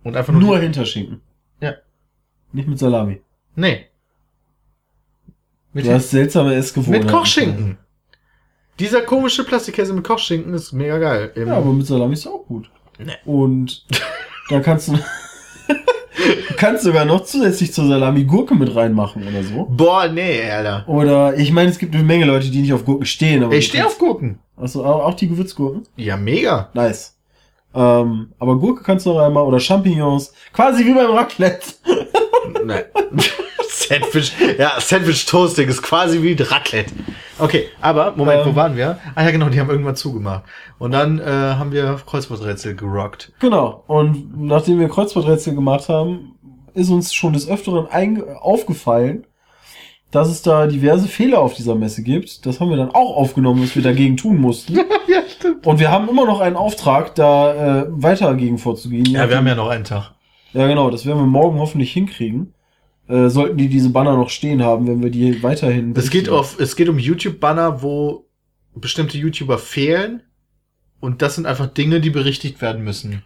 Und 0.03 0.15
einfach 0.15 0.33
nur. 0.33 0.41
Nur 0.41 0.59
Hinterschinken. 0.59 1.21
Nicht 2.53 2.67
mit 2.67 2.79
Salami. 2.79 3.21
Nee. 3.55 3.85
Mit, 5.73 5.85
Du 5.85 5.93
hast 5.93 6.09
seltsame 6.09 6.53
Essgewohnheiten. 6.55 7.05
mit 7.05 7.13
Kochschinken. 7.13 7.77
Dieser 8.79 9.01
komische 9.01 9.43
Plastikkäse 9.43 9.93
mit 9.93 10.03
Kochschinken 10.03 10.53
ist 10.53 10.71
mega 10.73 10.97
geil. 10.97 11.31
Ja, 11.35 11.55
aber 11.57 11.71
mit 11.71 11.85
Salami 11.87 12.13
ist 12.13 12.27
auch 12.27 12.45
gut. 12.45 12.69
Nee. 12.99 13.13
Und 13.25 13.85
da 14.49 14.59
kannst 14.59 14.89
du, 14.89 14.93
du 15.67 16.53
kannst 16.57 16.83
sogar 16.83 17.05
noch 17.05 17.23
zusätzlich 17.23 17.73
zur 17.73 17.87
Salami 17.87 18.23
Gurke 18.25 18.55
mit 18.55 18.75
reinmachen 18.75 19.25
oder 19.27 19.43
so. 19.43 19.65
Boah, 19.69 20.07
nee, 20.07 20.41
Alter. 20.49 20.87
Oder, 20.89 21.37
ich 21.37 21.51
meine, 21.51 21.69
es 21.69 21.77
gibt 21.77 21.95
eine 21.95 22.03
Menge 22.03 22.25
Leute, 22.25 22.49
die 22.49 22.61
nicht 22.61 22.73
auf 22.73 22.83
Gurken 22.85 23.05
stehen. 23.05 23.43
Aber 23.43 23.53
Ich 23.53 23.67
stehe 23.67 23.85
auf 23.85 23.97
Gurken. 23.97 24.39
auch 24.57 24.75
auch 24.75 25.13
die 25.13 25.29
Gewürzgurken? 25.29 25.83
Ja, 25.95 26.17
mega. 26.17 26.69
Nice. 26.73 27.17
Ähm, 27.73 28.33
aber 28.39 28.57
Gurke 28.59 28.83
kannst 28.83 29.05
du 29.05 29.13
noch 29.13 29.19
einmal 29.19 29.43
oder 29.45 29.59
Champignons. 29.59 30.33
Quasi 30.51 30.85
wie 30.85 30.93
beim 30.93 31.11
Raclette. 31.11 31.65
Nein. 32.65 32.83
Sandwich, 33.69 34.33
ja, 34.57 34.79
Sandwich 34.79 35.25
Toasting 35.25 35.67
ist 35.67 35.81
quasi 35.81 36.21
wie 36.21 36.33
Raclette. 36.41 36.93
Okay, 37.39 37.69
aber, 37.81 38.13
Moment, 38.15 38.41
Ähm. 38.41 38.51
wo 38.51 38.55
waren 38.55 38.75
wir? 38.75 38.99
Ah 39.15 39.23
ja, 39.23 39.31
genau, 39.31 39.49
die 39.49 39.59
haben 39.59 39.69
irgendwann 39.69 39.95
zugemacht. 39.95 40.43
Und 40.77 40.91
dann 40.91 41.19
äh, 41.19 41.23
haben 41.23 41.71
wir 41.71 41.99
Kreuzworträtsel 42.05 42.75
gerockt. 42.75 43.31
Genau. 43.39 43.83
Und 43.87 44.39
nachdem 44.39 44.79
wir 44.79 44.89
Kreuzworträtsel 44.89 45.55
gemacht 45.55 45.89
haben, 45.89 46.35
ist 46.73 46.89
uns 46.89 47.13
schon 47.13 47.33
des 47.33 47.49
Öfteren 47.49 47.87
aufgefallen, 48.39 49.25
dass 50.11 50.29
es 50.29 50.41
da 50.41 50.67
diverse 50.67 51.07
Fehler 51.07 51.39
auf 51.39 51.53
dieser 51.53 51.75
Messe 51.75 52.03
gibt. 52.03 52.45
Das 52.45 52.59
haben 52.59 52.69
wir 52.69 52.77
dann 52.77 52.91
auch 52.91 53.15
aufgenommen, 53.15 53.63
was 53.63 53.75
wir 53.75 53.81
dagegen 53.81 54.17
tun 54.17 54.37
mussten. 54.37 54.75
ja, 55.07 55.21
stimmt. 55.27 55.65
Und 55.65 55.79
wir 55.79 55.89
haben 55.89 56.09
immer 56.09 56.25
noch 56.25 56.41
einen 56.41 56.57
Auftrag, 56.57 57.15
da 57.15 57.81
äh, 57.81 57.85
weiter 57.89 58.27
dagegen 58.27 58.57
vorzugehen. 58.57 59.05
Ja, 59.05 59.29
wir 59.29 59.37
haben 59.37 59.47
ja 59.47 59.55
noch 59.55 59.69
einen 59.69 59.85
Tag. 59.85 60.11
Ja, 60.53 60.67
genau, 60.67 60.89
das 60.89 61.05
werden 61.05 61.19
wir 61.19 61.25
morgen 61.25 61.59
hoffentlich 61.59 61.91
hinkriegen. 61.93 62.53
Äh, 63.07 63.29
sollten 63.29 63.57
die 63.57 63.67
diese 63.67 63.89
Banner 63.89 64.15
noch 64.15 64.29
stehen 64.29 64.63
haben, 64.63 64.87
wenn 64.87 65.03
wir 65.03 65.09
die 65.09 65.43
weiterhin. 65.43 65.93
Es 65.95 66.09
geht 66.09 66.29
auf, 66.29 66.59
es 66.59 66.75
geht 66.75 66.87
um 66.87 66.97
YouTube-Banner, 66.99 67.81
wo 67.81 68.25
bestimmte 68.73 69.17
YouTuber 69.17 69.57
fehlen. 69.57 70.23
Und 70.99 71.21
das 71.21 71.35
sind 71.35 71.45
einfach 71.45 71.67
Dinge, 71.67 71.99
die 71.99 72.11
berichtigt 72.11 72.61
werden 72.61 72.83
müssen. 72.83 73.23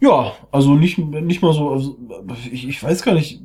Ja, 0.00 0.32
also 0.50 0.74
nicht, 0.74 0.98
nicht 0.98 1.40
mal 1.40 1.54
so, 1.54 1.70
also 1.70 1.98
ich, 2.50 2.68
ich 2.68 2.82
weiß 2.82 3.02
gar 3.02 3.14
nicht, 3.14 3.40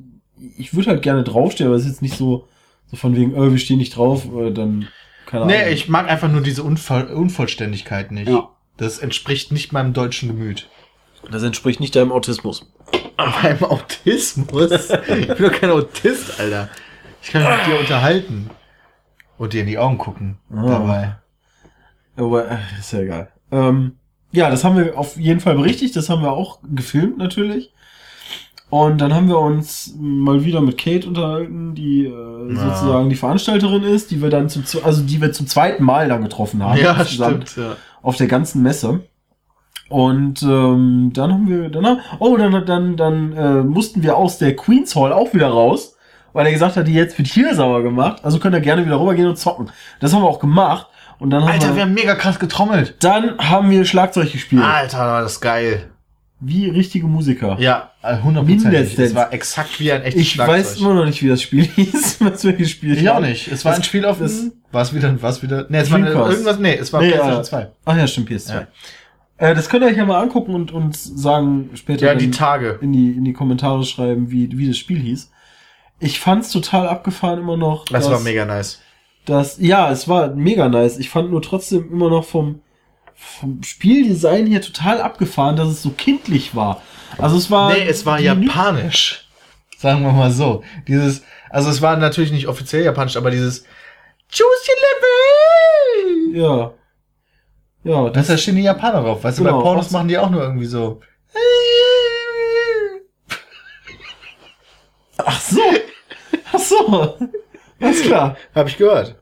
ich 0.57 0.73
würde 0.73 0.89
halt 0.89 1.03
gerne 1.03 1.23
draufstehen, 1.23 1.67
aber 1.67 1.75
es 1.77 1.83
ist 1.83 1.89
jetzt 1.89 2.01
nicht 2.01 2.17
so, 2.17 2.47
so 2.87 2.97
von 2.97 3.15
wegen, 3.15 3.35
äh, 3.35 3.51
wir 3.51 3.59
stehen 3.59 3.77
nicht 3.77 3.95
drauf, 3.95 4.25
äh, 4.35 4.51
dann, 4.51 4.87
keine 5.25 5.43
Ahnung. 5.43 5.55
Nee, 5.55 5.71
ich 5.71 5.89
mag 5.89 6.09
einfach 6.09 6.29
nur 6.29 6.41
diese 6.41 6.63
Unvoll 6.63 7.03
Unvollständigkeit 7.03 8.11
nicht. 8.11 8.29
Ja. 8.29 8.49
Das 8.77 8.99
entspricht 8.99 9.51
nicht 9.51 9.71
meinem 9.71 9.93
deutschen 9.93 10.29
Gemüt. 10.29 10.69
Das 11.31 11.43
entspricht 11.43 11.79
nicht 11.79 11.95
deinem 11.95 12.11
Autismus. 12.11 12.71
Beim 13.17 13.63
Autismus? 13.63 14.71
ich 14.71 15.27
bin 15.27 15.37
doch 15.37 15.51
kein 15.51 15.69
Autist, 15.71 16.39
Alter. 16.39 16.69
Ich 17.21 17.31
kann 17.31 17.43
mich 17.43 17.51
mit 17.57 17.67
dir 17.67 17.79
unterhalten. 17.79 18.49
Und 19.37 19.53
dir 19.53 19.61
in 19.61 19.67
die 19.67 19.77
Augen 19.77 19.97
gucken. 19.97 20.37
Ah. 20.53 20.65
Dabei. 20.65 21.15
Aber, 22.17 22.49
äh, 22.51 22.57
ist 22.79 22.91
ja 22.93 22.99
egal. 22.99 23.31
Ähm, 23.51 23.93
ja, 24.31 24.49
das 24.49 24.63
haben 24.63 24.77
wir 24.77 24.97
auf 24.97 25.17
jeden 25.17 25.39
Fall 25.39 25.55
berichtigt, 25.55 25.95
das 25.95 26.09
haben 26.09 26.21
wir 26.21 26.31
auch 26.31 26.59
gefilmt 26.63 27.17
natürlich. 27.17 27.73
Und 28.69 28.99
dann 29.01 29.13
haben 29.15 29.27
wir 29.27 29.39
uns 29.39 29.95
mal 29.97 30.45
wieder 30.45 30.61
mit 30.61 30.77
Kate 30.77 31.07
unterhalten, 31.07 31.73
die 31.73 32.05
äh, 32.05 32.53
Ja. 32.53 32.75
sozusagen 32.75 33.09
die 33.09 33.15
Veranstalterin 33.15 33.83
ist, 33.83 34.11
die 34.11 34.21
wir 34.21 34.29
dann 34.29 34.47
zum, 34.49 34.63
also 34.83 35.01
die 35.01 35.19
wir 35.21 35.31
zum 35.31 35.47
zweiten 35.47 35.83
Mal 35.83 36.07
dann 36.07 36.21
getroffen 36.21 36.61
haben. 36.63 36.77
Ja, 36.79 37.03
stimmt. 37.05 37.55
Ja. 37.57 37.77
auf 38.03 38.17
der 38.17 38.27
ganzen 38.27 38.61
Messe. 38.61 39.01
Und 39.89 40.41
ähm, 40.43 41.11
dann 41.13 41.33
haben 41.33 41.47
wir, 41.49 41.81
haben, 41.81 41.99
oh, 42.19 42.37
dann, 42.37 42.65
dann, 42.65 42.95
dann 42.95 43.33
äh, 43.33 43.63
mussten 43.63 44.03
wir 44.03 44.15
aus 44.17 44.37
der 44.37 44.55
Queens 44.55 44.95
Hall 44.95 45.11
auch 45.11 45.33
wieder 45.33 45.47
raus, 45.47 45.95
weil 46.33 46.45
er 46.45 46.51
gesagt 46.53 46.75
hat, 46.77 46.87
die 46.87 46.93
jetzt 46.93 47.17
wird 47.17 47.27
hier 47.27 47.53
sauer 47.55 47.81
gemacht. 47.83 48.23
Also 48.23 48.39
könnt 48.39 48.53
ihr 48.55 48.61
gerne 48.61 48.85
wieder 48.85 48.99
rübergehen 48.99 49.27
und 49.27 49.37
zocken. 49.37 49.71
Das 49.99 50.13
haben 50.13 50.21
wir 50.21 50.27
auch 50.29 50.39
gemacht. 50.39 50.87
Und 51.17 51.31
dann 51.31 51.41
haben 51.41 51.49
Alter, 51.51 51.69
wir 51.69 51.75
wir, 51.77 51.81
haben 51.83 51.93
mega 51.95 52.15
krass 52.15 52.39
getrommelt. 52.39 52.95
dann 53.01 53.37
haben 53.39 53.69
wir 53.71 53.83
Schlagzeug 53.83 54.31
gespielt. 54.31 54.63
Alter, 54.63 54.99
war 54.99 55.21
das 55.21 55.41
geil. 55.41 55.89
Wie 56.39 56.69
richtige 56.69 57.05
Musiker. 57.07 57.57
Ja, 57.59 57.89
100 58.01 58.45
Mindestens. 58.45 58.97
Es 58.97 59.15
war 59.15 59.33
exakt 59.33 59.77
wie 59.81 59.91
ein 59.91 60.03
echtes 60.03 60.21
ich 60.21 60.37
weiß 60.37 60.77
immer 60.79 60.93
noch 60.93 61.05
nicht, 61.05 61.21
wie 61.21 61.27
das 61.27 61.41
Spiel 61.41 61.63
hieß, 61.75 62.17
was 62.21 62.45
wir 62.45 62.53
gespielt 62.53 62.99
Ich 63.01 63.09
auch 63.09 63.15
haben. 63.15 63.25
nicht. 63.25 63.51
Es 63.51 63.65
war 63.65 63.71
Das- 63.73 63.79
ein 63.81 63.83
Spiel 63.83 64.05
auf 64.05 64.19
das- 64.19 64.45
war 64.71 64.83
es 64.83 64.93
wieder, 64.93 65.21
war 65.21 65.31
es 65.31 65.41
wieder, 65.43 65.65
nee, 65.67 65.79
es 65.79 65.91
war 65.91 65.99
irgendwas, 65.99 66.59
nee, 66.59 66.75
es 66.75 66.93
war 66.93 67.01
Nee, 67.01 67.07
PlayStation 67.07 67.37
ja. 67.39 67.43
2. 67.43 67.67
Ach 67.85 67.97
ja, 67.97 68.07
stimmt, 68.07 68.29
PS2. 68.29 68.53
Ja. 68.53 68.67
Äh, 69.39 69.55
das 69.55 69.69
könnt 69.69 69.83
ihr 69.83 69.89
euch 69.89 69.97
ja 69.97 70.05
mal 70.05 70.21
angucken 70.21 70.53
und, 70.53 70.71
und 70.71 70.95
sagen 70.95 71.69
später. 71.73 72.05
Ja, 72.07 72.15
die 72.15 72.29
Tage. 72.31 72.77
in 72.81 72.91
die, 72.93 73.11
in 73.11 73.23
die 73.25 73.33
Kommentare 73.33 73.83
schreiben, 73.85 74.29
wie, 74.31 74.55
wie 74.57 74.67
das 74.67 74.77
Spiel 74.77 74.99
hieß. 74.99 75.31
Ich 75.99 76.19
fand's 76.19 76.51
total 76.51 76.87
abgefahren 76.87 77.39
immer 77.39 77.57
noch. 77.57 77.85
Das 77.85 78.03
dass- 78.03 78.11
war 78.13 78.19
mega 78.19 78.45
nice. 78.45 78.79
dass, 79.25 79.57
ja, 79.59 79.91
es 79.91 80.07
war 80.07 80.35
mega 80.35 80.69
nice. 80.69 80.97
Ich 80.97 81.09
fand 81.09 81.31
nur 81.31 81.41
trotzdem 81.41 81.89
immer 81.91 82.09
noch 82.09 82.25
vom, 82.25 82.61
vom 83.15 83.63
Spieldesign 83.63 84.45
her 84.47 84.61
total 84.61 85.01
abgefahren, 85.01 85.55
dass 85.55 85.67
es 85.69 85.81
so 85.81 85.89
kindlich 85.91 86.55
war. 86.55 86.81
Also 87.17 87.37
es 87.37 87.49
war. 87.49 87.73
Nee, 87.73 87.87
es 87.87 88.05
war 88.05 88.19
japanisch. 88.19 89.25
Sagen 89.77 90.03
wir 90.03 90.11
mal 90.11 90.31
so. 90.31 90.63
Dieses, 90.87 91.23
also 91.49 91.69
es 91.69 91.81
war 91.81 91.95
natürlich 91.95 92.31
nicht 92.33 92.47
offiziell 92.47 92.83
japanisch, 92.83 93.15
aber 93.15 93.31
dieses 93.31 93.63
Choose 94.31 94.43
your 94.67 96.33
level! 96.33 96.41
Ja. 96.41 96.71
Ja, 97.83 98.09
Das, 98.09 98.27
da 98.27 98.37
stehen 98.37 98.55
die 98.57 98.63
Japaner 98.63 99.01
drauf. 99.01 99.23
Weißt 99.23 99.39
du, 99.39 99.43
Genau, 99.43 99.57
bei 99.57 99.63
Pornos 99.63 99.87
auch- 99.87 99.91
machen 99.91 100.07
die 100.09 100.17
auch 100.17 100.29
nur 100.29 100.41
irgendwie 100.43 100.65
so. 100.65 100.99
Ach 105.17 105.39
so. 105.41 105.61
Ach 106.53 106.59
so. 106.59 107.17
Alles 107.79 108.01
klar. 108.03 108.37
Hab 108.55 108.67
ich 108.67 108.77
gehört. 108.77 109.15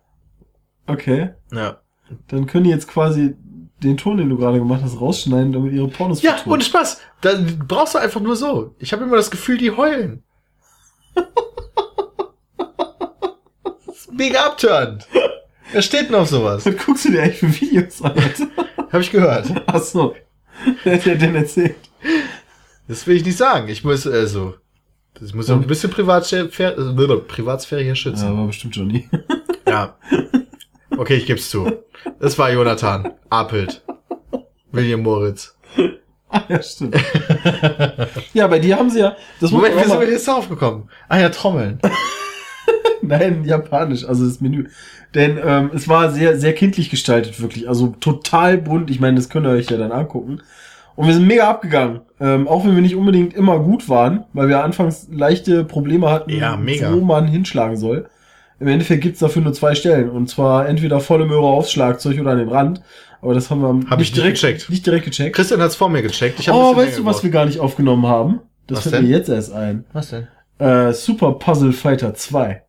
Okay. 0.88 1.32
Ja. 1.52 1.82
Dann 2.28 2.46
können 2.48 2.64
die 2.66 2.70
jetzt 2.70 2.88
quasi 2.88 3.36
den 3.84 3.98
Ton, 3.98 4.18
den 4.18 4.30
du 4.30 4.38
gerade 4.38 4.58
gemacht 4.60 4.82
hast, 4.84 5.00
rausschneiden, 5.00 5.52
damit 5.52 5.74
ihre 5.74 5.88
Pornos 5.88 6.22
Ja, 6.22 6.32
vertonen. 6.34 6.54
und 6.56 6.64
Spaß. 6.64 7.02
Da 7.22 7.34
brauchst 7.68 7.94
du 7.96 8.00
einfach 8.00 8.22
nur 8.22 8.36
so. 8.36 8.76
Ich 8.80 8.92
habe 8.94 9.04
immer 9.04 9.18
das 9.18 9.30
Gefühl, 9.32 9.58
die 9.58 9.72
heulen. 9.72 10.24
Das 13.88 13.96
ist 13.98 14.14
mega 14.14 14.46
abturnt. 14.46 15.08
Wer 15.72 15.82
steht 15.82 16.08
denn 16.10 16.16
auf 16.16 16.30
sowas? 16.30 16.66
Was 16.66 16.78
guckst 16.78 17.06
du 17.06 17.12
dir 17.12 17.24
eigentlich 17.24 17.40
für 17.40 17.62
Videos 17.62 18.02
an? 18.02 18.14
Habe 18.92 19.02
ich 19.02 19.12
gehört. 19.12 19.48
Ach 19.68 19.82
so. 19.82 20.16
Wer 20.84 20.96
hat 20.96 21.06
dir 21.06 21.18
denn 21.18 21.36
erzählt? 21.36 21.76
Das 22.88 23.06
will 23.06 23.18
ich 23.18 23.26
nicht 23.26 23.38
sagen. 23.38 23.68
Ich 23.68 23.84
muss, 23.84 24.08
also, 24.08 24.56
Das 25.20 25.34
muss 25.34 25.50
ja 25.50 25.56
ein 25.56 25.68
bisschen 25.68 25.92
Privatsphäre, 25.92 26.48
Privatsphäre 26.48 27.82
hier 27.82 27.90
Ja, 27.90 27.96
schützen. 27.96 28.38
war 28.38 28.48
bestimmt 28.48 28.76
schon 28.76 28.88
nie. 28.88 29.10
Ja. 29.68 29.98
Okay, 30.98 31.16
ich 31.16 31.26
geb's 31.26 31.50
zu. 31.50 31.84
Das 32.20 32.38
war 32.40 32.52
Jonathan. 32.52 33.14
Apelt. 33.30 33.84
William 34.72 35.02
Moritz. 35.02 35.56
Ah, 36.30 36.42
ja, 36.50 36.62
stimmt. 36.62 36.96
ja, 38.34 38.48
bei 38.48 38.60
dir 38.60 38.78
haben 38.78 38.90
sie 38.90 39.00
ja, 39.00 39.16
das 39.40 39.52
Moment, 39.52 39.76
man 39.76 39.84
wie 39.84 39.88
auch 39.88 39.92
sind 39.92 40.00
wir 40.02 40.06
mal, 40.08 40.12
jetzt 40.14 40.28
darauf 40.28 40.50
gekommen? 40.50 40.90
Ah 41.08 41.20
ja, 41.20 41.30
Trommeln. 41.30 41.80
nein, 43.02 43.44
japanisch, 43.46 44.06
also 44.06 44.26
das 44.26 44.42
Menü. 44.42 44.68
Denn 45.16 45.38
ähm, 45.44 45.72
es 45.74 45.88
war 45.88 46.12
sehr, 46.12 46.38
sehr 46.38 46.54
kindlich 46.54 46.90
gestaltet, 46.90 47.42
wirklich. 47.42 47.68
Also 47.70 47.96
total 48.00 48.58
bunt. 48.58 48.90
Ich 48.90 49.00
meine, 49.00 49.16
das 49.16 49.30
könnt 49.30 49.46
ihr 49.46 49.52
euch 49.52 49.70
ja 49.70 49.78
dann 49.78 49.92
angucken. 49.92 50.42
Und 50.96 51.06
wir 51.08 51.14
sind 51.14 51.28
mega 51.28 51.48
abgegangen. 51.50 52.02
Ähm, 52.20 52.48
auch 52.48 52.66
wenn 52.66 52.74
wir 52.76 52.82
nicht 52.82 52.96
unbedingt 52.96 53.34
immer 53.36 53.60
gut 53.60 53.88
waren, 53.88 54.26
weil 54.34 54.50
wir 54.50 54.64
anfangs 54.64 55.08
leichte 55.12 55.64
Probleme 55.64 56.10
hatten, 56.10 56.32
Ja, 56.32 56.58
mega. 56.58 56.92
wo 56.92 57.02
man 57.02 57.28
hinschlagen 57.28 57.78
soll. 57.78 58.10
Im 58.60 58.68
Endeffekt 58.68 59.04
gibt's 59.04 59.20
dafür 59.20 59.44
nur 59.44 59.54
zwei 59.54 59.76
Stellen. 59.76 60.10
Und 60.10 60.28
zwar 60.28 60.68
entweder 60.68 61.00
volle 61.00 61.26
Möhre 61.26 61.46
aufs 61.46 61.72
Schlagzeug 61.72 62.20
oder 62.20 62.32
an 62.32 62.40
den 62.40 62.50
Rand. 62.50 62.82
Aber 63.22 63.34
das 63.36 63.50
haben 63.52 63.62
wir 63.62 63.68
Hab 63.68 63.76
ich 63.76 63.82
nicht 63.82 63.98
nicht 64.00 64.16
direkt 64.18 64.36
gecheckt. 64.42 64.70
Nicht 64.70 64.86
direkt 64.86 65.06
gecheckt. 65.06 65.36
Christian 65.36 65.62
hat's 65.62 65.76
vor 65.76 65.90
mir 65.90 66.02
gecheckt. 66.02 66.40
Ich 66.40 66.50
hab 66.50 66.56
Oh, 66.56 66.76
weißt 66.76 66.98
du, 67.00 67.06
was 67.06 67.24
wir 67.24 67.30
gar 67.30 67.46
nicht 67.46 67.60
aufgenommen 67.60 68.08
haben? 68.08 68.40
Das 68.66 68.78
Was 68.80 68.84
fällt 68.84 68.96
denn? 68.96 69.06
mir 69.10 69.18
jetzt 69.18 69.30
erst 69.30 69.54
ein. 69.54 69.86
Was 69.94 70.10
denn? 70.10 70.28
Äh, 70.60 70.92
Super 70.94 71.34
Puzzle 71.34 71.74
Fighter 71.74 72.14
2. 72.14 72.64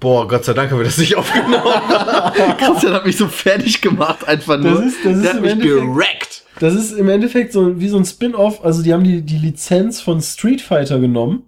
Boah, 0.00 0.28
Gott 0.28 0.44
sei 0.44 0.52
Dank 0.52 0.70
haben 0.70 0.78
wir 0.78 0.84
das 0.84 0.98
nicht 0.98 1.16
aufgenommen. 1.16 1.54
Christian 2.58 2.92
hat 2.92 3.06
mich 3.06 3.16
so 3.16 3.26
fertig 3.28 3.80
gemacht, 3.80 4.26
einfach 4.28 4.58
nur. 4.58 4.72
Das 4.82 4.84
ist- 4.86 5.04
das 5.04 5.16
ist 5.16 5.22
Der 5.22 5.30
hat 5.30 5.36
im 5.38 5.42
mich 5.42 5.52
Endeffekt- 5.52 5.80
gerackt. 5.94 6.44
Das 6.60 6.74
ist 6.74 6.92
im 6.92 7.08
Endeffekt 7.08 7.52
so 7.52 7.80
wie 7.80 7.88
so 7.88 7.96
ein 7.96 8.04
Spin-off. 8.04 8.64
Also 8.64 8.82
die 8.82 8.92
haben 8.92 9.02
die, 9.04 9.22
die 9.22 9.38
Lizenz 9.38 10.00
von 10.00 10.20
Street 10.20 10.60
Fighter 10.60 11.00
genommen 11.00 11.44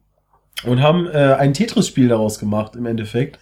und 0.65 0.81
haben 0.83 1.07
äh, 1.07 1.37
ein 1.39 1.55
Tetris-Spiel 1.55 2.09
daraus 2.09 2.39
gemacht 2.41 2.75
im 2.75 2.87
Endeffekt, 2.87 3.39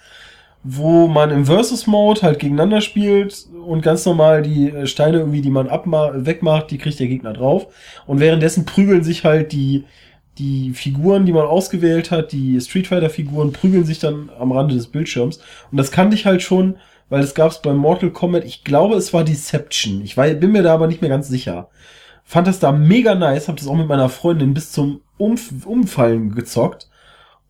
wo 0.63 1.07
man 1.07 1.31
im 1.31 1.47
Versus-Mode 1.47 2.21
halt 2.23 2.39
gegeneinander 2.41 2.81
spielt 2.83 3.47
und 3.65 3.83
ganz 3.83 4.05
normal 4.05 4.43
die 4.43 4.69
äh, 4.71 4.87
Steine 4.87 5.19
irgendwie, 5.19 5.41
die 5.43 5.51
man 5.51 5.69
abma 5.69 6.11
wegmacht, 6.15 6.71
die 6.71 6.77
kriegt 6.79 6.99
der 7.01 7.07
Gegner 7.07 7.33
drauf. 7.33 7.67
Und 8.07 8.21
währenddessen 8.21 8.67
prügeln 8.67 9.03
sich 9.05 9.25
halt 9.25 9.53
die 9.53 9.85
die 10.39 10.73
Figuren, 10.75 11.27
die 11.27 11.33
man 11.33 11.47
ausgewählt 11.47 12.11
hat, 12.11 12.33
die 12.33 12.61
Street 12.61 12.87
Fighter 12.89 13.11
Figuren, 13.11 13.53
prügeln 13.53 13.85
sich 13.85 13.99
dann 14.01 14.31
am 14.39 14.53
Rande 14.53 14.75
des 14.75 14.89
Bildschirms. 14.89 15.39
Und 15.71 15.77
das 15.79 15.91
kannte 15.93 16.17
ich 16.17 16.27
halt 16.27 16.43
schon, 16.43 16.77
weil 17.09 17.23
es 17.23 17.35
gab 17.35 17.53
es 17.53 17.63
beim 17.63 17.77
Mortal 17.77 18.11
Kombat. 18.11 18.45
Ich 18.45 18.65
glaube, 18.65 18.97
es 18.97 19.13
war 19.13 19.23
Deception. 19.25 20.03
Ich 20.03 20.17
war, 20.17 20.27
bin 20.29 20.53
mir 20.53 20.63
da 20.63 20.75
aber 20.75 20.87
nicht 20.89 21.01
mehr 21.03 21.11
ganz 21.11 21.29
sicher. 21.29 21.69
Fand 22.25 22.47
das 22.47 22.59
da 22.59 22.73
mega 22.73 23.15
nice, 23.15 23.49
hab 23.49 23.57
das 23.57 23.69
auch 23.69 23.77
mit 23.77 23.87
meiner 23.87 24.09
Freundin 24.09 24.55
bis 24.55 24.73
zum 24.73 25.03
Umf 25.19 25.51
Umfallen 25.67 26.35
gezockt. 26.35 26.89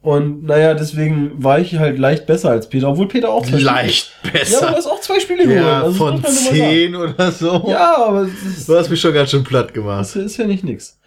Und 0.02 0.44
naja, 0.44 0.74
deswegen 0.74 1.42
war 1.42 1.60
ich 1.60 1.78
halt 1.78 1.98
leicht 1.98 2.26
besser 2.26 2.50
als 2.50 2.68
Peter, 2.68 2.90
obwohl 2.90 3.08
Peter 3.08 3.30
auch 3.30 3.46
zwei 3.46 3.60
Leicht 3.60 4.12
Spiele. 4.18 4.34
Ja, 4.34 4.40
besser. 4.40 4.58
aber 4.62 4.70
du 4.72 4.76
hast 4.76 4.86
auch 4.86 5.00
zwei 5.00 5.18
Spiele 5.20 5.44
geholt. 5.44 5.60
Ja, 5.64 5.82
Also 5.82 5.96
von. 5.96 6.22
10 6.22 6.94
oder 6.94 7.32
so. 7.32 7.64
Ja, 7.68 8.04
aber 8.04 8.26
Du 8.66 8.76
hast 8.76 8.90
mich 8.90 9.00
schon 9.00 9.14
ganz 9.14 9.30
schön 9.30 9.44
platt 9.44 9.72
gemacht. 9.72 10.00
das 10.00 10.16
ist 10.16 10.36
ja 10.36 10.46
nicht 10.46 10.62
nix. 10.62 10.98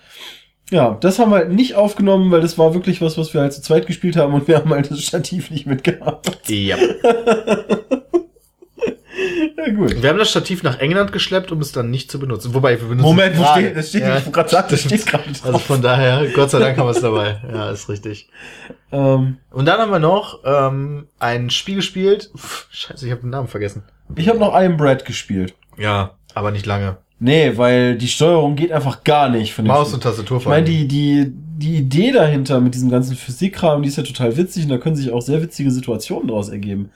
Ja, 0.69 0.97
das 0.99 1.17
haben 1.17 1.31
wir 1.31 1.37
halt 1.37 1.51
nicht 1.51 1.75
aufgenommen, 1.75 2.29
weil 2.31 2.41
das 2.41 2.57
war 2.57 2.73
wirklich 2.73 3.01
was, 3.01 3.17
was 3.17 3.33
wir 3.33 3.41
halt 3.41 3.53
zu 3.53 3.61
zweit 3.61 3.87
gespielt 3.87 4.17
haben 4.17 4.33
und 4.33 4.47
wir 4.47 4.57
haben 4.57 4.71
halt 4.71 4.91
das 4.91 5.01
Stativ 5.01 5.49
nicht 5.49 5.65
mitgehabt. 5.65 6.49
Ja. 6.49 6.77
Ja, 9.57 9.73
gut. 9.73 10.01
Wir 10.01 10.09
haben 10.09 10.19
das 10.19 10.29
Stativ 10.29 10.63
nach 10.63 10.79
England 10.79 11.11
geschleppt, 11.11 11.51
um 11.51 11.59
es 11.59 11.71
dann 11.71 11.89
nicht 11.89 12.11
zu 12.11 12.19
benutzen. 12.19 12.53
Wobei, 12.53 12.79
wir 12.79 12.87
benutzen 12.87 13.07
Moment, 13.07 13.33
es 13.35 13.41
wo 13.41 13.45
steht, 13.45 13.75
das 13.75 13.89
steht, 13.89 14.01
ja. 14.01 14.17
ich 14.17 14.31
gerade 14.31 14.49
sagen, 14.49 14.67
das 14.69 14.81
steht 14.81 15.05
gerade 15.05 15.23
drauf. 15.31 15.45
Also 15.45 15.59
von 15.59 15.81
daher, 15.81 16.27
Gott 16.33 16.51
sei 16.51 16.59
Dank 16.59 16.77
haben 16.77 16.85
wir 16.85 16.91
es 16.91 17.01
dabei. 17.01 17.41
Ja, 17.51 17.71
ist 17.71 17.89
richtig. 17.89 18.29
ähm, 18.91 19.37
Und 19.49 19.65
dann 19.65 19.79
haben 19.79 19.91
wir 19.91 19.99
noch 19.99 20.39
ähm, 20.45 21.07
ein 21.19 21.49
Spiel 21.49 21.77
gespielt. 21.77 22.31
Pff, 22.37 22.67
scheiße, 22.69 23.05
ich 23.05 23.11
habe 23.11 23.21
den 23.21 23.31
Namen 23.31 23.47
vergessen. 23.47 23.83
ich 24.15 24.29
habe 24.29 24.39
noch 24.39 24.53
Iron 24.53 24.77
Bread 24.77 25.05
gespielt. 25.05 25.55
Ja, 25.77 26.11
aber 26.33 26.51
nicht 26.51 26.65
lange. 26.65 26.97
Nee, 27.19 27.57
weil 27.57 27.97
die 27.97 28.07
Steuerung 28.07 28.55
geht 28.55 28.71
einfach 28.71 29.03
gar 29.03 29.29
nicht 29.29 29.53
von 29.53 29.65
dem 29.65 29.69
Maus 29.69 29.93
und 29.93 30.03
Tastatur 30.03 30.37
Ich 30.37 30.45
meine, 30.45 30.65
die, 30.65 30.87
die, 30.87 31.31
die 31.31 31.77
Idee 31.77 32.11
dahinter 32.11 32.61
mit 32.61 32.75
diesem 32.75 32.91
ganzen 32.91 33.15
Physikkram, 33.15 33.81
die 33.81 33.89
ist 33.89 33.97
ja 33.97 34.03
total 34.03 34.37
witzig 34.37 34.63
und 34.63 34.69
da 34.69 34.77
können 34.77 34.95
sich 34.95 35.11
auch 35.11 35.21
sehr 35.21 35.41
witzige 35.41 35.71
Situationen 35.71 36.27
daraus 36.27 36.49
ergeben. 36.49 36.91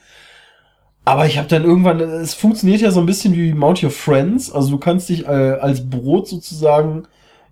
Aber 1.04 1.26
ich 1.26 1.38
habe 1.38 1.48
dann 1.48 1.64
irgendwann, 1.64 2.00
es 2.00 2.34
funktioniert 2.34 2.80
ja 2.80 2.92
so 2.92 3.00
ein 3.00 3.06
bisschen 3.06 3.34
wie 3.34 3.52
Mount 3.52 3.82
Your 3.82 3.90
Friends. 3.90 4.52
Also 4.52 4.70
du 4.70 4.78
kannst 4.78 5.08
dich 5.08 5.24
äh, 5.24 5.26
als 5.26 5.90
Brot 5.90 6.28
sozusagen, 6.28 7.04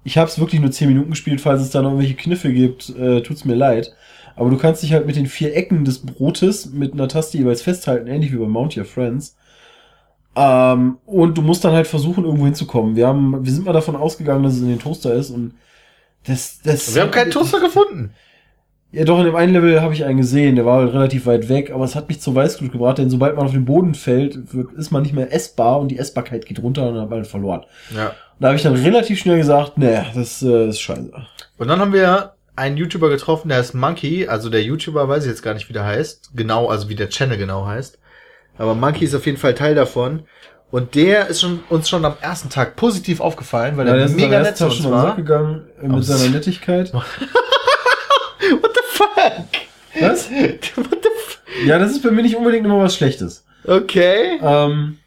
ich 0.05 0.17
habe 0.17 0.31
es 0.31 0.39
wirklich 0.39 0.61
nur 0.61 0.71
10 0.71 0.89
Minuten 0.89 1.11
gespielt, 1.11 1.41
falls 1.41 1.61
es 1.61 1.71
da 1.71 1.83
noch 1.83 1.91
irgendwelche 1.91 2.15
Kniffe 2.15 2.53
gibt, 2.53 2.91
äh, 2.91 3.23
tut's 3.23 3.45
mir 3.45 3.57
leid. 3.57 3.93
Aber 4.37 4.51
du 4.51 4.57
kannst 4.57 4.85
dich 4.85 4.93
halt 4.93 5.07
mit 5.07 5.17
den 5.17 5.27
vier 5.27 5.57
Ecken 5.57 5.85
des 5.85 5.99
Brotes 5.99 6.67
mit 6.67 6.93
einer 6.93 7.09
Taste 7.09 7.37
jeweils 7.37 7.63
festhalten, 7.63 8.07
ähnlich 8.07 8.33
wie 8.33 8.37
bei 8.37 8.47
Mount 8.47 8.77
Your 8.77 8.85
Friends. 8.85 9.37
Ähm, 10.37 10.99
und 11.07 11.37
du 11.37 11.43
musst 11.43 11.65
dann 11.65 11.73
halt 11.73 11.87
versuchen, 11.87 12.25
irgendwo 12.25 12.45
hinzukommen. 12.45 12.97
Wir 12.97 13.07
haben, 13.07 13.45
wir 13.45 13.53
sind 13.53 13.65
mal 13.65 13.73
davon 13.73 13.97
ausgegangen, 13.97 14.43
dass 14.45 14.55
es 14.55 14.61
in 14.61 14.69
den 14.69 14.79
Toaster 14.79 15.15
ist 15.15 15.31
und 15.31 15.55
das, 16.27 16.61
das. 16.63 16.95
wir 16.95 17.03
haben 17.03 17.11
keinen 17.11 17.31
Toaster 17.31 17.61
gefunden. 17.61 18.13
Ja, 18.93 19.05
doch, 19.05 19.19
in 19.21 19.25
dem 19.25 19.37
einen 19.37 19.53
Level 19.53 19.81
habe 19.81 19.95
ich 19.95 20.05
einen 20.05 20.19
gesehen, 20.19 20.57
der 20.57 20.67
war 20.67 20.81
halt 20.81 20.93
relativ 20.93 21.27
weit 21.27 21.49
weg, 21.49 21.71
aber 21.71 21.85
es 21.85 21.95
hat 21.95 22.09
mich 22.09 22.21
zur 22.21 22.35
Weißglut 22.35 22.73
gebracht, 22.73 22.99
denn 22.99 23.09
sobald 23.09 23.37
man 23.37 23.47
auf 23.47 23.53
den 23.53 23.65
Boden 23.65 23.95
fällt, 23.95 24.53
wird, 24.53 24.73
ist 24.73 24.91
man 24.91 25.03
nicht 25.03 25.15
mehr 25.15 25.33
essbar 25.33 25.79
und 25.79 25.89
die 25.89 25.99
Essbarkeit 25.99 26.45
geht 26.45 26.61
runter 26.61 26.89
und 26.89 26.95
dann 26.95 27.03
hat 27.05 27.11
man 27.11 27.25
verloren. 27.25 27.65
Ja. 27.95 28.09
Und 28.09 28.15
da 28.41 28.49
habe 28.49 28.57
ich 28.57 28.63
dann 28.63 28.75
relativ 28.75 29.21
schnell 29.21 29.39
gesagt, 29.39 29.79
nee, 29.79 30.01
das 30.15 30.43
äh, 30.43 30.69
ist 30.69 30.81
scheiße. 30.81 31.13
Und 31.59 31.69
dann 31.69 31.79
haben 31.79 31.93
wir 31.93 32.33
einen 32.57 32.77
YouTuber 32.77 33.11
getroffen, 33.11 33.49
der 33.49 33.59
heißt 33.59 33.75
Monkey. 33.75 34.27
Also 34.27 34.51
der 34.51 34.63
YouTuber 34.63 35.09
weiß 35.09 35.25
ich 35.25 35.31
jetzt 35.31 35.43
gar 35.43 35.55
nicht, 35.55 35.69
wie 35.69 35.73
der 35.73 35.85
heißt. 35.85 36.33
Genau, 36.35 36.69
also 36.69 36.89
wie 36.89 36.97
der 36.97 37.11
Channel 37.11 37.39
genau 37.39 37.67
heißt. 37.67 38.00
Aber 38.61 38.75
Monkey 38.75 39.05
ist 39.07 39.15
auf 39.15 39.25
jeden 39.25 39.39
Fall 39.39 39.55
Teil 39.55 39.75
davon. 39.75 40.25
Und 40.71 40.95
der 40.95 41.29
ist 41.29 41.41
schon, 41.41 41.61
uns 41.71 41.89
schon 41.89 42.05
am 42.05 42.15
ersten 42.21 42.51
Tag 42.51 42.77
positiv 42.77 43.21
aufgefallen, 43.21 43.77
weil 43.77 43.89
Ja, 43.89 43.97
er 43.97 44.09
mega 44.11 44.41
nett 44.41 44.57
zu 44.59 44.67
uns 44.67 44.85
war. 44.85 45.17
gegangen 45.17 45.63
äh, 45.83 45.89
mit 45.89 46.05
seiner 46.05 46.29
Nettigkeit. 46.31 46.93
What 46.95 48.71
the 48.75 48.81
fuck? 48.85 49.47
Was? 50.01 50.31
What 50.77 50.99
the 51.03 51.67
Ja, 51.67 51.79
das 51.79 51.93
ist 51.93 52.03
bei 52.03 52.11
mir 52.11 52.23
nicht 52.23 52.37
unbedingt 52.37 52.67
immer 52.67 52.79
was 52.79 52.95
Schlechtes. 52.95 53.45
Okay. 53.67 54.39
Ähm, 54.43 54.99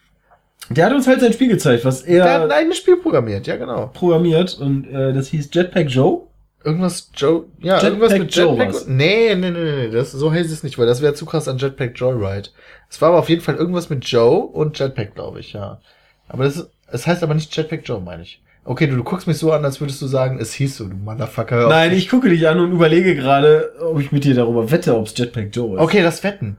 der 0.70 0.88
hat 0.88 0.94
uns 0.94 1.06
halt 1.08 1.22
sein 1.22 1.34
Spiel 1.34 1.50
gezeigt, 1.50 1.86
was 1.86 2.04
Der 2.04 2.24
hat 2.24 2.42
ein 2.42 2.50
er 2.50 2.56
eigenes 2.58 2.78
Spiel 2.78 2.98
programmiert, 2.98 3.46
ja 3.48 3.56
genau. 3.58 3.88
programmiert 3.94 4.58
und 4.60 4.88
äh, 4.92 5.14
das 5.14 5.28
hieß 5.28 5.50
Jetpack 5.54 5.90
Joe. 5.90 6.28
Irgendwas 6.66 7.12
Joe, 7.16 7.46
ja, 7.60 7.74
Jetpack 7.76 7.90
irgendwas 7.90 8.12
mit 8.20 8.36
Joe 8.36 8.50
Jetpack. 8.52 8.74
war's. 8.74 8.88
nee, 8.88 9.36
nee, 9.36 9.52
nee, 9.52 9.60
nee, 9.62 9.90
das, 9.90 10.12
so 10.14 10.32
heißt 10.32 10.50
es 10.52 10.64
nicht, 10.64 10.78
weil 10.78 10.86
das 10.88 11.02
wäre 11.02 11.14
zu 11.14 11.26
krass 11.26 11.48
an 11.50 11.58
Jetpack 11.58 11.92
Joyride. 12.00 12.50
Es 12.90 13.02
war 13.02 13.10
aber 13.10 13.20
auf 13.20 13.30
jeden 13.30 13.42
Fall 13.42 13.56
irgendwas 13.56 13.90
mit 13.90 14.06
Joe 14.06 14.46
und 14.46 14.80
Jetpack, 14.80 15.14
glaube 15.16 15.40
ich, 15.42 15.54
ja. 15.54 15.82
Aber 16.30 16.46
das, 16.46 16.56
ist- 16.58 16.70
es 16.92 17.06
heißt 17.08 17.22
aber 17.24 17.34
nicht 17.34 17.56
Jetpack 17.56 17.82
Joe, 17.86 18.00
meine 18.00 18.24
ich. 18.24 18.42
Okay, 18.66 18.88
du, 18.88 18.96
du 18.96 19.04
guckst 19.04 19.28
mich 19.28 19.38
so 19.38 19.52
an, 19.52 19.66
als 19.66 19.82
würdest 19.82 20.02
du 20.02 20.08
sagen, 20.08 20.40
es 20.40 20.54
hieß 20.54 20.78
so, 20.78 20.88
du 20.88 20.96
Motherfucker. 20.96 21.68
Nein, 21.68 21.92
ich 21.92 22.08
gucke 22.08 22.30
dich 22.30 22.48
an 22.48 22.60
und 22.62 22.72
überlege 22.72 23.14
gerade, 23.14 23.74
ob 23.82 24.00
ich 24.00 24.14
mit 24.14 24.24
dir 24.24 24.36
darüber 24.36 24.72
wette, 24.72 24.96
ob 24.98 25.08
es 25.08 25.18
Jetpack 25.18 25.50
Joe 25.54 25.76
ist. 25.76 25.82
Okay, 25.82 26.02
das 26.02 26.24
Wetten. 26.24 26.56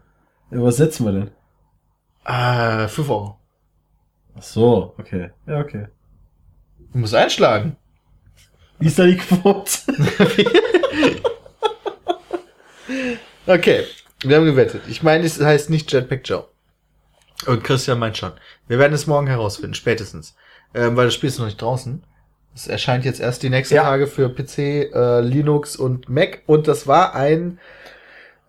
Ja, 0.51 0.63
was 0.63 0.77
setzen 0.77 1.07
wir 1.07 1.13
denn? 1.13 1.31
Ah, 2.25 2.89
5 2.89 3.09
Euro. 3.09 3.39
Ach 4.37 4.43
so, 4.43 4.95
okay. 4.99 5.31
Ja, 5.47 5.61
okay. 5.61 5.87
Du 6.93 6.99
musst 6.99 7.15
einschlagen. 7.15 7.77
Wie 8.79 8.87
ist 8.87 8.99
da 8.99 9.07
die 9.07 9.17
Quote? 9.17 9.71
Okay, 13.47 13.85
wir 14.23 14.37
haben 14.37 14.47
gewettet. 14.47 14.83
Ich 14.89 15.03
meine, 15.03 15.25
es 15.25 15.41
heißt 15.41 15.71
nicht 15.71 15.93
Jetpack 15.93 16.23
Joe. 16.25 16.45
Und 17.47 17.63
Christian 17.63 17.99
meint 17.99 18.17
schon. 18.17 18.33
Wir 18.69 18.79
werden 18.79 18.95
es 18.95 19.07
morgen 19.07 19.27
herausfinden, 19.27 19.75
spätestens. 19.75 20.35
Ähm, 20.75 20.97
weil 20.97 21.07
das 21.07 21.15
Spiel 21.15 21.29
ist 21.29 21.39
noch 21.39 21.47
nicht 21.47 21.61
draußen. 21.61 22.03
Es 22.55 22.67
erscheint 22.69 23.05
jetzt 23.05 23.21
erst 23.21 23.43
die 23.43 23.51
nächsten 23.51 23.75
Ja. 23.75 23.83
Tage 23.83 24.07
für 24.07 24.29
PC, 24.29 24.59
äh, 24.93 25.21
Linux 25.21 25.77
und 25.77 26.09
Mac. 26.09 26.43
Und 26.47 26.69
das 26.69 26.87
war 26.87 27.15
ein, 27.15 27.59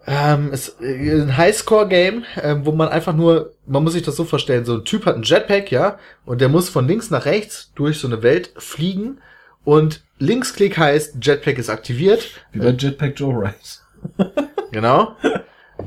ähm, 0.08 0.50
es, 0.54 0.78
äh, 0.80 1.22
ein 1.22 1.36
Highscore-Game, 1.36 2.24
ähm, 2.42 2.66
wo 2.66 2.72
man 2.72 2.90
einfach 2.90 3.14
nur, 3.14 3.54
man 3.66 3.84
muss 3.84 3.94
sich 3.94 4.04
das 4.04 4.16
so 4.16 4.24
vorstellen, 4.24 4.64
so 4.64 4.76
ein 4.76 4.86
Typ 4.86 5.06
hat 5.06 5.16
einen 5.16 5.24
Jetpack, 5.24 5.72
ja, 5.72 5.98
und 6.26 6.40
der 6.40 6.50
muss 6.50 6.70
von 6.70 6.88
links 6.88 7.10
nach 7.10 7.26
rechts 7.26 7.72
durch 7.76 8.00
so 8.00 8.08
eine 8.08 8.22
Welt 8.24 8.52
fliegen. 8.58 9.20
Und 9.66 10.02
Linksklick 10.20 10.78
heißt, 10.78 11.18
Jetpack 11.22 11.58
ist 11.58 11.70
aktiviert. 11.70 12.30
Wie 12.54 12.60
bei 12.60 12.70
Jetpack 12.70 13.20
Joe 13.20 13.34
Rise. 13.34 13.80
Genau. 14.72 15.16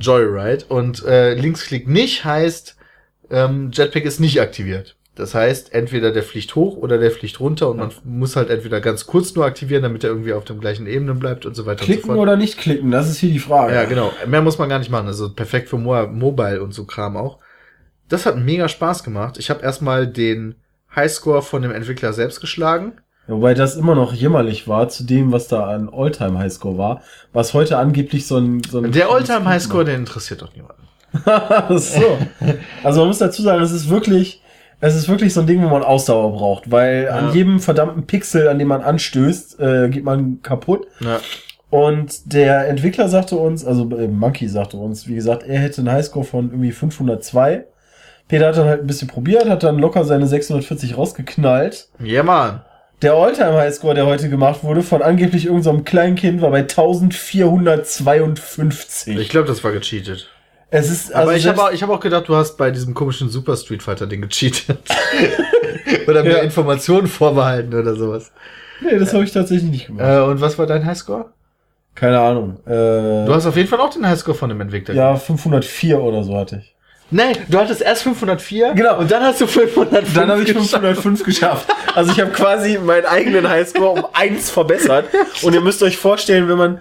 Joyride. 0.00 0.64
Und 0.68 1.04
äh, 1.04 1.34
Linksklick 1.34 1.86
nicht 1.88 2.24
heißt, 2.24 2.76
ähm, 3.30 3.70
Jetpack 3.70 4.04
ist 4.06 4.18
nicht 4.18 4.40
aktiviert. 4.40 4.96
Das 5.14 5.34
heißt, 5.34 5.74
entweder 5.74 6.10
der 6.12 6.22
fliegt 6.22 6.54
hoch 6.54 6.76
oder 6.76 6.96
der 6.96 7.10
fliegt 7.10 7.38
runter 7.40 7.68
und 7.68 7.78
man 7.78 7.90
muss 8.04 8.36
halt 8.36 8.50
entweder 8.50 8.80
ganz 8.80 9.06
kurz 9.06 9.34
nur 9.34 9.44
aktivieren, 9.44 9.82
damit 9.82 10.04
er 10.04 10.10
irgendwie 10.10 10.32
auf 10.32 10.44
dem 10.44 10.60
gleichen 10.60 10.86
Ebene 10.86 11.14
bleibt 11.14 11.44
und 11.44 11.54
so 11.54 11.66
weiter 11.66 11.80
und 11.82 11.86
Klicken 11.86 12.02
so 12.02 12.06
fort. 12.14 12.18
oder 12.18 12.36
nicht 12.36 12.56
klicken, 12.56 12.92
das 12.92 13.10
ist 13.10 13.18
hier 13.18 13.30
die 13.32 13.40
Frage. 13.40 13.74
Ja, 13.74 13.84
genau. 13.84 14.12
Mehr 14.26 14.42
muss 14.42 14.58
man 14.58 14.68
gar 14.68 14.78
nicht 14.78 14.90
machen. 14.92 15.08
Also 15.08 15.34
perfekt 15.34 15.68
für 15.68 15.76
Mo 15.76 16.06
Mobile 16.06 16.62
und 16.62 16.72
so 16.72 16.84
Kram 16.84 17.16
auch. 17.16 17.40
Das 18.08 18.26
hat 18.26 18.38
mega 18.38 18.68
Spaß 18.68 19.02
gemacht. 19.02 19.38
Ich 19.38 19.50
habe 19.50 19.62
erstmal 19.62 20.06
den 20.06 20.54
Highscore 20.94 21.42
von 21.42 21.62
dem 21.62 21.72
Entwickler 21.72 22.12
selbst 22.12 22.40
geschlagen. 22.40 22.92
Wobei 23.28 23.52
das 23.54 23.76
immer 23.76 23.94
noch 23.94 24.12
jämmerlich 24.14 24.66
war 24.66 24.88
zu 24.88 25.04
dem, 25.04 25.32
was 25.32 25.48
da 25.48 25.66
an 25.66 25.90
Alltime 25.92 26.38
Highscore 26.38 26.78
war, 26.78 27.02
was 27.32 27.52
heute 27.54 27.76
angeblich 27.76 28.26
so 28.26 28.38
ein... 28.38 28.62
So 28.68 28.78
ein 28.80 28.90
Der 28.90 29.10
Alltime 29.10 29.44
Highscore, 29.44 29.84
der 29.84 29.96
interessiert 29.96 30.40
doch 30.42 30.50
niemanden. 30.54 30.82
so. 31.78 32.18
Also 32.82 33.00
man 33.00 33.08
muss 33.08 33.18
dazu 33.18 33.42
sagen, 33.42 33.62
es 33.62 33.70
ist 33.72 33.88
wirklich, 33.90 34.42
es 34.80 34.94
ist 34.94 35.08
wirklich 35.08 35.34
so 35.34 35.40
ein 35.40 35.46
Ding, 35.46 35.62
wo 35.62 35.68
man 35.68 35.82
Ausdauer 35.82 36.32
braucht, 36.32 36.70
weil 36.70 37.04
Ja. 37.04 37.16
an 37.16 37.34
jedem 37.34 37.60
verdammten 37.60 38.06
Pixel, 38.06 38.48
an 38.48 38.58
dem 38.58 38.68
man 38.68 38.82
anstößt, 38.82 39.60
äh, 39.60 39.88
geht 39.90 40.04
man 40.04 40.40
kaputt. 40.42 40.86
Ja. 41.00 41.20
Und 41.70 42.32
der 42.32 42.66
Entwickler 42.68 43.08
sagte 43.10 43.36
uns, 43.36 43.62
also 43.64 43.82
äh, 43.90 44.08
Monkey 44.08 44.48
sagte 44.48 44.78
uns, 44.78 45.06
wie 45.06 45.14
gesagt, 45.14 45.42
er 45.42 45.58
hätte 45.60 45.82
einen 45.82 45.92
Highscore 45.92 46.24
von 46.24 46.46
irgendwie 46.50 46.72
502. 46.72 47.64
Peter 48.26 48.48
hat 48.48 48.56
dann 48.56 48.68
halt 48.68 48.80
ein 48.82 48.86
bisschen 48.86 49.08
probiert, 49.08 49.48
hat 49.48 49.62
dann 49.62 49.78
locker 49.78 50.04
seine 50.04 50.26
640 50.26 50.96
rausgeknallt. 50.96 51.88
Ja, 52.02 52.22
Mann. 52.22 52.62
Der 53.02 53.12
Alltime-Highscore, 53.14 53.94
der 53.94 54.06
heute 54.06 54.28
gemacht 54.28 54.64
wurde, 54.64 54.82
von 54.82 55.02
angeblich 55.02 55.46
irgendeinem 55.46 55.78
so 55.78 55.82
kleinen 55.84 56.16
Kind, 56.16 56.40
war 56.42 56.50
bei 56.50 56.58
1452. 56.60 59.16
Ich 59.16 59.28
glaube, 59.28 59.46
das 59.46 59.62
war 59.62 59.70
gecheatet. 59.72 60.28
es 60.70 60.90
ist, 60.90 61.14
Aber 61.14 61.30
also 61.30 61.38
ich 61.38 61.46
habe 61.46 61.72
ich 61.74 61.82
hab 61.82 61.90
auch 61.90 62.00
gedacht, 62.00 62.28
du 62.28 62.34
hast 62.34 62.56
bei 62.56 62.70
diesem 62.72 62.94
komischen 62.94 63.28
Super 63.28 63.56
Street 63.56 63.82
Fighter 63.84 64.06
Ding 64.08 64.22
gecheatet. 64.22 64.78
oder 66.08 66.24
mir 66.24 66.38
Ja. 66.38 66.38
Informationen 66.38 67.06
vorbehalten 67.06 67.72
oder 67.74 67.94
sowas. 67.94 68.32
Nee, 68.80 68.98
das 68.98 69.12
habe 69.14 69.22
ich 69.24 69.30
tatsächlich 69.32 69.70
nicht 69.70 69.86
gemacht. 69.86 70.04
Äh, 70.04 70.20
und 70.22 70.40
was 70.40 70.58
war 70.58 70.66
dein 70.66 70.84
Highscore? 70.84 71.26
Keine 71.94 72.18
Ahnung. 72.18 72.56
Äh, 72.66 73.26
Du 73.26 73.32
hast 73.34 73.46
auf 73.46 73.56
jeden 73.56 73.68
Fall 73.68 73.80
auch 73.80 73.90
den 73.90 74.04
Highscore 74.06 74.36
von 74.36 74.48
dem 74.48 74.60
Entwickler. 74.60 74.94
ja, 74.94 75.14
504 75.16 76.00
oder 76.00 76.24
so 76.24 76.36
hatte 76.36 76.62
ich. 76.64 76.74
Nein, 77.10 77.36
du 77.48 77.58
hattest 77.58 77.80
erst 77.80 78.02
504. 78.02 78.74
Genau. 78.74 78.98
Und 78.98 79.10
dann 79.10 79.22
hast 79.22 79.40
du 79.40 79.46
505. 79.46 80.14
Dann 80.14 80.28
habe 80.28 80.42
ich 80.42 80.48
geschafft. 80.48 80.70
505 80.70 81.24
geschafft. 81.24 81.66
Also 81.94 82.12
ich 82.12 82.20
habe 82.20 82.30
quasi 82.32 82.78
meinen 82.78 83.06
eigenen 83.06 83.48
Highscore 83.48 84.00
um 84.00 84.06
eins 84.12 84.50
verbessert. 84.50 85.06
Und 85.42 85.54
ihr 85.54 85.60
müsst 85.62 85.82
euch 85.82 85.96
vorstellen, 85.96 86.48
wenn 86.48 86.58
man, 86.58 86.80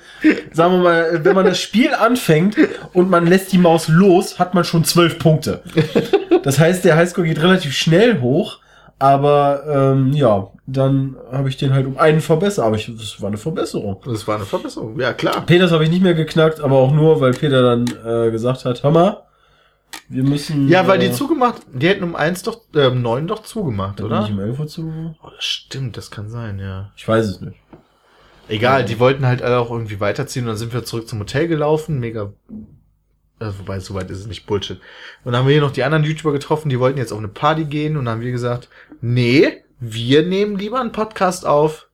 sagen 0.52 0.74
wir 0.74 0.80
mal, 0.80 1.20
wenn 1.24 1.36
man 1.36 1.46
das 1.46 1.60
Spiel 1.60 1.94
anfängt 1.94 2.58
und 2.94 3.10
man 3.10 3.26
lässt 3.26 3.54
die 3.54 3.58
Maus 3.58 3.88
los, 3.88 4.38
hat 4.38 4.54
man 4.54 4.66
schon 4.66 4.84
zwölf 4.84 5.18
Punkte. 5.18 5.62
Das 6.44 6.60
heißt, 6.60 6.84
der 6.84 6.98
Highscore 6.98 7.28
geht 7.28 7.42
relativ 7.42 7.74
schnell 7.76 8.20
hoch. 8.20 8.60
Aber 9.00 9.64
ähm, 9.70 10.12
ja, 10.14 10.48
dann 10.66 11.18
habe 11.32 11.50
ich 11.50 11.58
den 11.58 11.74
halt 11.74 11.86
um 11.86 11.98
einen 11.98 12.20
verbessert. 12.20 12.66
Aber 12.66 12.76
ich, 12.76 12.92
das 12.98 13.22
war 13.22 13.28
eine 13.28 13.38
Verbesserung. 13.38 14.02
Das 14.06 14.28
war 14.28 14.36
eine 14.36 14.46
Verbesserung. 14.46 15.00
Ja, 15.00 15.14
klar. 15.14 15.46
Peters 15.46 15.72
habe 15.72 15.84
ich 15.84 15.90
nicht 15.90 16.02
mehr 16.02 16.16
geknackt, 16.16 16.60
aber 16.60 16.78
auch 16.78 16.92
nur, 16.92 17.22
weil 17.22 17.32
Peter 17.32 17.62
dann 17.62 17.86
äh, 18.06 18.32
gesagt 18.32 18.66
hat, 18.66 18.84
hör 18.84 18.92
mal, 18.92 19.22
wir 20.10 20.24
müssen... 20.24 20.70
Ja, 20.70 20.88
weil 20.88 21.00
die 21.00 21.08
äh, 21.08 21.12
zugemacht, 21.12 21.64
die 21.74 21.88
hätten 21.88 22.04
um 22.04 22.16
eins 22.16 22.44
doch, 22.44 22.62
äh, 22.74 22.88
um 22.88 23.02
neun 23.02 23.28
doch 23.28 23.44
zugemacht, 23.44 24.02
Oder? 24.02 24.22
Nicht 24.22 24.32
um 24.32 24.40
11 24.40 24.60
Uhr 24.60 24.68
zu? 24.68 25.16
Oh, 25.22 25.30
das 25.36 25.44
stimmt, 25.44 25.98
das 25.98 26.12
kann 26.12 26.30
sein, 26.30 26.60
ja. 26.60 26.92
Ich 26.96 27.08
weiß 27.08 27.26
es 27.26 27.42
nicht. 27.42 27.58
Egal, 28.48 28.86
die 28.86 29.00
wollten 29.00 29.26
halt 29.26 29.42
alle 29.42 29.60
auch 29.60 29.72
irgendwie 29.72 30.00
weiterziehen 30.00 30.46
und 30.46 30.50
dann 30.50 30.58
sind 30.58 30.74
wir 30.74 30.86
zurück 30.86 31.10
zum 31.10 31.20
Hotel 31.20 31.50
gelaufen, 31.50 32.00
mega, 32.00 32.32
äh, 33.40 33.52
wobei, 33.60 33.82
so 33.82 33.94
weit 33.94 34.10
ist 34.10 34.20
es 34.20 34.28
nicht 34.28 34.46
Bullshit. 34.46 34.80
Und 35.26 35.34
dann 35.34 35.42
haben 35.42 35.48
wir 35.48 35.54
hier 35.54 35.62
noch 35.62 35.72
die 35.72 35.84
anderen 35.84 36.06
YouTuber 36.06 36.32
getroffen, 36.32 36.70
die 36.70 36.80
wollten 36.80 36.98
jetzt 36.98 37.12
auf 37.12 37.20
eine 37.20 37.28
Party 37.28 37.66
gehen 37.66 37.98
und 37.98 38.06
dann 38.06 38.16
haben 38.16 38.22
wir 38.22 38.32
gesagt, 38.32 38.70
nee, 39.02 39.64
wir 39.80 40.26
nehmen 40.26 40.58
lieber 40.58 40.80
einen 40.80 40.94
Podcast 40.94 41.46
auf. 41.46 41.90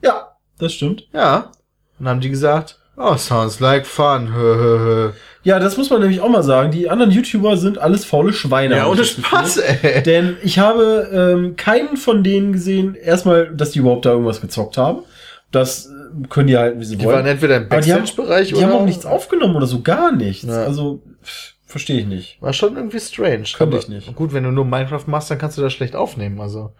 Ja, 0.00 0.36
das 0.58 0.72
stimmt. 0.72 1.08
Ja. 1.12 1.50
Und 1.98 2.04
dann 2.04 2.08
haben 2.08 2.20
die 2.20 2.30
gesagt, 2.30 2.77
oh, 2.98 3.16
sounds 3.16 3.60
like 3.60 3.86
fun. 3.86 5.12
Ja, 5.44 5.58
das 5.58 5.76
muss 5.76 5.88
man 5.88 6.00
nämlich 6.00 6.20
auch 6.20 6.28
mal 6.28 6.42
sagen. 6.42 6.70
Die 6.72 6.90
anderen 6.90 7.10
YouTuber 7.10 7.56
sind 7.56 7.78
alles 7.78 8.04
faule 8.04 8.32
Schweine. 8.32 8.76
Ja, 8.76 8.86
ohne. 8.88 9.04
Spaß, 9.04 9.58
ey. 9.58 10.02
Denn 10.02 10.36
ich 10.42 10.58
habe 10.58 11.08
ähm, 11.12 11.56
keinen 11.56 11.96
von 11.96 12.22
denen 12.22 12.52
gesehen, 12.52 12.94
erstmal, 12.94 13.54
dass 13.54 13.70
die 13.70 13.78
überhaupt 13.78 14.04
da 14.04 14.10
irgendwas 14.10 14.40
gezockt 14.40 14.76
haben. 14.76 15.04
Das 15.50 15.86
äh, 15.86 16.26
können 16.28 16.48
die 16.48 16.58
halten, 16.58 16.80
wie 16.80 16.84
sie 16.84 16.96
Die 16.96 17.06
waren 17.06 17.14
wollen. 17.14 17.26
entweder 17.26 17.56
im 17.56 17.66
Aber 17.70 17.80
die 17.80 17.92
haben- 17.92 18.00
Backstage-Bereich 18.00 18.48
Die 18.48 18.54
oder... 18.56 18.66
haben 18.66 18.72
auch 18.72 18.84
nichts 18.84 19.06
aufgenommen 19.06 19.56
oder 19.56 19.66
so, 19.66 19.80
gar 19.80 20.12
nichts. 20.12 20.44
Ja. 20.44 20.64
Also, 20.64 21.00
pff, 21.24 21.54
verstehe 21.64 22.00
ich 22.00 22.06
nicht. 22.06 22.42
War 22.42 22.52
schon 22.52 22.76
irgendwie 22.76 23.00
strange. 23.00 23.44
Könnte 23.56 23.78
ich 23.78 23.88
nicht. 23.88 24.14
Gut, 24.16 24.34
wenn 24.34 24.44
du 24.44 24.50
nur 24.50 24.66
Minecraft 24.66 25.04
machst, 25.06 25.30
dann 25.30 25.38
kannst 25.38 25.56
du 25.56 25.62
das 25.62 25.72
schlecht 25.72 25.96
aufnehmen, 25.96 26.40
also. 26.40 26.72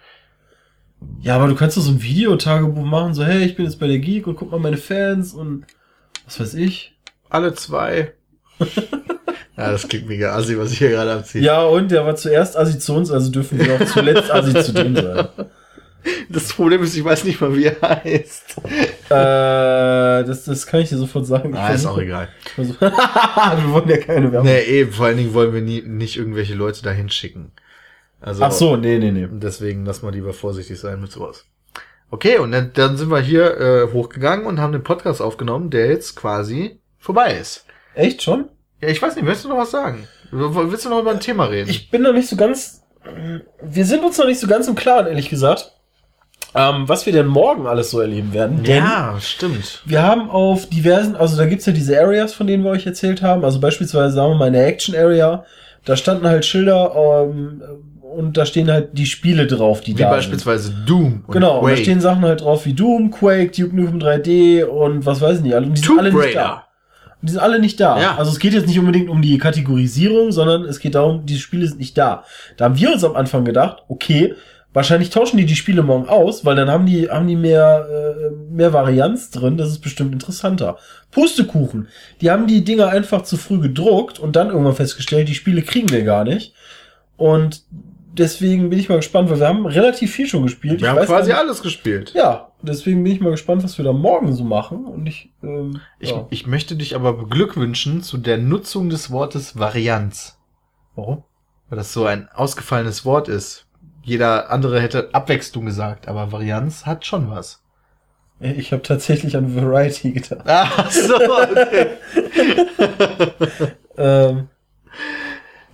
Ja, 1.20 1.36
aber 1.36 1.46
du 1.46 1.54
kannst 1.54 1.76
doch 1.76 1.82
so 1.82 1.92
ein 1.92 2.02
Videotagebuch 2.02 2.84
machen, 2.84 3.14
so, 3.14 3.24
hey, 3.24 3.44
ich 3.44 3.54
bin 3.54 3.64
jetzt 3.64 3.78
bei 3.78 3.86
der 3.86 4.00
Geek 4.00 4.26
und 4.26 4.34
guck 4.36 4.50
mal 4.50 4.58
meine 4.60 4.76
Fans 4.76 5.32
und 5.32 5.64
was 6.29 6.41
weiß 6.41 6.55
ich. 6.55 6.95
Alle 7.31 7.55
zwei. 7.55 8.12
ja, 8.59 9.72
das 9.72 9.89
klingt 9.89 10.09
mega 10.09 10.35
assi, 10.35 10.59
was 10.59 10.72
ich 10.72 10.79
hier 10.79 10.91
gerade 10.91 11.14
abziehe. 11.14 11.43
Ja, 11.43 11.62
und 11.62 11.91
der 11.91 12.05
war 12.05 12.16
zuerst 12.16 12.55
Assi 12.55 12.79
zu 12.79 12.95
uns, 12.95 13.11
also 13.11 13.31
dürfen 13.31 13.59
wir 13.59 13.74
auch 13.74 13.87
zuletzt 13.87 14.31
Assi 14.31 14.53
zu 14.62 14.72
dem 14.72 14.95
sein. 14.95 15.29
Das 16.29 16.53
Problem 16.53 16.83
ist, 16.83 16.97
ich 16.97 17.05
weiß 17.05 17.24
nicht 17.24 17.41
mal, 17.41 17.57
wie 17.57 17.64
er 17.64 17.81
heißt. 17.81 18.57
Äh, 19.09 20.24
das, 20.24 20.45
das 20.45 20.66
kann 20.66 20.81
ich 20.81 20.91
dir 20.91 20.99
sofort 20.99 21.26
sagen. 21.26 21.57
Ah, 21.57 21.70
ist 21.70 21.87
auch 21.87 21.99
egal. 21.99 22.29
wir 22.57 22.68
wollen 23.70 23.89
ja 23.89 23.97
keine 23.97 24.31
Werbung. 24.31 24.47
Nee, 24.47 24.61
eh, 24.61 24.87
vor 24.87 25.07
allen 25.07 25.16
Dingen 25.16 25.35
wollen 25.35 25.55
wir 25.55 25.62
nie, 25.62 25.83
nicht 25.83 26.16
irgendwelche 26.16 26.55
Leute 26.55 26.83
dahin 26.83 27.09
schicken. 27.09 27.53
Also, 28.20 28.45
Ach 28.45 28.53
so, 28.53 28.76
nee, 28.76 28.99
nee, 28.99 29.12
nee. 29.12 29.29
deswegen 29.31 29.87
lass 29.87 30.03
mal 30.03 30.12
lieber 30.12 30.35
vorsichtig 30.35 30.79
sein 30.79 31.01
mit 31.01 31.11
sowas. 31.11 31.47
Okay, 32.11 32.38
und 32.38 32.52
dann, 32.52 32.72
dann 32.72 32.96
sind 32.96 33.11
wir 33.11 33.20
hier 33.20 33.61
äh, 33.61 33.92
hochgegangen 33.92 34.46
und 34.46 34.61
haben 34.61 34.72
den 34.72 34.82
Podcast 34.82 35.20
aufgenommen, 35.20 35.70
der 35.70 35.88
jetzt 35.88 36.16
quasi 36.16 36.80
vorbei 36.98 37.34
ist. 37.34 37.66
Echt 37.94 38.22
schon? 38.22 38.48
Ja, 38.80 38.88
ich 38.88 39.02
weiß 39.02 39.16
nicht, 39.16 39.26
willst 39.26 39.44
du 39.44 39.48
noch 39.48 39.59
was 39.59 39.70
sagen? 39.70 40.06
Willst 40.30 40.84
du 40.84 40.90
noch 40.90 41.00
über 41.00 41.11
ein 41.11 41.20
Thema 41.20 41.44
reden? 41.44 41.68
Ich 41.68 41.90
bin 41.90 42.02
noch 42.02 42.12
nicht 42.12 42.28
so 42.28 42.36
ganz. 42.36 42.82
Wir 43.62 43.84
sind 43.84 44.04
uns 44.04 44.18
noch 44.18 44.26
nicht 44.26 44.40
so 44.40 44.46
ganz 44.46 44.68
im 44.68 44.74
Klaren, 44.74 45.06
ehrlich 45.06 45.30
gesagt, 45.30 45.72
ähm, 46.54 46.88
was 46.88 47.06
wir 47.06 47.12
denn 47.12 47.26
morgen 47.26 47.66
alles 47.66 47.90
so 47.90 48.00
erleben 48.00 48.32
werden. 48.32 48.62
Denn 48.62 48.84
ja, 48.84 49.16
stimmt. 49.20 49.82
wir 49.84 50.02
haben 50.02 50.30
auf 50.30 50.68
diversen, 50.68 51.16
also 51.16 51.36
da 51.36 51.46
gibt's 51.46 51.66
ja 51.66 51.72
diese 51.72 51.98
Areas, 52.00 52.34
von 52.34 52.46
denen 52.46 52.64
wir 52.64 52.70
euch 52.70 52.86
erzählt 52.86 53.22
haben. 53.22 53.44
Also 53.44 53.61
beispielsweise, 53.61 54.14
sagen 54.14 54.32
wir 54.32 54.38
mal, 54.38 54.46
in 54.48 54.54
der 54.54 54.66
Action 54.66 54.94
Area, 54.94 55.44
da 55.84 55.96
standen 55.96 56.26
halt 56.26 56.44
Schilder 56.44 56.94
ähm, 57.30 57.62
und 58.16 58.36
da 58.36 58.46
stehen 58.46 58.70
halt 58.70 58.90
die 58.96 59.06
Spiele 59.06 59.46
drauf, 59.46 59.80
die 59.80 59.96
Wie 59.96 60.02
da 60.02 60.11
beispielsweise 60.11 60.72
Doom 60.86 61.24
und 61.26 61.32
Genau, 61.32 61.59
und 61.59 61.64
da 61.64 61.68
Quake. 61.70 61.82
stehen 61.82 62.00
Sachen 62.00 62.22
halt 62.22 62.40
drauf 62.42 62.64
wie 62.66 62.72
Doom, 62.74 63.11
Quake, 63.11 63.50
Duke 63.50 63.74
Nukem 63.76 63.98
3D 63.98 64.64
und 64.64 65.04
was 65.06 65.20
weiß 65.20 65.38
ich 65.38 65.42
nicht. 65.44 65.54
Und 65.54 65.74
die 65.74 65.76
sind 65.80 65.86
Tomb 65.86 65.98
alle 66.00 66.12
nicht 66.12 66.22
Raider. 66.24 66.40
da. 66.40 66.64
Und 67.20 67.28
die 67.28 67.32
sind 67.32 67.40
alle 67.42 67.59
nicht 67.61 67.80
da. 67.80 68.00
Ja. 68.00 68.16
Also 68.16 68.30
es 68.30 68.38
geht 68.38 68.52
jetzt 68.52 68.66
nicht 68.68 68.78
unbedingt 68.78 69.09
um 69.09 69.20
die 69.22 69.38
Kategorisierung, 69.38 70.30
sondern 70.32 70.64
es 70.64 70.78
geht 70.80 70.94
darum, 70.94 71.26
diese 71.26 71.40
Spiele 71.40 71.66
sind 71.66 71.78
nicht 71.78 71.98
da. 71.98 72.24
Da 72.56 72.66
haben 72.66 72.78
wir 72.78 72.92
uns 72.92 73.02
am 73.04 73.16
Anfang 73.16 73.44
gedacht, 73.44 73.82
okay, 73.88 74.34
wahrscheinlich 74.72 75.11
tauschen 75.11 75.36
die 75.38 75.46
die 75.46 75.56
Spiele 75.56 75.82
morgen 75.82 76.09
aus, 76.09 76.44
weil 76.44 76.54
dann 76.54 76.70
haben 76.70 76.86
die, 76.86 77.11
haben 77.11 77.26
die 77.26 77.34
mehr, 77.36 77.86
äh, 77.90 78.30
mehr 78.54 78.72
Varianz 78.72 79.30
drin, 79.30 79.56
das 79.56 79.70
ist 79.70 79.80
bestimmt 79.80 80.12
interessanter. 80.12 80.76
Pustekuchen. 81.11 81.88
Die 82.20 82.30
haben 82.30 82.46
die 82.46 82.62
Dinger 82.64 82.88
einfach 82.88 83.22
zu 83.22 83.36
früh 83.36 83.59
gedruckt 83.59 84.18
und 84.20 84.36
dann 84.36 84.48
irgendwann 84.50 84.74
festgestellt, 84.76 85.28
die 85.28 85.34
Spiele 85.34 85.62
kriegen 85.62 85.90
wir 85.90 86.04
gar 86.04 86.22
nicht. 86.22 86.54
Und 87.16 87.62
deswegen 88.12 88.70
bin 88.70 88.78
ich 88.78 88.88
mal 88.88 88.96
gespannt, 88.96 89.30
weil 89.30 89.38
wir 89.40 89.48
haben 89.48 89.66
relativ 89.66 90.12
viel 90.12 90.26
schon 90.26 90.42
gespielt. 90.42 90.80
Wir 90.80 90.86
Ich 90.86 90.88
haben 90.90 90.98
weiß 91.00 91.06
quasi 91.09 91.30
nicht- 91.30 91.38
alles 91.38 91.62
gespielt. 91.62 92.12
ja, 92.14 92.52
deswegen 92.62 93.02
bin 93.04 93.12
ich 93.12 93.20
mal 93.20 93.30
gespannt, 93.30 93.62
was 93.64 93.78
wir 93.78 93.84
da 93.84 93.92
morgen 93.92 94.32
so 94.34 94.44
machen. 94.44 94.84
Und 94.86 95.06
ich, 95.06 95.30
ähm, 95.42 95.80
Ich, 95.98 96.11
ja. 96.11 96.26
ich 96.30 96.46
möchte 96.46 96.76
dich 96.76 96.94
aber 96.94 97.12
beglückwünschen 97.12 98.02
zu 98.02 98.18
der 98.18 98.38
Nutzung 98.38 98.88
des 98.90 99.11
Wortes 99.11 99.59
Varianz. 99.59 100.38
Warum? 100.96 101.24
Weil 101.68 101.76
das 101.78 101.92
so 101.92 102.06
ein 102.06 102.28
ausgefallenes 102.34 103.04
Wort 103.04 103.28
ist. 103.28 103.66
Jeder 104.02 104.50
andere 104.50 104.80
hätte 104.80 105.11
Abwechslung 105.12 105.66
gesagt, 105.66 106.09
aber 106.09 106.32
Varianz 106.32 106.86
hat 106.86 107.04
schon 107.04 107.30
was. 107.30 107.62
Ich 108.40 108.72
habe 108.72 108.82
tatsächlich 108.82 109.36
an 109.36 109.54
Variety 109.54 110.12
gedacht. 110.12 110.42
Ach 110.46 110.90
so, 110.90 111.14
okay. 111.16 111.86
Ähm, 114.00 114.49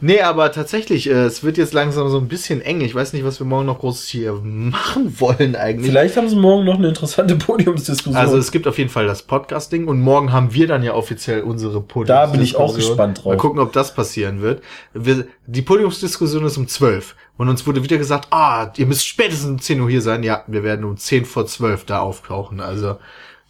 nee, 0.05 0.21
aber 0.21 0.53
tatsächlich, 0.53 1.09
äh, 1.09 1.25
es 1.25 1.43
wird 1.43 1.57
jetzt 1.59 1.73
langsam 1.73 2.09
so 2.09 2.19
ein 2.19 2.29
bisschen 2.29 2.61
eng. 2.61 2.81
Ich 2.81 2.95
weiß 2.95 3.13
nicht, 3.13 3.25
was 3.25 3.41
wir 3.41 3.47
morgen 3.47 3.67
noch 3.67 3.81
groß 3.81 4.07
hier 4.07 4.35
machen 4.43 5.15
wollen 5.21 5.57
eigentlich. 5.57 5.91
vielleicht 5.91 6.17
haben 6.17 6.29
sie 6.29 6.37
morgen 6.37 6.65
noch 6.65 6.79
eine 6.79 6.89
interessante 6.89 7.37
Podiumsdiskussion. 7.37 8.17
Also 8.17 8.37
es 8.37 8.53
gibt 8.53 8.67
auf 8.67 8.79
jeden 8.79 8.91
Fall 8.91 9.07
das 9.07 9.23
Podcasting 9.23 9.89
und 9.89 10.01
morgen 10.01 10.33
haben 10.33 10.55
wir 10.55 10.67
dann 10.67 10.83
ja 10.83 10.95
offiziell 10.95 11.43
unsere 11.43 11.81
Podiumsdiskussion. 11.81 12.07
Da 12.07 12.27
bin 12.27 12.43
ich 12.43 12.57
auch 12.57 12.75
gespannt 12.75 13.19
drauf. 13.19 13.33
Mal 13.33 13.37
gucken, 13.37 13.61
ob 13.61 13.73
das 13.73 13.95
passieren 13.95 14.43
wird. 14.43 14.63
Wir, 14.93 15.27
die 15.47 15.63
Podiumsdiskussion 15.63 16.45
ist 16.45 16.57
um 16.57 16.69
12 16.69 17.17
und 17.37 17.49
uns 17.49 17.67
wurde 17.67 17.83
wieder 17.83 17.99
gesagt, 17.99 18.29
ah, 18.31 18.73
ihr 18.77 18.87
müsst 18.87 19.07
spätestens 19.07 19.51
um 19.51 19.59
10 19.61 19.81
Uhr 19.81 19.91
hier 19.91 20.03
sein. 20.03 20.23
Ja, 20.23 20.45
wir 20.47 20.63
werden 20.63 20.85
um 20.85 20.97
10 20.97 21.25
vor 21.25 21.47
12 21.47 21.85
da 21.85 22.01
auftauchen. 22.01 22.61
Also 22.61 22.97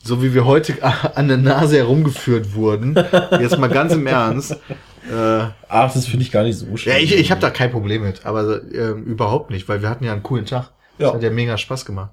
so 0.04 0.22
wie 0.22 0.34
wir 0.34 0.44
heute 0.44 0.74
an 1.16 1.28
der 1.28 1.38
Nase 1.38 1.78
herumgeführt 1.78 2.54
wurden, 2.54 2.94
jetzt 3.40 3.58
mal 3.58 3.68
ganz 3.68 3.92
im 3.94 4.06
Ernst. 4.06 4.52
Äh, 4.52 5.48
Ach, 5.68 5.92
das 5.92 6.06
finde 6.06 6.24
ich 6.24 6.30
gar 6.30 6.44
nicht 6.44 6.56
so 6.58 6.76
schlimm. 6.76 6.94
ja, 6.96 7.02
ich, 7.02 7.14
ich 7.14 7.30
habe 7.30 7.40
da 7.40 7.50
kein 7.50 7.70
Problem 7.70 8.02
mit, 8.02 8.24
aber 8.24 8.62
ähm, 8.72 9.04
überhaupt 9.04 9.50
nicht, 9.50 9.68
weil 9.68 9.82
wir 9.82 9.90
hatten 9.90 10.04
ja 10.04 10.12
einen 10.12 10.22
coolen 10.22 10.46
Tag. 10.46 10.70
Das 10.98 11.08
Ja. 11.08 11.14
hat 11.14 11.22
ja 11.22 11.30
mega 11.30 11.58
Spaß 11.58 11.84
gemacht. 11.84 12.10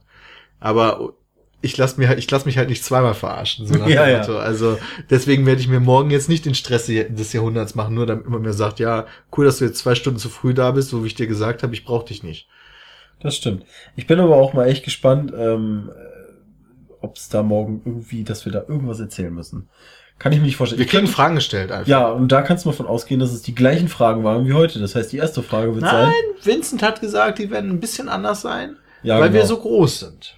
Aber 0.59 1.13
ich 1.61 1.77
lass 1.77 1.97
mir 1.97 2.17
ich 2.17 2.29
lass 2.31 2.45
mich 2.45 2.57
halt 2.57 2.69
nicht 2.69 2.83
zweimal 2.83 3.13
verarschen. 3.13 3.67
So 3.67 3.75
Ja, 3.75 4.07
ja. 4.07 4.21
Also 4.21 4.79
deswegen 5.09 5.45
werde 5.45 5.61
ich 5.61 5.67
mir 5.67 5.79
morgen 5.79 6.09
jetzt 6.09 6.27
nicht 6.27 6.45
den 6.45 6.55
Stress 6.55 6.87
des 6.87 7.33
Jahrhunderts 7.33 7.75
machen, 7.75 7.93
nur 7.93 8.05
damit 8.07 8.27
man 8.27 8.41
mir 8.41 8.53
sagt, 8.53 8.79
ja, 8.79 9.05
cool, 9.37 9.45
dass 9.45 9.59
du 9.59 9.65
jetzt 9.65 9.77
zwei 9.77 9.93
Stunden 9.95 10.19
zu 10.19 10.29
früh 10.29 10.53
da 10.53 10.71
bist, 10.71 10.89
so 10.89 11.03
wie 11.03 11.07
ich 11.07 11.15
dir 11.15 11.27
gesagt 11.27 11.61
habe, 11.63 11.73
ich 11.73 11.85
brauche 11.85 12.05
dich 12.07 12.23
nicht. 12.23 12.47
Das 13.21 13.35
stimmt. 13.35 13.63
Ich 13.95 14.07
bin 14.07 14.19
aber 14.19 14.35
auch 14.37 14.53
mal 14.53 14.67
echt 14.67 14.83
gespannt, 14.83 15.31
ähm, 15.37 15.91
ob 17.01 17.17
es 17.17 17.29
da 17.29 17.43
morgen 17.43 17.81
irgendwie, 17.85 18.23
dass 18.23 18.45
wir 18.45 18.51
da 18.51 18.63
irgendwas 18.67 18.99
erzählen 18.99 19.33
müssen. 19.33 19.69
Kann 20.19 20.31
ich 20.33 20.39
mir 20.39 20.45
nicht 20.45 20.55
vorstellen. 20.57 20.79
Wir 20.79 20.85
Ich 20.85 20.91
kriegen 20.91 21.05
kann- 21.05 21.13
Fragen 21.13 21.35
gestellt 21.35 21.71
einfach. 21.71 21.87
ja, 21.87 22.07
und 22.07 22.31
da 22.31 22.41
kannst 22.43 22.63
du 22.65 22.69
mal 22.69 22.75
von 22.75 22.85
ausgehen, 22.85 23.19
dass 23.19 23.31
es 23.33 23.41
die 23.41 23.55
gleichen 23.55 23.87
Fragen 23.87 24.23
waren 24.23 24.45
wie 24.45 24.53
heute. 24.53 24.79
Das 24.79 24.93
heißt, 24.95 25.11
die 25.11 25.17
erste 25.17 25.41
Frage 25.41 25.73
wird 25.73 25.81
Nein, 25.83 26.11
sein. 26.43 26.53
Vincent 26.55 26.83
hat 26.83 27.01
gesagt, 27.01 27.39
die 27.39 27.49
werden 27.49 27.71
ein 27.71 27.79
bisschen 27.79 28.07
anders 28.07 28.41
sein, 28.41 28.75
Ja, 29.01 29.15
weil 29.19 29.33
wir 29.33 29.41
genau. 29.41 29.55
so 29.55 29.57
groß 29.61 29.99
sind. 30.01 30.37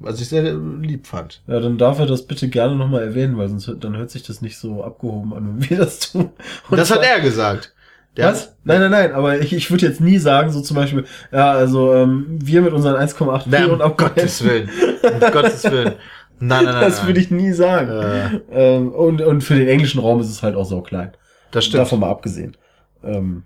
Was 0.00 0.20
ich 0.20 0.28
sehr 0.28 0.54
lieb 0.54 1.06
fand. 1.06 1.42
Ja, 1.46 1.60
dann 1.60 1.78
darf 1.78 1.98
er 1.98 2.06
das 2.06 2.26
bitte 2.26 2.48
gerne 2.48 2.74
nochmal 2.76 3.02
erwähnen, 3.02 3.38
weil 3.38 3.48
sonst 3.48 3.68
hört- 3.68 3.84
dann 3.84 3.96
hört 3.96 4.10
sich 4.10 4.22
das 4.24 4.42
nicht 4.42 4.58
so 4.58 4.82
abgehoben 4.84 5.32
an, 5.32 5.46
wenn 5.60 5.70
wir 5.70 5.78
das 5.78 6.00
tun. 6.12 6.30
Und 6.68 6.76
das 6.76 6.90
hat 6.90 7.02
er 7.04 7.20
gesagt. 7.20 7.73
Der 8.16 8.28
Was? 8.28 8.54
Nein, 8.64 8.80
nein, 8.80 8.90
nein, 8.92 9.12
aber 9.12 9.40
ich, 9.40 9.52
ich 9.52 9.70
würde 9.70 9.86
jetzt 9.86 10.00
nie 10.00 10.18
sagen, 10.18 10.50
so 10.52 10.60
zum 10.60 10.76
Beispiel, 10.76 11.04
ja, 11.32 11.50
also 11.52 11.94
ähm, 11.94 12.26
wir 12.40 12.62
mit 12.62 12.72
unseren 12.72 12.94
1,8 12.94 13.42
Nein, 13.46 13.70
und 13.70 13.80
um 13.82 13.96
Gottes 13.96 14.44
Willen. 14.44 14.70
Um 15.02 15.20
Gottes 15.32 15.64
Willen. 15.64 15.94
Nein, 16.38 16.64
nein, 16.64 16.74
nein. 16.74 16.80
Das 16.80 17.06
würde 17.06 17.18
ich 17.20 17.30
nie 17.30 17.52
sagen. 17.52 17.90
Äh, 17.90 18.40
Ähm, 18.76 18.92
und, 18.92 19.20
und 19.20 19.42
für 19.42 19.54
den 19.56 19.66
englischen 19.68 20.00
Raum 20.00 20.20
ist 20.20 20.28
es 20.30 20.42
halt 20.42 20.54
auch 20.56 20.64
so 20.64 20.80
klein. 20.80 21.12
das 21.50 21.64
stimmt. 21.64 21.80
Davon 21.82 22.00
mal 22.00 22.10
abgesehen. 22.10 22.56
Ähm, 23.02 23.44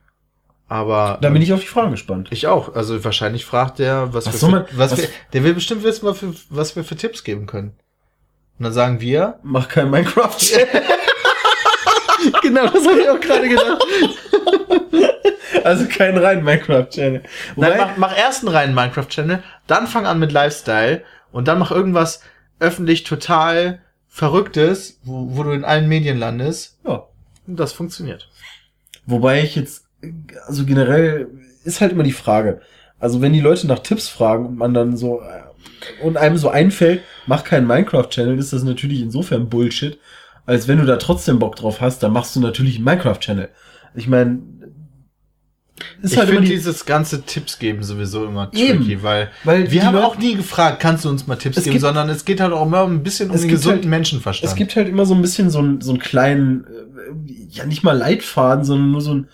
Aber 0.68 1.18
da 1.22 1.30
bin 1.30 1.40
ich 1.42 1.52
auf 1.54 1.60
die 1.60 1.66
Fragen 1.66 1.90
gespannt. 1.92 2.28
ich 2.30 2.46
auch. 2.46 2.74
Also 2.74 3.02
wahrscheinlich 3.04 3.46
fragt 3.46 3.78
der, 3.78 4.12
was, 4.12 4.26
Was 4.26 4.34
wir 4.34 4.38
soll 4.38 4.50
für, 4.50 4.56
man- 4.56 4.64
was, 4.72 4.92
was- 4.92 5.00
wir, 5.02 5.08
der 5.32 5.44
will 5.44 5.54
bestimmt 5.54 5.82
wissen, 5.82 6.04
was, 6.06 6.18
für, 6.18 6.34
was 6.50 6.76
wir 6.76 6.84
für 6.84 6.96
Tipps 6.96 7.24
geben 7.24 7.46
können. 7.46 7.72
Und 8.58 8.64
dann 8.64 8.72
sagen 8.74 9.00
wir, 9.00 9.38
Mach 9.42 9.68
kein 9.68 9.90
Minecraft. 9.90 10.36
genau, 12.42 12.66
das 12.66 12.86
habe 12.86 13.00
ich 13.00 13.08
auch 13.08 13.20
gerade 13.20 13.48
gedacht. 13.48 13.84
also 15.64 15.86
kein 15.88 16.16
rein 16.16 16.42
Minecraft-Channel. 16.44 17.22
Nein, 17.56 17.72
mach, 17.78 17.96
mach 17.96 18.18
erst 18.18 18.44
einen 18.44 18.54
reinen 18.54 18.74
Minecraft-Channel, 18.74 19.42
dann 19.66 19.86
fang 19.86 20.06
an 20.06 20.18
mit 20.18 20.32
Lifestyle 20.32 21.02
und 21.32 21.48
dann 21.48 21.58
mach 21.58 21.70
irgendwas 21.70 22.22
öffentlich 22.60 23.04
total 23.04 23.80
Verrücktes, 24.08 24.98
wo, 25.04 25.36
wo 25.36 25.42
du 25.42 25.52
in 25.52 25.64
allen 25.64 25.88
Medien 25.88 26.18
landest. 26.18 26.78
ja. 26.86 27.04
Und 27.46 27.58
das 27.58 27.72
funktioniert. 27.72 28.28
Wobei 29.06 29.42
ich 29.42 29.56
jetzt, 29.56 29.86
also 30.46 30.66
generell 30.66 31.28
ist 31.64 31.80
halt 31.80 31.92
immer 31.92 32.02
die 32.02 32.12
Frage. 32.12 32.60
Also 33.00 33.22
wenn 33.22 33.32
die 33.32 33.40
Leute 33.40 33.66
nach 33.66 33.78
Tipps 33.78 34.08
fragen 34.08 34.44
und 34.44 34.56
man 34.56 34.74
dann 34.74 34.96
so 34.96 35.22
äh, 35.22 36.02
und 36.02 36.16
einem 36.16 36.36
so 36.36 36.50
einfällt, 36.50 37.02
mach 37.26 37.44
keinen 37.44 37.66
Minecraft-Channel, 37.66 38.38
ist 38.38 38.52
das 38.52 38.64
natürlich 38.64 39.00
insofern 39.00 39.48
Bullshit, 39.48 39.98
als 40.48 40.66
wenn 40.66 40.78
du 40.78 40.86
da 40.86 40.96
trotzdem 40.96 41.38
Bock 41.38 41.56
drauf 41.56 41.80
hast, 41.80 42.02
dann 42.02 42.12
machst 42.12 42.34
du 42.34 42.40
natürlich 42.40 42.76
einen 42.76 42.84
Minecraft-Channel. 42.84 43.48
Ich 43.94 44.08
meine, 44.08 44.38
ist 46.02 46.12
ich 46.12 46.18
halt 46.18 46.28
finde 46.28 46.42
die, 46.44 46.50
dieses 46.50 46.86
ganze 46.86 47.22
Tipps 47.22 47.58
geben 47.58 47.82
sowieso 47.84 48.24
immer 48.24 48.50
Eben. 48.54 48.78
tricky, 48.80 49.02
weil 49.02 49.30
weil 49.44 49.70
wir 49.70 49.84
haben 49.86 49.94
Leute- 49.94 50.06
auch 50.06 50.18
nie 50.18 50.34
gefragt, 50.34 50.80
kannst 50.80 51.04
du 51.04 51.08
uns 51.08 51.26
mal 51.26 51.36
Tipps 51.36 51.56
geben, 51.56 51.70
gibt- 51.72 51.82
sondern 51.82 52.08
es 52.08 52.24
geht 52.24 52.40
halt 52.40 52.52
auch 52.52 52.66
immer 52.66 52.84
ein 52.84 53.02
bisschen 53.02 53.30
um 53.30 53.36
den 53.40 53.48
gesunden 53.48 53.82
halt- 53.82 53.90
Menschenverstand. 53.90 54.50
Es 54.50 54.56
gibt 54.56 54.74
halt 54.74 54.88
immer 54.88 55.06
so 55.06 55.14
ein 55.14 55.22
bisschen 55.22 55.50
so, 55.50 55.60
ein, 55.60 55.80
so 55.80 55.90
einen 55.92 56.00
kleinen, 56.00 56.64
äh, 56.64 57.32
ja 57.50 57.64
nicht 57.66 57.84
mal 57.84 57.96
Leitfaden, 57.96 58.64
sondern 58.64 58.90
nur 58.90 59.00
so 59.00 59.14
ein, 59.14 59.28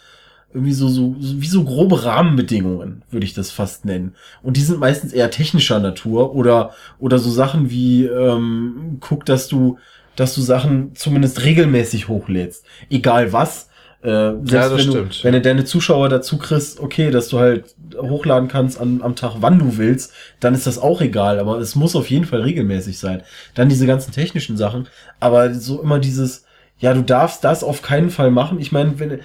irgendwie 0.53 0.73
so, 0.73 0.89
so, 0.89 1.17
so 1.19 1.41
wie 1.41 1.47
so 1.49 1.65
grobe 1.65 2.05
Rahmenbedingungen, 2.05 3.03
würde 3.11 3.25
ich 3.27 3.35
das 3.35 3.51
fast 3.51 3.85
nennen. 3.87 4.15
Und 4.43 4.57
die 4.57 4.61
sind 4.63 4.79
meistens 4.79 5.13
eher 5.13 5.31
technischer 5.31 5.81
Natur 5.81 6.35
oder, 6.35 6.73
oder 6.99 7.19
so 7.19 7.31
Sachen 7.31 7.71
wie, 7.71 8.05
ähm, 8.05 8.99
guck, 9.01 9.25
dass 9.25 9.49
du, 9.49 9.79
dass 10.17 10.35
du 10.35 10.41
Sachen 10.41 10.95
zumindest 10.95 11.45
regelmäßig 11.45 12.09
hochlädst. 12.09 12.65
Egal 12.91 13.33
was. 13.33 13.69
Äh, 14.03 14.33
selbst 14.45 14.53
das 14.53 14.73
wenn, 14.73 14.81
stimmt. 14.81 15.19
du, 15.21 15.25
wenn 15.25 15.33
du 15.33 15.41
deine 15.41 15.65
Zuschauer 15.65 16.11
dazu 16.11 16.37
kriegst, 16.37 16.79
okay, 16.79 17.11
dass 17.11 17.29
du 17.29 17.39
halt 17.39 17.75
hochladen 17.97 18.49
kannst 18.49 18.79
an, 18.79 19.01
am 19.03 19.17
Tag, 19.17 19.37
wann 19.41 19.59
du 19.59 19.79
willst, 19.79 20.13
dann 20.41 20.55
ist 20.55 20.67
das 20.67 20.79
auch 20.79 21.01
egal, 21.01 21.39
aber 21.39 21.59
es 21.59 21.75
muss 21.75 21.97
auf 21.97 22.11
jeden 22.11 22.27
Fall 22.27 22.43
regelmäßig 22.43 22.99
sein. 22.99 23.23
Dann 23.55 23.71
diese 23.71 23.87
ganzen 23.87 24.13
technischen 24.13 24.59
Sachen, 24.59 24.89
aber 25.21 25.55
so 25.55 25.81
immer 25.81 26.01
dieses, 26.01 26.45
ja, 26.79 26.93
du 26.93 27.03
darfst 27.03 27.45
das 27.45 27.65
auf 27.65 27.81
keinen 27.81 28.11
Fall 28.11 28.31
machen. 28.31 28.61
Ich 28.61 28.73
meine, 28.73 28.99
wenn, 28.99 29.21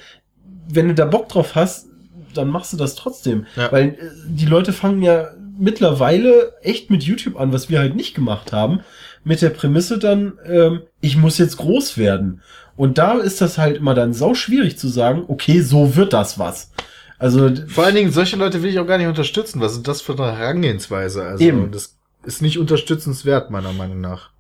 wenn 0.69 0.87
du 0.87 0.93
da 0.93 1.05
Bock 1.05 1.27
drauf 1.27 1.55
hast, 1.55 1.87
dann 2.33 2.47
machst 2.47 2.71
du 2.71 2.77
das 2.77 2.95
trotzdem. 2.95 3.47
Ja. 3.57 3.71
Weil 3.71 3.89
äh, 3.89 3.95
die 4.27 4.45
Leute 4.45 4.71
fangen 4.71 5.01
ja 5.01 5.29
mittlerweile 5.59 6.53
echt 6.61 6.89
mit 6.89 7.03
YouTube 7.03 7.39
an, 7.39 7.53
was 7.53 7.69
wir 7.69 7.79
halt 7.79 7.95
nicht 7.95 8.15
gemacht 8.15 8.51
haben, 8.53 8.81
mit 9.23 9.41
der 9.41 9.49
Prämisse 9.49 9.99
dann, 9.99 10.39
ähm, 10.45 10.81
ich 11.01 11.17
muss 11.17 11.37
jetzt 11.37 11.57
groß 11.57 11.97
werden. 11.97 12.41
Und 12.75 12.97
da 12.97 13.17
ist 13.17 13.41
das 13.41 13.57
halt 13.57 13.77
immer 13.77 13.93
dann 13.93 14.13
sau 14.13 14.33
schwierig 14.33 14.77
zu 14.77 14.87
sagen, 14.87 15.25
okay, 15.27 15.61
so 15.61 15.95
wird 15.95 16.13
das 16.13 16.39
was. 16.39 16.71
Also 17.17 17.51
Vor 17.67 17.83
allen 17.83 17.95
Dingen, 17.95 18.11
solche 18.13 18.37
Leute 18.37 18.63
will 18.63 18.69
ich 18.69 18.79
auch 18.79 18.87
gar 18.87 18.97
nicht 18.97 19.07
unterstützen. 19.07 19.59
Was 19.59 19.73
ist 19.73 19.87
das 19.87 20.01
für 20.01 20.13
eine 20.13 20.37
Herangehensweise? 20.37 21.23
Also, 21.23 21.43
Eben. 21.43 21.71
das 21.71 21.97
ist 22.23 22.41
nicht 22.41 22.57
unterstützenswert, 22.57 23.51
meiner 23.51 23.73
Meinung 23.73 23.99
nach. 23.99 24.31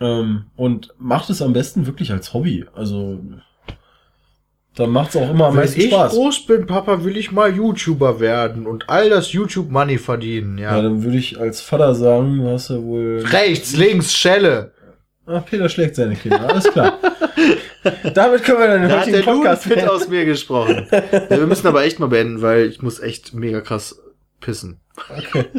Ähm, 0.00 0.46
und 0.56 0.92
macht 0.98 1.30
es 1.30 1.40
am 1.40 1.54
besten 1.54 1.86
wirklich 1.86 2.12
als 2.12 2.34
Hobby. 2.34 2.66
Also 2.74 3.20
dann 4.76 4.90
macht 4.90 5.10
es 5.10 5.16
auch 5.16 5.30
immer 5.30 5.46
am 5.46 5.56
meisten 5.56 5.80
Spaß. 5.82 6.12
groß 6.12 6.46
bin, 6.46 6.66
Papa, 6.66 7.04
will 7.04 7.16
ich 7.16 7.30
mal 7.32 7.54
YouTuber 7.54 8.18
werden 8.20 8.66
und 8.66 8.88
all 8.90 9.08
das 9.10 9.32
YouTube-Money 9.32 9.98
verdienen, 9.98 10.58
Ja, 10.58 10.76
ja. 10.76 10.82
dann 10.82 11.02
würde 11.04 11.18
ich 11.18 11.38
als 11.38 11.60
Vater 11.60 11.94
sagen, 11.94 12.38
du 12.38 12.48
hast 12.50 12.70
ja 12.70 12.82
wohl. 12.82 13.22
Rechts, 13.26 13.76
links, 13.76 14.14
Schelle. 14.14 14.72
Ah, 15.26 15.40
Peter 15.40 15.68
schlägt 15.68 15.96
seine 15.96 16.16
Kinder, 16.16 16.48
alles 16.48 16.64
klar. 16.64 16.98
Damit 18.14 18.44
können 18.44 18.58
wir 18.58 18.66
dann 18.66 18.80
den 18.82 18.90
Da 18.90 19.00
hat 19.00 19.06
der 19.06 19.22
Podcast 19.22 19.64
Fit 19.64 19.88
aus 19.88 20.08
mir 20.08 20.24
gesprochen. 20.24 20.86
ja, 20.90 21.30
wir 21.30 21.46
müssen 21.46 21.66
aber 21.66 21.84
echt 21.84 21.98
mal 21.98 22.08
beenden, 22.08 22.42
weil 22.42 22.66
ich 22.66 22.82
muss 22.82 23.00
echt 23.00 23.32
mega 23.34 23.60
krass 23.60 23.98
pissen. 24.40 24.80
Okay. 25.08 25.44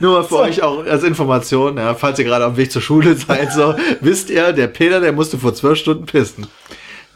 Nur 0.00 0.12
mal 0.14 0.22
für 0.24 0.28
So. 0.34 0.40
euch 0.40 0.62
auch 0.62 0.84
als 0.86 1.02
Information, 1.02 1.76
ja, 1.76 1.94
falls 1.94 2.18
ihr 2.18 2.24
gerade 2.24 2.44
am 2.44 2.56
Weg 2.56 2.70
zur 2.70 2.82
Schule 2.82 3.14
seid, 3.14 3.52
so, 3.52 3.74
wisst 4.00 4.30
ihr, 4.30 4.52
der 4.52 4.68
Peter, 4.68 5.00
der 5.00 5.12
musste 5.12 5.38
vor 5.38 5.54
zwölf 5.54 5.78
Stunden 5.78 6.06
pissen. 6.06 6.46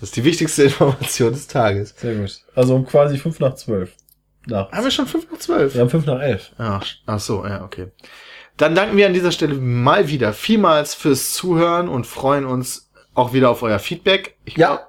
Das 0.03 0.09
ist 0.09 0.17
die 0.17 0.25
wichtigste 0.25 0.63
Information 0.65 1.33
des 1.33 1.47
Tages. 1.47 1.95
Sehr 1.97 2.17
gut. 2.17 2.41
Also 2.57 2.75
um 2.75 2.85
quasi 2.85 3.19
fünf 3.19 3.39
nach 3.39 3.55
zwölf. 3.55 3.93
Nach. 4.47 4.73
Haben 4.73 4.83
wir 4.83 4.91
schon 4.91 5.07
fünf 5.07 5.31
nach 5.31 5.39
zwölf? 5.39 5.75
Wir 5.75 5.81
haben 5.81 5.91
fünf 5.91 6.07
nach 6.07 6.21
elf. 6.21 6.51
Ach, 6.59 6.85
ach 7.07 7.21
so, 7.21 7.47
ja, 7.47 7.63
okay. 7.63 7.87
Dann 8.57 8.75
danken 8.75 8.97
wir 8.97 9.07
an 9.07 9.15
dieser 9.15 9.31
Stelle 9.31 9.55
mal 9.55 10.09
wieder 10.09 10.33
vielmals 10.33 10.95
fürs 10.95 11.33
Zuhören 11.35 11.89
und 11.89 12.05
freuen 12.09 12.47
uns 12.47 12.91
auch 13.15 13.33
wieder 13.33 13.49
auf 13.49 13.63
euer 13.63 13.79
Feedback. 13.79 14.35
Ich 14.45 14.57
Ja. 14.57 14.67
glaub, 14.75 14.89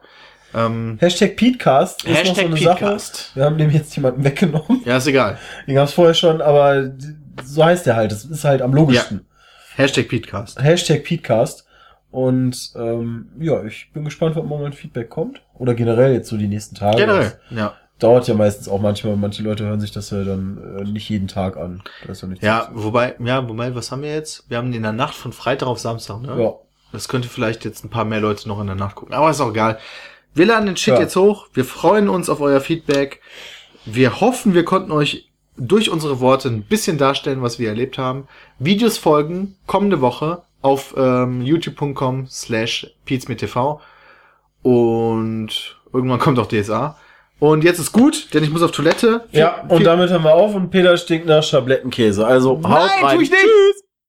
Ähm, 0.55 0.97
Hashtag 0.99 1.35
Petecast 1.35 2.05
ist 2.05 2.09
noch 2.09 2.15
so 2.15 2.21
Hashtag 2.31 2.45
eine 2.45 2.55
Petecast. 2.55 3.15
Sache. 3.15 3.35
Wir 3.35 3.45
haben 3.45 3.57
dem 3.59 3.69
jetzt 3.69 3.95
jemanden 3.95 4.23
weggenommen. 4.23 4.81
ja, 4.85 4.97
ist 4.97 5.05
egal. 5.05 5.37
Den 5.67 5.75
gab's 5.75 5.93
vorher 5.93 6.15
schon, 6.15 6.41
aber 6.41 6.91
so 7.43 7.63
heißt 7.63 7.85
der 7.85 7.95
halt. 7.95 8.11
Das 8.11 8.25
ist 8.25 8.43
halt 8.43 8.63
am 8.63 8.73
logischsten. 8.73 9.27
Hashtag 9.75 10.07
Petecast. 10.09 10.59
Hashtag 10.59 11.03
Petecast. 11.03 11.65
Und 12.13 12.73
ähm, 12.75 13.25
ja, 13.39 13.63
ich 13.63 13.89
bin 13.91 14.05
gespannt, 14.05 14.37
ob 14.37 14.45
morgen 14.45 14.65
ein 14.65 14.73
Feedback 14.73 15.09
kommt. 15.09 15.41
Oder 15.55 15.73
generell 15.73 16.13
jetzt 16.13 16.29
so 16.29 16.37
die 16.37 16.47
nächsten 16.47 16.75
Tage. 16.75 16.97
Generell, 16.97 17.39
ja. 17.49 17.73
Dauert 17.97 18.27
ja 18.27 18.35
meistens 18.35 18.67
auch 18.67 18.79
manchmal. 18.79 19.15
Manche 19.15 19.41
Leute 19.41 19.65
hören 19.65 19.79
sich 19.79 19.91
das 19.91 20.11
ja 20.11 20.23
dann 20.23 20.77
äh, 20.77 20.83
nicht 20.83 21.09
jeden 21.09 21.27
Tag 21.27 21.57
an. 21.57 21.81
Das 22.05 22.17
ist 22.17 22.21
ja, 22.21 22.27
nicht 22.27 22.43
Ja, 22.43 22.69
wobei, 22.71 23.15
ja, 23.17 23.49
wobei, 23.49 23.73
was 23.73 23.91
haben 23.91 24.03
wir 24.03 24.13
jetzt? 24.13 24.47
Wir 24.47 24.57
haben 24.57 24.71
in 24.73 24.83
der 24.83 24.91
Nacht 24.91 25.15
von 25.15 25.33
Freitag 25.33 25.67
auf 25.67 25.79
Samstag, 25.79 26.21
ne? 26.21 26.39
ja. 26.39 26.53
Das 26.91 27.07
könnte 27.07 27.29
vielleicht 27.29 27.65
jetzt 27.65 27.83
ein 27.83 27.89
paar 27.89 28.05
mehr 28.05 28.21
Leute 28.21 28.47
noch 28.47 28.61
in 28.61 28.67
der 28.67 28.75
Nacht 28.75 28.93
gucken. 28.95 29.15
Aber 29.15 29.31
ist 29.31 29.41
auch 29.41 29.49
egal. 29.49 29.79
Wir 30.35 30.45
laden 30.45 30.67
den 30.67 30.77
Shit 30.77 30.93
Ja. 30.93 30.99
jetzt 30.99 31.15
hoch. 31.15 31.47
Wir 31.55 31.65
freuen 31.65 32.09
uns 32.09 32.29
auf 32.29 32.41
euer 32.41 32.61
Feedback. 32.61 33.21
Wir 33.85 34.21
hoffen, 34.21 34.53
wir 34.53 34.65
konnten 34.65 34.91
euch 34.91 35.31
durch 35.57 35.89
unsere 35.89 36.19
Worte 36.19 36.49
ein 36.49 36.61
bisschen 36.61 36.99
darstellen, 36.99 37.41
was 37.41 37.57
wir 37.57 37.69
erlebt 37.69 37.97
haben. 37.97 38.27
Videos 38.59 38.99
folgen 38.99 39.55
kommende 39.65 39.99
Woche 39.99 40.43
auf 40.63 40.95
ähm, 40.97 41.43
youtube.com 41.43 42.25
slash 42.27 42.87
pizmetv 43.05 43.79
und 44.63 45.77
irgendwann 45.93 46.19
kommt 46.19 46.39
auch 46.39 46.47
DSA. 46.47 46.97
Und 47.39 47.63
jetzt 47.63 47.79
ist 47.79 47.91
gut, 47.91 48.33
denn 48.33 48.43
ich 48.43 48.49
muss 48.49 48.63
auf 48.63 48.71
Toilette. 48.71 49.25
Ja, 49.31 49.65
und 49.67 49.83
damit 49.85 50.11
haben 50.11 50.23
wir 50.23 50.33
auf 50.33 50.55
und 50.55 50.69
Peter 50.69 50.95
stinkt 50.95 51.27
nach 51.27 51.43
Schablettenkäse. 51.43 52.25
Also 52.25 52.51
haut 52.51 52.61
Nein, 52.61 53.03
rein. 53.03 53.17
tu 53.17 53.21
ich 53.21 53.29
nicht. 53.29 53.41
Tschüss. 53.41 53.82